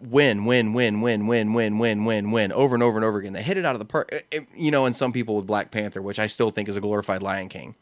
win, 0.00 0.44
win, 0.44 0.72
win, 0.72 1.00
win, 1.00 1.26
win, 1.26 1.52
win, 1.54 1.78
win, 1.78 2.04
win, 2.04 2.30
win, 2.30 2.52
over 2.52 2.74
and 2.74 2.82
over 2.82 2.98
and 2.98 3.04
over 3.04 3.18
again. 3.18 3.32
They 3.32 3.42
hit 3.42 3.56
it 3.56 3.64
out 3.64 3.74
of 3.74 3.78
the 3.78 3.84
park. 3.84 4.24
Uh, 4.32 4.40
You 4.54 4.70
know, 4.70 4.86
and 4.86 4.96
some 4.96 5.12
people 5.12 5.36
with 5.36 5.46
Black 5.46 5.70
Panther, 5.70 6.02
which 6.02 6.18
I 6.18 6.26
still 6.26 6.50
think 6.50 6.68
is 6.68 6.76
a 6.76 6.80
glorified 6.80 7.22
Lion 7.22 7.48
King. 7.48 7.74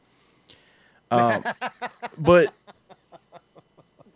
Um, 1.11 1.45
but 2.19 2.53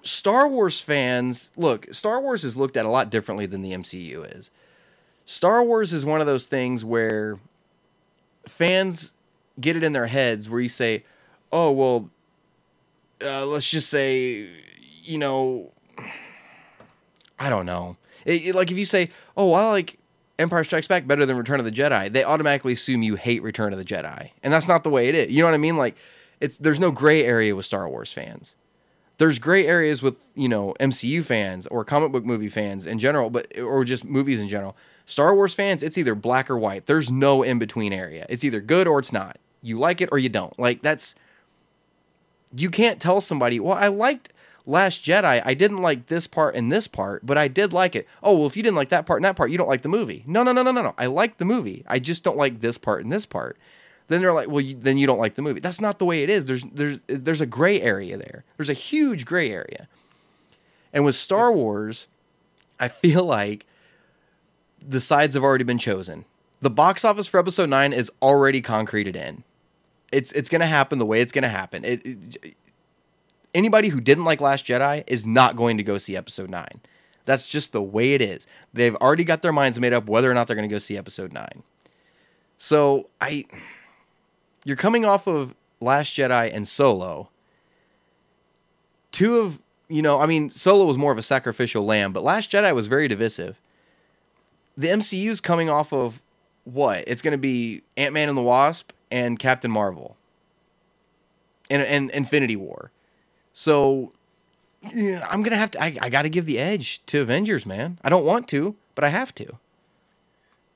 Star 0.03 0.49
Wars 0.49 0.81
fans, 0.81 1.51
look, 1.57 1.93
Star 1.93 2.21
Wars 2.21 2.45
is 2.45 2.57
looked 2.57 2.77
at 2.77 2.87
a 2.87 2.91
lot 2.91 3.11
differently 3.11 3.47
than 3.47 3.63
the 3.63 3.73
MCU 3.73 4.37
is. 4.37 4.51
Star 5.27 5.63
Wars 5.63 5.93
is 5.93 6.05
one 6.05 6.21
of 6.21 6.27
those 6.27 6.47
things 6.47 6.85
where 6.85 7.39
fans 8.47 9.13
get 9.61 9.77
it 9.77 9.85
in 9.85 9.93
their 9.93 10.07
heads 10.07 10.49
where 10.49 10.61
you 10.61 10.69
say, 10.69 11.05
"Oh 11.53 11.71
well, 11.71 12.11
uh, 13.23 13.47
let's 13.47 13.71
just 13.71 13.91
say, 13.91 14.49
you 15.05 15.19
know, 15.19 15.71
I 17.41 17.51
don't 17.51 17.67
know." 17.67 17.97
It, 18.25 18.47
it- 18.49 18.55
like 18.55 18.71
if 18.71 18.79
you 18.79 18.85
say, 18.85 19.11
"Oh, 19.37 19.53
I 19.55 19.67
like 19.67 19.99
Empire 20.39 20.63
Strikes 20.63 20.87
Back 20.87 21.07
better 21.07 21.27
than 21.27 21.37
Return 21.37 21.59
of 21.59 21.65
the 21.65 21.73
Jedi," 21.73 22.13
they 22.13 22.23
automatically 22.23 22.75
assume 22.75 23.03
you 23.03 23.17
hate 23.17 23.43
Return 23.43 23.73
of 23.73 23.79
the 23.79 23.85
Jedi, 23.85 24.31
and 24.43 24.53
that's 24.53 24.69
not 24.69 24.85
the 24.85 24.91
way 24.91 25.09
it 25.09 25.15
is. 25.17 25.33
You 25.33 25.41
know 25.41 25.47
what 25.47 25.55
I 25.55 25.59
mean? 25.59 25.77
Like, 25.77 25.97
it's 26.41 26.57
there's 26.59 26.79
no 26.79 26.91
gray 26.93 27.25
area 27.25 27.57
with 27.57 27.65
Star 27.65 27.89
Wars 27.89 28.13
fans. 28.13 28.55
There's 29.19 29.39
gray 29.39 29.67
areas 29.67 30.01
with 30.01 30.25
you 30.35 30.49
know 30.49 30.75
MCU 30.81 31.23
fans 31.25 31.67
or 31.67 31.85
comic 31.85 32.13
book 32.13 32.25
movie 32.25 32.49
fans 32.49 32.87
in 32.87 32.99
general, 32.99 33.29
but 33.31 33.59
or 33.59 33.85
just 33.85 34.05
movies 34.05 34.39
in 34.39 34.49
general. 34.49 34.77
Star 35.07 35.35
Wars 35.35 35.53
fans, 35.55 35.83
it's 35.83 35.99
either 35.99 36.15
black 36.15 36.49
or 36.49 36.57
white. 36.57 36.87
There's 36.87 37.11
no 37.11 37.43
in 37.43 37.59
between 37.59 37.93
area. 37.93 38.25
It's 38.29 38.45
either 38.45 38.61
good 38.61 38.87
or 38.87 38.99
it's 39.01 39.13
not. 39.13 39.39
You 39.61 39.79
like 39.79 40.01
it 40.01 40.09
or 40.13 40.19
you 40.19 40.29
don't. 40.29 40.57
Like 40.59 40.81
that's 40.83 41.15
you 42.57 42.71
can't 42.71 43.01
tell 43.01 43.21
somebody, 43.21 43.61
"Well, 43.61 43.77
I 43.77 43.89
liked 43.89 44.33
Last 44.67 45.05
Jedi. 45.05 45.43
I 45.45 45.55
didn't 45.55 45.83
like 45.83 46.07
this 46.07 46.27
part 46.27 46.55
and 46.55 46.71
this 46.71 46.87
part, 46.87 47.25
but 47.25 47.39
I 47.39 47.49
did 47.49 47.73
like 47.73 47.97
it." 47.97 48.07
Oh, 48.23 48.37
well, 48.37 48.47
if 48.47 48.57
you 48.57 48.63
didn't 48.63 48.77
like 48.77 48.91
that 48.91 49.07
part 49.07 49.19
and 49.19 49.25
that 49.25 49.37
part, 49.37 49.51
you 49.51 49.59
don't 49.59 49.69
like 49.69 49.83
the 49.83 49.89
movie. 49.89 50.23
No, 50.27 50.43
no, 50.43 50.53
no, 50.53 50.63
no, 50.63 50.71
no, 50.71 50.83
no. 50.83 50.95
I 50.99 51.07
like 51.07 51.39
the 51.39 51.45
movie. 51.45 51.85
I 51.89 51.99
just 51.99 52.23
don't 52.25 52.37
like 52.37 52.61
this 52.61 52.79
part 52.79 53.03
and 53.03 53.13
this 53.13 53.27
part. 53.27 53.57
Then 54.09 54.21
they're 54.21 54.33
like, 54.33 54.49
"Well, 54.49 54.61
you, 54.61 54.75
then 54.75 54.99
you 54.99 55.07
don't 55.07 55.19
like 55.21 55.35
the 55.37 55.43
movie." 55.43 55.61
That's 55.61 55.81
not 55.81 55.99
the 55.99 56.05
way 56.05 56.23
it 56.23 56.31
is. 56.31 56.47
There's 56.47 56.65
there's 56.73 56.99
there's 57.07 57.41
a 57.41 57.47
gray 57.47 57.81
area 57.81 58.17
there. 58.17 58.45
There's 58.57 58.69
a 58.69 58.75
huge 58.75 59.25
gray 59.25 59.51
area. 59.51 59.89
And 60.93 61.05
with 61.05 61.15
Star 61.15 61.53
Wars, 61.53 62.09
I 62.81 62.89
feel 62.89 63.25
like 63.25 63.67
the 64.87 65.01
sides 65.01 65.35
have 65.35 65.45
already 65.45 65.65
been 65.65 65.79
chosen. 65.79 66.25
The 66.61 66.71
box 66.71 67.05
office 67.05 67.27
for 67.27 67.39
episode 67.39 67.71
9 67.71 67.93
is 67.93 68.11
already 68.21 68.61
concreted 68.61 69.17
in. 69.17 69.45
It's 70.13 70.33
it's 70.33 70.49
going 70.49 70.61
to 70.61 70.67
happen 70.67 70.99
the 70.99 71.07
way 71.07 71.21
it's 71.21 71.33
going 71.33 71.45
to 71.45 71.49
happen. 71.49 71.85
It, 71.85 72.05
it- 72.05 72.57
anybody 73.55 73.89
who 73.89 74.01
didn't 74.01 74.25
like 74.25 74.41
Last 74.41 74.67
Jedi 74.67 75.05
is 75.07 75.27
not 75.27 75.57
going 75.57 75.77
to 75.77 75.83
go 75.83 75.99
see 75.99 76.17
episode 76.17 76.51
9. 76.51 76.81
That's 77.25 77.47
just 77.47 77.73
the 77.73 77.83
way 77.83 78.15
it 78.15 78.23
is. 78.23 78.47
They've 78.73 78.97
already 78.97 79.25
got 79.25 79.43
their 79.43 79.53
minds 79.53 79.79
made 79.79 79.93
up 79.93 80.09
whether 80.09 80.31
or 80.31 80.35
not 80.35 80.47
they're 80.47 80.57
going 80.57 80.69
to 80.69 80.75
go 80.75 80.79
see 80.79 80.97
episode 80.97 81.33
9. 81.33 81.63
So, 82.59 83.09
I 83.21 83.45
you're 84.65 84.77
coming 84.77 85.05
off 85.05 85.27
of 85.27 85.55
Last 85.81 86.15
Jedi 86.15 86.55
and 86.55 86.69
Solo. 86.69 87.31
Two 89.13 89.39
of, 89.39 89.63
you 89.89 90.03
know, 90.03 90.21
I 90.21 90.27
mean, 90.27 90.51
Solo 90.51 90.85
was 90.85 90.99
more 90.99 91.13
of 91.13 91.19
a 91.19 91.23
sacrificial 91.23 91.85
lamb, 91.85 92.13
but 92.13 92.23
Last 92.23 92.51
Jedi 92.51 92.75
was 92.75 92.87
very 92.87 93.09
divisive 93.09 93.61
the 94.81 94.89
MCU's 94.89 95.41
coming 95.41 95.69
off 95.69 95.93
of 95.93 96.23
what? 96.65 97.05
It's 97.07 97.21
going 97.21 97.33
to 97.33 97.39
be 97.39 97.83
Ant 97.99 98.15
Man 98.15 98.29
and 98.29 98.39
the 98.39 98.43
Wasp 98.43 98.93
and 99.11 99.39
Captain 99.39 99.71
Marvel 99.71 100.17
and, 101.69 101.83
and 101.83 102.11
Infinity 102.11 102.57
War. 102.57 102.91
So 103.53 104.13
yeah, 104.83 105.27
I'm 105.29 105.45
to 105.45 105.57
have 105.57 105.71
to, 105.73 105.83
I, 105.83 105.97
I 106.01 106.09
got 106.09 106.23
to 106.23 106.31
give 106.31 106.47
the 106.47 106.59
edge 106.59 107.05
to 107.07 107.21
Avengers, 107.21 107.67
man. 107.67 107.99
I 108.03 108.09
don't 108.09 108.25
want 108.25 108.49
to, 108.49 108.77
but 108.95 109.05
I 109.05 109.09
have 109.09 109.35
to. 109.37 109.59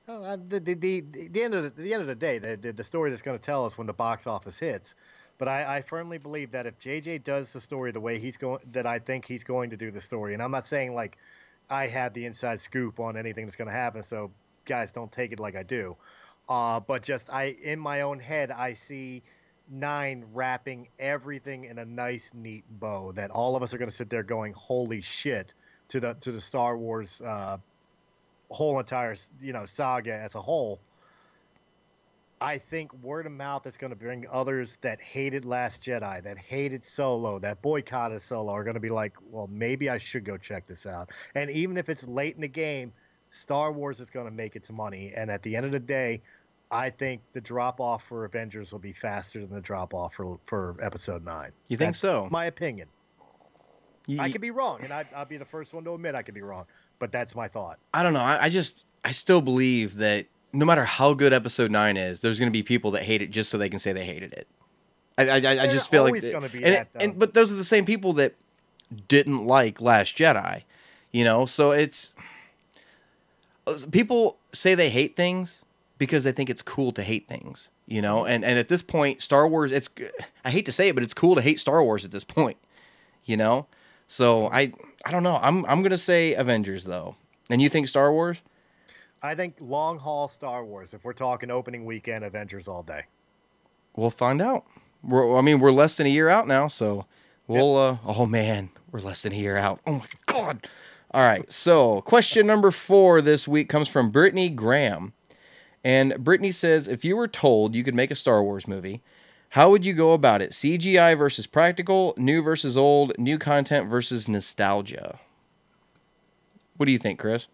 Oh, 0.06 0.22
uh, 0.22 0.36
the, 0.48 0.60
the, 0.60 0.74
the, 0.74 1.00
the 1.00 1.42
end 1.42 1.54
of 1.54 1.74
the, 1.74 1.82
the 1.82 1.94
end 1.94 2.02
of 2.02 2.06
the 2.06 2.14
day, 2.14 2.38
the, 2.38 2.56
the, 2.56 2.72
the 2.72 2.84
story 2.84 3.08
that's 3.08 3.22
going 3.22 3.38
to 3.38 3.42
tell 3.42 3.64
us 3.64 3.78
when 3.78 3.86
the 3.86 3.94
box 3.94 4.26
office 4.26 4.58
hits. 4.58 4.94
But 5.38 5.48
I, 5.48 5.78
I 5.78 5.82
firmly 5.82 6.18
believe 6.18 6.50
that 6.50 6.66
if 6.66 6.78
JJ 6.78 7.24
does 7.24 7.52
the 7.52 7.60
story 7.60 7.90
the 7.90 8.00
way 8.00 8.18
he's 8.18 8.36
going, 8.36 8.60
that 8.72 8.86
I 8.86 8.98
think 8.98 9.24
he's 9.24 9.42
going 9.42 9.70
to 9.70 9.76
do 9.76 9.90
the 9.90 10.00
story, 10.00 10.34
and 10.34 10.42
I'm 10.42 10.50
not 10.50 10.66
saying 10.66 10.94
like 10.94 11.16
I 11.70 11.86
have 11.86 12.12
the 12.12 12.26
inside 12.26 12.60
scoop 12.60 13.00
on 13.00 13.16
anything 13.16 13.46
that's 13.46 13.56
going 13.56 13.68
to 13.68 13.74
happen, 13.74 14.02
so 14.02 14.30
guys 14.66 14.92
don't 14.92 15.10
take 15.10 15.32
it 15.32 15.40
like 15.40 15.56
I 15.56 15.62
do. 15.62 15.96
Uh, 16.48 16.78
but 16.78 17.02
just 17.02 17.32
I, 17.32 17.56
in 17.62 17.80
my 17.80 18.02
own 18.02 18.20
head, 18.20 18.50
I 18.50 18.74
see 18.74 19.22
nine 19.70 20.24
wrapping 20.32 20.88
everything 20.98 21.64
in 21.64 21.78
a 21.78 21.84
nice, 21.84 22.30
neat 22.34 22.64
bow 22.80 23.12
that 23.12 23.30
all 23.30 23.56
of 23.56 23.62
us 23.62 23.72
are 23.74 23.78
going 23.78 23.90
to 23.90 23.94
sit 23.94 24.10
there 24.10 24.22
going, 24.22 24.52
"Holy 24.52 25.00
shit!" 25.00 25.54
to 25.88 26.00
the 26.00 26.14
to 26.20 26.32
the 26.32 26.40
Star 26.40 26.76
Wars 26.76 27.20
uh, 27.20 27.58
whole 28.50 28.78
entire 28.78 29.16
you 29.40 29.52
know 29.52 29.64
saga 29.64 30.14
as 30.14 30.34
a 30.34 30.42
whole 30.42 30.80
I 32.44 32.58
think 32.58 32.92
word 33.02 33.24
of 33.24 33.32
mouth 33.32 33.66
is 33.66 33.78
going 33.78 33.90
to 33.90 33.96
bring 33.96 34.26
others 34.30 34.76
that 34.82 35.00
hated 35.00 35.46
Last 35.46 35.82
Jedi, 35.82 36.22
that 36.22 36.36
hated 36.36 36.84
Solo, 36.84 37.38
that 37.38 37.62
boycotted 37.62 38.20
Solo, 38.20 38.52
are 38.52 38.64
going 38.64 38.74
to 38.74 38.80
be 38.80 38.90
like, 38.90 39.14
well, 39.30 39.48
maybe 39.50 39.88
I 39.88 39.96
should 39.96 40.24
go 40.24 40.36
check 40.36 40.66
this 40.66 40.84
out. 40.84 41.10
And 41.34 41.50
even 41.50 41.78
if 41.78 41.88
it's 41.88 42.06
late 42.06 42.34
in 42.34 42.42
the 42.42 42.48
game, 42.48 42.92
Star 43.30 43.72
Wars 43.72 43.98
is 43.98 44.10
going 44.10 44.26
to 44.26 44.30
make 44.30 44.56
its 44.56 44.70
money. 44.70 45.12
And 45.16 45.30
at 45.30 45.42
the 45.42 45.56
end 45.56 45.64
of 45.64 45.72
the 45.72 45.80
day, 45.80 46.20
I 46.74 46.90
think 46.90 47.22
the 47.32 47.40
drop 47.40 47.80
off 47.80 48.04
for 48.08 48.24
Avengers 48.24 48.72
will 48.72 48.80
be 48.80 48.92
faster 48.92 49.40
than 49.40 49.54
the 49.54 49.60
drop 49.60 49.94
off 49.94 50.14
for 50.14 50.38
for 50.46 50.76
Episode 50.82 51.24
Nine. 51.24 51.52
You 51.68 51.76
think 51.76 51.90
That's 51.90 52.00
so? 52.00 52.28
My 52.30 52.46
opinion. 52.46 52.88
You- 54.06 54.20
I 54.20 54.30
could 54.30 54.40
be 54.40 54.50
wrong, 54.50 54.80
and 54.82 54.92
I, 54.92 55.04
I'll 55.14 55.24
be 55.24 55.36
the 55.36 55.44
first 55.44 55.72
one 55.72 55.84
to 55.84 55.94
admit 55.94 56.14
I 56.14 56.22
could 56.22 56.34
be 56.34 56.42
wrong. 56.42 56.66
But 56.98 57.12
that's 57.12 57.34
my 57.34 57.48
thought. 57.48 57.78
I 57.94 58.02
don't 58.02 58.12
know. 58.12 58.20
I, 58.20 58.44
I 58.44 58.48
just 58.50 58.84
I 59.04 59.12
still 59.12 59.40
believe 59.40 59.96
that 59.96 60.26
no 60.52 60.66
matter 60.66 60.84
how 60.84 61.14
good 61.14 61.32
episode 61.32 61.70
nine 61.70 61.96
is, 61.96 62.20
there's 62.20 62.38
going 62.38 62.50
to 62.50 62.52
be 62.52 62.62
people 62.62 62.90
that 62.92 63.02
hate 63.02 63.22
it 63.22 63.30
just 63.30 63.50
so 63.50 63.56
they 63.58 63.68
can 63.68 63.78
say 63.78 63.92
they 63.92 64.04
hated 64.04 64.32
it. 64.32 64.48
I 65.16 65.28
I, 65.30 65.36
I- 65.36 65.66
just 65.68 65.90
feel 65.90 66.02
like 66.02 66.20
that- 66.20 66.34
and, 66.34 66.74
that, 66.74 66.88
and 67.00 67.18
but 67.18 67.34
those 67.34 67.52
are 67.52 67.56
the 67.56 67.64
same 67.64 67.84
people 67.84 68.14
that 68.14 68.34
didn't 69.06 69.46
like 69.46 69.80
Last 69.80 70.16
Jedi, 70.18 70.62
you 71.12 71.22
know. 71.22 71.46
So 71.46 71.70
it's 71.70 72.14
people 73.92 74.38
say 74.52 74.74
they 74.74 74.90
hate 74.90 75.14
things 75.16 75.64
because 75.98 76.24
they 76.24 76.32
think 76.32 76.50
it's 76.50 76.62
cool 76.62 76.92
to 76.92 77.02
hate 77.02 77.28
things, 77.28 77.70
you 77.86 78.02
know. 78.02 78.24
And 78.24 78.44
and 78.44 78.58
at 78.58 78.68
this 78.68 78.82
point, 78.82 79.22
Star 79.22 79.46
Wars, 79.46 79.72
it's 79.72 79.88
I 80.44 80.50
hate 80.50 80.66
to 80.66 80.72
say 80.72 80.88
it, 80.88 80.94
but 80.94 81.04
it's 81.04 81.14
cool 81.14 81.34
to 81.36 81.42
hate 81.42 81.60
Star 81.60 81.82
Wars 81.82 82.04
at 82.04 82.10
this 82.10 82.24
point, 82.24 82.56
you 83.24 83.36
know. 83.36 83.66
So 84.06 84.48
I 84.48 84.72
I 85.04 85.10
don't 85.10 85.22
know. 85.22 85.38
I'm 85.42 85.64
I'm 85.66 85.82
gonna 85.82 85.98
say 85.98 86.34
Avengers 86.34 86.84
though. 86.84 87.16
And 87.50 87.60
you 87.60 87.68
think 87.68 87.88
Star 87.88 88.12
Wars? 88.12 88.42
I 89.22 89.34
think 89.34 89.56
long 89.60 89.98
haul 89.98 90.28
Star 90.28 90.64
Wars. 90.64 90.94
If 90.94 91.04
we're 91.04 91.12
talking 91.12 91.50
opening 91.50 91.84
weekend, 91.84 92.24
Avengers 92.24 92.68
all 92.68 92.82
day. 92.82 93.04
We'll 93.96 94.10
find 94.10 94.42
out. 94.42 94.66
We're, 95.02 95.38
I 95.38 95.40
mean, 95.40 95.60
we're 95.60 95.72
less 95.72 95.96
than 95.96 96.06
a 96.06 96.10
year 96.10 96.28
out 96.28 96.46
now, 96.46 96.66
so 96.66 97.06
we'll. 97.46 97.76
Uh, 97.76 97.98
oh 98.04 98.26
man, 98.26 98.70
we're 98.90 99.00
less 99.00 99.22
than 99.22 99.32
a 99.32 99.36
year 99.36 99.56
out. 99.56 99.80
Oh 99.86 99.92
my 99.92 100.06
god! 100.26 100.68
All 101.12 101.22
right. 101.22 101.50
So, 101.52 102.00
question 102.02 102.46
number 102.46 102.70
four 102.70 103.20
this 103.20 103.46
week 103.46 103.68
comes 103.68 103.88
from 103.88 104.10
Brittany 104.10 104.48
Graham, 104.48 105.12
and 105.84 106.16
Brittany 106.24 106.50
says, 106.50 106.88
if 106.88 107.04
you 107.04 107.16
were 107.16 107.28
told 107.28 107.74
you 107.74 107.84
could 107.84 107.94
make 107.94 108.10
a 108.10 108.16
Star 108.16 108.42
Wars 108.42 108.66
movie, 108.66 109.02
how 109.50 109.70
would 109.70 109.84
you 109.84 109.92
go 109.92 110.12
about 110.12 110.42
it? 110.42 110.50
CGI 110.50 111.16
versus 111.16 111.46
practical, 111.46 112.14
new 112.16 112.42
versus 112.42 112.76
old, 112.76 113.16
new 113.18 113.38
content 113.38 113.88
versus 113.88 114.26
nostalgia. 114.26 115.20
What 116.76 116.86
do 116.86 116.92
you 116.92 116.98
think, 116.98 117.20
Chris? 117.20 117.46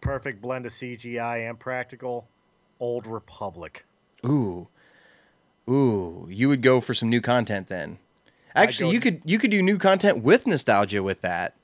Perfect 0.00 0.42
blend 0.42 0.66
of 0.66 0.72
CGI 0.72 1.48
and 1.48 1.60
practical. 1.60 2.26
Old 2.80 3.06
Republic. 3.06 3.84
Ooh, 4.26 4.66
ooh, 5.70 6.26
you 6.28 6.48
would 6.48 6.62
go 6.62 6.80
for 6.80 6.94
some 6.94 7.08
new 7.08 7.20
content 7.20 7.68
then. 7.68 7.98
Actually, 8.56 8.92
you 8.92 8.98
could 8.98 9.22
you 9.24 9.38
could 9.38 9.52
do 9.52 9.62
new 9.62 9.78
content 9.78 10.24
with 10.24 10.46
nostalgia 10.46 11.02
with 11.02 11.20
that, 11.20 11.54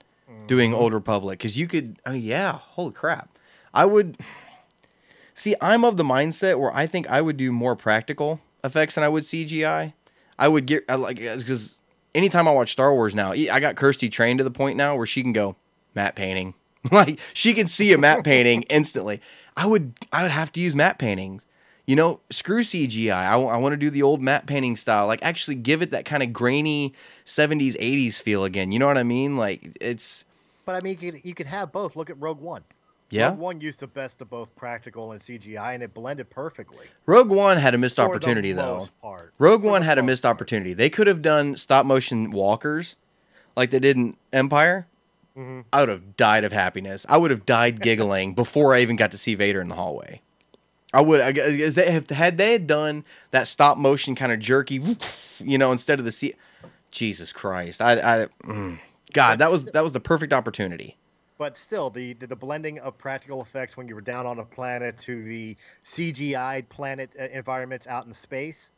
doing 0.46 0.70
Mm-hmm. 0.70 0.80
Old 0.80 0.94
Republic 0.94 1.38
because 1.38 1.58
you 1.58 1.66
could. 1.66 1.98
I 2.06 2.12
mean, 2.12 2.22
yeah, 2.22 2.52
holy 2.52 2.92
crap! 2.92 3.36
I 3.74 3.84
would 3.84 4.18
see. 5.40 5.54
I'm 5.60 5.84
of 5.84 5.96
the 5.96 6.04
mindset 6.04 6.58
where 6.58 6.74
I 6.74 6.86
think 6.86 7.08
I 7.08 7.20
would 7.20 7.36
do 7.36 7.52
more 7.52 7.76
practical 7.76 8.40
effects 8.64 8.94
than 8.94 9.04
I 9.04 9.08
would 9.08 9.24
CGI. 9.24 9.92
I 10.38 10.48
would 10.48 10.66
get 10.66 10.84
I 10.88 10.94
like 10.94 11.18
because 11.18 11.80
anytime 12.14 12.46
I 12.48 12.52
watch 12.52 12.72
Star 12.72 12.94
Wars 12.94 13.14
now, 13.14 13.32
I 13.32 13.60
got 13.60 13.76
Kirsty 13.76 14.08
trained 14.08 14.38
to 14.38 14.44
the 14.44 14.50
point 14.50 14.76
now 14.76 14.96
where 14.96 15.06
she 15.06 15.22
can 15.22 15.32
go 15.32 15.56
matte 15.94 16.14
painting. 16.14 16.54
like 16.92 17.20
she 17.34 17.54
can 17.54 17.66
see 17.66 17.92
a 17.92 17.98
matte 17.98 18.24
painting 18.24 18.62
instantly. 18.70 19.20
I 19.56 19.66
would 19.66 19.94
I 20.12 20.22
would 20.22 20.30
have 20.30 20.52
to 20.52 20.60
use 20.60 20.74
matte 20.74 20.98
paintings. 20.98 21.44
You 21.86 21.96
know, 21.96 22.20
screw 22.28 22.60
CGI. 22.60 23.12
I, 23.12 23.56
want 23.56 23.72
to 23.72 23.78
do 23.78 23.88
the 23.88 24.02
old 24.02 24.20
matte 24.20 24.46
painting 24.46 24.76
style. 24.76 25.06
Like 25.06 25.20
actually 25.22 25.54
give 25.54 25.80
it 25.80 25.90
that 25.92 26.04
kind 26.04 26.22
of 26.22 26.34
grainy 26.34 26.92
70s 27.24 27.78
80s 27.78 28.20
feel 28.20 28.44
again. 28.44 28.72
You 28.72 28.78
know 28.78 28.86
what 28.86 28.98
I 28.98 29.04
mean? 29.04 29.38
Like 29.38 29.78
it's 29.80 30.26
But 30.66 30.74
I 30.74 30.80
mean, 30.80 30.98
you 31.00 31.12
could, 31.12 31.24
you 31.24 31.34
could 31.34 31.46
have 31.46 31.72
both. 31.72 31.96
Look 31.96 32.10
at 32.10 32.20
Rogue 32.20 32.40
One. 32.40 32.62
Yeah. 33.10 33.28
Rogue 33.28 33.38
One 33.38 33.60
used 33.60 33.80
the 33.80 33.86
best 33.86 34.20
of 34.20 34.30
both 34.30 34.54
practical 34.56 35.12
and 35.12 35.20
CGI, 35.20 35.74
and 35.74 35.82
it 35.82 35.94
blended 35.94 36.28
perfectly. 36.30 36.86
Rogue 37.06 37.30
One 37.30 37.56
had 37.56 37.74
a 37.74 37.78
missed 37.78 37.96
For 37.96 38.02
opportunity 38.02 38.52
though. 38.52 38.88
part. 39.00 39.32
Rogue 39.38 39.62
For 39.62 39.70
One 39.70 39.82
had 39.82 39.98
a 39.98 40.02
missed 40.02 40.22
part. 40.22 40.36
opportunity. 40.36 40.74
They 40.74 40.90
could 40.90 41.06
have 41.06 41.22
done 41.22 41.56
stop 41.56 41.86
motion 41.86 42.30
walkers 42.30 42.96
like 43.56 43.70
they 43.70 43.78
did 43.78 43.96
in 43.96 44.16
Empire. 44.32 44.86
Mm-hmm. 45.36 45.60
I 45.72 45.80
would 45.80 45.88
have 45.88 46.16
died 46.16 46.44
of 46.44 46.52
happiness. 46.52 47.06
I 47.08 47.16
would 47.16 47.30
have 47.30 47.46
died 47.46 47.80
giggling 47.82 48.34
before 48.34 48.74
I 48.74 48.80
even 48.80 48.96
got 48.96 49.12
to 49.12 49.18
see 49.18 49.34
Vader 49.34 49.60
in 49.60 49.68
the 49.68 49.74
hallway. 49.74 50.20
I 50.92 51.02
would, 51.02 51.20
I 51.20 51.32
guess, 51.32 51.74
they 51.74 51.90
have 51.90 52.08
had 52.08 52.38
they 52.38 52.52
had 52.52 52.66
done 52.66 53.04
that 53.30 53.46
stop 53.46 53.76
motion 53.76 54.14
kind 54.14 54.32
of 54.32 54.38
jerky, 54.38 54.82
you 55.38 55.58
know, 55.58 55.70
instead 55.72 55.98
of 55.98 56.04
the 56.04 56.12
see. 56.12 56.34
Jesus 56.90 57.34
Christ, 57.34 57.82
I, 57.82 58.22
I, 58.22 58.26
mm. 58.44 58.78
God, 59.12 59.40
that 59.40 59.50
was 59.50 59.66
that 59.66 59.84
was 59.84 59.92
the 59.92 60.00
perfect 60.00 60.32
opportunity. 60.32 60.96
But 61.38 61.56
still, 61.56 61.88
the, 61.90 62.12
the 62.14 62.26
the 62.26 62.36
blending 62.36 62.78
of 62.80 62.98
practical 62.98 63.40
effects 63.40 63.76
when 63.76 63.88
you 63.88 63.94
were 63.94 64.00
down 64.02 64.26
on 64.26 64.38
a 64.40 64.44
planet 64.44 64.98
to 65.00 65.22
the 65.22 65.56
CGI 65.84 66.68
planet 66.68 67.14
uh, 67.18 67.24
environments 67.32 67.86
out 67.86 68.06
in 68.06 68.12
space, 68.12 68.72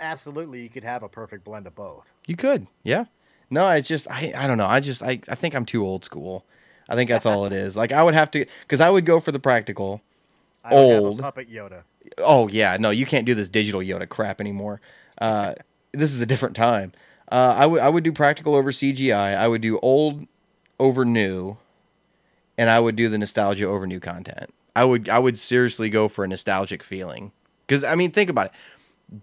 absolutely, 0.00 0.62
you 0.62 0.68
could 0.68 0.84
have 0.84 1.02
a 1.02 1.08
perfect 1.08 1.44
blend 1.44 1.66
of 1.66 1.74
both. 1.74 2.12
You 2.26 2.36
could, 2.36 2.66
yeah. 2.82 3.06
No, 3.50 3.68
it's 3.70 3.88
just 3.88 4.08
I 4.10 4.32
I 4.36 4.46
don't 4.46 4.58
know. 4.58 4.66
I 4.66 4.80
just 4.80 5.02
I 5.02 5.20
I 5.28 5.34
think 5.34 5.54
I'm 5.54 5.64
too 5.66 5.84
old 5.84 6.04
school. 6.04 6.44
I 6.88 6.94
think 6.94 7.10
that's 7.10 7.26
all 7.26 7.44
it 7.46 7.52
is. 7.52 7.76
Like 7.76 7.92
I 7.92 8.02
would 8.02 8.14
have 8.14 8.30
to 8.32 8.46
because 8.62 8.80
I 8.80 8.90
would 8.90 9.04
go 9.04 9.20
for 9.20 9.32
the 9.32 9.40
practical. 9.40 10.02
I 10.64 10.74
don't 10.74 10.88
have 10.88 11.04
a 11.04 11.10
Old. 11.10 11.20
puppet 11.20 11.50
Yoda. 11.50 11.82
Oh 12.18 12.48
yeah, 12.48 12.76
no, 12.78 12.90
you 12.90 13.06
can't 13.06 13.26
do 13.26 13.34
this 13.34 13.48
digital 13.48 13.80
Yoda 13.80 14.08
crap 14.08 14.40
anymore. 14.40 14.80
Uh, 15.18 15.54
this 15.92 16.12
is 16.12 16.20
a 16.20 16.26
different 16.26 16.56
time. 16.56 16.92
Uh, 17.30 17.54
I 17.58 17.66
would 17.66 17.80
I 17.80 17.88
would 17.88 18.04
do 18.04 18.12
practical 18.12 18.54
over 18.54 18.70
CGI. 18.70 19.34
I 19.36 19.48
would 19.48 19.60
do 19.62 19.78
old 19.80 20.26
over 20.80 21.04
new, 21.04 21.58
and 22.58 22.68
I 22.68 22.80
would 22.80 22.96
do 22.96 23.08
the 23.08 23.18
nostalgia 23.18 23.66
over 23.66 23.86
new 23.86 24.00
content. 24.00 24.52
I 24.74 24.84
would 24.84 25.08
I 25.08 25.18
would 25.18 25.38
seriously 25.38 25.90
go 25.90 26.08
for 26.08 26.24
a 26.24 26.28
nostalgic 26.28 26.82
feeling 26.82 27.32
because 27.66 27.84
I 27.84 27.94
mean 27.94 28.10
think 28.10 28.30
about 28.30 28.46
it. 28.46 28.52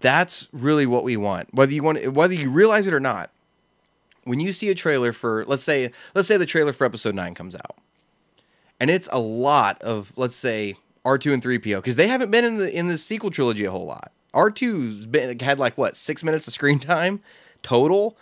That's 0.00 0.48
really 0.52 0.86
what 0.86 1.04
we 1.04 1.16
want. 1.16 1.52
Whether 1.52 1.72
you 1.72 1.82
want 1.82 2.12
whether 2.12 2.34
you 2.34 2.50
realize 2.50 2.86
it 2.86 2.94
or 2.94 3.00
not. 3.00 3.30
When 4.24 4.40
you 4.40 4.52
see 4.52 4.68
a 4.70 4.74
trailer 4.74 5.12
for 5.12 5.44
let's 5.46 5.62
say 5.62 5.90
let's 6.14 6.28
say 6.28 6.36
the 6.36 6.46
trailer 6.46 6.72
for 6.72 6.84
episode 6.84 7.14
9 7.14 7.34
comes 7.34 7.54
out. 7.54 7.76
And 8.78 8.90
it's 8.90 9.08
a 9.10 9.18
lot 9.18 9.80
of 9.82 10.12
let's 10.16 10.36
say 10.36 10.74
R2 11.04 11.32
and 11.32 11.42
3PO 11.42 11.78
because 11.78 11.96
they 11.96 12.08
haven't 12.08 12.30
been 12.30 12.44
in 12.44 12.58
the 12.58 12.72
in 12.74 12.88
the 12.88 12.98
sequel 12.98 13.30
trilogy 13.30 13.64
a 13.64 13.70
whole 13.70 13.86
lot. 13.86 14.12
R2's 14.34 15.06
been 15.06 15.38
had 15.40 15.58
like 15.58 15.78
what, 15.78 15.96
6 15.96 16.22
minutes 16.22 16.46
of 16.46 16.54
screen 16.54 16.78
time 16.80 17.20
total. 17.62 18.16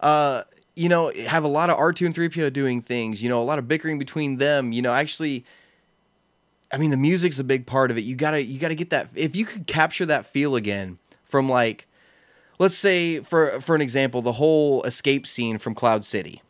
Uh 0.00 0.42
you 0.78 0.88
know, 0.88 1.12
have 1.26 1.44
a 1.44 1.48
lot 1.48 1.70
of 1.70 1.76
R2 1.76 2.06
and 2.06 2.14
3PO 2.14 2.52
doing 2.52 2.80
things, 2.80 3.22
you 3.22 3.28
know, 3.28 3.40
a 3.40 3.42
lot 3.42 3.58
of 3.58 3.66
bickering 3.66 3.98
between 3.98 4.36
them, 4.36 4.72
you 4.72 4.80
know, 4.80 4.92
actually 4.92 5.44
I 6.70 6.76
mean, 6.76 6.90
the 6.90 6.96
music's 6.96 7.38
a 7.38 7.44
big 7.44 7.66
part 7.66 7.90
of 7.90 7.96
it. 7.96 8.02
You 8.02 8.14
gotta 8.14 8.42
you 8.42 8.58
gotta 8.58 8.74
get 8.74 8.90
that. 8.90 9.08
If 9.14 9.34
you 9.34 9.44
could 9.44 9.66
capture 9.66 10.06
that 10.06 10.26
feel 10.26 10.54
again 10.54 10.98
from 11.24 11.48
like, 11.48 11.86
let's 12.58 12.76
say 12.76 13.20
for 13.20 13.60
for 13.60 13.74
an 13.74 13.80
example, 13.80 14.22
the 14.22 14.32
whole 14.32 14.82
escape 14.82 15.26
scene 15.26 15.58
from 15.58 15.74
Cloud 15.74 16.04
City, 16.04 16.42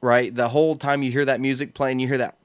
right? 0.00 0.34
The 0.34 0.48
whole 0.48 0.76
time 0.76 1.02
you 1.02 1.10
hear 1.10 1.24
that 1.24 1.40
music 1.40 1.74
playing, 1.74 1.98
you 1.98 2.06
hear 2.06 2.18
that, 2.18 2.36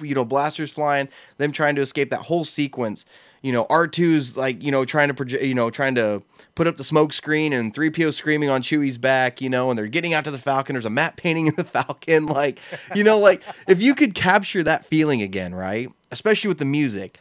you 0.00 0.14
know, 0.14 0.24
blasters 0.24 0.74
flying, 0.74 1.08
them 1.38 1.52
trying 1.52 1.74
to 1.76 1.80
escape. 1.80 2.10
That 2.10 2.22
whole 2.22 2.44
sequence, 2.44 3.06
you 3.42 3.52
know, 3.52 3.66
R 3.70 3.88
2s 3.88 4.36
like 4.36 4.62
you 4.62 4.70
know 4.70 4.84
trying 4.84 5.08
to 5.08 5.14
project, 5.14 5.42
you 5.42 5.54
know, 5.54 5.70
trying 5.70 5.94
to 5.94 6.22
put 6.56 6.66
up 6.66 6.76
the 6.76 6.84
smoke 6.84 7.12
screen, 7.12 7.52
and 7.52 7.72
three 7.72 7.90
PO 7.90 8.10
screaming 8.10 8.48
on 8.48 8.62
Chewie's 8.62 8.98
back, 8.98 9.40
you 9.40 9.48
know, 9.48 9.70
and 9.70 9.78
they're 9.78 9.86
getting 9.86 10.12
out 10.12 10.24
to 10.24 10.32
the 10.32 10.38
Falcon. 10.38 10.74
There's 10.74 10.84
a 10.86 10.90
matte 10.90 11.16
painting 11.16 11.46
in 11.46 11.54
the 11.54 11.62
Falcon, 11.64 12.26
like 12.26 12.58
you 12.96 13.04
know, 13.04 13.20
like 13.20 13.42
if 13.68 13.80
you 13.80 13.94
could 13.94 14.14
capture 14.14 14.64
that 14.64 14.84
feeling 14.84 15.22
again, 15.22 15.54
right? 15.54 15.88
Especially 16.10 16.48
with 16.48 16.58
the 16.58 16.64
music, 16.64 17.20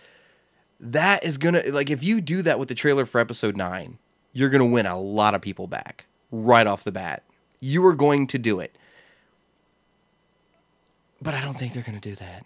that 0.79 1.23
is 1.23 1.37
gonna 1.37 1.61
like 1.67 1.91
if 1.91 2.03
you 2.03 2.19
do 2.19 2.41
that 2.41 2.57
with 2.57 2.69
the 2.69 2.75
trailer 2.75 3.05
for 3.05 3.21
Episode 3.21 3.55
Nine, 3.55 3.99
you're 4.33 4.49
gonna 4.49 4.65
win 4.65 4.87
a 4.87 4.99
lot 4.99 5.35
of 5.35 5.41
people 5.41 5.67
back 5.67 6.07
right 6.31 6.65
off 6.65 6.83
the 6.83 6.91
bat. 6.91 7.23
You 7.59 7.85
are 7.85 7.95
going 7.95 8.27
to 8.27 8.39
do 8.39 8.59
it. 8.59 8.75
But 11.21 11.33
I 11.33 11.41
don't 11.41 11.55
think 11.55 11.73
they're 11.73 11.83
going 11.83 11.99
to 11.99 12.09
do 12.09 12.15
that. 12.17 12.45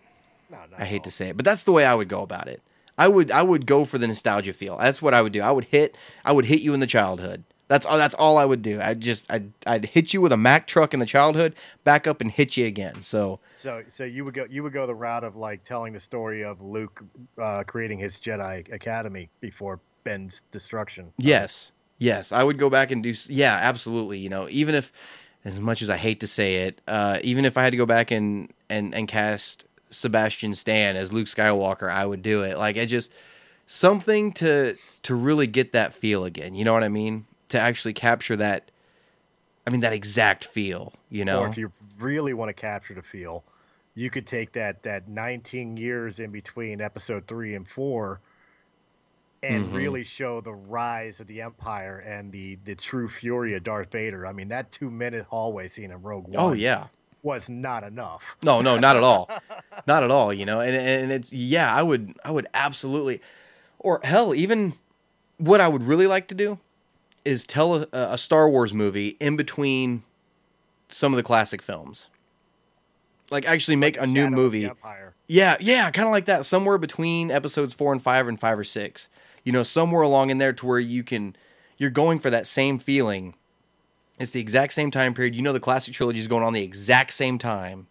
No, 0.49 0.57
no. 0.57 0.77
I 0.77 0.85
hate 0.85 1.03
to 1.03 1.11
say 1.11 1.29
it, 1.29 1.37
but 1.37 1.43
that's 1.43 1.63
the 1.63 1.71
way 1.71 1.85
I 1.85 1.93
would 1.93 2.07
go 2.07 2.21
about 2.21 2.47
it. 2.47 2.61
I 2.99 3.07
would 3.07 3.31
I 3.31 3.41
would 3.41 3.65
go 3.65 3.85
for 3.85 3.97
the 3.97 4.07
nostalgia 4.07 4.53
feel. 4.53 4.77
That's 4.77 5.01
what 5.01 5.13
I 5.13 5.21
would 5.21 5.33
do. 5.33 5.41
I 5.41 5.51
would 5.51 5.65
hit 5.65 5.97
I 6.23 6.31
would 6.31 6.45
hit 6.45 6.61
you 6.61 6.73
in 6.73 6.79
the 6.79 6.87
childhood. 6.87 7.43
That's 7.67 7.85
all 7.85 7.97
that's 7.97 8.15
all 8.15 8.37
I 8.37 8.45
would 8.45 8.61
do. 8.61 8.79
I 8.81 8.93
just 8.93 9.25
I'd 9.31 9.51
I'd 9.65 9.85
hit 9.85 10.13
you 10.13 10.21
with 10.21 10.31
a 10.31 10.37
Mack 10.37 10.67
truck 10.67 10.93
in 10.93 10.99
the 10.99 11.05
childhood, 11.05 11.55
back 11.83 12.05
up 12.05 12.19
and 12.21 12.29
hit 12.29 12.57
you 12.57 12.65
again. 12.67 13.01
So 13.01 13.39
So, 13.55 13.83
so 13.87 14.03
you 14.03 14.25
would 14.25 14.33
go 14.33 14.45
you 14.49 14.61
would 14.63 14.73
go 14.73 14.85
the 14.85 14.95
route 14.95 15.23
of 15.23 15.35
like 15.35 15.63
telling 15.63 15.93
the 15.93 15.99
story 15.99 16.43
of 16.43 16.61
Luke 16.61 17.03
uh, 17.41 17.63
creating 17.65 17.99
his 17.99 18.17
Jedi 18.17 18.71
Academy 18.73 19.29
before 19.39 19.79
Ben's 20.03 20.43
destruction. 20.51 21.13
Yes. 21.17 21.71
Yes, 21.99 22.31
I 22.31 22.43
would 22.43 22.57
go 22.57 22.69
back 22.69 22.91
and 22.91 23.03
do. 23.03 23.13
Yeah, 23.27 23.59
absolutely. 23.61 24.19
You 24.19 24.29
know, 24.29 24.47
even 24.49 24.73
if, 24.73 24.93
as 25.43 25.59
much 25.59 25.81
as 25.81 25.89
I 25.89 25.97
hate 25.97 26.21
to 26.21 26.27
say 26.27 26.67
it, 26.67 26.81
uh, 26.87 27.19
even 27.23 27.43
if 27.43 27.57
I 27.57 27.63
had 27.63 27.71
to 27.71 27.77
go 27.77 27.85
back 27.85 28.09
and 28.09 28.51
and 28.69 28.95
and 28.95 29.07
cast 29.07 29.65
Sebastian 29.91 30.53
Stan 30.53 30.95
as 30.95 31.11
Luke 31.11 31.27
Skywalker, 31.27 31.89
I 31.89 32.05
would 32.05 32.21
do 32.21 32.43
it. 32.43 32.57
Like 32.57 32.77
I 32.77 32.85
just 32.85 33.13
something 33.65 34.31
to 34.33 34.75
to 35.03 35.15
really 35.15 35.47
get 35.47 35.71
that 35.73 35.93
feel 35.93 36.25
again. 36.25 36.55
You 36.55 36.65
know 36.65 36.73
what 36.73 36.83
I 36.83 36.89
mean? 36.89 37.25
To 37.49 37.59
actually 37.59 37.93
capture 37.93 38.35
that. 38.35 38.71
I 39.67 39.71
mean 39.71 39.81
that 39.81 39.93
exact 39.93 40.45
feel. 40.45 40.93
You 41.09 41.25
know. 41.25 41.41
Or 41.41 41.47
if 41.47 41.57
you 41.57 41.71
really 41.99 42.33
want 42.33 42.49
to 42.49 42.53
capture 42.53 42.93
the 42.93 43.01
feel, 43.01 43.43
you 43.95 44.09
could 44.09 44.25
take 44.27 44.51
that 44.53 44.83
that 44.83 45.07
19 45.09 45.77
years 45.77 46.19
in 46.19 46.31
between 46.31 46.81
episode 46.81 47.27
three 47.27 47.55
and 47.55 47.67
four, 47.67 48.19
and 49.43 49.69
Mhm. 49.69 49.73
really 49.73 50.03
show 50.03 50.41
the 50.41 50.53
rise 50.53 51.19
of 51.19 51.27
the 51.27 51.41
Empire 51.41 51.99
and 51.99 52.31
the 52.31 52.57
the 52.65 52.75
true 52.75 53.07
fury 53.07 53.55
of 53.55 53.63
Darth 53.63 53.91
Vader. 53.91 54.25
I 54.27 54.31
mean, 54.33 54.49
that 54.49 54.71
two 54.71 54.89
minute 54.91 55.25
hallway 55.29 55.67
scene 55.67 55.91
in 55.91 56.01
Rogue 56.01 56.25
One. 56.33 56.35
oh 56.37 56.53
yeah. 56.53 56.87
Was 57.21 57.49
not 57.49 57.83
enough. 57.83 58.23
No, 58.43 58.61
no, 58.61 58.77
not 58.77 58.95
at 58.95 59.03
all. 59.03 59.29
not 59.87 60.03
at 60.03 60.11
all, 60.11 60.33
you 60.33 60.45
know. 60.45 60.59
And 60.59 60.75
and 60.75 61.11
it's 61.11 61.33
yeah, 61.33 61.73
I 61.73 61.83
would 61.83 62.15
I 62.23 62.31
would 62.31 62.47
absolutely 62.53 63.21
or 63.79 64.01
hell, 64.03 64.35
even 64.35 64.73
what 65.37 65.61
I 65.61 65.67
would 65.67 65.83
really 65.83 66.07
like 66.07 66.27
to 66.27 66.35
do 66.35 66.59
is 67.25 67.45
tell 67.45 67.75
a, 67.75 67.87
a 67.91 68.17
Star 68.17 68.49
Wars 68.49 68.73
movie 68.73 69.17
in 69.19 69.37
between 69.37 70.03
some 70.89 71.13
of 71.13 71.17
the 71.17 71.23
classic 71.23 71.61
films. 71.61 72.09
Like 73.31 73.45
actually 73.47 73.75
make 73.75 73.97
a 73.97 74.07
new 74.07 74.23
Shadow 74.23 74.35
movie. 74.35 74.71
Yeah, 75.27 75.57
yeah, 75.59 75.91
kind 75.91 76.07
of 76.07 76.11
like 76.11 76.25
that. 76.25 76.45
Somewhere 76.45 76.79
between 76.79 77.29
episodes 77.29 77.73
four 77.73 77.91
and 77.91 78.01
five, 78.01 78.27
and 78.27 78.39
five 78.39 78.57
or 78.57 78.63
six. 78.63 79.07
You 79.43 79.51
know, 79.51 79.63
somewhere 79.63 80.01
along 80.01 80.31
in 80.31 80.39
there 80.39 80.53
to 80.53 80.65
where 80.65 80.79
you 80.79 81.03
can, 81.03 81.35
you're 81.77 81.91
going 81.91 82.19
for 82.19 82.29
that 82.31 82.47
same 82.47 82.79
feeling. 82.79 83.35
It's 84.19 84.31
the 84.31 84.41
exact 84.41 84.73
same 84.73 84.91
time 84.91 85.13
period. 85.13 85.35
You 85.35 85.41
know, 85.41 85.53
the 85.53 85.59
classic 85.59 85.93
trilogy 85.93 86.19
is 86.19 86.27
going 86.27 86.43
on 86.43 86.53
the 86.53 86.63
exact 86.63 87.13
same 87.13 87.37
time. 87.37 87.87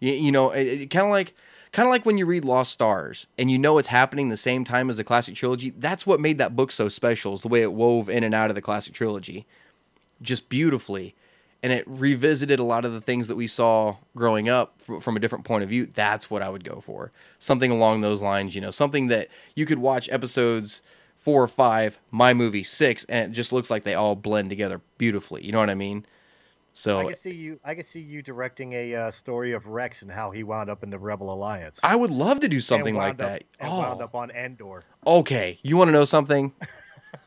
You, 0.00 0.12
you 0.12 0.32
know, 0.32 0.50
it, 0.50 0.64
it, 0.64 0.90
kind 0.90 1.06
of 1.06 1.10
like, 1.10 1.34
kind 1.72 1.86
of 1.86 1.90
like 1.90 2.04
when 2.04 2.18
you 2.18 2.26
read 2.26 2.44
Lost 2.44 2.72
Stars 2.72 3.26
and 3.38 3.50
you 3.50 3.58
know 3.58 3.78
it's 3.78 3.88
happening 3.88 4.28
the 4.28 4.36
same 4.36 4.64
time 4.64 4.90
as 4.90 4.96
the 4.96 5.04
classic 5.04 5.34
trilogy. 5.34 5.70
That's 5.70 6.06
what 6.06 6.20
made 6.20 6.38
that 6.38 6.56
book 6.56 6.72
so 6.72 6.88
special. 6.88 7.34
Is 7.34 7.42
the 7.42 7.48
way 7.48 7.62
it 7.62 7.72
wove 7.72 8.08
in 8.08 8.24
and 8.24 8.34
out 8.34 8.50
of 8.50 8.56
the 8.56 8.62
classic 8.62 8.94
trilogy, 8.94 9.46
just 10.20 10.48
beautifully 10.48 11.14
and 11.62 11.72
it 11.72 11.84
revisited 11.86 12.58
a 12.58 12.64
lot 12.64 12.84
of 12.84 12.92
the 12.92 13.00
things 13.00 13.28
that 13.28 13.36
we 13.36 13.46
saw 13.46 13.96
growing 14.14 14.48
up 14.48 14.80
fr- 14.80 15.00
from 15.00 15.16
a 15.16 15.20
different 15.20 15.44
point 15.44 15.62
of 15.62 15.68
view. 15.68 15.86
That's 15.92 16.30
what 16.30 16.42
I 16.42 16.48
would 16.48 16.64
go 16.64 16.80
for. 16.80 17.10
Something 17.38 17.70
along 17.70 18.00
those 18.00 18.22
lines, 18.22 18.54
you 18.54 18.60
know, 18.60 18.70
something 18.70 19.08
that 19.08 19.28
you 19.54 19.66
could 19.66 19.78
watch 19.78 20.08
episodes 20.10 20.82
four 21.18 21.42
or 21.42 21.48
five, 21.48 21.98
my 22.10 22.32
movie 22.32 22.62
six, 22.62 23.04
and 23.04 23.30
it 23.32 23.34
just 23.34 23.52
looks 23.52 23.70
like 23.70 23.82
they 23.84 23.94
all 23.94 24.16
blend 24.16 24.48
together 24.48 24.80
beautifully. 24.96 25.44
You 25.44 25.52
know 25.52 25.58
what 25.58 25.68
I 25.68 25.74
mean? 25.74 26.06
So 26.72 27.00
I 27.00 27.04
can 27.06 27.16
see 27.16 27.34
you. 27.34 27.58
I 27.64 27.74
can 27.74 27.84
see 27.84 28.00
you 28.00 28.22
directing 28.22 28.72
a 28.72 28.94
uh, 28.94 29.10
story 29.10 29.52
of 29.52 29.66
Rex 29.66 30.02
and 30.02 30.10
how 30.10 30.30
he 30.30 30.44
wound 30.44 30.70
up 30.70 30.82
in 30.84 30.90
the 30.90 30.98
Rebel 30.98 31.32
Alliance. 31.34 31.80
I 31.82 31.96
would 31.96 32.12
love 32.12 32.38
to 32.40 32.48
do 32.48 32.60
something 32.60 32.94
like 32.94 33.12
up- 33.14 33.18
that. 33.18 33.44
And 33.58 33.70
wound 33.70 34.00
Oh, 34.00 34.04
up 34.04 34.14
on 34.14 34.30
Endor. 34.30 34.84
okay. 35.06 35.58
You 35.62 35.76
want 35.76 35.88
to 35.88 35.92
know 35.92 36.04
something? 36.04 36.52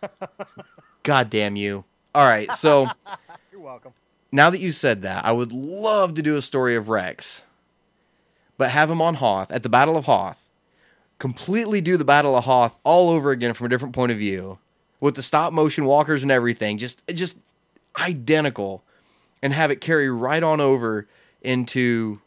God 1.04 1.30
damn 1.30 1.56
you. 1.56 1.84
All 2.16 2.28
right. 2.28 2.52
So 2.54 2.88
You're 3.52 3.62
welcome. 3.62 3.94
now 4.32 4.50
that 4.50 4.60
you 4.62 4.72
said 4.72 5.02
that, 5.02 5.26
I 5.26 5.32
would 5.32 5.52
love 5.52 6.14
to 6.16 6.22
do 6.22 6.38
a 6.38 6.42
story 6.42 6.76
of 6.76 6.90
Rex, 6.90 7.44
but 8.58 8.70
have 8.70 8.90
him 8.90 9.02
on 9.02 9.16
Hoth 9.16 9.52
at 9.52 9.64
the 9.64 9.70
Battle 9.70 9.98
of 9.98 10.06
Hoth. 10.06 10.48
Completely 11.22 11.82
do 11.82 11.98
the 11.98 12.04
Battle 12.04 12.36
of 12.36 12.46
Hoth 12.46 12.80
all 12.84 13.12
over 13.12 13.30
again 13.30 13.54
from 13.54 13.68
a 13.68 13.70
different 13.70 13.94
point 13.94 14.12
of 14.12 14.18
view, 14.18 14.58
with 15.00 15.14
the 15.14 15.22
stop 15.22 15.54
motion 15.54 15.86
walkers 15.86 16.24
and 16.24 16.32
everything, 16.32 16.80
just 16.80 17.06
just 17.10 17.38
identical, 18.00 18.84
and 19.44 19.54
have 19.54 19.70
it 19.70 19.82
carry 19.82 20.10
right 20.10 20.42
on 20.42 20.60
over 20.60 21.08
into 21.44 22.20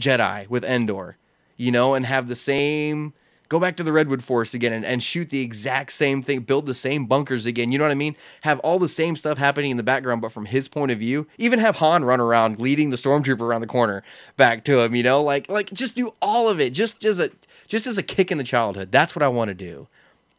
Jedi 0.00 0.48
with 0.48 0.64
Endor, 0.64 1.18
you 1.58 1.70
know, 1.70 1.92
and 1.92 2.06
have 2.06 2.28
the 2.28 2.34
same 2.34 3.12
go 3.50 3.58
back 3.58 3.76
to 3.76 3.82
the 3.82 3.92
Redwood 3.92 4.22
Forest 4.22 4.54
again 4.54 4.72
and, 4.72 4.86
and 4.86 5.02
shoot 5.02 5.30
the 5.30 5.40
exact 5.40 5.92
same 5.92 6.22
thing, 6.22 6.40
build 6.40 6.64
the 6.64 6.74
same 6.74 7.06
bunkers 7.06 7.46
again. 7.46 7.72
You 7.72 7.78
know 7.78 7.84
what 7.84 7.90
I 7.90 7.94
mean? 7.94 8.16
Have 8.42 8.58
all 8.60 8.78
the 8.78 8.88
same 8.88 9.16
stuff 9.16 9.38
happening 9.38 9.70
in 9.70 9.76
the 9.76 9.82
background, 9.82 10.22
but 10.22 10.32
from 10.32 10.46
his 10.46 10.68
point 10.68 10.92
of 10.92 10.98
view. 10.98 11.26
Even 11.38 11.58
have 11.58 11.76
Han 11.76 12.04
run 12.04 12.20
around 12.20 12.58
leading 12.58 12.90
the 12.90 12.96
stormtrooper 12.96 13.40
around 13.40 13.60
the 13.60 13.66
corner 13.66 14.02
back 14.36 14.64
to 14.64 14.80
him, 14.80 14.94
you 14.94 15.02
know? 15.02 15.22
Like 15.22 15.50
like 15.50 15.70
just 15.72 15.96
do 15.96 16.14
all 16.22 16.48
of 16.48 16.60
it. 16.60 16.72
Just 16.72 17.04
as 17.04 17.18
a 17.20 17.30
just 17.68 17.86
as 17.86 17.98
a 17.98 18.02
kick 18.02 18.32
in 18.32 18.38
the 18.38 18.44
childhood. 18.44 18.90
That's 18.90 19.14
what 19.14 19.22
I 19.22 19.28
want 19.28 19.48
to 19.48 19.54
do. 19.54 19.86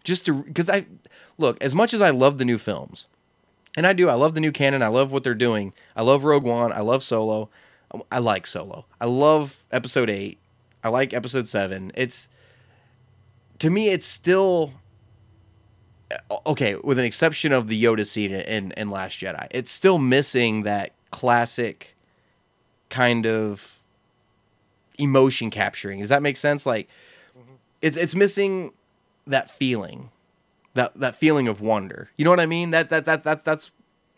Just 0.04 0.26
to 0.26 0.44
because 0.44 0.70
I 0.70 0.86
look, 1.38 1.62
as 1.64 1.74
much 1.74 1.94
as 1.94 2.02
I 2.02 2.10
love 2.10 2.38
the 2.38 2.46
new 2.46 2.58
films, 2.58 3.08
and 3.78 3.86
I 3.86 3.94
do, 3.94 4.10
I 4.10 4.16
love 4.16 4.34
the 4.34 4.42
new 4.42 4.52
canon, 4.52 4.82
I 4.82 4.88
love 4.88 5.12
what 5.12 5.24
they're 5.24 5.36
doing. 5.36 5.74
I 5.96 6.02
love 6.02 6.24
Rogue 6.24 6.44
One, 6.44 6.74
I 6.74 6.82
love 6.82 7.04
Solo. 7.04 7.50
Um, 7.92 8.04
I 8.12 8.20
like 8.20 8.46
Solo. 8.46 8.86
I 9.00 9.06
love 9.06 9.64
episode 9.72 10.10
8. 10.10 10.38
I 10.84 10.90
like 10.90 11.14
episode 11.14 11.48
7. 11.48 11.92
It's 11.96 12.30
to 13.60 13.70
me 13.70 13.90
it's 13.90 14.06
still 14.06 14.74
uh, 16.12 16.38
okay 16.48 16.76
with 16.76 16.98
an 16.98 17.06
exception 17.06 17.52
of 17.52 17.68
the 17.68 17.82
yoda 17.82 18.06
scene 18.06 18.32
in, 18.32 18.72
in 18.72 18.90
last 18.90 19.20
jedi 19.20 19.48
it's 19.52 19.70
still 19.70 20.00
missing 20.00 20.64
that 20.64 20.94
classic 21.12 21.96
kind 22.90 23.28
of 23.28 23.84
emotion 24.98 25.50
capturing 25.50 26.00
does 26.00 26.10
that 26.10 26.22
make 26.22 26.38
sense 26.38 26.66
like 26.66 26.90
it's 27.82 27.98
it's 27.98 28.16
missing 28.16 28.72
that 29.28 29.50
feeling 29.50 30.10
that 30.74 30.94
that 30.96 31.16
feeling 31.16 31.48
of 31.48 31.62
wonder 31.62 32.10
you 32.18 32.26
know 32.26 32.32
what 32.32 32.40
i 32.40 32.46
mean 32.46 32.72
that 32.72 32.90
that 32.90 33.06
that, 33.06 33.24
that 33.24 33.46
that's 33.46 33.72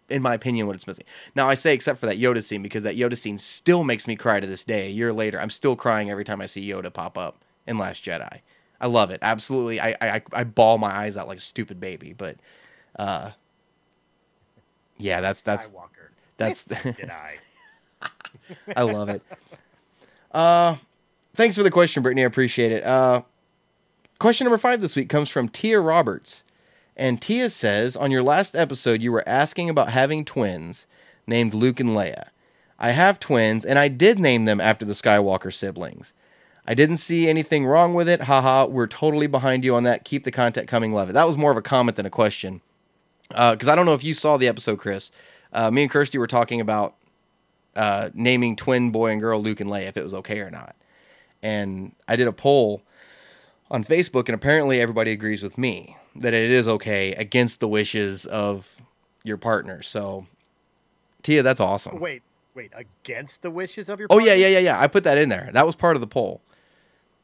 in 0.10 0.22
my 0.22 0.34
opinion 0.34 0.68
what 0.68 0.76
it's 0.76 0.88
missing 0.88 1.06
now 1.36 1.48
i 1.48 1.54
say 1.54 1.74
except 1.74 2.00
for 2.00 2.06
that 2.06 2.18
yoda 2.20 2.44
scene 2.44 2.62
because 2.62 2.84
that 2.84 2.98
yoda 2.98 3.18
scene 3.18 3.38
still 3.38 3.84
makes 3.84 4.08
me 4.08 4.16
cry 4.16 4.40
to 4.40 4.48
this 4.48 4.64
day 4.64 4.88
a 4.88 4.92
year 4.92 5.14
later 5.14 5.40
i'm 5.40 5.50
still 5.50 5.76
crying 5.76 6.10
every 6.10 6.26
time 6.26 6.42
i 6.42 6.46
see 6.46 6.68
yoda 6.68 6.92
pop 6.92 7.18
up 7.18 7.44
in 7.68 7.78
last 7.78 8.04
jedi 8.04 8.40
I 8.82 8.88
love 8.88 9.12
it. 9.12 9.20
Absolutely. 9.22 9.80
I, 9.80 9.96
I 10.02 10.22
I 10.34 10.44
bawl 10.44 10.80
my 10.80 10.90
eyes 10.90 11.16
out 11.16 11.28
like 11.28 11.38
a 11.38 11.42
stupid 11.42 11.80
baby, 11.80 12.14
but 12.14 12.38
uh 12.98 13.32
yeah, 14.98 15.22
that's 15.22 15.44
that's 15.44 15.70
Skywalker. 15.70 16.10
that's 16.38 16.64
Did 16.84 17.12
I? 17.12 17.38
I 18.76 18.82
love 18.82 19.10
it. 19.10 19.22
Uh 20.32 20.78
thanks 21.36 21.56
for 21.56 21.62
the 21.64 21.70
question, 21.70 22.02
Brittany. 22.02 22.24
I 22.24 22.26
appreciate 22.26 22.72
it. 22.72 22.84
Uh 22.84 23.22
question 24.22 24.46
number 24.46 24.58
5 24.60 24.82
this 24.82 24.96
week 24.96 25.10
comes 25.10 25.30
from 25.30 25.50
Tia 25.50 25.80
Roberts. 25.80 26.44
And 26.96 27.20
Tia 27.20 27.50
says, 27.50 27.98
"On 27.98 28.12
your 28.12 28.22
last 28.22 28.56
episode 28.56 29.02
you 29.02 29.12
were 29.12 29.28
asking 29.28 29.68
about 29.68 29.90
having 29.90 30.24
twins 30.24 30.86
named 31.26 31.56
Luke 31.56 31.80
and 31.80 31.90
Leia. 31.90 32.28
I 32.78 32.92
have 32.92 33.20
twins 33.20 33.66
and 33.66 33.80
I 33.80 33.88
did 33.88 34.20
name 34.20 34.46
them 34.46 34.62
after 34.62 34.86
the 34.86 34.94
Skywalker 34.94 35.52
siblings. 35.52 36.14
I 36.68 36.76
didn't 36.76 36.98
see 36.98 37.28
anything 37.28 37.66
wrong 37.66 37.96
with 37.96 38.08
it. 38.08 38.22
Haha, 38.22 38.68
we're 38.68 38.86
totally 38.86 39.26
behind 39.26 39.66
you 39.66 39.74
on 39.74 39.84
that. 39.84 40.06
Keep 40.06 40.24
the 40.26 40.32
content 40.32 40.68
coming, 40.68 40.94
love 40.94 41.10
it. 41.10 41.14
That 41.14 41.28
was 41.28 41.36
more 41.36 41.50
of 41.50 41.58
a 41.58 41.62
comment 41.64 41.96
than 41.96 42.06
a 42.06 42.12
question. 42.12 42.62
Because 43.30 43.68
I 43.68 43.76
don't 43.76 43.88
know 43.88 43.96
if 43.96 44.04
you 44.04 44.14
saw 44.14 44.38
the 44.38 44.48
episode, 44.48 44.78
Chris. 44.78 45.10
Uh, 45.52 45.72
me 45.72 45.82
and 45.82 45.92
Kirsty 45.92 46.20
were 46.20 46.28
talking 46.28 46.62
about 46.62 46.96
uh, 47.76 48.12
naming 48.14 48.56
twin 48.56 48.92
boy 48.92 49.12
and 49.12 49.20
girl 49.20 49.42
Luke 49.42 49.62
and 49.62 49.70
Leia, 49.70 49.88
if 49.88 49.98
it 49.98 50.04
was 50.04 50.14
okay 50.14 50.42
or 50.42 50.52
not. 50.52 50.76
And 51.42 51.96
I 52.08 52.16
did 52.16 52.28
a 52.28 52.34
poll 52.34 52.84
on 53.72 53.84
Facebook, 53.84 54.28
and 54.28 54.36
apparently 54.36 54.80
everybody 54.80 55.12
agrees 55.12 55.42
with 55.42 55.58
me 55.58 55.98
that 56.18 56.34
it 56.34 56.52
is 56.52 56.68
okay 56.68 57.14
against 57.14 57.62
the 57.62 57.68
wishes 57.68 58.26
of 58.28 58.80
your 59.24 59.38
partner. 59.38 59.82
So, 59.82 60.28
Tia, 61.24 61.42
that's 61.42 61.62
awesome. 61.62 62.00
Wait, 62.00 62.22
wait. 62.54 62.72
Against 62.76 63.42
the 63.42 63.50
wishes 63.50 63.90
of 63.90 64.00
your. 64.00 64.08
Oh 64.12 64.20
yeah, 64.20 64.34
yeah, 64.34 64.48
yeah, 64.48 64.60
yeah. 64.60 64.80
I 64.80 64.88
put 64.88 65.06
that 65.06 65.18
in 65.18 65.30
there. 65.30 65.50
That 65.54 65.66
was 65.66 65.76
part 65.76 65.96
of 65.96 66.02
the 66.02 66.08
poll. 66.08 66.42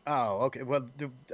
Oh, 0.08 0.44
okay. 0.44 0.64
Well, 0.64 0.88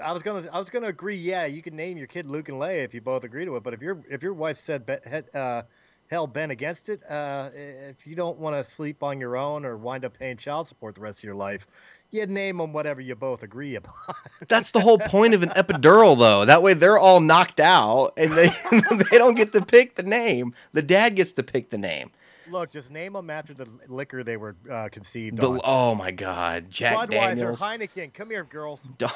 I 0.04 0.12
was 0.12 0.24
gonna, 0.24 0.50
I 0.52 0.58
was 0.58 0.70
gonna 0.70 0.88
agree. 0.88 1.16
Yeah, 1.16 1.46
you 1.46 1.62
can 1.62 1.76
name 1.76 1.96
your 1.96 2.08
kid 2.08 2.26
Luke 2.26 2.50
and 2.50 2.58
Leia 2.58 2.84
if 2.84 2.96
you 2.96 3.02
both 3.02 3.24
agree 3.24 3.46
to 3.46 3.56
it. 3.56 3.64
But 3.64 3.76
if 3.76 3.82
your, 3.82 4.00
if 4.10 4.24
your 4.24 4.34
wife 4.34 4.58
said, 4.58 5.28
uh, 5.36 5.62
hell 6.08 6.26
bent 6.26 6.52
against 6.52 6.90
it, 6.90 7.04
uh, 7.08 7.52
if 7.54 8.08
you 8.08 8.16
don't 8.16 8.40
want 8.40 8.56
to 8.56 8.70
sleep 8.70 9.04
on 9.04 9.20
your 9.20 9.38
own 9.38 9.64
or 9.64 9.78
wind 9.78 10.06
up 10.06 10.18
paying 10.18 10.38
child 10.38 10.68
support 10.68 10.96
the 10.96 11.02
rest 11.02 11.20
of 11.20 11.24
your 11.24 11.36
life, 11.36 11.68
you 12.14 12.26
name 12.28 12.58
them 12.58 12.74
whatever 12.74 13.02
you 13.02 13.16
both 13.16 13.44
agree 13.44 13.76
upon. 13.76 13.96
That's 14.48 14.72
the 14.72 14.80
whole 14.80 15.00
point 15.00 15.34
of 15.34 15.44
an 15.44 15.50
epidural, 15.50 16.18
though. 16.18 16.46
That 16.46 16.62
way, 16.62 16.74
they're 16.74 17.00
all 17.00 17.20
knocked 17.20 17.60
out, 17.60 18.14
and 18.18 18.34
they 18.34 18.48
they 18.72 19.18
don't 19.18 19.36
get 19.36 19.52
to 19.54 19.66
pick 19.66 19.96
the 19.96 20.04
name. 20.04 20.54
The 20.74 20.82
dad 20.82 21.16
gets 21.16 21.34
to 21.34 21.44
pick 21.44 21.70
the 21.70 21.78
name. 21.78 22.12
Look, 22.50 22.72
just 22.72 22.92
name 22.92 23.14
them 23.14 23.30
after 23.30 23.54
the 23.54 23.66
liquor 23.88 24.24
they 24.24 24.38
were 24.38 24.56
uh, 24.70 24.90
conceived 24.92 25.38
The, 25.38 25.50
on. 25.50 25.62
oh 25.64 25.96
my 25.96 26.12
God, 26.12 26.70
Jack 26.70 26.98
Budweiser, 26.98 27.10
Daniels. 27.10 27.60
Heineken. 27.60 28.14
Come 28.14 28.30
here, 28.30 28.44
girls. 28.44 28.88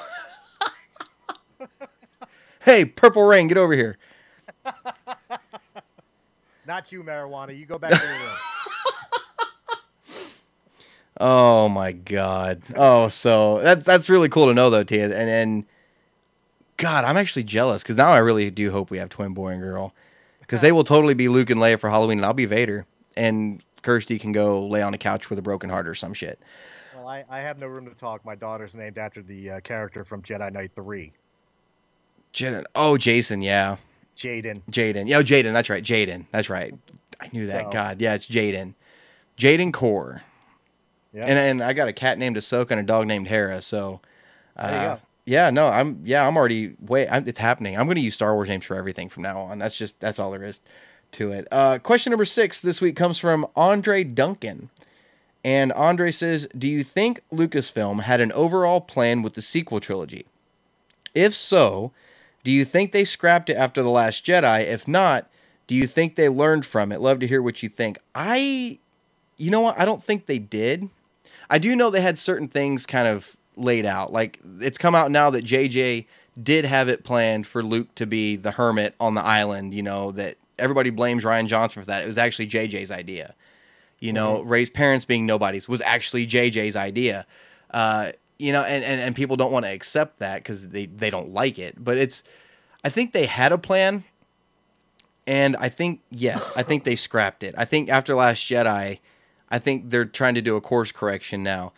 Hey, 2.63 2.83
Purple 2.83 3.23
Rain, 3.23 3.47
get 3.47 3.57
over 3.57 3.71
here. 3.73 3.97
Not 6.65 6.91
you, 6.91 7.01
marijuana. 7.01 7.57
You 7.57 7.65
go 7.65 7.77
back 7.79 7.91
to 7.91 8.05
your 8.05 8.13
room. 8.13 8.46
Oh 11.19 11.67
my 11.69 11.91
God. 11.93 12.61
Oh, 12.75 13.07
so 13.09 13.59
that's 13.59 13.85
that's 13.85 14.09
really 14.09 14.29
cool 14.29 14.47
to 14.47 14.53
know, 14.53 14.69
though, 14.69 14.83
Tia. 14.83 15.05
And 15.05 15.29
and 15.29 15.65
God, 16.77 17.05
I'm 17.05 17.17
actually 17.17 17.43
jealous 17.43 17.81
because 17.81 17.95
now 17.97 18.11
I 18.11 18.19
really 18.19 18.51
do 18.51 18.71
hope 18.71 18.91
we 18.91 18.99
have 18.99 19.09
twin 19.09 19.33
boy 19.33 19.49
and 19.49 19.61
girl 19.61 19.93
because 20.41 20.61
they 20.61 20.71
will 20.71 20.83
totally 20.83 21.13
be 21.15 21.27
Luke 21.27 21.49
and 21.49 21.59
Leia 21.59 21.79
for 21.79 21.89
Halloween, 21.89 22.19
and 22.19 22.25
I'll 22.25 22.33
be 22.33 22.45
Vader, 22.45 22.85
and 23.15 23.63
Kirsty 23.81 24.19
can 24.19 24.31
go 24.31 24.65
lay 24.67 24.81
on 24.81 24.93
a 24.93 24.97
couch 24.97 25.29
with 25.29 25.39
a 25.39 25.41
broken 25.41 25.69
heart 25.69 25.87
or 25.87 25.95
some 25.95 26.13
shit. 26.13 26.39
Well, 26.95 27.07
I, 27.07 27.25
I 27.29 27.39
have 27.39 27.57
no 27.57 27.67
room 27.67 27.85
to 27.85 27.95
talk. 27.95 28.23
My 28.23 28.35
daughter's 28.35 28.75
named 28.75 28.97
after 28.97 29.21
the 29.21 29.51
uh, 29.51 29.59
character 29.61 30.03
from 30.03 30.21
Jedi 30.21 30.51
Knight 30.51 30.71
3. 30.75 31.11
Jaden. 32.33 32.63
Oh, 32.75 32.97
Jason. 32.97 33.41
Yeah, 33.41 33.77
Jaden. 34.15 34.61
Jaden. 34.69 35.07
Yeah, 35.07 35.17
oh, 35.17 35.23
Jaden. 35.23 35.53
That's 35.53 35.69
right. 35.69 35.83
Jaden. 35.83 36.25
That's 36.31 36.49
right. 36.49 36.73
I 37.19 37.29
knew 37.33 37.47
that. 37.47 37.65
So- 37.65 37.71
God, 37.71 38.01
yeah, 38.01 38.13
it's 38.13 38.27
Jaden. 38.27 38.73
Jaden 39.37 39.71
Korr. 39.71 40.21
Yeah. 41.13 41.25
And 41.25 41.39
and 41.39 41.63
I 41.63 41.73
got 41.73 41.87
a 41.87 41.93
cat 41.93 42.17
named 42.17 42.35
Ahsoka 42.37 42.71
and 42.71 42.79
a 42.79 42.83
dog 42.83 43.07
named 43.07 43.27
Hera. 43.27 43.61
So, 43.61 44.01
uh, 44.55 44.69
There 44.71 44.81
you 44.81 44.87
go. 44.87 44.99
yeah, 45.25 45.49
no, 45.49 45.67
I'm 45.67 46.01
yeah, 46.03 46.27
I'm 46.27 46.37
already 46.37 46.75
wait. 46.79 47.07
I'm, 47.09 47.27
it's 47.27 47.39
happening. 47.39 47.77
I'm 47.77 47.85
going 47.85 47.95
to 47.95 48.01
use 48.01 48.15
Star 48.15 48.33
Wars 48.35 48.49
names 48.49 48.65
for 48.65 48.75
everything 48.75 49.09
from 49.09 49.23
now 49.23 49.41
on. 49.41 49.57
That's 49.59 49.77
just 49.77 49.99
that's 49.99 50.19
all 50.19 50.31
there 50.31 50.43
is 50.43 50.59
to 51.13 51.31
it. 51.31 51.47
Uh, 51.51 51.79
question 51.79 52.11
number 52.11 52.25
six 52.25 52.61
this 52.61 52.81
week 52.81 52.95
comes 52.95 53.17
from 53.17 53.47
Andre 53.55 54.03
Duncan, 54.03 54.69
and 55.43 55.71
Andre 55.73 56.11
says, 56.11 56.47
"Do 56.57 56.67
you 56.67 56.83
think 56.83 57.21
Lucasfilm 57.33 58.01
had 58.01 58.19
an 58.21 58.31
overall 58.33 58.81
plan 58.81 59.21
with 59.23 59.33
the 59.33 59.41
sequel 59.41 59.79
trilogy? 59.79 60.25
If 61.15 61.33
so, 61.33 61.93
do 62.43 62.51
you 62.51 62.63
think 62.65 62.91
they 62.91 63.05
scrapped 63.05 63.49
it 63.49 63.55
after 63.55 63.81
the 63.81 63.89
Last 63.89 64.25
Jedi? 64.25 64.61
If 64.65 64.87
not, 64.87 65.29
do 65.65 65.73
you 65.73 65.87
think 65.87 66.15
they 66.15 66.29
learned 66.29 66.65
from 66.65 66.91
it? 66.91 66.99
Love 67.01 67.19
to 67.21 67.27
hear 67.27 67.41
what 67.41 67.63
you 67.63 67.69
think. 67.69 67.97
I, 68.13 68.77
you 69.37 69.49
know 69.49 69.61
what? 69.61 69.79
I 69.79 69.85
don't 69.85 70.03
think 70.03 70.25
they 70.27 70.37
did. 70.39 70.89
I 71.49 71.59
do 71.59 71.75
know 71.75 71.89
they 71.89 72.01
had 72.01 72.17
certain 72.17 72.47
things 72.47 72.85
kind 72.85 73.07
of 73.07 73.37
laid 73.55 73.85
out. 73.85 74.11
Like 74.11 74.39
it's 74.59 74.77
come 74.77 74.95
out 74.95 75.11
now 75.11 75.29
that 75.29 75.45
JJ 75.45 76.05
did 76.41 76.65
have 76.65 76.89
it 76.89 77.03
planned 77.03 77.47
for 77.47 77.63
Luke 77.63 77.93
to 77.95 78.05
be 78.05 78.35
the 78.35 78.51
hermit 78.51 78.95
on 78.99 79.15
the 79.15 79.23
island. 79.23 79.73
You 79.73 79.83
know 79.83 80.11
that 80.11 80.37
everybody 80.59 80.89
blames 80.89 81.23
Rian 81.23 81.47
Johnson 81.47 81.81
for 81.81 81.87
that. 81.87 82.03
It 82.03 82.07
was 82.07 82.17
actually 82.17 82.47
JJ's 82.47 82.91
idea. 82.91 83.33
You 83.99 84.13
know, 84.13 84.41
Rey's 84.43 84.69
parents 84.69 85.05
being 85.05 85.25
nobodies 85.25 85.67
was 85.67 85.81
actually 85.81 86.27
JJ's 86.27 86.75
idea. 86.75 87.25
Uh, 87.71 88.11
you 88.37 88.51
know, 88.51 88.61
and, 88.61 88.83
and, 88.83 89.01
and 89.01 89.15
people 89.15 89.35
don't 89.37 89.51
want 89.51 89.65
to 89.65 89.71
accept 89.71 90.19
that 90.19 90.37
because 90.37 90.69
they, 90.69 90.85
they 90.85 91.09
don't 91.09 91.33
like 91.33 91.57
it. 91.57 91.83
But 91.83 91.97
it's, 91.97 92.23
I 92.83 92.89
think 92.89 93.11
they 93.11 93.25
had 93.25 93.51
a 93.51 93.57
plan. 93.57 94.03
And 95.25 95.55
I 95.57 95.69
think, 95.69 96.01
yes, 96.11 96.51
I 96.55 96.63
think 96.63 96.83
they 96.83 96.95
scrapped 96.95 97.43
it. 97.43 97.55
I 97.57 97.65
think 97.65 97.89
after 97.89 98.13
Last 98.13 98.39
Jedi, 98.47 98.99
I 99.49 99.59
think 99.59 99.89
they're 99.89 100.05
trying 100.05 100.35
to 100.35 100.41
do 100.41 100.55
a 100.55 100.61
course 100.61 100.91
correction 100.91 101.43
now 101.43 101.73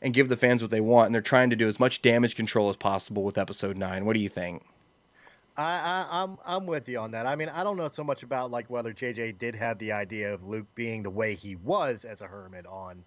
and 0.00 0.12
give 0.14 0.28
the 0.28 0.36
fans 0.36 0.62
what 0.62 0.70
they 0.70 0.80
want. 0.80 1.06
And 1.06 1.14
they're 1.14 1.22
trying 1.22 1.50
to 1.50 1.56
do 1.56 1.68
as 1.68 1.78
much 1.80 2.02
damage 2.02 2.34
control 2.34 2.68
as 2.68 2.76
possible 2.76 3.22
with 3.24 3.38
episode 3.38 3.76
nine. 3.76 4.04
What 4.04 4.14
do 4.14 4.20
you 4.20 4.28
think? 4.28 4.64
I, 5.56 5.62
I, 5.62 6.22
I'm 6.22 6.38
I'm 6.46 6.66
with 6.66 6.88
you 6.88 6.98
on 6.98 7.10
that. 7.10 7.26
I 7.26 7.36
mean, 7.36 7.50
I 7.50 7.62
don't 7.62 7.76
know 7.76 7.88
so 7.88 8.02
much 8.02 8.22
about 8.22 8.50
like 8.50 8.70
whether 8.70 8.92
JJ 8.94 9.38
did 9.38 9.54
have 9.54 9.78
the 9.78 9.92
idea 9.92 10.32
of 10.32 10.44
Luke 10.44 10.66
being 10.74 11.02
the 11.02 11.10
way 11.10 11.34
he 11.34 11.56
was 11.56 12.04
as 12.04 12.22
a 12.22 12.26
hermit 12.26 12.66
on 12.66 13.04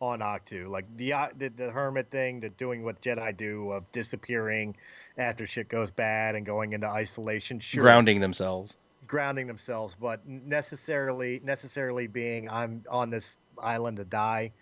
on 0.00 0.20
Ahch-To, 0.20 0.68
like 0.68 0.84
the 0.96 1.12
uh, 1.12 1.28
the, 1.36 1.48
the 1.48 1.70
hermit 1.72 2.08
thing, 2.08 2.38
the 2.38 2.50
doing 2.50 2.84
what 2.84 3.02
Jedi 3.02 3.36
do 3.36 3.72
of 3.72 3.90
disappearing 3.90 4.76
after 5.16 5.44
shit 5.44 5.68
goes 5.68 5.90
bad 5.90 6.36
and 6.36 6.46
going 6.46 6.72
into 6.72 6.86
isolation. 6.86 7.58
Sure, 7.58 7.82
Grounding 7.82 8.20
themselves. 8.20 8.76
grounding 9.08 9.48
themselves, 9.48 9.96
but 10.00 10.20
necessarily 10.26 11.40
necessarily 11.42 12.06
being 12.06 12.48
I'm 12.48 12.84
on 12.88 13.10
this 13.10 13.38
island 13.62 13.96
to 13.98 14.04
die. 14.04 14.52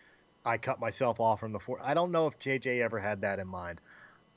I 0.44 0.58
cut 0.58 0.78
myself 0.80 1.20
off 1.20 1.40
from 1.40 1.52
the 1.52 1.58
force. 1.58 1.82
I 1.84 1.94
don't 1.94 2.12
know 2.12 2.26
if 2.26 2.38
JJ 2.38 2.80
ever 2.80 3.00
had 3.00 3.20
that 3.22 3.38
in 3.38 3.48
mind. 3.48 3.80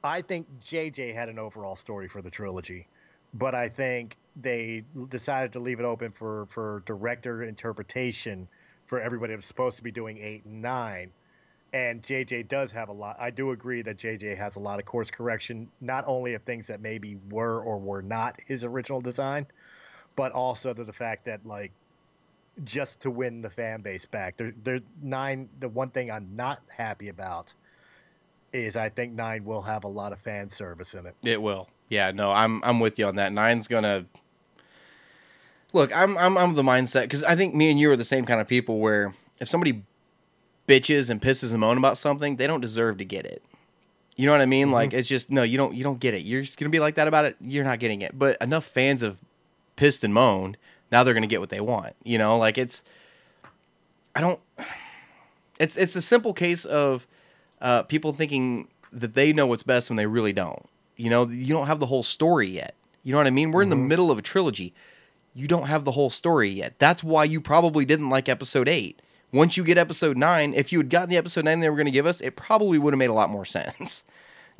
I 0.03 0.22
think 0.22 0.47
JJ 0.62 1.14
had 1.14 1.30
an 1.30 1.38
overall 1.38 1.76
story 1.76 2.07
for 2.07 2.22
the 2.22 2.32
trilogy, 2.32 2.88
but 3.34 3.53
I 3.53 3.70
think 3.70 4.18
they 4.41 4.84
decided 5.10 5.53
to 5.53 5.60
leave 5.60 5.80
it 5.80 5.86
open 5.86 6.12
for 6.12 6.47
for 6.49 6.84
director 6.86 7.43
interpretation 7.43 8.47
for 8.88 8.99
everybody 8.99 9.34
that 9.34 9.38
was 9.38 9.45
supposed 9.45 9.78
to 9.78 9.84
be 9.84 9.91
doing 9.91 10.18
eight 10.18 10.45
and 10.45 10.62
nine. 10.62 11.12
And 11.72 12.01
JJ 12.01 12.47
does 12.47 12.72
have 12.72 12.89
a 12.89 12.93
lot. 12.93 13.18
I 13.20 13.30
do 13.30 13.51
agree 13.51 13.84
that 13.84 13.97
JJ 13.97 14.36
has 14.38 14.55
a 14.55 14.60
lot 14.60 14.80
of 14.80 14.86
course 14.86 15.12
correction, 15.12 15.70
not 15.82 16.03
only 16.07 16.34
of 16.34 16.41
things 16.41 16.66
that 16.68 16.82
maybe 16.82 17.18
were 17.30 17.62
or 17.62 17.78
were 17.78 18.01
not 18.01 18.39
his 18.47 18.64
original 18.64 19.01
design, 19.01 19.45
but 20.16 20.32
also 20.32 20.74
to 20.74 20.84
the 20.84 20.93
fact 20.93 21.26
that 21.26 21.45
like 21.45 21.72
just 22.64 22.99
to 23.01 23.12
win 23.12 23.41
the 23.41 23.49
fan 23.49 23.82
base 23.82 24.05
back. 24.05 24.38
There, 24.38 24.53
there 24.64 24.80
nine. 25.01 25.49
The 25.60 25.70
one 25.70 25.89
thing 25.89 26.12
I'm 26.12 26.30
not 26.36 26.62
happy 26.68 27.10
about 27.10 27.53
is 28.53 28.76
I 28.76 28.89
think 28.89 29.14
nine 29.14 29.45
will 29.45 29.62
have 29.62 29.84
a 29.84 29.88
lot 29.88 30.12
of 30.12 30.20
fan 30.20 30.49
service 30.49 30.93
in 30.93 31.05
it. 31.05 31.16
It 31.24 31.41
will. 31.41 31.68
Yeah, 31.89 32.12
no, 32.12 32.32
I'm 32.32 32.64
I'm 32.64 32.80
with 32.80 32.99
you 32.99 33.07
on 33.07 33.16
that. 33.16 33.34
Nine's 33.34 33.68
gonna 33.68 34.05
look. 35.74 35.95
I'm 35.95 36.18
I'm 36.18 36.38
I'm 36.38 36.55
the 36.55 36.64
mindset 36.64 37.03
because 37.03 37.24
I 37.24 37.36
think 37.36 37.55
me 37.55 37.72
and 37.72 37.80
you 37.80 37.91
are 37.91 37.97
the 37.97 38.05
same 38.05 38.26
kind 38.26 38.39
of 38.39 38.47
people 38.47 38.80
where 38.80 39.14
if 39.39 39.47
somebody 39.47 39.84
bitches 40.68 41.10
and 41.10 41.20
pisses 41.22 41.51
and 41.51 41.60
moan 41.60 41.78
about 41.78 41.97
something, 41.97 42.36
they 42.36 42.47
don't 42.47 42.62
deserve 42.62 42.97
to 42.97 43.05
get 43.05 43.26
it. 43.26 43.43
You 44.16 44.26
know 44.26 44.34
what 44.34 44.41
I 44.41 44.45
mean? 44.45 44.68
Mm-hmm. 44.68 44.74
Like 44.74 44.93
it's 44.93 45.07
just 45.07 45.32
no, 45.32 45.43
you 45.43 45.57
don't 45.57 45.74
you 45.74 45.84
don't 45.84 45.99
get 45.99 46.14
it. 46.14 46.26
You're 46.26 46.41
just 46.41 46.60
gonna 46.60 46.70
be 46.70 46.80
like 46.80 46.95
that 46.95 47.07
about 47.07 47.26
it. 47.26 47.38
You're 47.41 47.64
not 47.64 47.80
getting 47.80 48.01
it. 48.01 48.18
But 48.18 48.38
enough 48.41 48.66
fans 48.66 49.01
have 49.01 49.20
pissed 49.76 50.03
and 50.03 50.14
moaned. 50.14 50.57
Now 50.92 51.04
they're 51.04 51.14
gonna 51.14 51.28
get 51.28 51.40
what 51.40 51.50
they 51.50 51.62
want. 51.62 51.96
You 52.04 52.18
know, 52.18 52.38
like 52.38 52.58
it's. 52.58 52.84
I 54.16 54.22
don't. 54.22 54.40
It's 55.60 55.76
it's 55.76 55.96
a 55.96 56.02
simple 56.02 56.34
case 56.34 56.66
of 56.66 57.06
uh, 57.62 57.84
people 57.84 58.14
thinking 58.14 58.68
that 58.92 59.14
they 59.14 59.34
know 59.34 59.46
what's 59.46 59.64
best 59.64 59.90
when 59.90 59.98
they 59.98 60.08
really 60.08 60.34
don't. 60.34 60.66
You 60.96 61.10
know, 61.10 61.28
you 61.28 61.54
don't 61.54 61.68
have 61.68 61.80
the 61.80 61.86
whole 61.86 62.04
story 62.04 62.48
yet. 62.48 62.76
You 63.04 63.12
know 63.12 63.18
what 63.20 63.28
I 63.28 63.32
mean? 63.32 63.52
We're 63.52 63.62
in 63.62 63.70
the 63.70 63.76
middle 63.76 64.12
of 64.12 64.18
a 64.18 64.22
trilogy. 64.22 64.74
You 65.34 65.48
don't 65.48 65.68
have 65.68 65.86
the 65.86 65.92
whole 65.92 66.10
story 66.10 66.50
yet. 66.50 66.78
That's 66.80 67.04
why 67.04 67.24
you 67.24 67.40
probably 67.40 67.86
didn't 67.86 68.10
like 68.10 68.28
episode 68.28 68.68
eight. 68.68 69.02
Once 69.32 69.56
you 69.56 69.64
get 69.64 69.78
episode 69.78 70.18
nine, 70.18 70.54
if 70.54 70.72
you 70.72 70.80
had 70.80 70.90
gotten 70.90 71.10
the 71.10 71.18
episode 71.18 71.46
nine 71.46 71.60
they 71.60 71.70
were 71.70 71.76
going 71.76 71.86
to 71.86 71.92
give 71.92 72.08
us, 72.08 72.20
it 72.20 72.36
probably 72.36 72.78
would 72.78 72.94
have 72.94 72.98
made 72.98 73.10
a 73.10 73.14
lot 73.14 73.30
more 73.30 73.46
sense. 73.58 74.04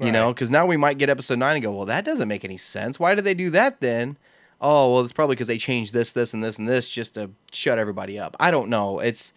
You 0.02 0.14
know, 0.14 0.34
because 0.34 0.50
now 0.50 0.66
we 0.66 0.78
might 0.78 0.98
get 0.98 1.10
episode 1.10 1.40
nine 1.40 1.58
and 1.58 1.64
go, 1.64 1.74
well, 1.74 1.86
that 1.88 2.06
doesn't 2.06 2.30
make 2.30 2.46
any 2.46 2.56
sense. 2.56 3.02
Why 3.02 3.16
did 3.16 3.26
they 3.26 3.34
do 3.34 3.50
that 3.50 3.82
then? 3.82 4.16
Oh, 4.62 4.94
well, 4.94 5.04
it's 5.04 5.14
probably 5.14 5.36
because 5.36 5.48
they 5.48 5.58
changed 5.58 5.94
this, 5.94 6.12
this, 6.12 6.34
and 6.34 6.44
this, 6.44 6.58
and 6.58 6.68
this 6.68 6.90
just 6.90 7.14
to 7.14 7.32
shut 7.52 7.80
everybody 7.80 8.20
up. 8.20 8.36
I 8.40 8.52
don't 8.52 8.70
know. 8.70 9.00
It's 9.00 9.34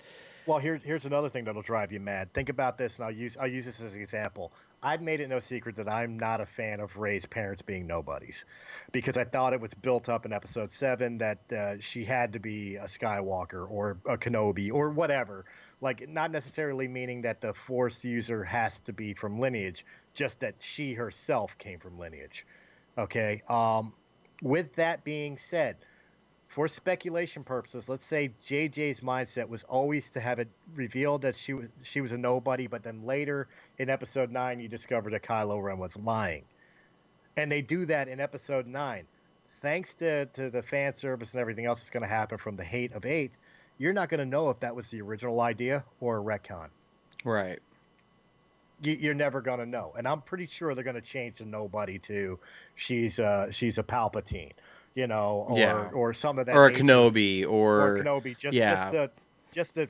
Well, 0.47 0.59
here's 0.59 0.83
here's 0.83 1.05
another 1.05 1.29
thing 1.29 1.45
that'll 1.45 1.63
drive 1.63 1.93
you 1.93 2.01
mad. 2.01 2.33
Think 2.35 2.49
about 2.49 2.77
this, 2.77 2.97
and 2.97 3.05
I'll 3.05 3.13
use 3.13 3.37
I'll 3.41 3.47
use 3.47 3.65
this 3.65 3.81
as 3.81 3.95
an 3.95 4.01
example. 4.01 4.53
I've 4.83 5.01
made 5.01 5.21
it 5.21 5.29
no 5.29 5.39
secret 5.39 5.77
that 5.77 5.89
I'm 5.89 6.19
not 6.19 6.41
a 6.41 6.47
fan 6.47 6.81
of 6.81 6.97
Rey's 6.97 7.25
parents 7.25 7.63
being 7.63 7.87
nobodies, 7.87 8.45
because 8.91 9.17
I 9.17 9.23
thought 9.23 9.53
it 9.53 9.61
was 9.61 9.75
built 9.75 10.09
up 10.09 10.27
in 10.27 10.33
Episode 10.33 10.73
Seven 10.73 11.19
that 11.19 11.53
uh, 11.53 11.75
she 11.79 12.05
had 12.05 12.33
to 12.33 12.41
be 12.41 12.75
a 12.75 12.87
Skywalker 12.87 13.71
or 13.71 13.99
a 14.07 14.19
Kenobi 14.19 14.73
or 14.73 14.91
whatever. 14.91 15.45
Like, 15.81 16.09
not 16.09 16.31
necessarily 16.31 16.89
meaning 16.89 17.23
that 17.23 17.41
the 17.41 17.53
Force 17.55 18.05
user 18.05 18.45
has 18.45 18.79
to 18.81 18.93
be 18.93 19.15
from 19.15 19.39
lineage, 19.39 19.85
just 20.15 20.41
that 20.41 20.55
she 20.61 20.95
herself 20.95 21.57
came 21.59 21.79
from 21.79 21.99
lineage. 21.99 22.47
Okay. 22.99 23.43
Um, 23.49 23.93
with 24.43 24.75
that 24.75 25.05
being 25.05 25.39
said, 25.39 25.77
for 26.49 26.69
speculation 26.69 27.43
purposes, 27.45 27.89
let's 27.89 28.05
say 28.05 28.31
JJ's 28.45 29.01
mindset 29.01 29.49
was 29.49 29.65
always 29.65 30.11
to 30.11 30.21
have 30.21 30.39
it 30.39 30.49
revealed 30.75 31.23
that 31.23 31.35
she 31.35 31.55
was 31.55 31.69
she 31.83 32.03
was 32.03 32.13
a 32.13 32.19
nobody, 32.19 32.67
but 32.67 32.83
then 32.83 33.07
later 33.07 33.49
in 33.79 33.89
episode 33.89 34.31
nine 34.31 34.61
you 34.61 34.69
discovered 34.69 35.15
that 35.15 35.23
Kylo 35.23 35.63
Ren 35.63 35.79
was 35.79 35.97
lying, 35.97 36.45
and 37.39 37.51
they 37.51 37.63
do 37.63 37.87
that 37.87 38.09
in 38.09 38.21
episode 38.21 38.67
nine. 38.67 39.07
Thanks 39.63 39.95
to, 39.95 40.27
to 40.27 40.51
the 40.51 40.63
fan 40.63 40.93
service 40.93 41.33
and 41.33 41.41
everything 41.41 41.67
else 41.67 41.81
that's 41.81 41.91
going 41.91 42.03
to 42.03 42.09
happen 42.09 42.37
from 42.37 42.57
the 42.57 42.65
hate 42.65 42.93
of 42.93 43.07
eight, 43.07 43.33
you're 43.79 43.93
not 43.93 44.09
going 44.09 44.19
to 44.19 44.27
know 44.27 44.51
if 44.51 44.59
that 44.61 44.75
was 44.75 44.91
the 44.91 45.01
original 45.01 45.41
idea 45.41 45.85
or 46.01 46.19
a 46.19 46.23
retcon. 46.23 46.69
right. 47.25 47.61
You, 48.83 48.95
you're 49.01 49.15
never 49.15 49.41
going 49.41 49.61
to 49.61 49.67
know, 49.67 49.95
and 49.97 50.07
I'm 50.09 50.21
pretty 50.23 50.47
sure 50.47 50.75
they're 50.75 50.83
going 50.85 50.97
to 50.97 51.01
change 51.01 51.39
the 51.39 51.45
nobody 51.45 51.99
to 52.01 52.39
she's 52.75 53.21
uh 53.21 53.51
she's 53.51 53.79
a 53.79 53.83
Palpatine, 53.83 54.53
you 54.95 55.07
know, 55.07 55.47
or 55.49 55.59
Yeah. 55.59 55.89
or 55.93 56.13
some 56.13 56.39
of 56.39 56.47
that 56.47 56.57
Or 56.57 56.67
a 56.67 56.71
nature. 56.71 56.83
Kenobi 56.85 57.47
or, 57.47 57.97
or 57.99 57.99
Kenobi 58.03 58.37
just 58.37 58.57
yeah. 58.57 58.75
just 58.75 58.93
to 58.93 59.11
just 59.53 59.75
to 59.77 59.87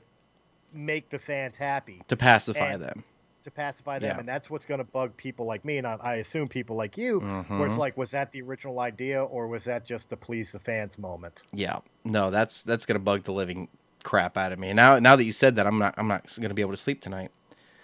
make 0.73 1.09
the 1.09 1.19
fans 1.19 1.57
happy 1.57 2.01
to 2.07 2.15
pacify 2.15 2.73
And- 2.73 2.83
them. 2.83 3.03
to 3.43 3.51
pacify 3.51 3.99
them 3.99 4.09
Yeah. 4.11 4.19
and 4.19 4.27
that's 4.27 4.49
what's 4.49 4.65
going 4.65 4.77
to 4.79 4.83
bug 4.85 5.15
people 5.17 5.45
like 5.45 5.65
me 5.65 5.77
and 5.77 5.85
I, 5.87 5.97
I 6.01 6.13
assume 6.15 6.47
people 6.47 6.75
like 6.75 6.97
you 6.97 7.19
where 7.47 7.67
it's 7.67 7.77
like 7.77 7.97
was 7.97 8.11
that 8.11 8.31
the 8.31 8.41
original 8.41 8.79
idea 8.79 9.23
or 9.23 9.47
was 9.47 9.63
that 9.65 9.85
just 9.85 10.09
to 10.11 10.17
please 10.17 10.51
the 10.51 10.59
fans 10.59 10.97
moment 10.99 11.43
Yeah, 11.51 11.79
no, 12.05 12.29
that's 12.31 12.63
that's 12.63 12.85
gonna 12.85 12.99
bug 12.99 13.23
the 13.23 13.33
living 13.33 13.67
crap 14.03 14.37
out 14.37 14.51
of 14.51 14.59
me. 14.59 14.73
Now, 14.73 14.99
now 14.99 15.15
that 15.15 15.23
you 15.23 15.31
said 15.31 15.55
that, 15.55 15.65
I'm 15.65 15.79
not 15.79 15.93
I'm 15.97 16.07
not 16.07 16.29
gonna 16.41 16.53
be 16.53 16.61
able 16.61 16.71
to 16.73 16.77
sleep 16.77 17.01
tonight. 17.01 17.31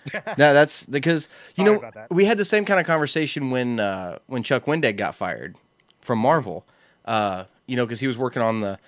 no, 0.38 0.54
that's 0.54 0.86
because 0.86 1.28
you 1.56 1.66
Sorry 1.66 1.80
know 1.80 2.08
we 2.10 2.26
had 2.26 2.38
the 2.38 2.46
same 2.46 2.66
kind 2.66 2.80
of 2.80 2.86
conversation 2.86 3.52
when 3.52 3.80
uh, 3.80 4.20
when 4.28 4.44
Chuck 4.44 4.66
Wendig 4.66 4.98
got 4.98 5.16
fired 5.16 5.56
from 6.02 6.20
Marvel. 6.20 6.66
Uh, 7.06 7.46
you 7.66 7.76
know, 7.76 7.86
because 7.86 8.00
he 8.00 8.08
was 8.08 8.18
working 8.18 8.42
on 8.42 8.62
the 8.62 8.80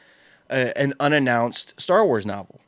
uh, 0.49 0.71
an 0.75 0.93
unannounced 0.99 1.79
Star 1.79 2.05
Wars 2.05 2.25
novel, 2.25 2.59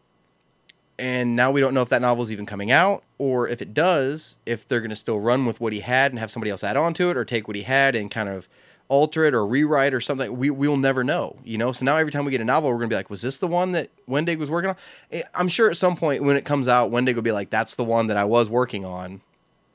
and 1.00 1.36
now 1.36 1.52
we 1.52 1.62
don't 1.62 1.74
know 1.74 1.82
if 1.82 1.90
that 1.90 2.02
novel 2.02 2.24
is 2.24 2.32
even 2.32 2.46
coming 2.46 2.72
out 2.72 3.04
or 3.18 3.48
if 3.48 3.62
it 3.62 3.74
does, 3.74 4.36
if 4.46 4.68
they're 4.68 4.82
gonna 4.82 4.96
still 4.96 5.20
run 5.20 5.46
with 5.46 5.62
what 5.62 5.72
he 5.74 5.80
had 5.80 6.12
and 6.12 6.20
have 6.20 6.30
somebody 6.30 6.52
else 6.52 6.64
add 6.64 6.76
on 6.76 6.94
to 6.94 7.10
it, 7.10 7.18
or 7.18 7.24
take 7.24 7.48
what 7.48 7.56
he 7.56 7.64
had 7.64 7.96
and 7.96 8.12
kind 8.12 8.30
of 8.30 8.48
alter 8.94 9.26
it 9.26 9.34
or 9.34 9.46
rewrite 9.48 9.92
or 9.94 10.00
something. 10.00 10.38
We 10.38 10.52
we'll 10.52 10.78
never 10.78 11.04
know, 11.04 11.36
you 11.44 11.58
know. 11.58 11.72
So 11.72 11.84
now 11.84 11.98
every 11.98 12.12
time 12.12 12.26
we 12.26 12.32
get 12.32 12.42
a 12.42 12.46
novel, 12.46 12.70
we're 12.70 12.76
gonna 12.78 12.90
be 12.90 12.96
like, 12.96 13.10
was 13.10 13.24
this 13.24 13.40
the 13.40 13.48
one 13.48 13.72
that 13.72 13.90
Wendig 14.08 14.38
was 14.38 14.52
working 14.52 14.70
on? 14.70 14.76
Eh, 15.12 15.24
I'm 15.34 15.48
sure 15.48 15.70
at 15.72 15.78
some 15.78 15.96
point 15.96 16.22
when 16.24 16.36
it 16.36 16.46
comes 16.46 16.68
out, 16.68 16.92
Wendig 16.92 17.16
will 17.16 17.24
be 17.24 17.32
like, 17.32 17.50
that's 17.50 17.74
the 17.74 17.84
one 17.84 18.06
that 18.08 18.18
I 18.18 18.24
was 18.24 18.50
working 18.50 18.86
on 18.86 19.22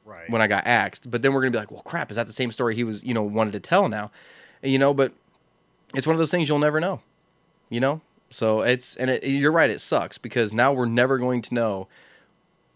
right 0.05 0.31
when 0.31 0.41
I 0.41 0.47
got 0.47 0.67
axed. 0.67 1.11
But 1.11 1.23
then 1.23 1.33
we're 1.35 1.41
gonna 1.41 1.51
be 1.51 1.59
like, 1.59 1.73
well, 1.73 1.83
crap, 1.83 2.11
is 2.13 2.17
that 2.17 2.29
the 2.29 2.33
same 2.33 2.53
story 2.53 2.77
he 2.77 2.85
was, 2.85 3.03
you 3.03 3.13
know, 3.13 3.25
wanted 3.25 3.53
to 3.55 3.61
tell 3.61 3.89
now? 3.89 4.11
you 4.63 4.79
know, 4.79 4.95
but 4.95 5.13
it's 5.95 6.07
one 6.07 6.15
of 6.15 6.19
those 6.21 6.31
things 6.31 6.49
you'll 6.49 6.59
never 6.59 6.79
know, 6.81 7.01
you 7.71 7.81
know. 7.81 8.01
So 8.31 8.61
it's 8.61 8.95
and 8.97 9.11
it, 9.11 9.25
you're 9.25 9.53
right, 9.53 9.71
it 9.71 9.81
sucks 9.81 10.17
because 10.19 10.53
now 10.53 10.73
we're 10.73 10.87
never 10.87 11.19
going 11.19 11.43
to 11.43 11.55
know. 11.55 11.89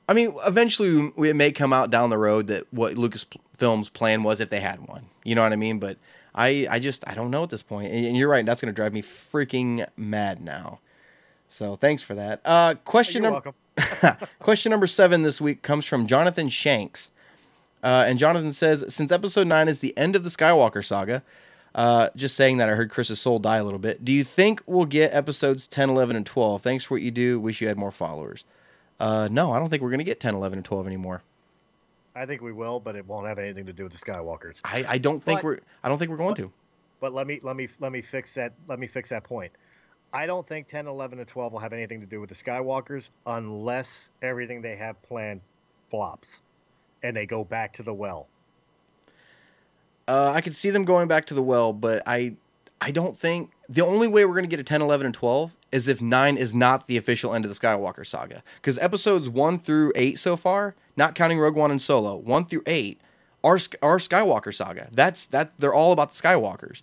I 0.08 0.14
mean, 0.14 0.34
eventually 0.46 1.12
we- 1.16 1.30
it 1.30 1.36
may 1.36 1.52
come 1.52 1.72
out 1.72 1.90
down 1.90 2.10
the 2.10 2.18
road 2.18 2.48
that 2.48 2.64
what 2.72 2.94
Lucasfilm's 2.94 3.88
plan 3.90 4.22
was 4.24 4.40
if 4.40 4.48
they 4.50 4.60
had 4.60 4.88
one. 4.88 5.06
You 5.24 5.34
know 5.36 5.42
what 5.42 5.52
I 5.52 5.56
mean? 5.56 5.78
But 5.78 5.98
I, 6.34 6.66
I 6.70 6.78
just 6.78 7.06
I 7.08 7.14
don't 7.14 7.30
know 7.30 7.42
at 7.42 7.50
this 7.50 7.62
point. 7.62 7.92
And 7.92 8.04
and 8.06 8.16
you're 8.16 8.28
right, 8.28 8.44
that's 8.44 8.60
going 8.60 8.72
to 8.72 8.76
drive 8.76 8.92
me 8.92 9.02
freaking 9.02 9.86
mad 9.96 10.40
now. 10.40 10.80
So 11.48 11.76
thanks 11.76 12.02
for 12.02 12.14
that. 12.14 12.40
Uh, 12.44 12.74
question 12.84 13.22
You're 13.22 13.32
number 13.32 13.52
welcome. 13.76 14.28
Question 14.38 14.70
number 14.70 14.86
seven 14.86 15.22
this 15.22 15.40
week 15.40 15.62
comes 15.62 15.86
from 15.86 16.06
Jonathan 16.06 16.48
Shanks. 16.48 17.10
Uh, 17.82 18.04
and 18.06 18.18
Jonathan 18.18 18.52
says, 18.52 18.84
since 18.94 19.10
episode 19.10 19.46
nine 19.46 19.68
is 19.68 19.80
the 19.80 19.96
end 19.96 20.14
of 20.14 20.24
the 20.24 20.30
Skywalker 20.30 20.84
saga, 20.84 21.22
uh, 21.74 22.10
just 22.14 22.36
saying 22.36 22.58
that 22.58 22.68
I 22.68 22.74
heard 22.74 22.90
Chris's 22.90 23.20
soul 23.20 23.38
die 23.38 23.56
a 23.56 23.64
little 23.64 23.78
bit. 23.78 24.04
Do 24.04 24.12
you 24.12 24.24
think 24.24 24.62
we'll 24.66 24.84
get 24.84 25.12
episodes 25.14 25.66
10, 25.66 25.90
11, 25.90 26.16
and 26.16 26.26
12? 26.26 26.62
Thanks 26.62 26.84
for 26.84 26.94
what 26.94 27.02
you 27.02 27.10
do. 27.10 27.40
Wish 27.40 27.60
you 27.60 27.68
had 27.68 27.78
more 27.78 27.90
followers. 27.90 28.44
Uh, 29.00 29.28
no, 29.30 29.52
I 29.52 29.58
don't 29.58 29.68
think 29.68 29.82
we're 29.82 29.90
going 29.90 29.98
to 29.98 30.04
get 30.04 30.20
10, 30.20 30.34
11, 30.34 30.58
and 30.58 30.64
12 30.64 30.86
anymore. 30.86 31.22
I 32.14 32.26
think 32.26 32.42
we 32.42 32.52
will, 32.52 32.78
but 32.78 32.94
it 32.96 33.06
won't 33.06 33.26
have 33.26 33.38
anything 33.38 33.66
to 33.66 33.72
do 33.72 33.84
with 33.84 33.92
the 33.92 33.98
Skywalkers. 33.98 34.60
I, 34.64 34.84
I 34.88 34.98
don't 34.98 35.22
think 35.22 35.38
But- 35.38 35.44
we're 35.44 35.58
I 35.82 35.88
don't 35.88 35.98
think 35.98 36.10
we're 36.10 36.16
going 36.16 36.34
to. 36.36 36.52
But 37.00 37.12
let 37.14 37.26
me 37.26 37.40
let 37.42 37.56
me 37.56 37.68
let 37.80 37.90
me 37.90 38.00
fix 38.00 38.34
that 38.34 38.52
let 38.68 38.78
me 38.78 38.86
fix 38.86 39.08
that 39.08 39.24
point. 39.24 39.52
I 40.14 40.26
don't 40.26 40.46
think 40.46 40.68
10, 40.68 40.86
11, 40.86 41.18
and 41.20 41.26
12 41.26 41.52
will 41.52 41.58
have 41.58 41.72
anything 41.72 42.00
to 42.00 42.06
do 42.06 42.20
with 42.20 42.28
the 42.28 42.34
Skywalkers 42.34 43.08
unless 43.26 44.10
everything 44.20 44.60
they 44.60 44.76
have 44.76 45.00
planned 45.00 45.40
flops 45.90 46.42
and 47.02 47.16
they 47.16 47.24
go 47.24 47.44
back 47.44 47.72
to 47.74 47.82
the 47.82 47.94
well. 47.94 48.28
Uh, 50.06 50.32
I 50.34 50.40
could 50.40 50.54
see 50.54 50.70
them 50.70 50.84
going 50.84 51.08
back 51.08 51.26
to 51.26 51.34
the 51.34 51.42
well, 51.42 51.72
but 51.72 52.02
I 52.06 52.36
I 52.80 52.90
don't 52.90 53.16
think 53.16 53.52
the 53.68 53.84
only 53.84 54.08
way 54.08 54.24
we're 54.24 54.34
going 54.34 54.44
to 54.44 54.48
get 54.48 54.60
a 54.60 54.64
10, 54.64 54.82
11, 54.82 55.06
and 55.06 55.14
12 55.14 55.56
is 55.70 55.88
if 55.88 56.02
9 56.02 56.36
is 56.36 56.54
not 56.54 56.86
the 56.88 56.96
official 56.96 57.32
end 57.32 57.44
of 57.44 57.48
the 57.48 57.54
Skywalker 57.58 58.04
saga. 58.04 58.42
Because 58.56 58.76
episodes 58.78 59.28
1 59.28 59.58
through 59.60 59.92
8 59.94 60.18
so 60.18 60.36
far, 60.36 60.74
not 60.96 61.14
counting 61.14 61.38
Rogue 61.38 61.56
One 61.56 61.70
and 61.70 61.80
Solo, 61.80 62.16
1 62.16 62.46
through 62.46 62.62
8 62.66 63.00
are, 63.44 63.58
are 63.82 63.98
Skywalker 63.98 64.54
saga. 64.54 64.88
That's 64.92 65.26
that 65.26 65.52
they're 65.58 65.74
all 65.74 65.92
about 65.92 66.10
the 66.10 66.22
Skywalkers. 66.22 66.82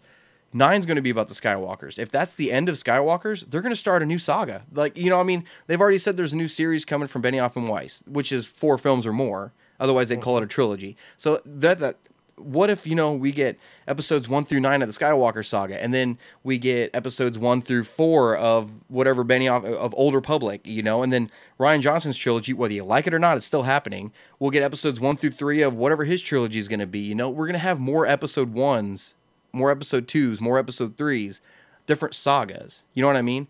Nine's 0.51 0.85
going 0.85 0.95
to 0.95 1.01
be 1.01 1.11
about 1.11 1.27
the 1.27 1.35
Skywalkers. 1.35 1.99
If 1.99 2.09
that's 2.09 2.35
the 2.35 2.51
end 2.51 2.69
of 2.69 2.75
Skywalkers, 2.75 3.49
they're 3.49 3.61
going 3.61 3.73
to 3.73 3.79
start 3.79 4.01
a 4.01 4.05
new 4.05 4.17
saga. 4.17 4.63
Like 4.73 4.97
you 4.97 5.09
know, 5.09 5.19
I 5.19 5.23
mean, 5.23 5.45
they've 5.67 5.79
already 5.79 5.99
said 5.99 6.17
there's 6.17 6.33
a 6.33 6.37
new 6.37 6.47
series 6.47 6.85
coming 6.85 7.07
from 7.07 7.21
Benioff 7.21 7.55
and 7.55 7.69
Weiss, 7.69 8.03
which 8.07 8.31
is 8.31 8.45
four 8.45 8.77
films 8.77 9.05
or 9.05 9.13
more. 9.13 9.53
Otherwise, 9.79 10.09
they'd 10.09 10.19
mm. 10.19 10.23
call 10.23 10.37
it 10.37 10.43
a 10.43 10.47
trilogy. 10.47 10.97
So 11.17 11.39
that 11.45 11.79
that 11.79 11.97
what 12.39 12.69
if 12.69 12.87
you 12.87 12.95
know 12.95 13.13
we 13.13 13.31
get 13.31 13.59
episodes 13.87 14.27
one 14.27 14.45
through 14.45 14.59
nine 14.59 14.81
of 14.81 14.87
the 14.87 14.93
Skywalker 14.93 15.45
saga, 15.45 15.81
and 15.81 15.93
then 15.93 16.17
we 16.43 16.57
get 16.57 16.95
episodes 16.95 17.37
one 17.37 17.61
through 17.61 17.83
four 17.83 18.35
of 18.37 18.71
whatever 18.87 19.23
Benioff 19.23 19.65
of 19.65 19.93
Old 19.97 20.13
Republic, 20.13 20.61
you 20.63 20.81
know, 20.81 21.03
and 21.03 21.11
then 21.11 21.29
Rian 21.59 21.81
Johnson's 21.81 22.17
trilogy, 22.17 22.53
whether 22.53 22.73
you 22.73 22.83
like 22.83 23.07
it 23.07 23.13
or 23.13 23.19
not, 23.19 23.37
it's 23.37 23.45
still 23.45 23.63
happening. 23.63 24.11
We'll 24.39 24.51
get 24.51 24.63
episodes 24.63 24.99
one 24.99 25.17
through 25.17 25.31
three 25.31 25.61
of 25.61 25.73
whatever 25.73 26.05
his 26.05 26.21
trilogy 26.21 26.59
is 26.59 26.67
going 26.67 26.79
to 26.79 26.87
be. 26.87 26.99
You 26.99 27.15
know, 27.15 27.29
we're 27.29 27.45
going 27.45 27.53
to 27.53 27.59
have 27.59 27.79
more 27.79 28.05
episode 28.05 28.53
ones, 28.53 29.15
more 29.51 29.71
episode 29.71 30.07
twos, 30.07 30.39
more 30.39 30.57
episode 30.57 30.97
threes, 30.97 31.41
different 31.85 32.15
sagas. 32.15 32.83
You 32.93 33.01
know 33.01 33.07
what 33.07 33.17
I 33.17 33.21
mean? 33.21 33.47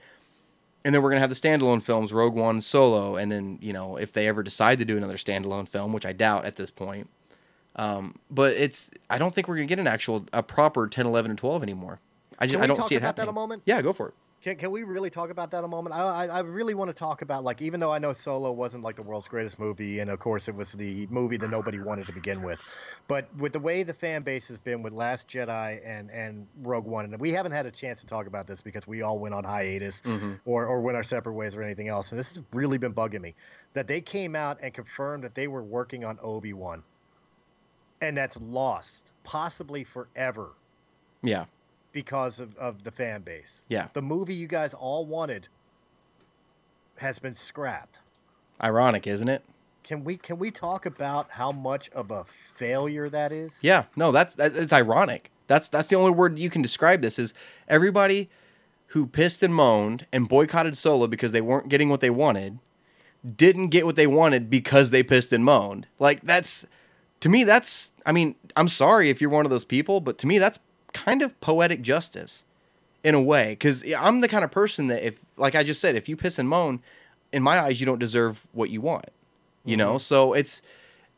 And 0.85 0.95
then 0.95 1.03
we're 1.03 1.09
gonna 1.09 1.19
have 1.19 1.29
the 1.29 1.35
standalone 1.35 1.83
films, 1.83 2.13
Rogue 2.13 2.35
One, 2.35 2.61
Solo, 2.61 3.17
and 3.17 3.29
then 3.29 3.59
you 3.61 3.73
know 3.73 3.97
if 3.97 4.13
they 4.13 4.27
ever 4.27 4.41
decide 4.41 4.79
to 4.79 4.85
do 4.85 4.95
another 4.95 5.17
standalone 5.17 5.67
film, 5.67 5.91
which 5.91 6.05
I 6.05 6.13
doubt 6.13 6.45
at 6.45 6.55
this 6.55 6.71
point. 6.71 7.09
Um, 7.79 8.15
but 8.29 8.57
it's 8.57 8.91
I 9.09 9.17
don't 9.17 9.33
think 9.33 9.47
we're 9.47 9.55
gonna 9.55 9.67
get 9.67 9.79
an 9.79 9.87
actual 9.87 10.25
a 10.33 10.43
proper 10.43 10.85
10, 10.87 11.05
11, 11.05 11.31
and 11.31 11.37
12 11.37 11.63
anymore. 11.63 12.01
I 12.37 12.45
just 12.45 12.59
I 12.61 12.67
don't 12.67 12.83
see 12.83 12.95
it 12.95 12.97
about 12.97 13.15
that 13.15 13.21
a 13.21 13.25
happening. 13.25 13.35
moment? 13.35 13.63
Yeah, 13.65 13.81
go 13.81 13.93
for 13.93 14.09
it. 14.09 14.13
Can, 14.41 14.55
can 14.55 14.71
we 14.71 14.83
really 14.83 15.09
talk 15.09 15.31
about 15.31 15.51
that 15.51 15.65
a 15.65 15.67
moment? 15.67 15.93
I, 15.93 15.99
I, 15.99 16.25
I 16.27 16.39
really 16.39 16.73
want 16.73 16.89
to 16.89 16.95
talk 16.95 17.21
about 17.21 17.43
like 17.43 17.61
even 17.61 17.79
though 17.79 17.91
I 17.91 17.99
know 17.99 18.11
Solo 18.13 18.51
wasn't 18.51 18.83
like 18.83 18.95
the 18.95 19.01
world's 19.01 19.27
greatest 19.29 19.59
movie, 19.59 19.99
and 19.99 20.09
of 20.09 20.19
course 20.19 20.49
it 20.49 20.55
was 20.55 20.73
the 20.73 21.07
movie 21.07 21.37
that 21.37 21.49
nobody 21.49 21.79
wanted 21.79 22.05
to 22.07 22.13
begin 22.13 22.41
with, 22.41 22.59
but 23.07 23.33
with 23.37 23.53
the 23.53 23.59
way 23.59 23.83
the 23.83 23.93
fan 23.93 24.23
base 24.23 24.49
has 24.49 24.59
been 24.59 24.81
with 24.81 24.91
Last 24.91 25.29
Jedi 25.29 25.79
and 25.85 26.09
and 26.11 26.47
Rogue 26.61 26.85
One, 26.85 27.05
and 27.05 27.17
we 27.19 27.31
haven't 27.31 27.53
had 27.53 27.65
a 27.65 27.71
chance 27.71 28.01
to 28.01 28.07
talk 28.07 28.27
about 28.27 28.45
this 28.45 28.59
because 28.59 28.87
we 28.87 29.01
all 29.01 29.19
went 29.19 29.35
on 29.35 29.45
hiatus 29.45 30.03
or 30.45 30.65
or 30.67 30.81
went 30.81 30.97
our 30.97 31.03
separate 31.03 31.33
ways 31.33 31.55
or 31.55 31.63
anything 31.63 31.87
else, 31.87 32.11
and 32.11 32.19
this 32.19 32.35
has 32.35 32.43
really 32.53 32.77
been 32.77 32.93
bugging 32.93 33.21
me 33.21 33.35
that 33.73 33.87
they 33.87 34.01
came 34.01 34.35
out 34.35 34.57
and 34.61 34.73
confirmed 34.73 35.23
that 35.23 35.35
they 35.35 35.47
were 35.47 35.63
working 35.63 36.03
on 36.05 36.17
Obi 36.21 36.53
Wan, 36.53 36.81
and 38.01 38.17
that's 38.17 38.39
lost 38.41 39.11
possibly 39.23 39.83
forever 39.83 40.49
Yeah, 41.21 41.45
because 41.91 42.39
of, 42.39 42.55
of 42.57 42.83
the 42.83 42.91
fan 42.91 43.21
base. 43.21 43.63
Yeah. 43.69 43.87
The 43.93 44.01
movie 44.01 44.33
you 44.33 44.47
guys 44.47 44.73
all 44.73 45.05
wanted 45.05 45.47
has 46.97 47.19
been 47.19 47.33
scrapped. 47.35 47.99
ironic, 48.61 49.07
isn't 49.07 49.29
it? 49.29 49.43
Can 49.83 50.03
we 50.03 50.17
can 50.17 50.37
we 50.37 50.51
talk 50.51 50.85
about 50.85 51.31
how 51.31 51.51
much 51.51 51.89
of 51.91 52.11
a 52.11 52.25
failure 52.55 53.09
that 53.09 53.31
is? 53.31 53.59
Yeah, 53.61 53.85
no, 53.95 54.11
that's 54.11 54.35
that, 54.35 54.55
it's 54.55 54.73
ironic. 54.73 55.31
That's 55.47 55.69
that's 55.69 55.87
the 55.89 55.95
only 55.95 56.11
word 56.11 56.37
you 56.37 56.49
can 56.49 56.61
describe 56.61 57.01
this 57.01 57.17
is 57.17 57.33
everybody 57.67 58.29
who 58.87 59.07
pissed 59.07 59.41
and 59.41 59.53
moaned 59.55 60.05
and 60.11 60.27
boycotted 60.27 60.75
Solo 60.77 61.07
because 61.07 61.31
they 61.31 61.41
weren't 61.41 61.69
getting 61.69 61.89
what 61.89 62.01
they 62.01 62.09
wanted 62.09 62.59
didn't 63.35 63.67
get 63.67 63.85
what 63.85 63.95
they 63.95 64.07
wanted 64.07 64.49
because 64.49 64.91
they 64.91 65.01
pissed 65.03 65.31
and 65.33 65.43
moaned. 65.45 65.87
Like 65.97 66.21
that's 66.21 66.65
to 67.21 67.29
me 67.29 67.43
that's 67.43 67.91
I 68.05 68.11
mean, 68.11 68.35
I'm 68.55 68.67
sorry 68.67 69.09
if 69.09 69.21
you're 69.21 69.29
one 69.29 69.45
of 69.45 69.51
those 69.51 69.65
people, 69.65 70.01
but 70.01 70.17
to 70.19 70.27
me 70.27 70.37
that's 70.37 70.59
kind 70.93 71.21
of 71.21 71.39
poetic 71.41 71.81
justice 71.81 72.43
in 73.03 73.15
a 73.15 73.21
way 73.21 73.55
cuz 73.55 73.83
I'm 73.93 74.21
the 74.21 74.27
kind 74.27 74.43
of 74.43 74.51
person 74.51 74.87
that 74.87 75.05
if 75.05 75.19
like 75.37 75.55
I 75.55 75.63
just 75.63 75.81
said, 75.81 75.95
if 75.95 76.09
you 76.09 76.15
piss 76.15 76.39
and 76.39 76.49
moan, 76.49 76.81
in 77.31 77.43
my 77.43 77.59
eyes 77.59 77.79
you 77.79 77.85
don't 77.85 77.99
deserve 77.99 78.47
what 78.51 78.69
you 78.69 78.81
want. 78.81 79.09
You 79.65 79.77
know? 79.77 79.91
Mm-hmm. 79.91 79.99
So 79.99 80.33
it's 80.33 80.61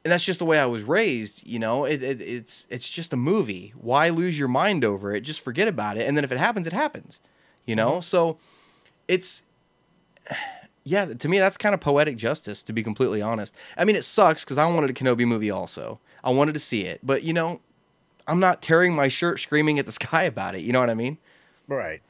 and 0.04 0.12
that's 0.12 0.26
just 0.26 0.40
the 0.40 0.46
way 0.46 0.60
I 0.60 0.66
was 0.66 0.84
raised. 0.84 1.46
You 1.46 1.60
know, 1.60 1.86
it, 1.86 2.02
it, 2.02 2.22
it's 2.22 2.68
it's 2.70 2.90
just 2.90 3.14
a 3.14 3.18
movie. 3.18 3.74
Why 3.80 4.10
lose 4.10 4.38
your 4.38 4.48
mind 4.48 4.84
over 4.84 5.14
it? 5.14 5.22
Just 5.22 5.42
forget 5.42 5.68
about 5.68 5.98
it. 5.98 6.08
And 6.08 6.18
then 6.18 6.24
if 6.24 6.32
it 6.32 6.40
happens, 6.40 6.68
it 6.68 6.74
happens. 6.74 7.20
You 7.66 7.76
know, 7.76 7.94
mm-hmm. 7.94 8.02
so 8.02 8.38
it's 9.08 9.44
yeah. 10.84 11.06
To 11.06 11.30
me, 11.30 11.40
that's 11.40 11.58
kind 11.58 11.74
of 11.74 11.82
poetic 11.82 12.18
justice. 12.18 12.64
To 12.64 12.74
be 12.74 12.84
completely 12.84 13.22
honest, 13.22 13.56
I 13.78 13.86
mean, 13.86 13.96
it 13.96 14.04
sucks 14.04 14.44
because 14.44 14.58
I 14.58 14.66
wanted 14.66 14.90
a 14.90 14.94
Kenobi 14.94 15.26
movie 15.26 15.52
also. 15.52 16.00
I 16.24 16.32
wanted 16.32 16.54
to 16.54 16.60
see 16.60 16.84
it, 16.84 17.00
but 17.04 17.24
you 17.24 17.34
know, 17.34 17.62
I'm 18.28 18.40
not 18.40 18.62
tearing 18.62 18.96
my 18.96 19.08
shirt 19.08 19.40
screaming 19.40 19.80
at 19.80 19.86
the 19.86 19.92
sky 20.02 20.24
about 20.24 20.56
it. 20.56 20.62
You 20.62 20.74
know 20.74 20.80
what 20.80 20.90
I 20.90 20.96
mean? 20.96 21.18
Right. 21.68 22.02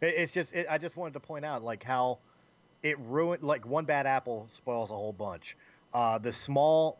It's 0.00 0.32
just 0.32 0.54
it, 0.54 0.66
I 0.70 0.78
just 0.78 0.96
wanted 0.96 1.14
to 1.14 1.20
point 1.20 1.44
out 1.44 1.64
like 1.64 1.82
how 1.82 2.18
it 2.82 2.98
ruined 3.00 3.42
like 3.42 3.66
one 3.66 3.84
bad 3.84 4.06
apple 4.06 4.46
spoils 4.52 4.90
a 4.90 4.94
whole 4.94 5.12
bunch. 5.12 5.56
Uh, 5.94 6.18
the 6.18 6.32
small 6.32 6.98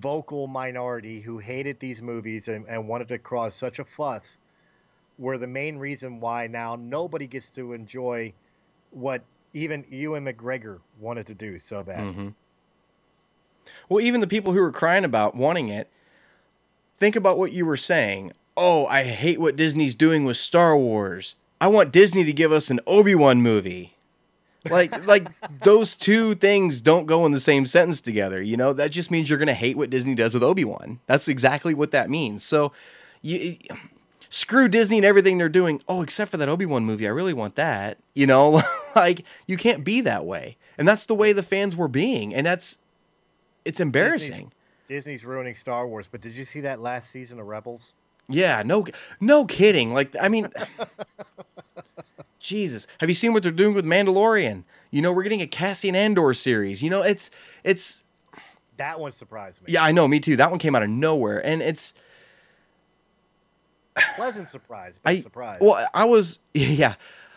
vocal 0.00 0.46
minority 0.46 1.20
who 1.20 1.38
hated 1.38 1.78
these 1.80 2.00
movies 2.00 2.48
and, 2.48 2.64
and 2.66 2.86
wanted 2.86 3.08
to 3.08 3.18
cause 3.18 3.54
such 3.54 3.78
a 3.78 3.84
fuss 3.84 4.40
were 5.18 5.38
the 5.38 5.46
main 5.46 5.76
reason 5.76 6.20
why 6.20 6.46
now 6.46 6.76
nobody 6.76 7.26
gets 7.26 7.50
to 7.50 7.72
enjoy 7.72 8.32
what 8.90 9.22
even 9.52 9.84
Ewan 9.88 10.24
McGregor 10.24 10.80
wanted 10.98 11.26
to 11.26 11.34
do 11.34 11.58
so 11.58 11.82
bad. 11.82 12.00
Mm-hmm. 12.00 12.28
Well, 13.88 14.00
even 14.00 14.20
the 14.20 14.26
people 14.26 14.52
who 14.52 14.60
were 14.60 14.72
crying 14.72 15.04
about 15.04 15.36
wanting 15.36 15.68
it, 15.68 15.88
think 16.98 17.16
about 17.16 17.38
what 17.38 17.52
you 17.52 17.66
were 17.66 17.76
saying. 17.76 18.32
Oh, 18.56 18.86
I 18.86 19.04
hate 19.04 19.40
what 19.40 19.56
Disney's 19.56 19.94
doing 19.94 20.24
with 20.24 20.36
Star 20.36 20.76
Wars. 20.76 21.36
I 21.60 21.68
want 21.68 21.92
Disney 21.92 22.24
to 22.24 22.32
give 22.32 22.52
us 22.52 22.70
an 22.70 22.80
Obi-Wan 22.86 23.42
movie. 23.42 23.94
Like 24.68 25.06
like 25.06 25.28
those 25.62 25.94
two 25.94 26.34
things 26.34 26.80
don't 26.80 27.06
go 27.06 27.26
in 27.26 27.32
the 27.32 27.40
same 27.40 27.66
sentence 27.66 28.00
together, 28.00 28.40
you 28.40 28.56
know? 28.56 28.72
That 28.72 28.90
just 28.90 29.10
means 29.10 29.28
you're 29.28 29.38
going 29.38 29.46
to 29.48 29.54
hate 29.54 29.76
what 29.76 29.90
Disney 29.90 30.14
does 30.14 30.34
with 30.34 30.42
Obi-Wan. 30.42 31.00
That's 31.06 31.28
exactly 31.28 31.74
what 31.74 31.92
that 31.92 32.10
means. 32.10 32.42
So 32.42 32.72
you 33.20 33.56
screw 34.32 34.66
Disney 34.66 34.96
and 34.96 35.04
everything 35.06 35.36
they're 35.38 35.48
doing. 35.48 35.80
Oh, 35.86 36.00
except 36.02 36.30
for 36.30 36.38
that 36.38 36.48
Obi-Wan 36.48 36.84
movie. 36.84 37.06
I 37.06 37.10
really 37.10 37.34
want 37.34 37.54
that. 37.56 37.98
You 38.14 38.26
know, 38.26 38.62
like 38.96 39.24
you 39.46 39.56
can't 39.56 39.84
be 39.84 40.00
that 40.00 40.24
way. 40.24 40.56
And 40.78 40.88
that's 40.88 41.06
the 41.06 41.14
way 41.14 41.32
the 41.32 41.42
fans 41.42 41.76
were 41.76 41.86
being. 41.88 42.34
And 42.34 42.46
that's 42.46 42.78
it's 43.64 43.78
embarrassing. 43.78 44.50
Disney's 44.88 45.24
ruining 45.24 45.54
Star 45.54 45.86
Wars, 45.86 46.08
but 46.10 46.20
did 46.20 46.32
you 46.32 46.44
see 46.44 46.60
that 46.62 46.80
last 46.80 47.10
season 47.10 47.38
of 47.38 47.46
Rebels? 47.46 47.94
Yeah, 48.28 48.62
no 48.64 48.86
no 49.20 49.44
kidding. 49.44 49.92
Like 49.92 50.14
I 50.20 50.28
mean 50.28 50.48
Jesus. 52.38 52.86
Have 52.98 53.08
you 53.08 53.14
seen 53.14 53.32
what 53.32 53.42
they're 53.42 53.52
doing 53.52 53.74
with 53.74 53.84
Mandalorian? 53.84 54.64
You 54.90 55.00
know, 55.02 55.12
we're 55.12 55.22
getting 55.22 55.42
a 55.42 55.46
Cassian 55.46 55.94
Andor 55.94 56.34
series. 56.34 56.82
You 56.82 56.90
know, 56.90 57.02
it's 57.02 57.30
it's 57.64 58.02
That 58.78 58.98
one 58.98 59.12
surprised 59.12 59.60
me. 59.62 59.66
yeah, 59.72 59.84
I 59.84 59.92
know, 59.92 60.08
me 60.08 60.18
too. 60.20 60.36
That 60.36 60.50
one 60.50 60.58
came 60.58 60.74
out 60.74 60.82
of 60.82 60.90
nowhere. 60.90 61.44
And 61.44 61.62
it's 61.62 61.94
Pleasant 64.16 64.48
surprise, 64.48 64.98
but 65.02 65.10
I 65.10 65.20
surprise. 65.20 65.58
Well, 65.60 65.86
I 65.94 66.04
was 66.04 66.38
yeah. 66.54 66.94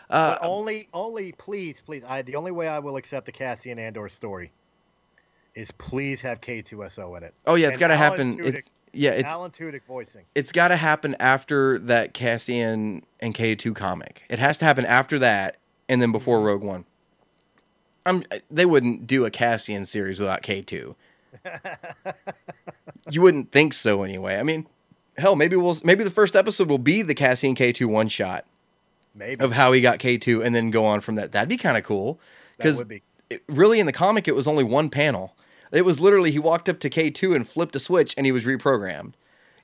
Uh, 0.08 0.38
only, 0.42 0.88
only, 0.94 1.32
please, 1.32 1.82
please. 1.84 2.02
I 2.06 2.22
the 2.22 2.36
only 2.36 2.52
way 2.52 2.68
I 2.68 2.78
will 2.78 2.96
accept 2.96 3.28
a 3.28 3.32
Cassian 3.32 3.78
Andor 3.78 4.08
story 4.08 4.52
is 5.54 5.70
please 5.72 6.20
have 6.22 6.40
K-2SO 6.40 7.16
in 7.16 7.22
it. 7.24 7.34
oh 7.46 7.54
yeah, 7.56 7.68
it's 7.68 7.78
got 7.78 7.88
to 7.88 7.96
happen. 7.96 8.36
Tudyk- 8.38 8.54
It's 8.54 8.70
yeah, 8.92 9.10
it's 9.10 9.28
Alan 9.28 9.50
Tudyk 9.50 9.82
voicing. 9.86 10.24
it's 10.34 10.52
got 10.52 10.68
to 10.68 10.76
happen 10.76 11.16
after 11.20 11.78
that 11.80 12.14
Cassian 12.14 13.04
and 13.20 13.34
K2 13.34 13.74
comic. 13.74 14.22
It 14.30 14.38
has 14.38 14.58
to 14.58 14.64
happen 14.64 14.86
after 14.86 15.18
that 15.18 15.56
and 15.88 16.00
then 16.00 16.12
before 16.12 16.40
Rogue 16.40 16.62
One. 16.62 16.84
I'm 18.06 18.22
they 18.50 18.64
wouldn't 18.64 19.06
do 19.08 19.24
a 19.26 19.30
Cassian 19.30 19.84
series 19.86 20.18
without 20.20 20.42
K2. 20.42 20.94
you 23.10 23.20
wouldn't 23.22 23.52
think 23.52 23.72
so 23.72 24.02
anyway. 24.02 24.36
I 24.36 24.42
mean, 24.42 24.66
hell, 25.18 25.36
maybe 25.36 25.56
we'll 25.56 25.78
maybe 25.84 26.04
the 26.04 26.10
first 26.10 26.36
episode 26.36 26.68
will 26.68 26.78
be 26.78 27.02
the 27.02 27.14
Cassian 27.14 27.54
K2 27.54 27.86
one 27.86 28.08
shot 28.08 28.44
Maybe 29.14 29.42
of 29.42 29.52
how 29.52 29.72
he 29.72 29.80
got 29.80 29.98
K2 29.98 30.44
and 30.44 30.54
then 30.54 30.70
go 30.70 30.84
on 30.84 31.00
from 31.00 31.14
that. 31.16 31.32
That'd 31.32 31.48
be 31.48 31.56
kind 31.56 31.76
of 31.76 31.84
cool 31.84 32.20
cuz 32.60 32.82
be. 32.84 33.02
really 33.48 33.80
in 33.80 33.86
the 33.86 33.92
comic 33.92 34.28
it 34.28 34.34
was 34.34 34.46
only 34.46 34.64
one 34.64 34.90
panel. 34.90 35.34
It 35.72 35.84
was 35.84 36.00
literally 36.00 36.30
he 36.30 36.38
walked 36.38 36.68
up 36.68 36.78
to 36.80 36.90
K2 36.90 37.34
and 37.34 37.48
flipped 37.48 37.74
a 37.76 37.80
switch 37.80 38.14
and 38.16 38.26
he 38.26 38.32
was 38.32 38.44
reprogrammed. 38.44 39.14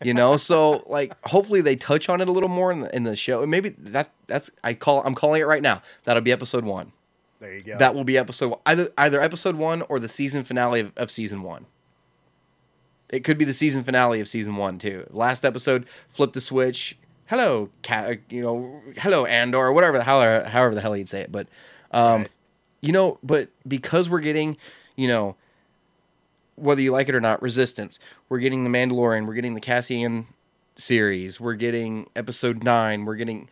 You 0.03 0.15
know, 0.15 0.37
so 0.37 0.83
like 0.89 1.15
hopefully 1.27 1.61
they 1.61 1.77
touch 1.77 2.09
on 2.09 2.21
it 2.21 2.29
a 2.29 2.33
little 2.33 2.49
more 2.49 2.73
in 2.73 2.81
the, 2.81 2.97
in 2.97 3.05
the 3.05 3.15
show. 3.15 3.43
And 3.43 3.51
maybe 3.51 3.71
that 3.79 4.11
that's 4.27 4.51
I 4.65 4.75
call 4.75 5.03
I'm 5.05 5.15
calling 5.15 5.41
it 5.41 5.47
right 5.47 5.63
now. 5.63 5.83
That'll 6.05 6.23
be 6.23 6.33
episode 6.33 6.65
1. 6.65 6.93
There 7.41 7.55
you 7.55 7.61
go. 7.63 7.79
That 7.79 7.95
will 7.95 8.05
be 8.05 8.17
episode 8.17 8.55
either 8.67 8.89
either 8.97 9.21
episode 9.21 9.57
1 9.57 9.83
or 9.83 9.99
the 9.99 10.09
season 10.09 10.45
finale 10.45 10.81
of, 10.81 10.93
of 10.97 11.11
season 11.11 11.43
1. 11.43 11.67
It 13.13 13.25
could 13.25 13.39
be 13.39 13.45
the 13.45 13.55
season 13.55 13.85
finale 13.85 14.21
of 14.21 14.27
season 14.29 14.57
1 14.57 14.79
too. 14.79 15.07
Last 15.11 15.45
episode 15.45 15.87
flipped 16.09 16.33
the 16.35 16.41
switch. 16.41 16.99
Hello, 17.27 17.69
cat, 17.83 18.19
you 18.31 18.43
know, 18.43 18.81
hello 18.99 19.25
Andor, 19.27 19.59
or 19.59 19.73
whatever 19.73 19.99
the 19.99 20.05
hell 20.05 20.45
however 20.45 20.75
the 20.75 20.81
hell 20.81 20.95
he'd 20.95 21.09
say 21.09 21.21
it, 21.21 21.31
but 21.31 21.47
um 21.93 22.23
Right. 22.23 22.31
you 22.81 22.93
know, 22.93 23.19
but 23.23 23.49
because 23.69 24.11
we're 24.11 24.21
getting, 24.21 24.57
you 24.97 25.07
know, 25.09 25.37
whether 26.57 26.83
you 26.83 26.91
like 26.93 27.09
it 27.09 27.15
or 27.15 27.21
not, 27.21 27.41
Resistance, 27.43 27.99
we're 28.29 28.39
getting 28.39 28.65
the 28.65 28.71
Mandalorian, 28.71 29.27
we're 29.27 29.35
getting 29.35 29.55
the 29.55 29.61
Cassian 29.61 30.27
series, 30.77 31.41
we're 31.41 31.55
getting 31.55 32.09
Episode 32.17 32.63
Nine, 32.65 33.05
we're 33.05 33.17
getting 33.17 33.49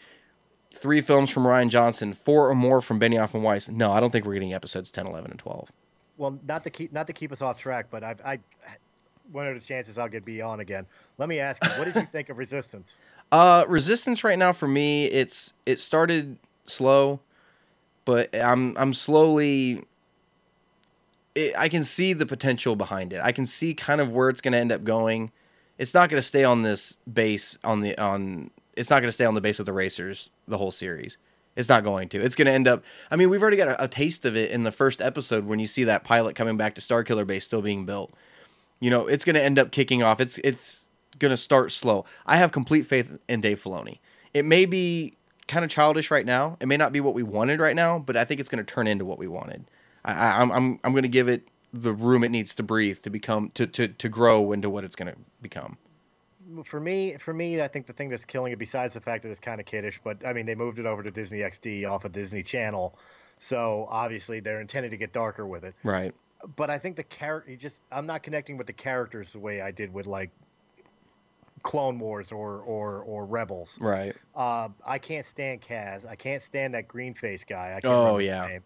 three 0.73 1.01
films 1.01 1.31
from 1.31 1.45
Rian 1.45 1.69
Johnson, 1.69 2.13
four 2.13 2.49
or 2.49 2.55
more 2.55 2.81
from 2.81 2.99
Benioff 3.01 3.35
and 3.35 3.43
Weiss. 3.43 3.69
No, 3.69 3.93
I 3.93 4.01
don't 4.01 4.11
think 4.11 4.25
we're 4.25 4.35
getting 4.35 4.55
episodes 4.55 4.91
10, 4.91 5.07
11, 5.07 5.31
and 5.31 5.41
12. 5.41 5.71
well, 6.17 6.39
not 6.47 6.63
to 6.65 6.71
keep 6.71 6.93
not 6.93 7.07
to 7.07 7.13
keep 7.13 7.33
us 7.33 7.41
off 7.43 7.59
track, 7.59 7.87
but 7.91 8.03
I, 8.05 8.15
I 8.25 8.39
one 9.33 9.47
of 9.47 9.55
the 9.55 9.65
chances 9.65 9.99
I'll 9.99 10.09
get 10.09 10.25
be 10.25 10.43
on 10.43 10.61
again. 10.61 10.87
Let 11.19 11.29
me 11.29 11.39
ask 11.39 11.63
you, 11.63 11.71
what 11.71 11.85
did 11.85 11.95
you 11.95 12.07
think 12.07 12.29
of 12.29 12.39
Resistance? 12.39 12.99
Uh, 13.33 13.65
Resistance 13.69 14.25
right 14.25 14.37
now 14.37 14.51
for 14.51 14.67
me, 14.67 15.05
it's 15.05 15.53
it 15.65 15.79
started 15.79 16.37
slow, 16.65 17.21
but 18.05 18.35
I'm 18.35 18.77
I'm 18.77 18.93
slowly. 18.93 19.85
It, 21.37 21.55
I 21.57 21.69
can 21.69 21.85
see 21.85 22.13
the 22.13 22.27
potential 22.27 22.75
behind 22.75 23.13
it. 23.13 23.21
I 23.23 23.31
can 23.31 23.47
see 23.47 23.73
kind 23.73 24.01
of 24.01 24.11
where 24.11 24.31
it's 24.31 24.41
going 24.41 24.51
to 24.51 24.59
end 24.59 24.73
up 24.73 24.83
going. 24.83 25.31
It's 25.79 25.95
not 25.95 26.11
going 26.11 26.19
to 26.19 26.27
stay 26.27 26.43
on 26.43 26.63
this 26.63 26.99
base 27.13 27.57
on 27.63 27.83
the 27.83 27.97
on. 27.99 28.51
It's 28.77 28.91
not 28.91 28.97
going 28.97 29.09
to 29.09 29.13
stay 29.13 29.27
on 29.27 29.35
the 29.35 29.41
base 29.41 29.61
of 29.61 29.67
the 29.67 29.73
racers 29.73 30.31
the 30.49 30.59
whole 30.59 30.73
series. 30.73 31.17
It's 31.55 31.69
not 31.69 31.85
going 31.85 32.09
to. 32.09 32.21
It's 32.21 32.35
going 32.35 32.47
to 32.47 32.53
end 32.53 32.67
up. 32.67 32.83
I 33.13 33.17
mean, 33.17 33.31
we've 33.31 33.43
already 33.43 33.59
got 33.59 33.69
a, 33.69 33.85
a 33.85 33.87
taste 33.87 34.25
of 34.25 34.37
it 34.37 34.51
in 34.51 34.65
the 34.65 34.73
first 34.73 35.01
episode 35.01 35.47
when 35.47 35.61
you 35.61 35.69
see 35.69 35.85
that 35.85 36.03
pilot 36.03 36.35
coming 36.35 36.57
back 36.57 36.75
to 36.77 36.81
Starkiller 36.81 37.27
Base 37.27 37.45
still 37.45 37.63
being 37.63 37.85
built. 37.85 38.13
You 38.81 38.91
know, 38.91 39.07
it's 39.07 39.25
going 39.25 39.35
to 39.35 39.43
end 39.43 39.59
up 39.59 39.71
kicking 39.71 40.03
off. 40.03 40.21
It's 40.21 40.39
it's 40.39 40.89
going 41.19 41.31
to 41.31 41.37
start 41.37 41.71
slow. 41.71 42.05
I 42.27 42.37
have 42.37 42.51
complete 42.51 42.87
faith 42.87 43.23
in 43.29 43.41
Dave 43.41 43.63
Filoni. 43.63 43.99
It 44.35 44.45
may 44.45 44.67
be 44.67 45.17
kind 45.49 45.65
of 45.65 45.71
childish 45.71 46.11
right 46.11 46.25
now. 46.25 46.57
It 46.61 46.69
may 46.69 46.77
not 46.77 46.93
be 46.93 47.01
what 47.01 47.15
we 47.15 47.23
wanted 47.23 47.61
right 47.61 47.77
now, 47.77 47.99
but 47.99 48.17
I 48.17 48.25
think 48.25 48.41
it's 48.41 48.49
going 48.49 48.65
to 48.65 48.73
turn 48.73 48.87
into 48.87 49.05
what 49.05 49.19
we 49.19 49.29
wanted. 49.29 49.65
I, 50.05 50.41
I'm 50.41 50.51
I'm 50.51 50.81
I'm 50.83 50.93
going 50.93 51.03
to 51.03 51.09
give 51.09 51.29
it 51.29 51.47
the 51.73 51.93
room 51.93 52.25
it 52.25 52.31
needs 52.31 52.55
to 52.57 52.63
breathe 52.63 52.99
to 53.01 53.11
become 53.11 53.51
to 53.55 53.67
to 53.67 53.89
to 53.89 54.09
grow 54.09 54.53
into 54.53 54.71
what 54.71 54.85
it's 54.85 54.97
going 54.97 55.13
to 55.13 55.19
become. 55.43 55.77
For 56.65 56.81
me, 56.81 57.17
for 57.19 57.33
me, 57.33 57.61
I 57.61 57.69
think 57.69 57.87
the 57.87 57.93
thing 57.93 58.09
that's 58.09 58.25
killing 58.25 58.53
it, 58.53 58.59
besides 58.59 58.93
the 58.95 59.01
fact 59.01 59.23
that 59.23 59.31
it's 59.31 59.39
kind 59.39 59.61
of 59.61 59.67
kiddish, 59.67 60.01
but 60.03 60.27
I 60.27 60.33
mean, 60.33 60.47
they 60.47 60.57
moved 60.57 60.81
it 60.81 60.87
over 60.87 61.01
to 61.01 61.11
Disney 61.11 61.39
XD 61.39 61.89
off 61.89 62.05
of 62.05 62.11
Disney 62.11 62.43
Channel, 62.43 62.99
so 63.39 63.87
obviously 63.89 64.41
they're 64.41 64.61
intended 64.61 64.91
to 64.91 64.97
get 64.97 65.13
darker 65.13 65.47
with 65.47 65.65
it. 65.65 65.75
Right. 65.85 66.13
But 66.57 66.71
I 66.71 66.79
think 66.79 66.97
the 66.97 67.03
character, 67.05 67.55
just 67.57 67.83
I'm 67.93 68.07
not 68.07 68.23
connecting 68.23 68.57
with 68.57 68.67
the 68.67 68.73
characters 68.73 69.33
the 69.33 69.39
way 69.39 69.61
I 69.61 69.71
did 69.71 69.93
with 69.93 70.07
like 70.07 70.31
Clone 71.63 71.99
Wars 71.99 72.33
or 72.33 72.61
or 72.61 73.03
or 73.03 73.27
Rebels. 73.27 73.77
Right. 73.81 74.17
Uh, 74.35 74.69
I 74.87 74.99
can't 74.99 75.27
stand 75.27 75.61
Kaz. 75.61 76.07
I 76.09 76.15
can't 76.17 76.43
stand 76.43 76.75
that 76.75 76.89
green 76.89 77.13
face 77.15 77.45
guy. 77.45 77.75
I 77.77 77.81
can't 77.81 77.93
Oh, 77.93 77.99
remember 78.17 78.21
his 78.21 78.29
yeah. 78.29 78.47
name. 78.47 78.63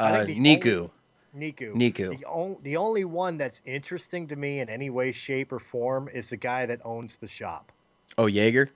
Uh, 0.00 0.24
Neeku. 0.26 0.90
Neeku. 1.36 1.72
Neeku. 1.74 2.18
The, 2.18 2.24
on, 2.26 2.56
the 2.62 2.76
only 2.76 3.04
one 3.04 3.38
that's 3.38 3.60
interesting 3.64 4.26
to 4.28 4.36
me 4.36 4.60
in 4.60 4.68
any 4.68 4.90
way, 4.90 5.12
shape, 5.12 5.52
or 5.52 5.58
form 5.60 6.08
is 6.12 6.28
the 6.30 6.36
guy 6.36 6.66
that 6.66 6.80
owns 6.84 7.16
the 7.16 7.28
shop, 7.28 7.70
Oh, 8.18 8.26
Yeager. 8.26 8.68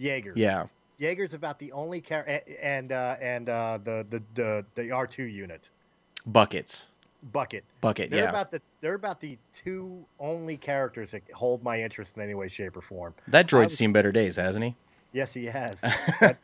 Yeager. 0.00 0.32
Yeah. 0.34 0.66
Yeager's 1.00 1.32
about 1.34 1.58
the 1.58 1.72
only 1.72 2.00
character, 2.00 2.40
and 2.60 2.92
uh, 2.92 3.16
and 3.20 3.48
uh, 3.48 3.78
the 3.82 4.04
the 4.10 4.22
the 4.34 4.64
the 4.74 4.90
R 4.90 5.06
two 5.06 5.24
unit, 5.24 5.70
Buckets. 6.26 6.86
Bucket. 7.32 7.64
Bucket. 7.80 8.10
They're 8.10 8.24
yeah. 8.24 8.30
about 8.30 8.50
the 8.50 8.60
they're 8.80 8.94
about 8.94 9.20
the 9.20 9.38
two 9.52 10.04
only 10.18 10.56
characters 10.56 11.12
that 11.12 11.22
hold 11.32 11.62
my 11.62 11.80
interest 11.80 12.16
in 12.16 12.22
any 12.22 12.34
way, 12.34 12.48
shape, 12.48 12.76
or 12.76 12.80
form. 12.80 13.14
that 13.28 13.46
droid's 13.46 13.64
was- 13.66 13.76
seen 13.78 13.92
better 13.92 14.10
days, 14.12 14.36
hasn't 14.36 14.64
he? 14.64 14.74
Yes, 15.12 15.32
he 15.34 15.44
has. 15.44 15.80
but, 16.20 16.38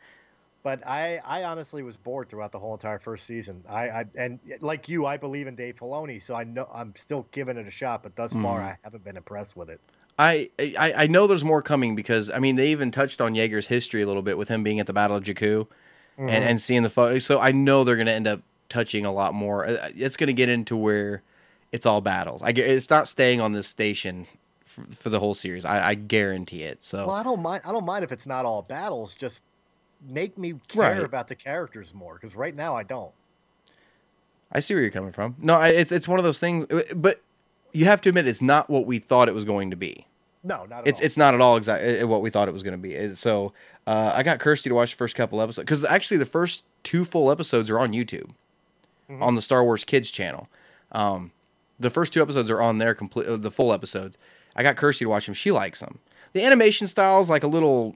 but 0.61 0.85
I, 0.87 1.19
I 1.25 1.43
honestly 1.43 1.81
was 1.81 1.97
bored 1.97 2.29
throughout 2.29 2.51
the 2.51 2.59
whole 2.59 2.73
entire 2.73 2.99
first 2.99 3.25
season. 3.25 3.63
I, 3.67 3.89
I 3.89 4.05
and 4.15 4.39
like 4.61 4.87
you, 4.87 5.05
I 5.07 5.17
believe 5.17 5.47
in 5.47 5.55
Dave 5.55 5.75
Filoni, 5.77 6.21
so 6.21 6.35
I 6.35 6.43
know 6.43 6.69
I'm 6.73 6.93
still 6.95 7.25
giving 7.31 7.57
it 7.57 7.67
a 7.67 7.71
shot. 7.71 8.03
But 8.03 8.15
thus 8.15 8.31
far, 8.33 8.59
Mhm. 8.61 8.65
I 8.65 8.77
haven't 8.83 9.03
been 9.03 9.17
impressed 9.17 9.57
with 9.57 9.69
it. 9.69 9.81
I, 10.17 10.49
I 10.59 10.93
I 10.97 11.07
know 11.07 11.27
there's 11.27 11.43
more 11.45 11.61
coming 11.61 11.95
because 11.95 12.29
I 12.29 12.39
mean 12.39 12.55
they 12.57 12.69
even 12.69 12.91
touched 12.91 13.19
on 13.21 13.33
Yeager's 13.35 13.67
history 13.67 14.01
a 14.01 14.05
little 14.05 14.21
bit 14.21 14.37
with 14.37 14.49
him 14.49 14.63
being 14.63 14.79
at 14.79 14.85
the 14.87 14.93
Battle 14.93 15.17
of 15.17 15.23
Jakku 15.23 15.65
and 16.17 16.29
and 16.29 16.61
seeing 16.61 16.83
the 16.83 16.89
photo. 16.89 17.19
So 17.19 17.39
I 17.39 17.51
know 17.51 17.83
they're 17.83 17.95
going 17.95 18.07
to 18.07 18.13
end 18.13 18.27
up 18.27 18.41
touching 18.69 19.05
a 19.05 19.11
lot 19.11 19.33
more. 19.33 19.67
Uh, 19.67 19.73
uh 19.73 19.89
It's 19.95 20.15
going 20.17 20.27
to 20.27 20.33
get 20.33 20.49
into 20.49 20.75
where 20.77 21.21
it's 21.71 21.85
all 21.85 22.01
battles. 22.01 22.41
I 22.41 22.49
it's 22.49 22.89
not 22.89 23.07
staying 23.07 23.41
on 23.41 23.51
this 23.53 23.67
station 23.67 24.25
for, 24.65 24.83
for 24.95 25.09
the 25.09 25.19
whole 25.19 25.35
series. 25.35 25.65
I, 25.65 25.89
I 25.89 25.93
guarantee 25.95 26.63
it. 26.63 26.83
So 26.83 27.07
Well, 27.07 27.15
I 27.15 27.23
don't 27.23 27.41
mind. 27.41 27.61
I 27.65 27.71
don't 27.71 27.85
mind 27.85 28.03
if 28.03 28.11
it's 28.11 28.25
not 28.25 28.45
all 28.45 28.61
battles. 28.63 29.13
Just 29.13 29.43
make 30.07 30.37
me 30.37 30.53
care 30.67 30.81
Right. 30.81 31.03
about 31.03 31.27
the 31.27 31.35
characters 31.35 31.93
more, 31.93 32.13
because 32.15 32.35
right 32.35 32.55
now 32.55 32.75
I 32.75 32.83
don't. 32.83 33.11
I 34.51 34.59
see 34.61 34.73
where 34.73 34.81
you're 34.81 34.91
coming 34.91 35.11
from. 35.11 35.35
No, 35.39 35.55
I, 35.55 35.69
it's 35.69 35.91
it's 35.91 36.07
one 36.07 36.17
of 36.19 36.25
those 36.25 36.39
things. 36.39 36.65
Uh, 36.71 36.81
but 36.95 37.21
you 37.71 37.85
have 37.85 38.01
to 38.01 38.09
admit 38.09 38.27
it's 38.27 38.41
not 38.41 38.69
what 38.69 38.85
we 38.87 38.97
thought 38.97 39.27
it 39.27 39.33
was 39.35 39.45
going 39.45 39.69
to 39.69 39.75
be. 39.75 40.07
No, 40.43 40.65
not 40.65 40.79
at 40.81 40.87
It's 40.87 40.99
all. 40.99 41.05
it's 41.05 41.17
not 41.17 41.33
at 41.35 41.41
all 41.41 41.57
exactly 41.57 41.99
uh, 42.01 42.07
what 42.07 42.21
we 42.21 42.29
thought 42.29 42.47
it 42.47 42.53
was 42.53 42.63
going 42.63 42.71
to 42.73 42.77
be. 42.79 43.13
So 43.15 43.53
uh, 43.85 44.13
I 44.15 44.23
got 44.23 44.39
Kirsty 44.39 44.69
to 44.69 44.75
watch 44.75 44.91
the 44.91 44.97
first 44.97 45.15
couple 45.15 45.39
episodes 45.41 45.65
because 45.65 45.85
actually 45.85 46.17
the 46.17 46.25
first 46.25 46.63
two 46.81 47.05
full 47.05 47.29
episodes 47.29 47.69
are 47.69 47.77
on 47.77 47.91
YouTube, 47.91 48.31
Mhm. 49.09 49.21
on 49.21 49.35
the 49.35 49.41
Star 49.41 49.63
Wars 49.63 49.83
Kids 49.83 50.11
channel. 50.11 50.47
Um, 50.91 51.31
the 51.79 51.89
first 51.89 52.13
two 52.13 52.21
episodes 52.21 52.49
are 52.49 52.61
on 52.61 52.77
there, 52.77 52.93
complete 52.93 53.27
uh, 53.27 53.37
the 53.37 53.51
full 53.51 53.73
episodes. 53.73 54.17
I 54.55 54.63
got 54.63 54.75
Kirsty 54.75 55.05
to 55.05 55.09
watch 55.09 55.25
them. 55.25 55.33
She 55.35 55.51
likes 55.51 55.79
them. 55.79 55.99
The 56.33 56.43
animation 56.43 56.87
style 56.87 57.21
is 57.21 57.29
like 57.29 57.43
a 57.43 57.47
little 57.47 57.95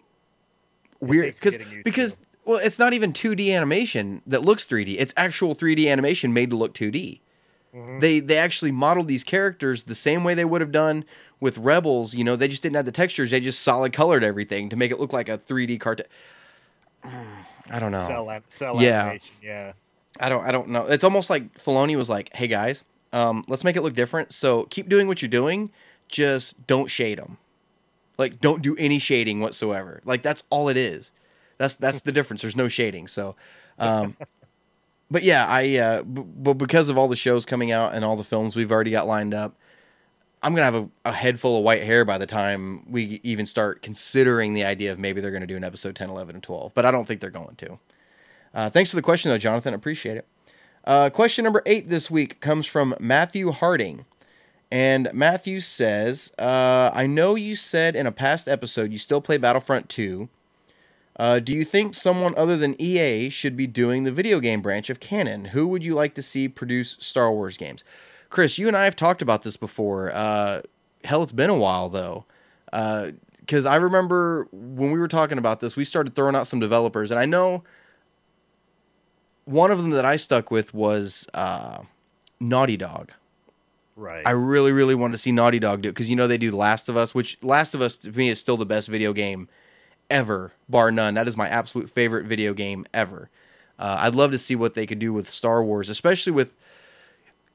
weird 0.99 1.34
because 1.36 1.57
because 1.84 2.14
to. 2.16 2.20
well, 2.45 2.59
it's 2.64 2.80
not 2.80 2.93
even 2.93 3.11
2D 3.14 3.51
animation 3.53 4.22
that 4.28 4.41
looks 4.43 4.66
3D. 4.66 4.95
It's 4.97 5.14
actual 5.18 5.53
3D 5.55 5.88
animation 5.91 6.34
made 6.34 6.49
to 6.51 6.55
look 6.55 6.74
2D. 6.74 7.20
Mhm. 7.76 8.01
They 8.01 8.20
they 8.20 8.38
actually 8.38 8.72
modeled 8.72 9.07
these 9.07 9.24
characters 9.24 9.84
the 9.84 9.95
same 9.95 10.24
way 10.24 10.34
they 10.34 10.45
would 10.45 10.61
have 10.61 10.72
done 10.72 11.03
with 11.39 11.57
Rebels. 11.57 12.14
You 12.16 12.24
know, 12.24 12.36
they 12.36 12.47
just 12.47 12.61
didn't 12.64 12.76
have 12.78 12.86
the 12.86 12.91
textures. 12.91 13.32
They 13.32 13.39
just 13.39 13.61
solid 13.61 13.91
colored 13.93 14.24
everything 14.24 14.70
to 14.70 14.76
make 14.76 14.91
it 14.91 14.99
look 14.99 15.11
like 15.14 15.28
a 15.30 15.38
3D 15.39 15.78
cartoon. 15.80 16.05
I 17.70 17.80
don't 17.80 17.91
know. 17.91 18.05
Cell, 18.07 18.41
cell 18.49 18.82
Yeah. 18.82 19.01
animation. 19.01 19.36
Yeah. 19.41 19.74
I 20.20 20.30
don't 20.30 20.45
I 20.45 20.51
don't 20.51 20.70
know. 20.70 20.86
It's 20.86 21.03
almost 21.03 21.30
like 21.30 21.53
Filoni 21.57 21.95
was 21.95 22.09
like, 22.09 22.34
"Hey 22.36 22.47
guys, 22.47 22.84
um, 23.14 23.45
let's 23.47 23.64
make 23.64 23.78
it 23.78 23.82
look 23.82 23.93
different. 23.93 24.34
So 24.34 24.64
keep 24.66 24.89
doing 24.89 25.07
what 25.07 25.22
you're 25.22 25.30
doing. 25.30 25.72
Just 26.09 26.66
don't 26.68 26.89
shade 26.89 27.20
them. 27.20 27.38
Like 28.18 28.41
don't 28.41 28.61
do 28.61 28.76
any 28.78 28.99
shading 28.99 29.39
whatsoever. 29.39 30.01
Like 30.03 30.24
that's 30.24 30.43
all 30.49 30.68
it 30.68 30.78
is. 30.78 31.11
That's 31.57 31.76
that's 31.76 32.01
the 32.01 32.11
difference. 32.11 32.41
There's 32.41 32.55
no 32.55 32.68
shading. 32.68 33.07
So, 33.07 33.36
um, 33.80 34.18
but 35.11 35.24
yeah, 35.24 35.45
I 35.47 35.78
uh, 35.78 36.03
b- 36.03 36.26
but 36.26 36.55
because 36.55 36.89
of 36.89 36.97
all 36.97 37.07
the 37.07 37.16
shows 37.16 37.45
coming 37.45 37.72
out 37.72 37.93
and 37.93 38.03
all 38.03 38.16
the 38.16 38.24
films 38.24 38.55
we've 38.55 38.72
already 38.72 38.91
got 38.91 39.07
lined 39.07 39.34
up, 39.34 39.55
I'm 40.41 40.53
gonna 40.53 40.66
have 40.66 40.76
a, 40.76 40.89
a 41.05 41.11
head 41.11 41.39
full 41.39 41.57
of 41.57 41.64
white 41.64 41.84
hair 41.84 42.05
by 42.05 42.18
the 42.18 42.26
time 42.26 42.84
we 42.91 43.20
even 43.24 43.45
start 43.45 43.82
considering 43.82 44.55
the 44.55 44.66
idea 44.66 44.91
of 44.91 44.99
maybe 44.99 45.22
they're 45.22 45.32
gonna 45.32 45.47
do 45.47 45.57
an 45.57 45.64
episode 45.64 45.95
10, 45.95 46.09
11, 46.09 46.36
and 46.36 46.43
12. 46.43 46.74
But 46.74 46.86
I 46.86 46.91
don't 46.91 47.05
think 47.07 47.22
they're 47.22 47.30
going 47.30 47.55
to. 47.57 47.80
Uh, 48.54 48.70
thanks 48.70 48.89
for 48.89 48.95
the 48.95 49.01
question, 49.01 49.32
though, 49.32 49.38
Jonathan. 49.38 49.74
Appreciate 49.74 50.18
it. 50.18 50.28
Uh, 50.86 51.10
question 51.10 51.43
number 51.43 51.64
eight 51.66 51.89
this 51.89 52.12
week 52.12 52.39
comes 52.41 52.66
from 52.66 52.95
Matthew 52.99 53.51
Harding. 53.51 54.06
And 54.70 55.10
Matthew 55.14 55.60
says, 55.60 56.32
uh, 56.39 56.89
I 56.93 57.06
know 57.06 57.36
you 57.36 57.56
said 57.56 57.95
in 57.95 58.08
a 58.08 58.12
past 58.12 58.47
episode 58.47 58.91
you 58.91 58.97
still 58.97 59.22
play 59.22 59.38
Battlefront 59.38 59.88
2. 59.89 60.30
Uh, 61.16 61.39
do 61.39 61.54
you 61.54 61.64
think 61.64 61.93
someone 61.93 62.34
other 62.36 62.58
than 62.58 62.76
EA 62.82 63.30
should 63.30 63.56
be 63.56 63.68
doing 63.68 64.04
the 64.04 64.12
video 64.12 64.39
game 64.39 64.62
branch 64.62 64.89
of 64.89 64.99
canon? 64.99 65.45
Who 65.45 65.68
would 65.68 65.86
you 65.86 65.93
like 65.93 66.16
to 66.16 66.24
see 66.24 66.47
produce 66.47 66.97
Star 66.99 67.32
Wars 67.32 67.56
games? 67.56 67.84
Chris, 68.30 68.58
you 68.58 68.68
and 68.68 68.76
I 68.76 68.86
have 68.86 68.95
talked 68.95 69.22
about 69.22 69.43
this 69.43 69.58
before. 69.58 70.12
Uh, 70.12 70.62
hell, 71.04 71.22
it's 71.22 71.32
been 71.32 71.51
a 71.51 71.58
while, 71.58 71.88
though. 71.88 72.26
Because 72.72 73.68
I 73.68 73.76
remember 73.76 74.47
when 74.51 74.91
we 74.91 74.97
were 74.97 75.08
talking 75.08 75.38
about 75.38 75.60
this, 75.60 75.76
we 75.76 75.84
started 75.86 76.16
throwing 76.16 76.36
out 76.36 76.47
some 76.47 76.60
developers, 76.60 77.12
and 77.12 77.20
I 77.20 77.26
know 77.26 77.64
one 79.46 79.72
of 79.72 79.82
them 79.82 79.91
that 79.91 80.06
I 80.06 80.16
stuck 80.16 80.52
with 80.52 80.74
was 80.74 81.28
uh, 81.34 81.80
Naughty 82.39 82.78
Dog. 82.78 83.12
Right. 83.96 84.26
I 84.26 84.32
really, 84.32 84.72
really 84.72 84.96
wanted 84.96 85.14
to 85.14 85.18
see 85.20 85.32
Naughty 85.32 85.60
Dog 85.60 85.82
do 85.82 85.89
it 85.89 85.91
because 85.91 86.10
you 86.10 86.16
know 86.16 86.28
they 86.28 86.38
do 86.38 86.52
Last 86.52 86.89
of 86.89 86.98
Us, 86.98 87.14
which 87.14 87.38
Last 87.44 87.76
of 87.76 87.82
Us 87.82 87.96
to 87.98 88.12
me 88.12 88.30
is 88.30 88.39
still 88.39 88.58
the 88.58 88.66
best 88.66 88.89
video 88.89 89.14
game 89.14 89.48
ever, 90.10 90.52
bar 90.68 90.91
none. 90.91 91.14
That 91.14 91.28
is 91.28 91.38
my 91.38 91.48
absolute 91.48 91.89
favorite 91.89 92.26
video 92.26 92.54
game 92.54 92.86
ever. 92.94 93.30
Uh, 93.78 93.98
I'd 94.00 94.16
love 94.16 94.32
to 94.32 94.38
see 94.38 94.56
what 94.56 94.74
they 94.74 94.86
could 94.86 95.00
do 95.00 95.14
with 95.14 95.30
Star 95.30 95.64
Wars, 95.64 95.89
especially 95.89 96.32
with 96.32 96.56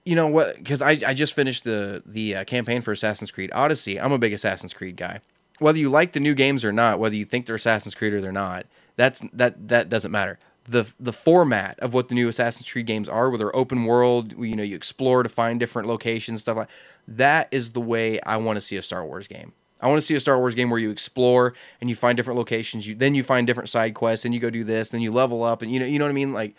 you 0.04 0.14
know 0.14 0.26
what 0.26 0.56
because 0.56 0.80
I, 0.80 0.98
I 1.06 1.14
just 1.14 1.34
finished 1.34 1.64
the 1.64 2.02
the 2.06 2.36
uh, 2.36 2.44
campaign 2.44 2.82
for 2.82 2.92
Assassin's 2.92 3.30
Creed 3.30 3.50
Odyssey. 3.52 4.00
I'm 4.00 4.12
a 4.12 4.18
big 4.18 4.32
Assassin's 4.32 4.72
Creed 4.72 4.96
guy. 4.96 5.20
Whether 5.58 5.78
you 5.78 5.90
like 5.90 6.12
the 6.12 6.20
new 6.20 6.34
games 6.34 6.64
or 6.64 6.72
not, 6.72 7.00
whether 7.00 7.16
you 7.16 7.24
think 7.24 7.46
they're 7.46 7.56
Assassin's 7.56 7.94
Creed 7.94 8.12
or 8.12 8.20
they're 8.20 8.30
not, 8.30 8.66
that's 8.96 9.22
that 9.32 9.68
that 9.68 9.88
doesn't 9.88 10.12
matter. 10.12 10.38
The 10.68 10.92
the 11.00 11.12
format 11.12 11.78
of 11.80 11.94
what 11.94 12.08
the 12.08 12.14
new 12.14 12.28
Assassin's 12.28 12.70
Creed 12.70 12.86
games 12.86 13.08
are, 13.08 13.30
where 13.30 13.38
they're 13.38 13.56
open 13.56 13.84
world, 13.84 14.32
you 14.38 14.54
know, 14.54 14.62
you 14.62 14.76
explore 14.76 15.22
to 15.22 15.28
find 15.28 15.58
different 15.58 15.88
locations, 15.88 16.42
stuff 16.42 16.58
like 16.58 16.68
that 17.06 17.48
is 17.50 17.72
the 17.72 17.80
way 17.80 18.20
I 18.20 18.36
want 18.36 18.56
to 18.56 18.60
see 18.60 18.76
a 18.76 18.82
Star 18.82 19.04
Wars 19.04 19.26
game. 19.26 19.52
I 19.80 19.88
want 19.88 19.98
to 19.98 20.06
see 20.06 20.14
a 20.14 20.20
Star 20.20 20.38
Wars 20.38 20.54
game 20.54 20.70
where 20.70 20.80
you 20.80 20.90
explore 20.90 21.54
and 21.80 21.88
you 21.88 21.96
find 21.96 22.16
different 22.16 22.36
locations. 22.36 22.86
You 22.86 22.94
then 22.94 23.14
you 23.14 23.22
find 23.22 23.46
different 23.46 23.68
side 23.68 23.94
quests 23.94 24.24
and 24.24 24.34
you 24.34 24.40
go 24.40 24.50
do 24.50 24.64
this, 24.64 24.90
then 24.90 25.00
you 25.00 25.10
level 25.10 25.42
up 25.42 25.62
and 25.62 25.72
you 25.72 25.80
know 25.80 25.86
you 25.86 25.98
know 25.98 26.04
what 26.04 26.10
I 26.10 26.14
mean, 26.14 26.32
like 26.32 26.54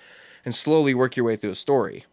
and 0.46 0.56
slowly 0.56 0.94
work 0.94 1.16
your 1.16 1.26
way 1.26 1.36
through 1.36 1.52
a 1.52 1.56
story. 1.56 2.06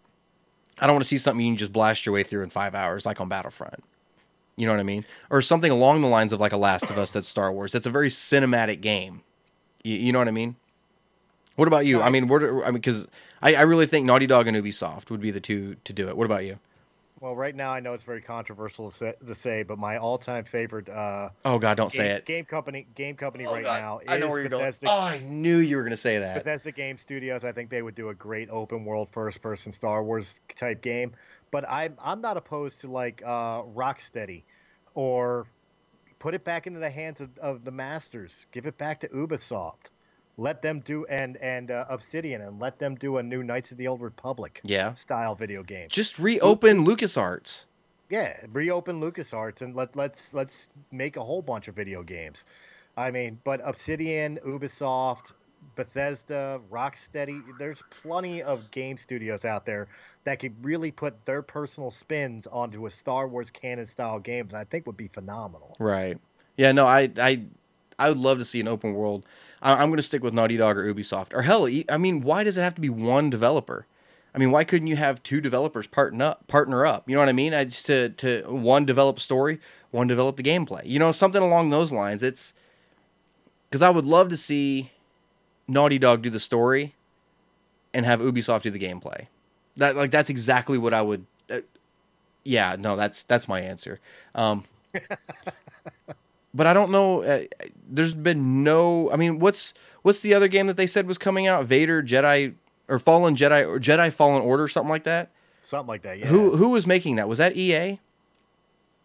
I 0.79 0.87
don't 0.87 0.97
want 0.97 1.05
to 1.05 1.09
see 1.09 1.19
something 1.19 1.45
you 1.45 1.53
can 1.53 1.59
just 1.59 1.73
blast 1.73 2.05
your 2.05 2.13
way 2.13 2.23
through 2.23 2.43
in 2.43 2.51
five 2.51 2.75
hours, 2.75 3.07
like 3.07 3.21
on 3.21 3.29
Battlefront. 3.29 3.83
You 4.57 4.67
know 4.67 4.73
what 4.73 4.81
I 4.81 4.85
mean? 4.85 5.05
Or 5.31 5.43
something 5.43 5.71
along 5.71 6.03
the 6.03 6.09
lines 6.09 6.33
of 6.33 6.41
like 6.41 6.53
a 6.53 6.57
Last 6.59 6.91
of 6.91 6.99
Us 6.99 7.13
that's 7.13 7.29
Star 7.29 7.53
Wars. 7.53 7.73
That's 7.73 7.87
a 7.87 7.91
very 7.91 8.09
cinematic 8.09 8.81
game. 8.81 9.23
You, 9.85 9.97
you 9.97 10.13
know 10.13 10.19
what 10.19 10.29
I 10.29 10.33
mean? 10.33 10.57
What 11.57 11.69
about 11.69 11.87
you? 11.87 12.01
I 12.03 12.11
mean, 12.11 12.29
what? 12.29 12.43
are- 12.43 12.63
I 12.65 12.67
mean, 12.67 12.75
because 12.75 13.07
I, 13.43 13.55
I 13.55 13.63
really 13.63 13.87
think 13.87 14.07
Naughty 14.07 14.27
Dog 14.27 14.47
and 14.47 14.57
Ubisoft 14.57 15.11
would 15.11 15.21
be 15.21 15.31
the 15.31 15.41
two 15.41 15.77
to 15.85 15.93
do 15.93 16.09
it. 16.09 16.17
What 16.17 16.25
about 16.27 16.45
you? 16.45 16.59
Well, 17.19 17.35
right 17.35 17.57
now 17.57 17.73
I 17.73 17.81
know 17.81 17.95
it's 17.95 18.05
very 18.05 18.21
controversial 18.21 18.91
to 18.91 18.97
say, 18.97 19.15
to 19.27 19.35
say 19.35 19.63
but 19.63 19.79
my 19.79 19.97
all-time 19.97 20.45
favorite 20.45 20.87
uh, 20.91 21.31
Oh 21.47 21.59
God, 21.59 21.79
don't 21.79 21.91
game, 21.91 21.99
say 21.99 22.09
it. 22.11 22.27
game 22.27 22.45
company 22.45 22.87
game 22.95 23.17
company 23.17 23.47
Oh, 23.47 23.55
right 23.55 23.65
God. 23.65 23.81
now 23.81 23.99
is 24.01 24.05
I 24.09 24.19
know 24.19 24.29
where 24.29 24.41
you're 24.41 24.51
Bethesda, 24.51 24.85
going. 24.87 24.99
Oh, 24.99 25.01
I 25.01 25.19
knew 25.21 25.57
you 25.57 25.77
were 25.77 25.83
going 25.83 25.93
to 25.93 25.97
say 25.97 26.19
that. 26.19 26.45
Bethesda 26.45 26.73
Game 26.73 26.99
Studios. 26.99 27.43
I 27.43 27.53
think 27.53 27.71
they 27.71 27.81
would 27.81 27.95
do 27.95 28.11
a 28.11 28.15
great 28.15 28.51
open 28.51 28.85
world 28.85 29.09
first 29.13 29.41
person 29.41 29.73
Star 29.73 30.05
Wars 30.05 30.43
type 30.57 30.83
game. 30.83 31.13
But 31.51 31.65
I'm 31.71 31.97
I'm 32.05 32.21
not 32.21 32.37
opposed 32.37 32.83
to 32.83 32.89
like 32.91 33.23
uh, 33.25 33.63
Rocksteady 33.63 34.43
or 34.95 35.47
put 36.19 36.35
it 36.35 36.45
back 36.45 36.67
into 36.67 36.81
the 36.81 36.91
hands 36.91 37.23
of, 37.23 37.31
of 37.39 37.65
the 37.65 37.71
masters. 37.71 38.45
Give 38.53 38.67
it 38.67 38.77
back 38.77 39.01
to 39.01 39.09
Ubisoft. 39.09 39.87
Let 40.39 40.61
them 40.61 40.81
do 40.81 41.07
and 41.07 41.37
and 41.39 41.71
uh, 41.71 41.87
Obsidian 41.89 42.43
and 42.43 42.61
let 42.61 42.79
them 42.79 42.95
do 42.95 43.17
a 43.17 43.23
new 43.23 43.43
Knights 43.43 43.71
of 43.73 43.79
the 43.79 43.89
Old 43.89 44.03
Republic 44.03 44.61
Yeah. 44.65 44.93
style 44.95 45.35
video 45.35 45.63
game. 45.63 45.89
Just 45.91 46.19
reopen 46.19 46.85
LucasArts. 46.85 47.65
Yeah, 48.11 48.37
reopen 48.53 49.01
LucasArts 49.01 49.63
and 49.63 49.75
let 49.75 49.97
let's 49.97 50.35
let's 50.35 50.69
make 50.93 51.17
a 51.17 51.25
whole 51.25 51.43
bunch 51.43 51.69
of 51.69 51.75
video 51.75 52.03
games. 52.03 52.45
I 52.99 53.11
mean, 53.11 53.39
but 53.45 53.61
Obsidian, 53.65 54.39
Ubisoft, 54.47 55.33
Bethesda, 55.75 56.61
Rocksteady, 56.71 57.43
there's 57.59 57.83
plenty 58.03 58.43
of 58.43 58.71
game 58.71 58.97
studios 58.97 59.45
out 59.45 59.67
there 59.67 59.89
that 60.25 60.39
could 60.39 60.55
really 60.65 60.91
put 60.91 61.25
their 61.27 61.43
personal 61.43 61.91
spins 61.91 62.47
onto 62.47 62.87
a 62.87 62.91
Star 62.91 63.27
Wars 63.29 63.51
canon 63.51 63.87
style 63.87 64.19
game 64.19 64.49
that 64.49 64.57
I 64.59 64.65
think 64.65 64.87
would 64.87 64.97
be 64.97 65.09
phenomenal. 65.09 65.77
Right. 65.79 66.19
Yeah. 66.57 66.73
No. 66.73 66.87
I. 66.87 67.11
I. 67.19 67.43
I 67.99 68.11
would 68.11 68.19
love 68.19 68.37
to 68.37 68.45
see 68.45 68.61
an 68.61 68.69
open 68.69 68.93
world. 68.93 69.25
I, 69.63 69.83
I'm 69.83 69.89
going 69.89 69.97
to 69.97 70.03
stick 70.03 70.23
with 70.23 70.35
Naughty 70.35 70.57
Dog 70.57 70.77
or 70.77 70.93
Ubisoft 70.93 71.35
or 71.35 71.43
hell. 71.43 71.69
I 71.89 71.99
mean, 71.99 72.21
why 72.21 72.45
does 72.45 72.59
it 72.59 72.63
have 72.63 72.75
to 72.75 72.81
be 72.81 72.91
one 72.91 73.31
developer? 73.31 73.87
I 74.35 74.39
mean, 74.39 74.51
why 74.51 74.65
couldn't 74.65 74.89
you 74.89 74.97
have 74.97 75.23
two 75.23 75.41
developers 75.41 75.87
partner 75.87 76.27
up? 76.27 76.47
Partner 76.47 76.85
up. 76.85 77.09
You 77.09 77.15
know 77.15 77.21
what 77.21 77.31
I 77.31 77.33
mean? 77.33 77.55
I 77.55 77.65
just 77.65 77.87
to 77.87 78.11
to 78.11 78.43
one 78.47 78.85
develop 78.85 79.19
story, 79.19 79.61
one 79.91 80.07
develop 80.07 80.37
the 80.37 80.43
gameplay. 80.43 80.83
You 80.85 80.99
know, 80.99 81.11
something 81.11 81.43
along 81.43 81.71
those 81.71 81.91
lines. 81.91 82.23
It's 82.23 82.53
because 83.71 83.81
I 83.81 83.89
would 83.89 84.05
love 84.05 84.29
to 84.29 84.37
see 84.37 84.91
Naughty 85.67 85.99
Dog 85.99 86.21
do 86.21 86.29
the 86.29 86.39
story 86.39 86.95
and 87.95 88.05
have 88.05 88.21
Ubisoft 88.21 88.63
do 88.63 88.71
the 88.71 88.79
gameplay. 88.79 89.29
That 89.79 89.97
like 89.97 90.11
that's 90.11 90.29
exactly 90.29 90.77
what 90.77 90.93
I 90.93 91.01
would. 91.01 91.25
Uh, 91.49 91.61
yeah, 92.45 92.77
no, 92.79 92.95
that's 92.95 93.23
that's 93.23 93.49
my 93.49 93.61
answer. 93.61 94.01
Um, 94.35 94.65
but 96.55 96.67
I 96.67 96.75
don't 96.75 96.91
know. 96.91 97.23
Uh, 97.23 97.45
there's 97.89 98.15
been 98.15 98.63
no. 98.65 99.11
I 99.11 99.17
mean, 99.17 99.39
what's 99.39 99.75
what's 100.03 100.21
the 100.21 100.35
other 100.35 100.49
game 100.49 100.67
that 100.67 100.77
they 100.77 100.87
said 100.87 101.07
was 101.07 101.19
coming 101.19 101.47
out? 101.47 101.65
Vader, 101.67 102.03
Jedi, 102.03 102.55
or 102.89 102.99
Fallen 102.99 103.37
Jedi, 103.37 103.67
or 103.67 103.79
Jedi 103.81 104.13
Fallen 104.13 104.43
Order, 104.43 104.69
something 104.69 104.91
like 104.91 105.05
that. 105.05 105.31
Something 105.63 105.89
like 105.89 106.03
that. 106.03 106.19
Yeah. 106.19 106.27
Who 106.27 106.57
who 106.57 106.71
was 106.71 106.87
making 106.87 107.17
that? 107.17 107.29
Was 107.29 107.39
that 107.39 107.57
EA? 107.57 107.99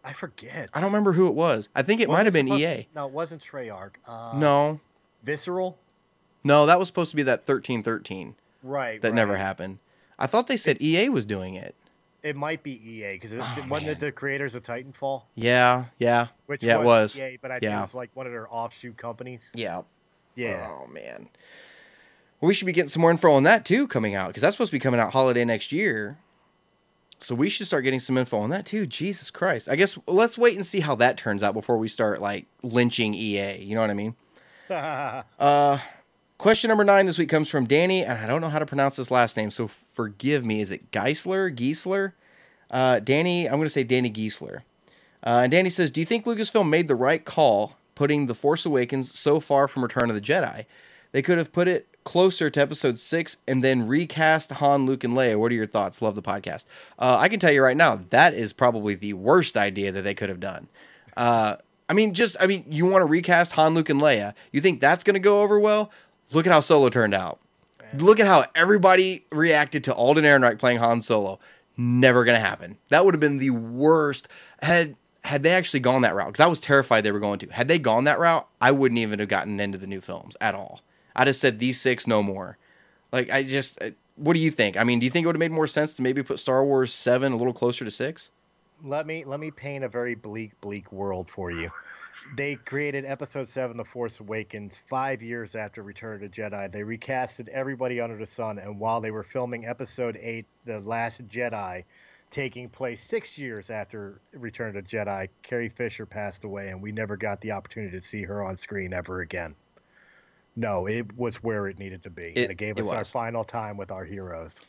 I 0.03 0.13
forget. 0.13 0.69
I 0.73 0.79
don't 0.81 0.89
remember 0.89 1.11
who 1.13 1.27
it 1.27 1.35
was. 1.35 1.69
I 1.75 1.83
think 1.83 2.01
it 2.01 2.09
What 2.09 2.15
might 2.17 2.25
have 2.25 2.33
been 2.33 2.47
supposed- 2.47 2.61
EA. 2.63 2.87
No, 2.95 3.05
it 3.05 3.11
wasn't 3.13 3.43
Treyarch. 3.43 3.91
Uh, 4.07 4.31
No, 4.35 4.79
Visceral. 5.23 5.77
no, 6.43 6.65
that 6.65 6.79
was 6.79 6.87
supposed 6.87 7.11
to 7.11 7.15
be 7.15 7.23
that 7.23 7.43
thirteen 7.43 7.83
thirteen 7.83 8.35
Right. 8.63 8.99
that 9.01 9.09
right. 9.09 9.15
never 9.15 9.37
happened. 9.37 9.77
I 10.17 10.25
thought 10.27 10.47
they 10.47 10.57
said 10.57 10.81
EA 10.81 11.09
was 11.09 11.25
doing 11.25 11.53
it. 11.55 11.75
It 12.23 12.35
might 12.35 12.61
be 12.61 12.71
EA 12.73 13.13
because 13.13 13.33
it, 13.33 13.39
Oh, 13.41 13.65
wasn't 13.69 13.91
it 13.91 13.99
the 13.99 14.11
creators 14.11 14.53
of 14.55 14.61
Titanfall? 14.63 15.23
Yeah, 15.35 15.85
yeah, 15.97 16.27
Which 16.45 16.61
yeah, 16.63 16.79
it 16.79 16.83
was. 16.85 17.17
EA, 17.17 17.37
but 17.41 17.49
I 17.51 17.55
think 17.55 17.63
Yeah. 17.63 17.79
it 17.79 17.83
was 17.83 17.93
like 17.95 18.11
one 18.13 18.27
of 18.27 18.31
their 18.31 18.47
offshoot 18.53 18.97
companies. 18.97 19.49
yeah. 19.55 19.81
Yeah. 20.35 20.69
Oh 20.71 20.87
man. 20.87 21.27
Well, 22.39 22.47
we 22.47 22.53
should 22.53 22.65
be 22.65 22.71
getting 22.73 22.89
some 22.89 23.01
more 23.01 23.11
info 23.11 23.31
on 23.31 23.43
that 23.43 23.65
too 23.65 23.85
coming 23.87 24.15
out 24.15 24.27
because 24.27 24.41
that's 24.41 24.55
supposed 24.55 24.69
to 24.71 24.75
be 24.75 24.79
coming 24.79 24.99
out 24.99 25.11
holiday 25.11 25.43
next 25.45 25.71
year. 25.71 26.17
So 27.19 27.35
we 27.35 27.49
should 27.49 27.67
start 27.67 27.83
getting 27.83 27.99
some 27.99 28.17
info 28.17 28.39
on 28.39 28.49
that 28.51 28.65
too. 28.65 28.85
Jesus 28.87 29.29
Christ! 29.29 29.67
I 29.69 29.75
guess 29.75 29.97
let's 30.07 30.37
wait 30.37 30.55
and 30.55 30.65
see 30.65 30.79
how 30.79 30.95
that 30.95 31.17
turns 31.17 31.43
out 31.43 31.53
before 31.53 31.77
we 31.77 31.87
start 31.87 32.21
like 32.21 32.45
lynching 32.63 33.13
EA. 33.13 33.61
You 33.61 33.75
know 33.75 33.81
what 33.81 33.89
I 33.89 33.93
mean? 33.93 34.15
Uh, 34.71 35.79
question 36.41 36.69
number 36.69 36.83
nine 36.83 37.05
this 37.05 37.19
week 37.19 37.29
comes 37.29 37.47
from 37.47 37.67
Danny, 37.67 38.03
and 38.03 38.17
I 38.17 38.25
don't 38.25 38.41
know 38.41 38.49
how 38.49 38.57
to 38.57 38.65
pronounce 38.65 38.95
this 38.95 39.11
last 39.11 39.37
name, 39.37 39.51
so 39.51 39.67
forgive 39.67 40.43
me. 40.43 40.59
Is 40.59 40.71
it 40.71 40.89
Geisler? 40.91 41.55
Geisler? 41.55 42.13
Uh, 42.71 42.99
Danny, 42.99 43.45
I'm 43.45 43.57
going 43.57 43.65
to 43.65 43.69
say 43.69 43.83
Danny 43.83 44.09
Geisler. 44.09 44.61
Uh, 45.23 45.41
and 45.43 45.51
Danny 45.51 45.69
says, 45.69 45.91
Do 45.91 46.01
you 46.01 46.05
think 46.05 46.25
Lucasfilm 46.25 46.67
made 46.67 46.87
the 46.87 46.95
right 46.95 47.23
call 47.23 47.77
putting 47.93 48.25
The 48.25 48.33
Force 48.33 48.65
Awakens 48.65 49.17
so 49.17 49.39
far 49.39 49.67
from 49.67 49.83
Return 49.83 50.09
of 50.09 50.15
the 50.15 50.21
Jedi? 50.21 50.65
They 51.11 51.21
could 51.21 51.37
have 51.37 51.53
put 51.53 51.67
it 51.67 51.87
closer 52.05 52.49
to 52.49 52.59
episode 52.59 52.97
six 52.97 53.37
and 53.47 53.63
then 53.63 53.85
recast 53.85 54.51
Han, 54.53 54.87
Luke, 54.87 55.03
and 55.03 55.13
Leia. 55.13 55.37
What 55.37 55.51
are 55.51 55.55
your 55.55 55.67
thoughts? 55.67 56.01
Love 56.01 56.15
the 56.15 56.23
podcast. 56.23 56.65
Uh, 56.97 57.17
I 57.19 57.29
can 57.29 57.39
tell 57.39 57.51
you 57.51 57.61
right 57.61 57.77
now, 57.77 58.01
that 58.09 58.33
is 58.33 58.51
probably 58.51 58.95
the 58.95 59.13
worst 59.13 59.57
idea 59.57 59.91
that 59.91 60.01
they 60.01 60.15
could 60.15 60.29
have 60.29 60.39
done. 60.39 60.69
Uh, 61.15 61.57
I 61.87 61.93
mean, 61.93 62.15
just, 62.15 62.35
I 62.39 62.47
mean, 62.47 62.65
you 62.67 62.87
want 62.87 63.03
to 63.03 63.05
recast 63.05 63.51
Han, 63.51 63.75
Luke, 63.75 63.89
and 63.89 64.01
Leia. 64.01 64.33
You 64.51 64.59
think 64.59 64.81
that's 64.81 65.03
going 65.03 65.13
to 65.13 65.19
go 65.19 65.43
over 65.43 65.59
well? 65.59 65.91
Look 66.31 66.47
at 66.47 66.53
how 66.53 66.59
Solo 66.59 66.89
turned 66.89 67.13
out. 67.13 67.39
Look 67.97 68.19
at 68.19 68.27
how 68.27 68.45
everybody 68.55 69.25
reacted 69.31 69.83
to 69.85 69.93
Alden 69.93 70.23
Ehrenreich 70.23 70.59
playing 70.59 70.79
Han 70.79 71.01
Solo. 71.01 71.39
Never 71.77 72.23
going 72.23 72.35
to 72.35 72.45
happen. 72.45 72.77
That 72.89 73.05
would 73.05 73.13
have 73.13 73.19
been 73.19 73.37
the 73.37 73.49
worst. 73.49 74.27
Had 74.61 74.95
had 75.23 75.43
they 75.43 75.51
actually 75.51 75.81
gone 75.81 76.01
that 76.01 76.15
route, 76.15 76.27
because 76.27 76.43
I 76.43 76.47
was 76.47 76.59
terrified 76.59 77.01
they 77.01 77.11
were 77.11 77.19
going 77.19 77.39
to. 77.39 77.47
Had 77.47 77.67
they 77.67 77.77
gone 77.77 78.05
that 78.05 78.17
route, 78.17 78.47
I 78.59 78.71
wouldn't 78.71 78.99
even 78.99 79.19
have 79.19 79.29
gotten 79.29 79.59
into 79.59 79.77
the 79.77 79.87
new 79.87 80.01
films 80.01 80.35
at 80.41 80.55
all. 80.55 80.81
I'd 81.15 81.27
have 81.27 81.35
said 81.35 81.59
these 81.59 81.79
six, 81.79 82.07
no 82.07 82.23
more. 82.23 82.57
Like 83.11 83.29
I 83.29 83.43
just, 83.43 83.77
what 84.15 84.33
do 84.33 84.39
you 84.39 84.49
think? 84.49 84.77
I 84.77 84.83
mean, 84.83 84.99
do 84.99 85.05
you 85.05 85.11
think 85.11 85.25
it 85.25 85.27
would 85.27 85.35
have 85.35 85.39
made 85.39 85.51
more 85.51 85.67
sense 85.67 85.93
to 85.95 86.01
maybe 86.01 86.23
put 86.23 86.39
Star 86.39 86.63
Wars 86.65 86.93
seven 86.93 87.33
a 87.33 87.35
little 87.35 87.53
closer 87.53 87.85
to 87.85 87.91
six? 87.91 88.31
let 88.83 89.05
me 89.05 89.23
let 89.25 89.39
me 89.39 89.51
paint 89.51 89.83
a 89.83 89.89
very 89.89 90.15
bleak, 90.15 90.59
bleak 90.61 90.91
world 90.91 91.29
for 91.29 91.51
you. 91.51 91.71
They 92.35 92.55
created 92.55 93.03
Episode 93.05 93.47
Seven: 93.47 93.75
The 93.77 93.83
Force 93.83 94.19
Awakens 94.21 94.79
five 94.89 95.21
years 95.21 95.55
after 95.55 95.83
Return 95.83 96.15
of 96.15 96.21
the 96.21 96.29
Jedi. 96.29 96.71
They 96.71 96.81
recasted 96.81 97.49
everybody 97.49 97.99
under 97.99 98.17
the 98.17 98.25
sun, 98.25 98.57
and 98.57 98.79
while 98.79 99.01
they 99.01 99.11
were 99.11 99.23
filming 99.23 99.65
Episode 99.65 100.17
Eight: 100.21 100.45
The 100.65 100.79
Last 100.79 101.27
Jedi, 101.27 101.83
taking 102.29 102.69
place 102.69 103.01
six 103.01 103.37
years 103.37 103.69
after 103.69 104.21
Return 104.33 104.75
of 104.77 104.85
the 104.85 104.97
Jedi, 104.97 105.27
Carrie 105.43 105.67
Fisher 105.69 106.05
passed 106.05 106.45
away, 106.45 106.69
and 106.69 106.81
we 106.81 106.91
never 106.93 107.17
got 107.17 107.41
the 107.41 107.51
opportunity 107.51 107.99
to 107.99 108.05
see 108.05 108.23
her 108.23 108.41
on 108.43 108.55
screen 108.55 108.93
ever 108.93 109.19
again. 109.21 109.53
No, 110.55 110.85
it 110.87 111.13
was 111.17 111.43
where 111.43 111.67
it 111.67 111.79
needed 111.79 112.03
to 112.03 112.09
be. 112.09 112.33
It- 112.35 112.37
and 112.43 112.51
it 112.51 112.55
gave 112.55 112.77
it 112.77 112.85
us 112.85 112.91
our 112.91 113.05
final 113.05 113.43
time 113.43 113.75
with 113.77 113.91
our 113.91 114.05
heroes. 114.05 114.61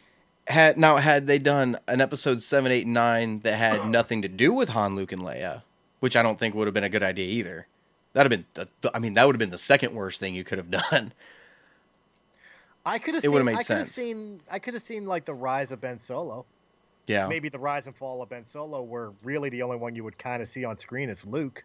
Had 0.48 0.76
now 0.76 0.96
had 0.96 1.28
they 1.28 1.38
done 1.38 1.76
an 1.86 2.00
episode 2.00 2.42
seven, 2.42 2.72
eight, 2.72 2.88
nine 2.88 3.38
that 3.40 3.56
had 3.56 3.88
nothing 3.88 4.22
to 4.22 4.28
do 4.28 4.52
with 4.52 4.70
Han, 4.70 4.96
Luke, 4.96 5.12
and 5.12 5.22
Leia, 5.22 5.62
which 6.02 6.16
I 6.16 6.22
don't 6.22 6.36
think 6.36 6.56
would 6.56 6.66
have 6.66 6.74
been 6.74 6.82
a 6.82 6.88
good 6.88 7.04
idea 7.04 7.26
either. 7.26 7.68
That'd 8.12 8.32
have 8.32 8.44
been, 8.54 8.68
the, 8.82 8.90
I 8.92 8.98
mean, 8.98 9.12
that 9.12 9.24
would 9.24 9.36
have 9.36 9.38
been 9.38 9.50
the 9.50 9.56
second 9.56 9.94
worst 9.94 10.18
thing 10.18 10.34
you 10.34 10.42
could 10.42 10.58
have 10.58 10.68
done. 10.90 11.12
I 12.84 12.98
could 12.98 13.14
have 13.14 13.20
It 13.20 13.26
seen. 13.28 13.32
would've 13.32 13.46
made 13.46 13.56
I 13.58 13.62
sense. 13.62 13.92
seen. 13.92 14.40
I 14.50 14.58
could 14.58 14.74
have 14.74 14.82
seen 14.82 15.06
like 15.06 15.24
the 15.24 15.34
rise 15.34 15.70
of 15.70 15.80
Ben 15.80 16.00
Solo. 16.00 16.44
Yeah, 17.06 17.26
Maybe 17.28 17.48
the 17.48 17.58
rise 17.58 17.86
and 17.86 17.94
fall 17.96 18.20
of 18.22 18.28
Ben 18.28 18.44
Solo, 18.44 18.82
where 18.82 19.10
really 19.22 19.48
the 19.48 19.62
only 19.62 19.76
one 19.76 19.94
you 19.94 20.02
would 20.04 20.18
kind 20.18 20.42
of 20.42 20.48
see 20.48 20.64
on 20.64 20.76
screen 20.76 21.08
is 21.08 21.24
Luke. 21.24 21.64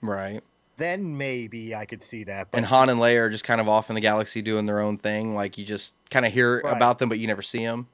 Right. 0.00 0.42
then 0.78 1.16
maybe 1.16 1.74
I 1.74 1.84
could 1.84 2.02
see 2.02 2.24
that. 2.24 2.50
But 2.50 2.56
And 2.58 2.66
Han 2.66 2.88
and 2.88 2.98
Leia 2.98 3.18
are 3.20 3.30
just 3.30 3.44
kind 3.44 3.60
of 3.60 3.68
off 3.68 3.90
in 3.90 3.94
the 3.94 4.00
galaxy 4.00 4.42
doing 4.42 4.66
their 4.66 4.80
own 4.80 4.98
thing. 4.98 5.34
Like 5.34 5.56
you 5.58 5.64
just 5.64 5.94
kind 6.10 6.26
of 6.26 6.32
hear 6.32 6.60
Right. 6.64 6.76
about 6.76 6.98
them, 6.98 7.08
but 7.10 7.18
you 7.18 7.26
never 7.26 7.42
see 7.42 7.64
them. 7.64 7.86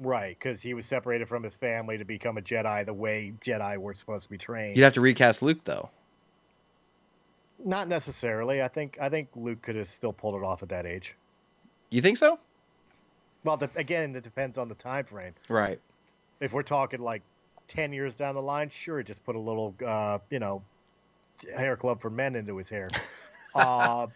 Right, 0.00 0.36
because 0.38 0.60
he 0.60 0.74
was 0.74 0.86
separated 0.86 1.28
from 1.28 1.42
his 1.42 1.56
family 1.56 1.98
to 1.98 2.04
become 2.04 2.38
a 2.38 2.40
Jedi 2.40 2.84
the 2.84 2.94
way 2.94 3.32
Jedi 3.44 3.76
were 3.78 3.94
supposed 3.94 4.24
to 4.24 4.30
be 4.30 4.38
trained. 4.38 4.76
You'd 4.76 4.84
have 4.84 4.94
to 4.94 5.00
recast 5.00 5.42
Luke 5.42 5.62
though. 5.64 5.90
Not 7.64 7.88
necessarily. 7.88 8.62
I 8.62 8.68
think 8.68 8.98
I 9.00 9.08
think 9.08 9.28
Luke 9.34 9.62
could 9.62 9.76
have 9.76 9.88
still 9.88 10.12
pulled 10.12 10.34
it 10.34 10.44
off 10.44 10.62
at 10.62 10.70
that 10.70 10.86
age. 10.86 11.14
You 11.90 12.00
think 12.00 12.16
so? 12.16 12.38
Well, 13.44 13.56
the, 13.56 13.70
again, 13.76 14.14
it 14.14 14.22
depends 14.22 14.58
on 14.58 14.68
the 14.68 14.74
time 14.74 15.04
frame. 15.04 15.34
Right. 15.48 15.80
If 16.40 16.52
we're 16.52 16.62
talking 16.62 17.00
like 17.00 17.22
ten 17.68 17.92
years 17.92 18.14
down 18.14 18.34
the 18.34 18.42
line, 18.42 18.70
sure, 18.70 19.02
just 19.02 19.24
put 19.24 19.36
a 19.36 19.40
little, 19.40 19.74
uh, 19.86 20.18
you 20.30 20.38
know, 20.38 20.62
hair 21.56 21.76
club 21.76 22.00
for 22.00 22.10
men 22.10 22.34
into 22.34 22.56
his 22.56 22.68
hair. 22.68 22.88
uh, 23.54 24.06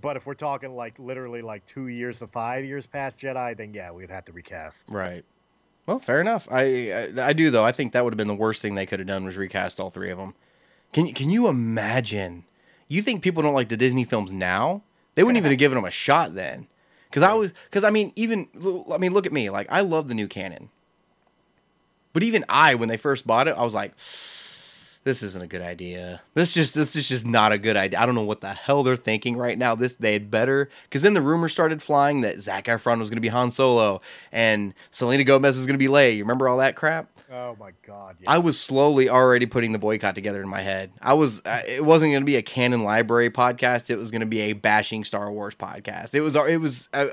but 0.00 0.16
if 0.16 0.26
we're 0.26 0.34
talking 0.34 0.74
like 0.74 0.98
literally 0.98 1.42
like 1.42 1.64
two 1.66 1.88
years 1.88 2.20
to 2.20 2.26
five 2.26 2.64
years 2.64 2.86
past 2.86 3.18
Jedi, 3.18 3.56
then 3.56 3.74
yeah, 3.74 3.90
we'd 3.90 4.10
have 4.10 4.24
to 4.26 4.32
recast. 4.32 4.88
Right. 4.90 5.24
Well, 5.86 5.98
fair 5.98 6.20
enough. 6.20 6.48
I, 6.50 6.92
I 6.92 7.28
I 7.28 7.32
do 7.32 7.50
though. 7.50 7.64
I 7.64 7.72
think 7.72 7.92
that 7.92 8.04
would 8.04 8.12
have 8.12 8.18
been 8.18 8.28
the 8.28 8.34
worst 8.34 8.62
thing 8.62 8.74
they 8.74 8.86
could 8.86 9.00
have 9.00 9.08
done 9.08 9.24
was 9.24 9.36
recast 9.36 9.80
all 9.80 9.90
three 9.90 10.10
of 10.10 10.18
them. 10.18 10.34
Can 10.92 11.06
you 11.06 11.12
can 11.12 11.30
you 11.30 11.48
imagine? 11.48 12.44
You 12.88 13.02
think 13.02 13.22
people 13.22 13.42
don't 13.42 13.54
like 13.54 13.68
the 13.68 13.76
Disney 13.76 14.04
films 14.04 14.32
now? 14.32 14.82
They 15.14 15.22
wouldn't 15.22 15.38
even 15.38 15.50
have 15.50 15.58
given 15.58 15.76
them 15.76 15.84
a 15.84 15.90
shot 15.90 16.34
then. 16.34 16.68
Because 17.08 17.22
I 17.22 17.34
was 17.34 17.52
because 17.64 17.84
I 17.84 17.90
mean 17.90 18.12
even 18.16 18.48
I 18.92 18.98
mean 18.98 19.12
look 19.12 19.26
at 19.26 19.32
me 19.32 19.50
like 19.50 19.66
I 19.70 19.80
love 19.80 20.08
the 20.08 20.14
new 20.14 20.28
canon. 20.28 20.70
But 22.12 22.22
even 22.22 22.44
I 22.48 22.74
when 22.74 22.88
they 22.88 22.96
first 22.96 23.26
bought 23.26 23.48
it 23.48 23.56
I 23.56 23.64
was 23.64 23.74
like 23.74 23.92
this 25.04 25.22
isn't 25.22 25.42
a 25.42 25.46
good 25.46 25.62
idea. 25.62 26.20
This 26.34 26.54
just 26.54 26.74
this 26.74 26.94
is 26.94 27.08
just 27.08 27.26
not 27.26 27.50
a 27.50 27.58
good 27.58 27.76
idea. 27.76 27.98
I 27.98 28.06
don't 28.06 28.14
know 28.14 28.22
what 28.22 28.40
the 28.40 28.52
hell 28.52 28.82
they're 28.82 28.96
thinking 28.96 29.36
right 29.36 29.58
now. 29.58 29.74
This 29.74 29.96
they 29.96 30.12
had 30.12 30.30
better 30.30 30.68
because 30.84 31.02
then 31.02 31.14
the 31.14 31.20
rumors 31.20 31.50
started 31.50 31.82
flying 31.82 32.20
that 32.20 32.38
Zac 32.38 32.66
Efron 32.66 33.00
was 33.00 33.10
going 33.10 33.16
to 33.16 33.22
be 33.22 33.28
Han 33.28 33.50
Solo 33.50 34.00
and 34.30 34.74
Selena 34.92 35.24
Gomez 35.24 35.56
was 35.56 35.66
going 35.66 35.74
to 35.74 35.78
be 35.78 35.88
Leia. 35.88 36.16
You 36.16 36.22
remember 36.22 36.48
all 36.48 36.58
that 36.58 36.76
crap? 36.76 37.10
Oh 37.32 37.56
my 37.58 37.72
god! 37.84 38.16
Yeah. 38.20 38.30
I 38.30 38.38
was 38.38 38.60
slowly 38.60 39.08
already 39.08 39.46
putting 39.46 39.72
the 39.72 39.78
boycott 39.78 40.14
together 40.14 40.40
in 40.40 40.48
my 40.48 40.60
head. 40.60 40.92
I 41.00 41.14
was 41.14 41.42
uh, 41.44 41.62
it 41.66 41.84
wasn't 41.84 42.12
going 42.12 42.22
to 42.22 42.26
be 42.26 42.36
a 42.36 42.42
canon 42.42 42.84
library 42.84 43.30
podcast. 43.30 43.90
It 43.90 43.96
was 43.96 44.10
going 44.10 44.20
to 44.20 44.26
be 44.26 44.40
a 44.42 44.52
bashing 44.52 45.02
Star 45.02 45.32
Wars 45.32 45.54
podcast. 45.54 46.14
It 46.14 46.20
was 46.20 46.36
it 46.36 46.60
was. 46.60 46.88
Uh, 46.92 47.06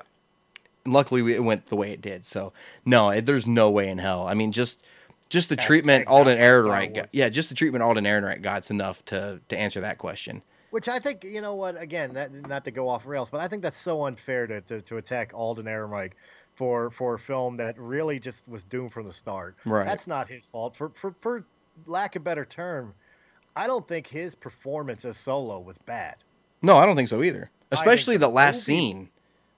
luckily, 0.86 1.34
it 1.34 1.44
went 1.44 1.68
the 1.68 1.76
way 1.76 1.92
it 1.92 2.02
did. 2.02 2.26
So 2.26 2.54
no, 2.86 3.10
it, 3.10 3.26
there's 3.26 3.48
no 3.48 3.70
way 3.72 3.90
in 3.90 3.98
hell. 3.98 4.28
I 4.28 4.34
mean, 4.36 4.52
just 4.52 4.84
just 5.30 5.50
the 5.50 5.56
Hashtag 5.58 5.62
treatment 5.62 6.06
not 6.08 6.14
Alden 6.14 6.38
Star 6.38 6.46
Ehrenreich. 6.64 6.96
Got- 6.96 7.14
Yeah, 7.14 7.30
just 7.30 7.50
the 7.50 7.56
treatment 7.56 7.84
Alden 7.84 8.04
Ehrenreich 8.06 8.42
got's 8.42 8.70
enough 8.72 9.04
to 9.06 9.40
to 9.50 9.58
answer 9.58 9.82
that 9.82 9.98
question. 9.98 10.42
Which 10.72 10.88
I 10.88 11.00
think, 11.00 11.24
you 11.24 11.42
know 11.42 11.56
what? 11.56 11.82
Again, 11.82 12.14
that, 12.14 12.32
not 12.48 12.64
to 12.66 12.72
go 12.72 12.88
off 12.90 13.08
rails, 13.08 13.30
but 13.32 13.42
I 13.42 13.48
think 13.48 13.64
that's 13.64 13.80
so 13.80 14.06
unfair 14.06 14.46
to, 14.46 14.62
to, 14.62 14.82
to 14.84 14.98
attack 14.98 15.32
Alden 15.34 15.66
Ehrenreich 15.66 16.12
for 16.56 16.92
for 16.92 17.16
a 17.16 17.20
film 17.20 17.58
that 17.58 17.78
really 17.80 18.20
just 18.20 18.48
was 18.48 18.64
doomed 18.64 18.94
from 18.94 19.08
the 19.08 19.14
start. 19.14 19.56
Right. 19.66 19.86
That's 19.86 20.06
not 20.08 20.28
his 20.28 20.46
fault. 20.46 20.76
For 20.76 20.90
for 20.90 21.16
for 21.22 21.46
lack 21.88 22.16
of 22.16 22.24
better 22.24 22.46
term, 22.46 22.94
I 23.56 23.66
don't 23.68 23.88
think 23.88 24.06
his 24.08 24.36
performance 24.36 25.06
as 25.06 25.18
Solo 25.18 25.60
was 25.60 25.78
bad. 25.80 26.18
No, 26.62 26.78
I 26.78 26.86
don't 26.86 26.96
think 26.96 27.10
so 27.10 27.24
either. 27.24 27.50
Especially 27.72 28.18
the 28.18 28.28
the 28.28 28.34
last 28.34 28.68
movie- 28.68 28.80
scene. 28.80 29.10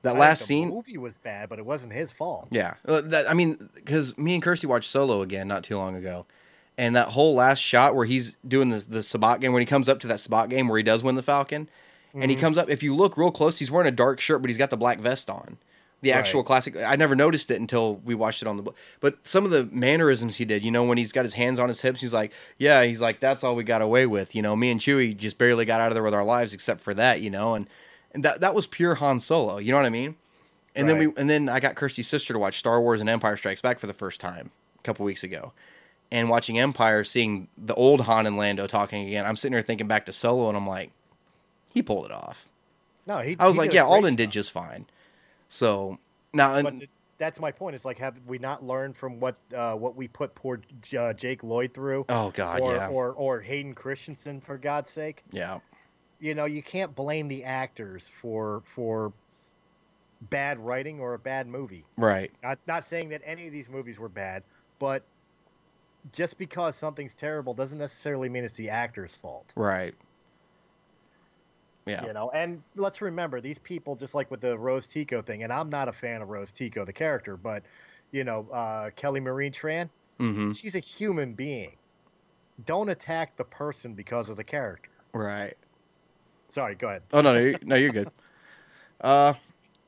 That 0.04 0.16
I 0.16 0.20
last 0.20 0.46
scene. 0.46 0.70
the 0.70 0.76
movie 0.76 0.98
was 0.98 1.18
bad, 1.18 1.50
but 1.50 1.60
it 1.60 1.66
wasn't 1.66 1.94
his 1.94 2.12
fault. 2.12 2.48
Yeah, 2.52 2.74
Uh, 2.88 3.02
that 3.02 3.30
I 3.30 3.34
mean, 3.34 3.70
because 3.76 4.18
me 4.18 4.34
and 4.34 4.42
Kirsty 4.44 4.66
watched 4.68 4.90
Solo 4.90 5.22
again 5.22 5.48
not 5.48 5.64
too 5.64 5.78
long 5.78 5.96
ago, 5.96 6.26
and 6.78 6.96
that 6.96 7.10
whole 7.10 7.36
last 7.36 7.60
shot 7.60 7.96
where 7.96 8.06
he's 8.06 8.36
doing 8.48 8.70
the 8.70 8.80
the 8.80 9.00
Sabacc 9.00 9.40
game 9.42 9.54
when 9.54 9.62
he 9.62 9.66
comes 9.68 9.88
up 9.88 10.00
to 10.00 10.08
that 10.08 10.18
Sabacc 10.18 10.50
game 10.50 10.68
where 10.68 10.78
he 10.78 10.84
does 10.84 11.04
win 11.04 11.16
the 11.16 11.24
Falcon, 11.24 11.70
and 12.14 12.24
Mm-hmm. 12.24 12.30
he 12.30 12.36
comes 12.36 12.58
up. 12.58 12.70
If 12.70 12.82
you 12.84 12.96
look 12.96 13.16
real 13.18 13.32
close, 13.32 13.60
he's 13.60 13.70
wearing 13.72 13.88
a 13.88 13.92
dark 13.96 14.20
shirt, 14.20 14.42
but 14.42 14.50
he's 14.50 14.58
got 14.58 14.70
the 14.70 14.78
black 14.78 15.00
vest 15.00 15.30
on. 15.30 15.58
The 16.02 16.14
actual 16.14 16.40
Right. 16.42 16.48
classic. 16.48 16.76
I 16.78 16.96
never 16.96 17.16
noticed 17.16 17.52
it 17.52 17.60
until 17.62 17.98
we 17.98 18.16
watched 18.16 18.42
it 18.42 18.48
on 18.48 18.58
the. 18.58 18.72
But 19.02 19.24
some 19.24 19.46
of 19.46 19.52
the 19.52 19.66
mannerisms 19.72 20.36
he 20.38 20.46
did, 20.46 20.64
you 20.64 20.72
know, 20.72 20.84
when 20.84 20.98
he's 20.98 21.12
got 21.12 21.26
his 21.26 21.36
hands 21.36 21.60
on 21.60 21.68
his 21.68 21.80
hips, 21.80 22.02
he's 22.02 22.12
like, 22.12 22.32
"Yeah," 22.58 22.82
he's 22.84 23.00
like, 23.00 23.20
"That's 23.20 23.44
all 23.44 23.56
we 23.56 23.64
got 23.64 23.84
away 23.84 24.08
with." 24.08 24.34
You 24.34 24.42
know, 24.42 24.56
me 24.56 24.72
and 24.72 24.80
Chewie 24.82 25.16
just 25.16 25.38
barely 25.38 25.64
got 25.64 25.80
out 25.80 25.90
of 25.90 25.94
there 25.94 26.02
with 26.02 26.16
our 26.16 26.24
lives, 26.26 26.56
except 26.56 26.82
for 26.82 26.96
that, 26.96 27.22
you 27.22 27.30
know, 27.30 27.54
and 27.54 27.68
and 28.14 28.24
that 28.24 28.42
that 28.42 28.56
was 28.56 28.68
pure 28.68 28.96
Han 28.96 29.20
Solo. 29.20 29.58
You 29.58 29.72
know 29.72 29.78
what 29.78 29.86
I 29.86 29.90
mean? 29.90 30.16
And 30.76 30.88
then 30.88 30.98
we 30.98 31.14
and 31.18 31.30
then 31.30 31.50
I 31.50 31.60
got 31.60 31.76
Kirsty's 31.76 32.08
sister 32.08 32.34
to 32.34 32.40
watch 32.40 32.58
Star 32.58 32.82
Wars 32.82 33.02
and 33.02 33.10
Empire 33.10 33.36
Strikes 33.38 33.62
Back 33.62 33.80
for 33.80 33.88
the 33.88 33.94
first 33.94 34.22
time 34.22 34.52
a 34.80 34.84
couple 34.84 35.06
weeks 35.06 35.24
ago. 35.24 35.52
And 36.12 36.30
watching 36.30 36.60
Empire, 36.60 37.04
seeing 37.04 37.48
the 37.58 37.74
old 37.76 38.02
Han 38.02 38.28
and 38.28 38.38
Lando 38.38 38.68
talking 38.68 39.08
again, 39.08 39.26
I'm 39.26 39.36
sitting 39.36 39.54
there 39.54 39.62
thinking 39.62 39.88
back 39.88 40.06
to 40.08 40.12
Solo, 40.12 40.50
and 40.50 40.58
I'm 40.58 40.68
like, 40.68 40.92
he 41.74 41.82
pulled 41.82 42.06
it 42.06 42.12
off. 42.12 42.48
No, 43.08 43.20
he. 43.20 43.36
I 43.40 43.48
was 43.48 43.56
he 43.56 43.62
like, 43.62 43.74
yeah, 43.74 43.84
Alden 43.84 44.16
did 44.16 44.30
just 44.30 44.52
fine. 44.52 44.86
So 45.48 45.98
now, 46.34 46.56
and, 46.56 46.88
that's 47.18 47.40
my 47.40 47.52
point. 47.52 47.76
It's 47.76 47.86
like, 47.86 47.98
have 48.00 48.16
we 48.26 48.40
not 48.40 48.64
learned 48.64 48.98
from 48.98 49.20
what 49.20 49.36
uh, 49.56 49.76
what 49.76 49.96
we 49.96 50.08
put 50.08 50.34
poor 50.36 50.60
J- 50.82 50.98
uh, 50.98 51.14
Jake 51.14 51.44
Lloyd 51.44 51.74
through, 51.74 52.06
oh 52.10 52.32
god, 52.32 52.62
or, 52.62 52.76
yeah, 52.76 52.88
or 52.88 53.12
or 53.12 53.40
Hayden 53.40 53.74
Christensen, 53.74 54.42
for 54.42 54.58
God's 54.58 54.90
sake? 54.90 55.24
yeah, 55.32 55.60
you 56.22 56.34
know 56.34 56.46
you 56.46 56.64
can't 56.64 56.96
blame 56.96 57.28
the 57.28 57.44
actors 57.44 58.10
for 58.22 58.64
for 58.74 59.12
bad 60.30 60.60
writing 60.60 61.00
or 61.00 61.16
a 61.16 61.20
bad 61.20 61.48
movie. 61.48 61.84
Right, 61.98 62.32
not 62.42 62.60
not 62.68 62.86
saying 62.86 63.10
that 63.10 63.22
any 63.26 63.48
of 63.48 63.52
these 63.52 63.70
movies 63.70 64.00
were 64.00 64.10
bad 64.10 64.44
but 64.80 65.04
just 66.14 66.38
because 66.40 66.76
something's 66.76 67.14
terrible 67.14 67.54
doesn't 67.54 67.78
necessarily 67.78 68.30
mean 68.30 68.44
it's 68.44 68.56
the 68.56 68.70
actor's 68.70 69.16
fault. 69.18 69.52
Right, 69.56 69.94
yeah, 71.86 72.06
you 72.06 72.14
know 72.14 72.30
and 72.32 72.62
let's 72.76 73.02
remember 73.02 73.42
these 73.42 73.60
people 73.60 73.96
just 73.96 74.14
like 74.14 74.30
with 74.30 74.42
the 74.42 74.58
rose 74.58 74.86
tico 74.86 75.22
thing 75.22 75.44
and 75.44 75.52
i'm 75.52 75.70
not 75.70 75.88
a 75.88 75.92
fan 75.92 76.22
of 76.22 76.30
rose 76.30 76.52
tico 76.52 76.86
the 76.86 76.94
character 76.94 77.36
but 77.36 77.64
you 78.12 78.24
know 78.24 78.48
uh, 78.52 78.90
Kelly 78.96 79.20
Marie 79.20 79.50
Tran 79.50 79.90
mm-hmm, 80.20 80.52
she's 80.54 80.76
a 80.76 80.80
human 80.80 81.34
being. 81.34 81.72
Don't 82.66 82.90
attack 82.90 83.36
the 83.38 83.44
person 83.44 83.94
because 83.94 84.30
of 84.30 84.38
the 84.38 84.44
character. 84.44 84.92
Right. 85.14 85.58
Sorry 86.52 86.76
go 86.76 86.88
ahead 86.88 87.02
Oh 87.12 87.22
no, 87.22 87.34
no, 87.34 87.40
you're, 87.40 87.60
no, 87.64 87.76
you're 87.76 87.92
good. 87.92 88.10
Uh, 89.02 89.34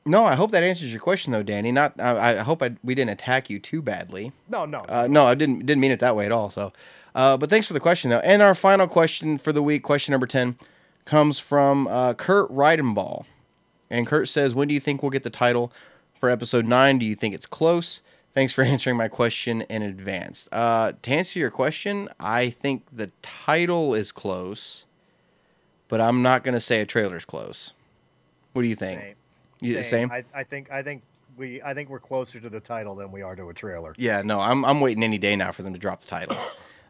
no, 0.06 0.24
I 0.24 0.34
hope 0.34 0.50
that 0.50 0.64
answers 0.64 0.90
your 0.90 1.00
question 1.00 1.32
though, 1.32 1.44
Danny. 1.44 1.70
Not, 1.70 1.94
I, 2.00 2.38
I 2.38 2.42
hope 2.42 2.64
I, 2.64 2.74
we 2.82 2.96
didn't 2.96 3.12
attack 3.12 3.48
you 3.48 3.60
too 3.60 3.80
badly. 3.80 4.32
no 4.48 4.64
no 4.66 4.84
Uh, 4.88 5.06
no, 5.08 5.24
I 5.26 5.36
didn't 5.36 5.60
didn't 5.66 5.80
mean 5.80 5.92
it 5.92 6.00
that 6.00 6.16
way 6.16 6.26
at 6.26 6.32
all. 6.32 6.50
So, 6.50 6.72
uh, 7.14 7.36
but 7.36 7.48
thanks 7.48 7.68
for 7.68 7.74
the 7.74 7.80
question 7.80 8.10
though. 8.10 8.18
And 8.18 8.42
our 8.42 8.56
final 8.56 8.88
question 8.88 9.38
for 9.38 9.52
the 9.52 9.62
week, 9.62 9.84
question 9.84 10.10
number 10.10 10.26
ten, 10.26 10.56
comes 11.04 11.38
from 11.38 11.86
uh, 11.86 12.14
Kurt 12.14 12.50
Reidenball, 12.50 13.24
and 13.88 14.04
Kurt 14.04 14.28
says, 14.28 14.52
"When 14.52 14.66
do 14.66 14.74
you 14.74 14.80
think 14.80 15.00
we'll 15.00 15.10
get 15.10 15.22
the 15.22 15.30
title 15.30 15.72
for 16.18 16.28
episode 16.28 16.66
nine? 16.66 16.98
Do 16.98 17.06
you 17.06 17.14
think 17.14 17.32
it's 17.34 17.46
close?" 17.46 18.00
Thanks 18.32 18.52
for 18.52 18.62
answering 18.74 18.96
my 18.96 19.06
question 19.06 19.62
in 19.62 19.82
advance. 19.82 20.48
Uh, 20.50 20.90
to 21.02 21.10
answer 21.12 21.38
your 21.38 21.50
question, 21.50 22.08
I 22.18 22.50
think 22.50 22.82
the 22.92 23.12
title 23.22 23.94
is 23.94 24.10
close, 24.10 24.86
but 25.94 26.00
I'm 26.00 26.22
not 26.22 26.42
going 26.42 26.54
to 26.54 26.60
say 26.60 26.80
a 26.80 26.86
trailer's 26.86 27.24
close. 27.24 27.72
What 28.52 28.62
do 28.62 28.68
you 28.68 28.74
think? 28.74 29.00
Same. 29.00 29.14
You, 29.60 29.82
same? 29.84 30.10
I, 30.10 30.24
I 30.34 30.42
think 30.42 30.68
I 30.68 30.82
think 30.82 31.04
we 31.36 31.62
I 31.62 31.72
think 31.72 31.88
we're 31.88 32.00
closer 32.00 32.40
to 32.40 32.50
the 32.50 32.58
title 32.58 32.96
than 32.96 33.12
we 33.12 33.22
are 33.22 33.36
to 33.36 33.48
a 33.48 33.54
trailer. 33.54 33.94
Yeah, 33.96 34.20
no, 34.22 34.40
I'm 34.40 34.64
I'm 34.64 34.80
waiting 34.80 35.04
any 35.04 35.18
day 35.18 35.36
now 35.36 35.52
for 35.52 35.62
them 35.62 35.72
to 35.72 35.78
drop 35.78 36.00
the 36.00 36.06
title. 36.06 36.36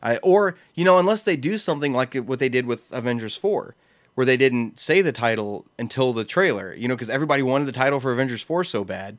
I 0.02 0.16
or 0.22 0.56
you 0.74 0.86
know 0.86 0.98
unless 0.98 1.24
they 1.24 1.36
do 1.36 1.58
something 1.58 1.92
like 1.92 2.14
what 2.14 2.38
they 2.38 2.48
did 2.48 2.64
with 2.64 2.90
Avengers 2.92 3.36
4 3.36 3.74
where 4.14 4.24
they 4.24 4.38
didn't 4.38 4.78
say 4.78 5.02
the 5.02 5.12
title 5.12 5.66
until 5.78 6.14
the 6.14 6.24
trailer, 6.24 6.72
you 6.72 6.88
know, 6.88 6.96
cuz 6.96 7.10
everybody 7.10 7.42
wanted 7.42 7.66
the 7.66 7.72
title 7.72 8.00
for 8.00 8.10
Avengers 8.10 8.40
4 8.42 8.64
so 8.64 8.84
bad. 8.84 9.18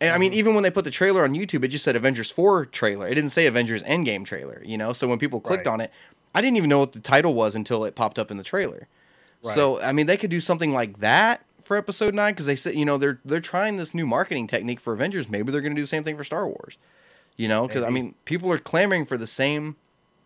And 0.00 0.12
I 0.12 0.18
mean 0.18 0.30
mm-hmm. 0.30 0.38
even 0.38 0.54
when 0.54 0.62
they 0.62 0.70
put 0.70 0.84
the 0.84 0.92
trailer 0.92 1.24
on 1.24 1.34
YouTube 1.34 1.64
it 1.64 1.68
just 1.68 1.82
said 1.84 1.96
Avengers 1.96 2.30
4 2.30 2.66
trailer. 2.66 3.08
It 3.08 3.16
didn't 3.16 3.30
say 3.30 3.46
Avengers 3.46 3.82
Endgame 3.82 4.24
trailer, 4.24 4.62
you 4.64 4.78
know? 4.78 4.92
So 4.92 5.08
when 5.08 5.18
people 5.18 5.40
clicked 5.40 5.66
Right. 5.66 5.72
on 5.72 5.80
it, 5.80 5.90
I 6.32 6.40
didn't 6.40 6.58
even 6.58 6.70
know 6.70 6.78
what 6.78 6.92
the 6.92 7.00
title 7.00 7.34
was 7.34 7.56
until 7.56 7.84
it 7.84 7.96
popped 7.96 8.16
up 8.16 8.30
in 8.30 8.36
the 8.36 8.44
trailer. 8.44 8.86
So 9.42 9.80
I 9.80 9.92
mean, 9.92 10.06
they 10.06 10.16
could 10.16 10.30
do 10.30 10.40
something 10.40 10.72
like 10.72 11.00
that 11.00 11.44
for 11.62 11.76
Episode 11.76 12.14
Nine 12.14 12.32
because 12.32 12.46
they 12.46 12.56
said 12.56 12.74
you 12.74 12.84
know 12.84 12.98
they're 12.98 13.20
they're 13.24 13.40
trying 13.40 13.76
this 13.76 13.94
new 13.94 14.06
marketing 14.06 14.46
technique 14.46 14.80
for 14.80 14.92
Avengers. 14.92 15.28
Maybe 15.28 15.52
they're 15.52 15.60
going 15.60 15.74
to 15.74 15.78
do 15.78 15.82
the 15.82 15.88
same 15.88 16.02
thing 16.02 16.16
for 16.16 16.24
Star 16.24 16.46
Wars. 16.46 16.78
You 17.36 17.48
know, 17.48 17.66
because 17.66 17.84
I 17.84 17.90
mean, 17.90 18.14
people 18.24 18.52
are 18.52 18.58
clamoring 18.58 19.06
for 19.06 19.16
the 19.16 19.26
same 19.26 19.76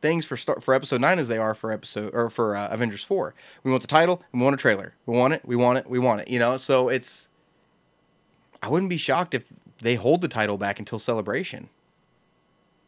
things 0.00 0.26
for 0.26 0.36
Star 0.36 0.60
for 0.60 0.74
Episode 0.74 1.00
Nine 1.00 1.18
as 1.18 1.28
they 1.28 1.38
are 1.38 1.54
for 1.54 1.70
episode 1.70 2.14
or 2.14 2.28
for 2.28 2.56
uh, 2.56 2.68
Avengers 2.68 3.04
Four. 3.04 3.34
We 3.62 3.70
want 3.70 3.82
the 3.82 3.88
title. 3.88 4.22
We 4.32 4.40
want 4.40 4.54
a 4.54 4.56
trailer. 4.56 4.94
We 5.06 5.16
want 5.16 5.34
it. 5.34 5.42
We 5.44 5.54
want 5.54 5.78
it. 5.78 5.88
We 5.88 5.98
want 5.98 6.22
it. 6.22 6.28
You 6.28 6.38
know, 6.38 6.56
so 6.56 6.88
it's. 6.88 7.28
I 8.62 8.68
wouldn't 8.68 8.90
be 8.90 8.96
shocked 8.96 9.34
if 9.34 9.52
they 9.78 9.94
hold 9.94 10.22
the 10.22 10.28
title 10.28 10.56
back 10.56 10.78
until 10.78 10.98
Celebration. 10.98 11.68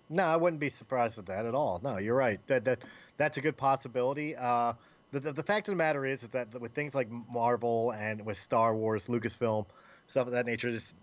No, 0.09 0.25
I 0.25 0.37
wouldn't 0.37 0.61
be 0.61 0.71
surprised 0.71 1.19
at 1.19 1.27
that 1.27 1.47
at 1.47 1.55
all. 1.55 1.81
No, 1.83 1.99
you're 1.99 2.15
right. 2.15 2.41
That 2.47 2.65
that 2.65 2.81
that's 3.17 3.37
a 3.37 3.41
good 3.41 3.57
possibility. 3.57 4.37
Uh, 4.37 4.73
the, 5.19 5.21
the 5.21 5.33
the 5.33 5.43
fact 5.43 5.69
of 5.69 5.73
the 5.73 5.77
matter 5.77 6.05
is, 6.07 6.23
is 6.23 6.29
that 6.31 6.59
with 6.61 6.73
things 6.73 6.95
like 6.95 7.09
Marvel 7.33 7.93
and 7.93 8.25
with 8.25 8.37
Star 8.39 8.75
Wars, 8.75 9.07
Lucasfilm, 9.07 9.67
stuff 10.07 10.27
of 10.27 10.33
that 10.33 10.47
nature, 10.47 10.71
just 10.71 10.95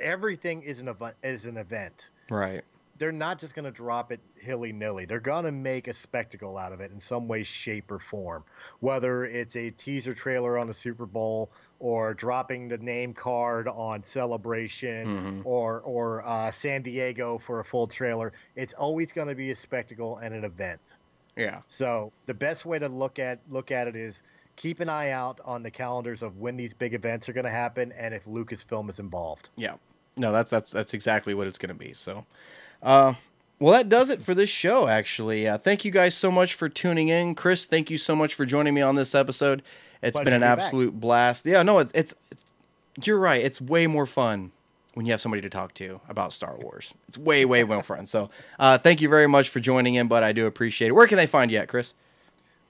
everything 0.00 0.62
is 0.62 0.80
an 0.80 0.88
event. 0.88 1.14
Is 1.22 1.46
an 1.46 1.56
event. 1.56 2.10
Right. 2.30 2.62
they're 2.98 3.10
not 3.12 3.38
just 3.38 3.54
going 3.54 3.64
to 3.64 3.70
drop 3.70 4.12
it 4.12 4.20
hilly 4.36 4.72
nilly. 4.72 5.04
They're 5.06 5.18
going 5.20 5.44
to 5.44 5.52
make 5.52 5.88
a 5.88 5.94
spectacle 5.94 6.56
out 6.56 6.72
of 6.72 6.80
it 6.80 6.92
in 6.92 7.00
some 7.00 7.26
way, 7.26 7.42
shape, 7.42 7.90
or 7.90 7.98
form. 7.98 8.44
Whether 8.80 9.24
it's 9.24 9.56
a 9.56 9.70
teaser 9.70 10.14
trailer 10.14 10.56
on 10.56 10.66
the 10.68 10.74
Super 10.74 11.04
Bowl, 11.06 11.50
or 11.80 12.14
dropping 12.14 12.68
the 12.68 12.78
name 12.78 13.12
card 13.12 13.66
on 13.68 14.04
Celebration, 14.04 15.06
Mm-hmm. 15.06 15.40
or 15.44 15.80
or 15.80 16.22
uh, 16.26 16.50
San 16.52 16.82
Diego 16.82 17.38
for 17.38 17.60
a 17.60 17.64
full 17.64 17.86
trailer, 17.86 18.32
it's 18.56 18.72
always 18.74 19.12
going 19.12 19.28
to 19.28 19.34
be 19.34 19.50
a 19.50 19.56
spectacle 19.56 20.18
and 20.18 20.34
an 20.34 20.44
event. 20.44 20.80
Yeah. 21.36 21.60
So 21.68 22.12
the 22.26 22.34
best 22.34 22.64
way 22.66 22.78
to 22.78 22.88
look 22.88 23.18
at 23.18 23.38
look 23.50 23.70
at 23.70 23.88
it 23.88 23.96
is 23.96 24.22
keep 24.56 24.80
an 24.80 24.88
eye 24.88 25.10
out 25.10 25.40
on 25.44 25.62
the 25.62 25.70
calendars 25.70 26.22
of 26.22 26.38
when 26.38 26.56
these 26.56 26.74
big 26.74 26.94
events 26.94 27.28
are 27.28 27.32
going 27.32 27.44
to 27.44 27.50
happen 27.50 27.92
and 27.92 28.14
if 28.14 28.24
Lucasfilm 28.26 28.88
is 28.90 28.98
involved. 28.98 29.48
Yeah. 29.56 29.74
No, 30.16 30.30
that's 30.30 30.50
that's 30.50 30.70
that's 30.70 30.94
exactly 30.94 31.34
what 31.34 31.46
it's 31.46 31.58
going 31.58 31.68
to 31.70 31.74
be. 31.74 31.94
So, 31.94 32.26
uh, 32.82 33.14
well, 33.58 33.72
that 33.72 33.88
does 33.88 34.10
it 34.10 34.22
for 34.22 34.34
this 34.34 34.50
show. 34.50 34.86
Actually, 34.86 35.48
uh, 35.48 35.56
thank 35.56 35.84
you 35.86 35.90
guys 35.90 36.14
so 36.14 36.30
much 36.30 36.54
for 36.54 36.68
tuning 36.68 37.08
in, 37.08 37.34
Chris. 37.34 37.64
Thank 37.64 37.88
you 37.90 37.96
so 37.96 38.14
much 38.14 38.34
for 38.34 38.44
joining 38.44 38.74
me 38.74 38.82
on 38.82 38.94
this 38.94 39.14
episode. 39.14 39.62
It's 40.02 40.12
Pleasure 40.12 40.24
been 40.24 40.34
an 40.34 40.40
be 40.40 40.44
back. 40.44 40.58
absolute 40.58 41.00
blast. 41.00 41.46
Yeah, 41.46 41.62
no, 41.62 41.78
it's, 41.78 41.92
it's 41.94 42.14
it's 42.30 43.06
you're 43.06 43.18
right. 43.18 43.42
It's 43.42 43.58
way 43.58 43.86
more 43.86 44.04
fun 44.04 44.52
when 44.94 45.06
you 45.06 45.12
have 45.12 45.20
somebody 45.20 45.42
to 45.42 45.48
talk 45.48 45.74
to 45.74 46.00
about 46.08 46.32
Star 46.32 46.56
Wars. 46.58 46.94
It's 47.08 47.18
way 47.18 47.44
way 47.44 47.64
well 47.64 47.82
fun. 47.82 48.06
So, 48.06 48.30
uh, 48.58 48.78
thank 48.78 49.00
you 49.00 49.08
very 49.08 49.26
much 49.26 49.48
for 49.48 49.60
joining 49.60 49.94
in, 49.94 50.08
but 50.08 50.22
I 50.22 50.32
do 50.32 50.46
appreciate 50.46 50.88
it. 50.88 50.92
Where 50.92 51.06
can 51.06 51.16
they 51.16 51.26
find 51.26 51.50
you 51.50 51.58
at, 51.58 51.68
Chris? 51.68 51.94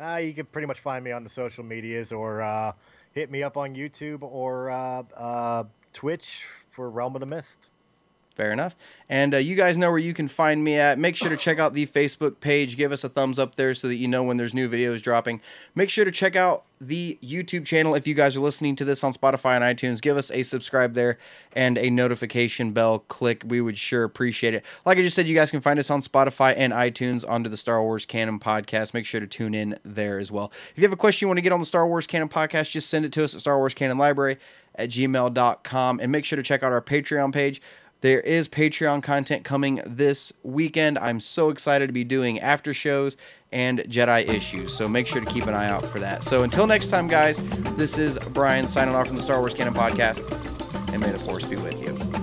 Uh, 0.01 0.16
you 0.16 0.32
can 0.32 0.47
pretty 0.47 0.66
much 0.66 0.81
find 0.81 1.05
me 1.05 1.12
on 1.12 1.23
the 1.23 1.31
social 1.31 1.65
medias 1.65 2.12
or 2.12 2.43
uh, 2.43 2.73
hit 3.12 3.31
me 3.31 3.43
up 3.43 3.57
on 3.57 3.74
YouTube 3.74 4.23
or 4.23 4.70
uh, 4.70 5.03
uh, 5.16 5.65
Twitch 5.93 6.47
for 6.70 6.90
Realm 6.90 7.15
of 7.15 7.20
the 7.20 7.27
Mist. 7.27 7.70
Fair 8.34 8.50
enough. 8.50 8.74
And 9.09 9.34
uh, 9.34 9.38
you 9.38 9.56
guys 9.56 9.76
know 9.76 9.90
where 9.90 9.98
you 9.98 10.14
can 10.14 10.26
find 10.26 10.64
me 10.64 10.76
at. 10.76 10.98
Make 10.98 11.16
sure 11.16 11.28
to 11.28 11.36
check 11.36 11.59
out 11.59 11.74
the 11.74 11.86
Facebook 11.86 12.40
page. 12.40 12.78
Give 12.78 12.92
us 12.92 13.04
a 13.04 13.10
thumbs 13.10 13.38
up 13.38 13.56
there 13.56 13.74
so 13.74 13.88
that 13.88 13.96
you 13.96 14.09
know 14.09 14.22
when 14.22 14.38
there's 14.38 14.54
new 14.54 14.70
videos 14.70 15.02
dropping. 15.02 15.42
Make 15.74 15.90
sure 15.90 16.06
to 16.06 16.10
check 16.10 16.34
out 16.34 16.64
the 16.80 17.18
YouTube 17.22 17.64
channel 17.64 17.94
if 17.94 18.06
you 18.09 18.14
guys 18.14 18.36
are 18.36 18.40
listening 18.40 18.74
to 18.76 18.84
this 18.84 19.04
on 19.04 19.12
Spotify 19.12 19.60
and 19.60 19.78
iTunes. 19.78 20.00
Give 20.00 20.16
us 20.16 20.30
a 20.30 20.42
subscribe 20.42 20.94
there 20.94 21.18
and 21.52 21.76
a 21.76 21.90
notification 21.90 22.72
bell 22.72 23.00
click. 23.00 23.44
We 23.46 23.60
would 23.60 23.76
sure 23.76 24.02
appreciate 24.02 24.54
it. 24.54 24.64
Like 24.86 24.98
I 24.98 25.02
just 25.02 25.14
said, 25.14 25.26
you 25.26 25.34
guys 25.34 25.50
can 25.50 25.60
find 25.60 25.78
us 25.78 25.90
on 25.90 26.00
Spotify 26.00 26.54
and 26.56 26.72
iTunes 26.72 27.24
under 27.28 27.48
the 27.48 27.56
Star 27.59 27.82
Wars 27.82 28.06
Canon 28.06 28.40
Podcast. 28.40 28.94
Make 28.94 29.04
sure 29.04 29.20
to 29.20 29.26
tune 29.26 29.54
in 29.54 29.78
there 29.84 30.18
as 30.18 30.32
well. 30.32 30.50
If 30.70 30.78
you 30.78 30.82
have 30.84 30.92
a 30.92 30.96
question 30.96 31.26
you 31.26 31.28
want 31.28 31.38
to 31.38 31.42
get 31.42 31.52
on 31.52 31.60
the 31.60 31.66
Star 31.66 31.86
Wars 31.86 32.06
Canon 32.06 32.28
Podcast, 32.28 32.70
just 32.70 32.88
send 32.88 33.04
it 33.04 33.12
to 33.12 33.24
us 33.24 33.34
at 33.34 33.40
Star 33.42 33.59
Wars 33.59 33.74
Canon 33.74 33.98
Library 33.98 34.38
at 34.74 34.88
gmail.com. 34.88 36.00
And 36.00 36.10
make 36.10 36.24
sure 36.24 36.36
to 36.36 36.42
check 36.42 36.62
out 36.62 36.72
our 36.72 36.82
Patreon 36.82 37.32
page. 37.32 37.60
There 38.02 38.20
is 38.20 38.48
Patreon 38.48 39.04
content 39.04 39.44
coming 39.44 39.80
this 39.86 40.32
weekend. 40.42 40.98
I'm 40.98 41.20
so 41.20 41.50
excited 41.50 41.86
to 41.86 41.92
be 41.92 42.02
doing 42.02 42.40
after 42.40 42.74
shows 42.74 43.16
and 43.52 43.78
Jedi 43.80 44.28
issues. 44.28 44.76
So 44.76 44.88
make 44.88 45.06
sure 45.06 45.20
to 45.20 45.30
keep 45.30 45.46
an 45.46 45.54
eye 45.54 45.68
out 45.68 45.86
for 45.86 46.00
that. 46.00 46.24
So 46.24 46.42
until 46.42 46.66
next 46.66 46.88
time, 46.88 47.06
guys, 47.06 47.36
this 47.76 47.98
is 47.98 48.18
Brian 48.30 48.66
signing 48.66 48.96
off 48.96 49.06
from 49.06 49.16
the 49.16 49.22
Star 49.22 49.38
Wars 49.38 49.54
Canon 49.54 49.72
Podcast, 49.74 50.20
and 50.92 51.00
may 51.00 51.12
the 51.12 51.18
Force 51.20 51.44
be 51.44 51.54
with 51.54 51.80
you. 51.80 52.22